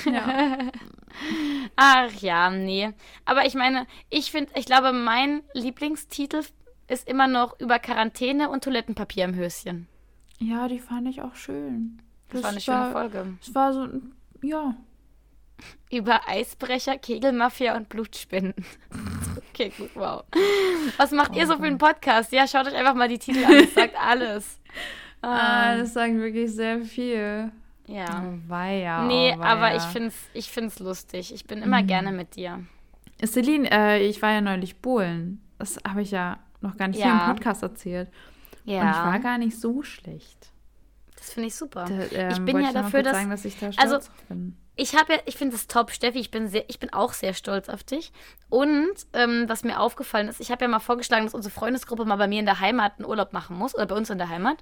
Ja. 0.05 0.59
Ach 1.74 2.12
ja, 2.20 2.51
nee. 2.51 2.93
Aber 3.24 3.44
ich 3.44 3.55
meine, 3.55 3.89
ich 4.10 4.31
finde, 4.31 4.52
ich 4.55 4.66
glaube, 4.66 4.93
mein 4.93 5.43
Lieblingstitel 5.52 6.44
ist 6.86 7.09
immer 7.09 7.26
noch 7.26 7.59
über 7.59 7.78
Quarantäne 7.81 8.51
und 8.51 8.62
Toilettenpapier 8.62 9.24
im 9.24 9.35
Höschen. 9.35 9.89
Ja, 10.39 10.68
die 10.68 10.78
fand 10.78 11.09
ich 11.09 11.22
auch 11.22 11.35
schön. 11.35 12.02
Das, 12.35 12.43
war 12.43 12.51
eine 12.51 12.61
schöne 12.61 12.93
Folge. 12.93 13.39
Es 13.40 13.55
war 13.55 13.73
so, 13.73 13.89
ja. 14.43 14.74
Über 15.90 16.28
Eisbrecher, 16.28 16.98
Kegelmafia 16.98 17.77
und 17.77 17.89
Blutspinnen. 17.89 18.55
okay, 19.51 19.73
gut, 19.78 19.90
wow. 19.94 20.24
Was 20.97 21.12
macht 21.12 21.31
oh, 21.32 21.39
ihr 21.39 21.47
so 21.47 21.56
für 21.56 21.65
einen 21.65 21.78
Podcast? 21.78 22.32
Ja, 22.32 22.48
schaut 22.48 22.66
euch 22.66 22.74
einfach 22.74 22.94
mal 22.94 23.09
die 23.09 23.19
Titel 23.19 23.44
an. 23.44 23.52
Das 23.52 23.74
sagt 23.74 23.94
alles. 23.98 24.61
Ah, 25.27 25.78
das 25.78 25.94
sagt 25.94 26.12
wirklich 26.16 26.52
sehr 26.52 26.82
viel. 26.82 27.51
Ja. 27.86 28.24
Oh, 28.27 28.39
weia, 28.47 29.05
nee, 29.05 29.35
oh, 29.35 29.43
aber 29.43 29.74
ich 29.74 29.82
finde 29.85 30.09
es 30.09 30.16
ich 30.35 30.51
find's 30.51 30.81
lustig. 30.81 31.32
Ich 31.32 31.47
bin 31.47 31.62
immer 31.62 31.81
mhm. 31.81 31.86
gerne 31.86 32.12
mit 32.12 32.36
dir. 32.36 32.62
Celine, 33.24 33.70
äh, 33.70 34.06
ich 34.06 34.20
war 34.20 34.32
ja 34.32 34.43
neulich 34.43 34.77
Bohlen. 34.82 35.40
Das 35.59 35.78
habe 35.89 36.02
ich 36.02 36.11
ja 36.11 36.40
noch 36.61 36.77
gar 36.77 36.89
nicht 36.89 37.01
ja. 37.01 37.06
hier 37.06 37.15
im 37.15 37.35
Podcast 37.35 37.62
erzählt. 37.62 38.11
Ja. 38.65 38.82
Und 38.82 38.90
ich 38.90 38.97
war 38.97 39.19
gar 39.20 39.39
nicht 39.39 39.59
so 39.59 39.82
schlecht. 39.82 40.51
Das 41.24 41.32
finde 41.32 41.46
ich 41.46 41.55
super. 41.55 41.86
Da, 41.86 42.18
ähm, 42.18 42.30
ich 42.32 42.40
bin 42.40 42.60
ja 42.60 42.70
dafür, 42.70 43.02
dass, 43.02 43.16
sagen, 43.16 43.30
dass 43.30 43.46
ich 43.46 43.59
da 43.59 43.70
also 43.78 43.98
bin. 44.28 44.59
ich 44.76 44.94
habe 44.94 45.14
ja, 45.14 45.18
ich 45.24 45.36
finde 45.36 45.56
es 45.56 45.66
top, 45.68 45.90
Steffi. 45.90 46.18
Ich 46.18 46.30
bin 46.30 46.48
sehr, 46.48 46.68
ich 46.68 46.78
bin 46.78 46.92
auch 46.92 47.14
sehr 47.14 47.32
stolz 47.32 47.70
auf 47.70 47.82
dich. 47.82 48.12
Und 48.51 48.92
ähm, 49.14 49.44
was 49.46 49.64
mir 49.64 49.80
aufgefallen 49.80 50.28
ist, 50.28 50.38
ich 50.38 50.51
habe 50.51 50.66
ja 50.66 50.68
mal 50.68 50.80
vorgeschlagen, 50.80 51.24
dass 51.24 51.32
unsere 51.32 51.55
Freundesgruppe 51.55 52.05
mal 52.05 52.16
bei 52.16 52.28
mir 52.28 52.40
in 52.40 52.44
der 52.44 52.60
Heimat 52.60 52.98
einen 52.98 53.06
Urlaub 53.06 53.32
machen 53.32 53.56
muss 53.56 53.74
oder 53.74 53.86
bei 53.86 53.96
uns 53.96 54.10
in 54.10 54.18
der 54.18 54.28
Heimat. 54.28 54.59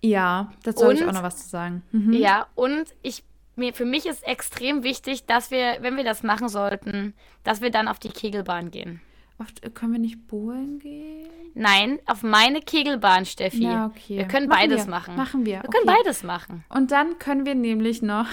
Ja, 0.00 0.52
dazu 0.62 0.84
habe 0.84 0.94
ich 0.94 1.04
auch 1.04 1.12
noch 1.12 1.22
was 1.22 1.36
zu 1.36 1.48
sagen. 1.50 1.82
Mhm. 1.92 2.14
Ja, 2.14 2.46
und 2.54 2.94
ich 3.02 3.22
mir, 3.56 3.74
für 3.74 3.84
mich 3.84 4.06
ist 4.06 4.26
extrem 4.26 4.84
wichtig, 4.84 5.26
dass 5.26 5.50
wir, 5.50 5.78
wenn 5.80 5.98
wir 5.98 6.04
das 6.04 6.22
machen 6.22 6.48
sollten, 6.48 7.12
dass 7.44 7.60
wir 7.60 7.70
dann 7.70 7.88
auf 7.88 7.98
die 7.98 8.10
Kegelbahn 8.10 8.70
gehen. 8.70 9.02
Oft, 9.38 9.64
äh, 9.64 9.70
können 9.70 9.92
wir 9.92 9.98
nicht 9.98 10.26
bohlen 10.26 10.78
gehen? 10.78 11.26
Nein, 11.54 11.98
auf 12.06 12.22
meine 12.22 12.60
Kegelbahn, 12.60 13.24
Steffi. 13.24 13.64
Ja, 13.64 13.86
okay. 13.86 14.18
Wir 14.18 14.28
können 14.28 14.48
machen 14.48 14.60
beides 14.60 14.86
wir. 14.86 14.90
machen. 14.90 15.16
Machen 15.16 15.46
wir. 15.46 15.54
Wir 15.54 15.68
okay. 15.68 15.78
können 15.78 15.86
beides 15.86 16.22
machen. 16.22 16.64
Und 16.68 16.90
dann 16.90 17.18
können 17.18 17.46
wir 17.46 17.54
nämlich 17.54 18.02
noch 18.02 18.26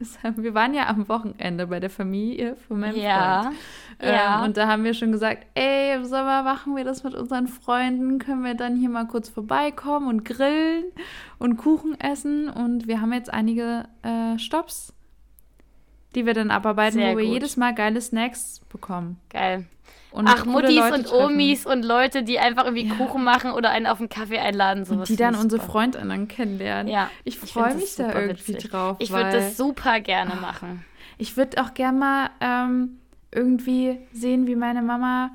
wir 0.36 0.54
waren 0.54 0.74
ja 0.74 0.88
am 0.88 1.08
Wochenende 1.08 1.66
bei 1.68 1.80
der 1.80 1.90
Familie 1.90 2.56
von 2.56 2.80
meinem 2.80 2.96
ja, 2.96 3.42
Freund. 3.42 3.56
Ja. 4.02 4.38
Ähm, 4.38 4.44
und 4.44 4.56
da 4.56 4.66
haben 4.66 4.84
wir 4.84 4.94
schon 4.94 5.12
gesagt, 5.12 5.46
ey, 5.54 5.96
im 5.96 6.04
Sommer 6.04 6.42
machen 6.42 6.76
wir 6.76 6.84
das 6.84 7.04
mit 7.04 7.14
unseren 7.14 7.46
Freunden, 7.46 8.18
können 8.18 8.44
wir 8.44 8.54
dann 8.54 8.76
hier 8.76 8.88
mal 8.88 9.06
kurz 9.06 9.28
vorbeikommen 9.28 10.08
und 10.08 10.24
grillen 10.24 10.84
und 11.38 11.56
Kuchen 11.56 11.98
essen. 12.00 12.48
Und 12.48 12.86
wir 12.86 13.00
haben 13.00 13.12
jetzt 13.12 13.32
einige 13.32 13.84
äh, 14.02 14.38
Stops, 14.38 14.92
die 16.14 16.26
wir 16.26 16.34
dann 16.34 16.50
abarbeiten, 16.50 16.98
Sehr 16.98 17.12
wo 17.12 17.18
wir 17.18 17.24
jedes 17.24 17.56
Mal 17.56 17.74
geile 17.74 18.00
Snacks 18.00 18.60
bekommen. 18.68 19.18
Geil. 19.30 19.66
Und 20.14 20.28
Ach, 20.28 20.44
Muttis 20.44 20.76
Leute 20.76 20.94
und 20.94 21.06
treffen. 21.08 21.24
Omis 21.24 21.66
und 21.66 21.84
Leute, 21.84 22.22
die 22.22 22.38
einfach 22.38 22.66
irgendwie 22.66 22.86
ja. 22.86 22.94
Kuchen 22.94 23.24
machen 23.24 23.50
oder 23.50 23.70
einen 23.70 23.88
auf 23.88 23.98
einen 23.98 24.08
Kaffee 24.08 24.38
einladen. 24.38 24.84
Sowas 24.84 25.00
und 25.00 25.08
die 25.08 25.16
dann 25.16 25.34
unsere 25.34 25.60
Freundinnen 25.60 26.28
kennenlernen. 26.28 26.86
Ja. 26.86 27.10
Ich, 27.24 27.36
freue 27.36 27.74
mich 27.74 27.96
da 27.96 28.14
irgendwie 28.14 28.54
witzig. 28.54 28.70
drauf. 28.70 28.96
Ich 29.00 29.10
würde 29.10 29.32
das 29.32 29.56
super 29.56 29.98
gerne 29.98 30.36
machen. 30.36 30.84
Ich 31.18 31.36
würde 31.36 31.60
auch 31.60 31.74
gerne 31.74 31.98
mal 31.98 32.30
ähm, 32.40 33.00
irgendwie 33.32 33.98
sehen, 34.12 34.46
wie 34.46 34.54
meine 34.54 34.82
Mama, 34.82 35.32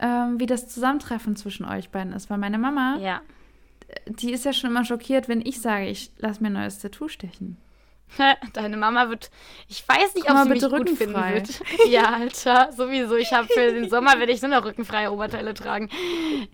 ähm, 0.00 0.40
wie 0.40 0.46
das 0.46 0.66
Zusammentreffen 0.66 1.36
zwischen 1.36 1.64
euch 1.64 1.90
beiden 1.90 2.12
ist. 2.12 2.28
Weil 2.28 2.38
meine 2.38 2.58
Mama, 2.58 2.96
ja. 2.98 3.20
die 4.06 4.32
ist 4.32 4.44
ja 4.44 4.52
schon 4.52 4.70
immer 4.70 4.84
schockiert, 4.84 5.28
wenn 5.28 5.40
ich 5.40 5.60
sage, 5.60 5.86
ich 5.86 6.10
lasse 6.18 6.42
mir 6.42 6.48
ein 6.48 6.54
neues 6.54 6.80
Tattoo 6.80 7.06
stechen. 7.06 7.58
Deine 8.52 8.76
Mama 8.76 9.08
wird, 9.08 9.30
ich 9.68 9.86
weiß 9.86 10.14
nicht, 10.14 10.30
ob 10.30 10.36
sie 10.38 10.48
mich 10.48 10.62
gut 10.62 10.90
finden 10.90 11.14
wird. 11.14 11.60
Ja, 11.88 12.14
Alter, 12.14 12.72
sowieso. 12.72 13.16
Ich 13.16 13.32
habe 13.32 13.48
für 13.48 13.72
den 13.72 13.88
Sommer 13.88 14.18
werde 14.18 14.32
ich 14.32 14.42
nur 14.42 14.50
noch 14.50 14.64
rückenfreie 14.64 15.12
Oberteile 15.12 15.54
tragen. 15.54 15.90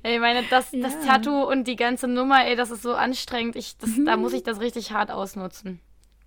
Ich 0.02 0.18
meine, 0.18 0.42
das, 0.50 0.72
ja. 0.72 0.80
das 0.80 0.98
Tattoo 1.04 1.44
und 1.44 1.64
die 1.64 1.76
ganze 1.76 2.08
Nummer, 2.08 2.46
ey, 2.46 2.56
das 2.56 2.70
ist 2.70 2.82
so 2.82 2.94
anstrengend. 2.94 3.56
Ich, 3.56 3.76
das, 3.78 3.90
mhm. 3.90 4.06
Da 4.06 4.16
muss 4.16 4.32
ich 4.32 4.42
das 4.42 4.60
richtig 4.60 4.92
hart 4.92 5.10
ausnutzen. 5.10 5.80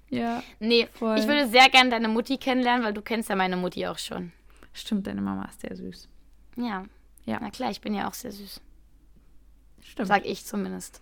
Ja. 0.10 0.44
Nee, 0.60 0.88
voll. 0.94 1.18
ich 1.18 1.28
würde 1.28 1.48
sehr 1.48 1.70
gerne 1.70 1.90
deine 1.90 2.08
Mutti 2.08 2.38
kennenlernen, 2.38 2.86
weil 2.86 2.94
du 2.94 3.02
kennst 3.02 3.30
ja 3.30 3.36
meine 3.36 3.58
Mutti 3.58 3.86
auch 3.88 3.98
schon. 3.98 4.32
Stimmt, 4.74 5.08
deine 5.08 5.22
Mama 5.22 5.46
ist 5.50 5.62
sehr 5.62 5.76
süß. 5.76 6.08
Ja. 6.58 6.86
Ja. 7.26 7.40
Na 7.42 7.50
klar, 7.50 7.72
ich 7.72 7.82
bin 7.82 7.94
ja 7.94 8.08
auch 8.08 8.14
sehr 8.14 8.32
süß. 8.32 8.62
Stimmt. 9.82 10.08
Sag 10.08 10.26
ich 10.26 10.46
zumindest. 10.46 11.02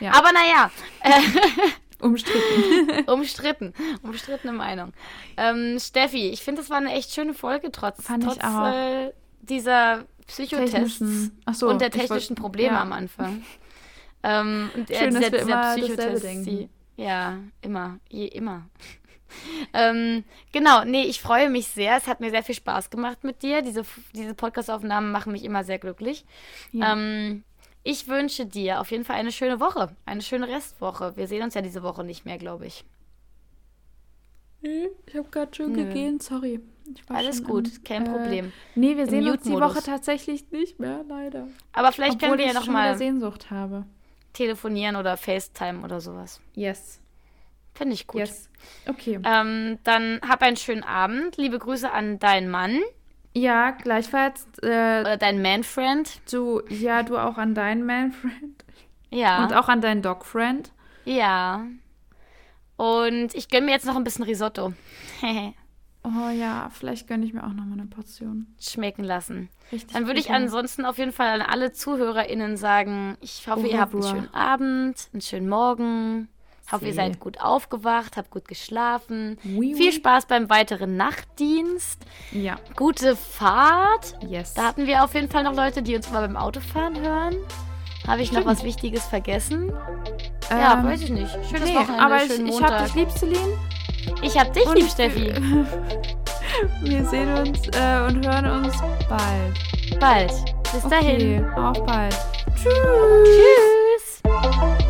Ja. 0.00 0.12
Aber 0.12 0.32
naja. 0.32 0.70
Umstritten. 2.02 3.04
Umstritten. 3.10 3.74
Umstrittene 4.02 4.52
Meinung. 4.52 4.92
Ähm, 5.36 5.78
Steffi, 5.78 6.28
ich 6.28 6.42
finde, 6.42 6.60
das 6.60 6.70
war 6.70 6.78
eine 6.78 6.92
echt 6.92 7.12
schöne 7.12 7.34
Folge, 7.34 7.70
trotz, 7.72 8.02
Fand 8.02 8.24
trotz. 8.24 8.38
Äh, 8.38 9.12
dieser 9.40 10.04
Psychotests 10.26 11.30
so, 11.52 11.68
und 11.68 11.80
der 11.80 11.90
technischen 11.90 12.30
wollt, 12.30 12.40
Probleme 12.40 12.74
ja. 12.74 12.82
am 12.82 12.92
Anfang. 12.92 13.42
Ähm, 14.24 14.70
und 14.76 14.88
Schön, 14.88 15.10
dieser, 15.10 15.30
dass 15.30 15.32
wir 15.32 15.40
immer 15.40 15.74
Psychotest, 15.74 16.46
die, 16.46 16.68
ja, 16.96 17.38
immer, 17.60 17.98
je 18.08 18.26
immer. 18.26 18.68
ähm, 19.74 20.22
genau, 20.52 20.84
nee, 20.84 21.02
ich 21.02 21.20
freue 21.20 21.50
mich 21.50 21.66
sehr. 21.66 21.96
Es 21.96 22.06
hat 22.06 22.20
mir 22.20 22.30
sehr 22.30 22.44
viel 22.44 22.54
Spaß 22.54 22.90
gemacht 22.90 23.24
mit 23.24 23.42
dir. 23.42 23.62
Diese, 23.62 23.82
diese 24.14 24.34
Podcast-Aufnahmen 24.34 25.10
machen 25.10 25.32
mich 25.32 25.44
immer 25.44 25.64
sehr 25.64 25.80
glücklich. 25.80 26.24
Ja. 26.70 26.92
Ähm, 26.92 27.42
ich 27.82 28.08
wünsche 28.08 28.46
dir 28.46 28.80
auf 28.80 28.90
jeden 28.90 29.04
Fall 29.04 29.16
eine 29.16 29.32
schöne 29.32 29.60
Woche, 29.60 29.94
eine 30.06 30.22
schöne 30.22 30.48
Restwoche. 30.48 31.16
Wir 31.16 31.26
sehen 31.26 31.42
uns 31.42 31.54
ja 31.54 31.62
diese 31.62 31.82
Woche 31.82 32.04
nicht 32.04 32.24
mehr, 32.24 32.38
glaube 32.38 32.66
ich. 32.66 32.84
Nee, 34.60 34.90
ich 35.06 35.16
habe 35.16 35.28
gerade 35.28 35.54
schon 35.54 35.72
Nö. 35.72 35.84
gegeben, 35.84 36.20
sorry. 36.20 36.60
Alles 37.08 37.42
gut, 37.42 37.68
im, 37.68 37.84
kein 37.84 38.06
äh, 38.06 38.10
Problem. 38.10 38.52
Nee, 38.74 38.96
wir 38.96 39.06
sehen 39.06 39.28
uns 39.28 39.42
die 39.42 39.52
Woche 39.52 39.82
tatsächlich 39.82 40.50
nicht 40.50 40.78
mehr, 40.78 41.04
leider. 41.08 41.48
Aber 41.72 41.92
vielleicht 41.92 42.14
Obwohl 42.14 42.28
können 42.28 42.38
wir 42.38 42.46
ja 42.46 42.52
nochmal 42.52 42.96
Sehnsucht 42.96 43.50
habe. 43.50 43.84
Telefonieren 44.32 44.96
oder 44.96 45.16
FaceTime 45.16 45.82
oder 45.82 46.00
sowas. 46.00 46.40
Yes. 46.54 47.00
Finde 47.74 47.94
ich 47.94 48.06
gut. 48.06 48.20
Yes. 48.20 48.48
Okay. 48.86 49.18
Ähm, 49.24 49.78
dann 49.84 50.20
hab 50.26 50.42
einen 50.42 50.56
schönen 50.56 50.84
Abend. 50.84 51.36
Liebe 51.36 51.58
Grüße 51.58 51.90
an 51.90 52.18
deinen 52.18 52.48
Mann. 52.48 52.80
Ja, 53.34 53.70
gleichfalls. 53.70 54.46
Äh, 54.62 55.00
Oder 55.00 55.16
dein 55.16 55.40
Man-Friend. 55.40 56.20
Du, 56.30 56.62
ja, 56.68 57.02
du 57.02 57.16
auch 57.16 57.38
an 57.38 57.54
deinen 57.54 57.84
Man-Friend. 57.84 58.64
Ja. 59.10 59.44
Und 59.44 59.54
auch 59.54 59.68
an 59.68 59.80
deinen 59.80 60.02
Dog-Friend. 60.02 60.70
Ja. 61.04 61.66
Und 62.76 63.34
ich 63.34 63.48
gönne 63.48 63.66
mir 63.66 63.72
jetzt 63.72 63.86
noch 63.86 63.96
ein 63.96 64.04
bisschen 64.04 64.24
Risotto. 64.24 64.72
oh 66.04 66.30
ja, 66.34 66.70
vielleicht 66.72 67.06
gönne 67.06 67.24
ich 67.24 67.32
mir 67.32 67.44
auch 67.44 67.52
noch 67.52 67.64
mal 67.64 67.78
eine 67.78 67.86
Portion. 67.86 68.46
Schmecken 68.60 69.04
lassen. 69.04 69.50
Richtig 69.70 69.92
Dann 69.92 70.06
würde 70.06 70.20
ich 70.20 70.30
ansonsten 70.30 70.84
auf 70.84 70.98
jeden 70.98 71.12
Fall 71.12 71.28
an 71.28 71.42
alle 71.42 71.72
ZuhörerInnen 71.72 72.56
sagen, 72.56 73.16
ich 73.20 73.46
hoffe, 73.48 73.66
ihr 73.66 73.80
habt 73.80 73.94
einen 73.94 74.02
schönen 74.02 74.34
Abend, 74.34 75.08
einen 75.12 75.20
schönen 75.20 75.48
Morgen, 75.48 76.28
hoffe, 76.72 76.86
ihr 76.86 76.94
seid 76.94 77.20
gut 77.20 77.40
aufgewacht, 77.40 78.16
habt 78.16 78.30
gut 78.30 78.48
geschlafen. 78.48 79.38
Oui, 79.44 79.74
Viel 79.74 79.92
Spaß 79.92 80.26
beim 80.26 80.50
weiteren 80.50 80.96
Nachtdienst. 80.96 82.04
Ja. 82.32 82.56
Gute 82.76 83.16
Fahrt. 83.16 84.16
Yes. 84.26 84.54
Da 84.54 84.64
hatten 84.64 84.86
wir 84.86 85.04
auf 85.04 85.14
jeden 85.14 85.28
Fall 85.28 85.44
noch 85.44 85.54
Leute, 85.54 85.82
die 85.82 85.94
uns 85.94 86.10
mal 86.10 86.26
beim 86.26 86.36
Autofahren 86.36 87.00
hören. 87.00 87.36
Habe 88.06 88.22
ich 88.22 88.28
Stimmt. 88.28 88.46
noch 88.46 88.52
was 88.52 88.64
Wichtiges 88.64 89.04
vergessen? 89.04 89.72
Ähm, 90.50 90.58
ja, 90.58 90.82
weiß 90.82 91.02
ich 91.02 91.10
nicht. 91.10 91.32
Schönes 91.48 91.68
nee, 91.68 91.76
Wochenende, 91.76 92.02
aber 92.02 92.20
schönen 92.20 92.48
ich, 92.48 92.54
ich 92.54 92.62
habe 92.62 92.84
dich 92.84 92.94
lieb, 92.94 93.10
Celine. 93.10 93.58
Ich 94.22 94.38
habe 94.38 94.50
dich 94.50 94.66
und 94.66 94.76
lieb, 94.76 94.90
Steffi. 94.90 95.32
wir 96.82 97.04
sehen 97.06 97.32
uns 97.34 97.68
äh, 97.68 98.06
und 98.06 98.26
hören 98.26 98.64
uns 98.64 98.74
bald. 99.08 100.00
Bald. 100.00 100.32
Bis 100.72 100.84
okay, 100.84 100.90
dahin. 100.90 101.44
Auf 101.54 101.84
bald. 101.86 102.16
Tschüss. 102.56 104.22
Tschüss. 104.24 104.81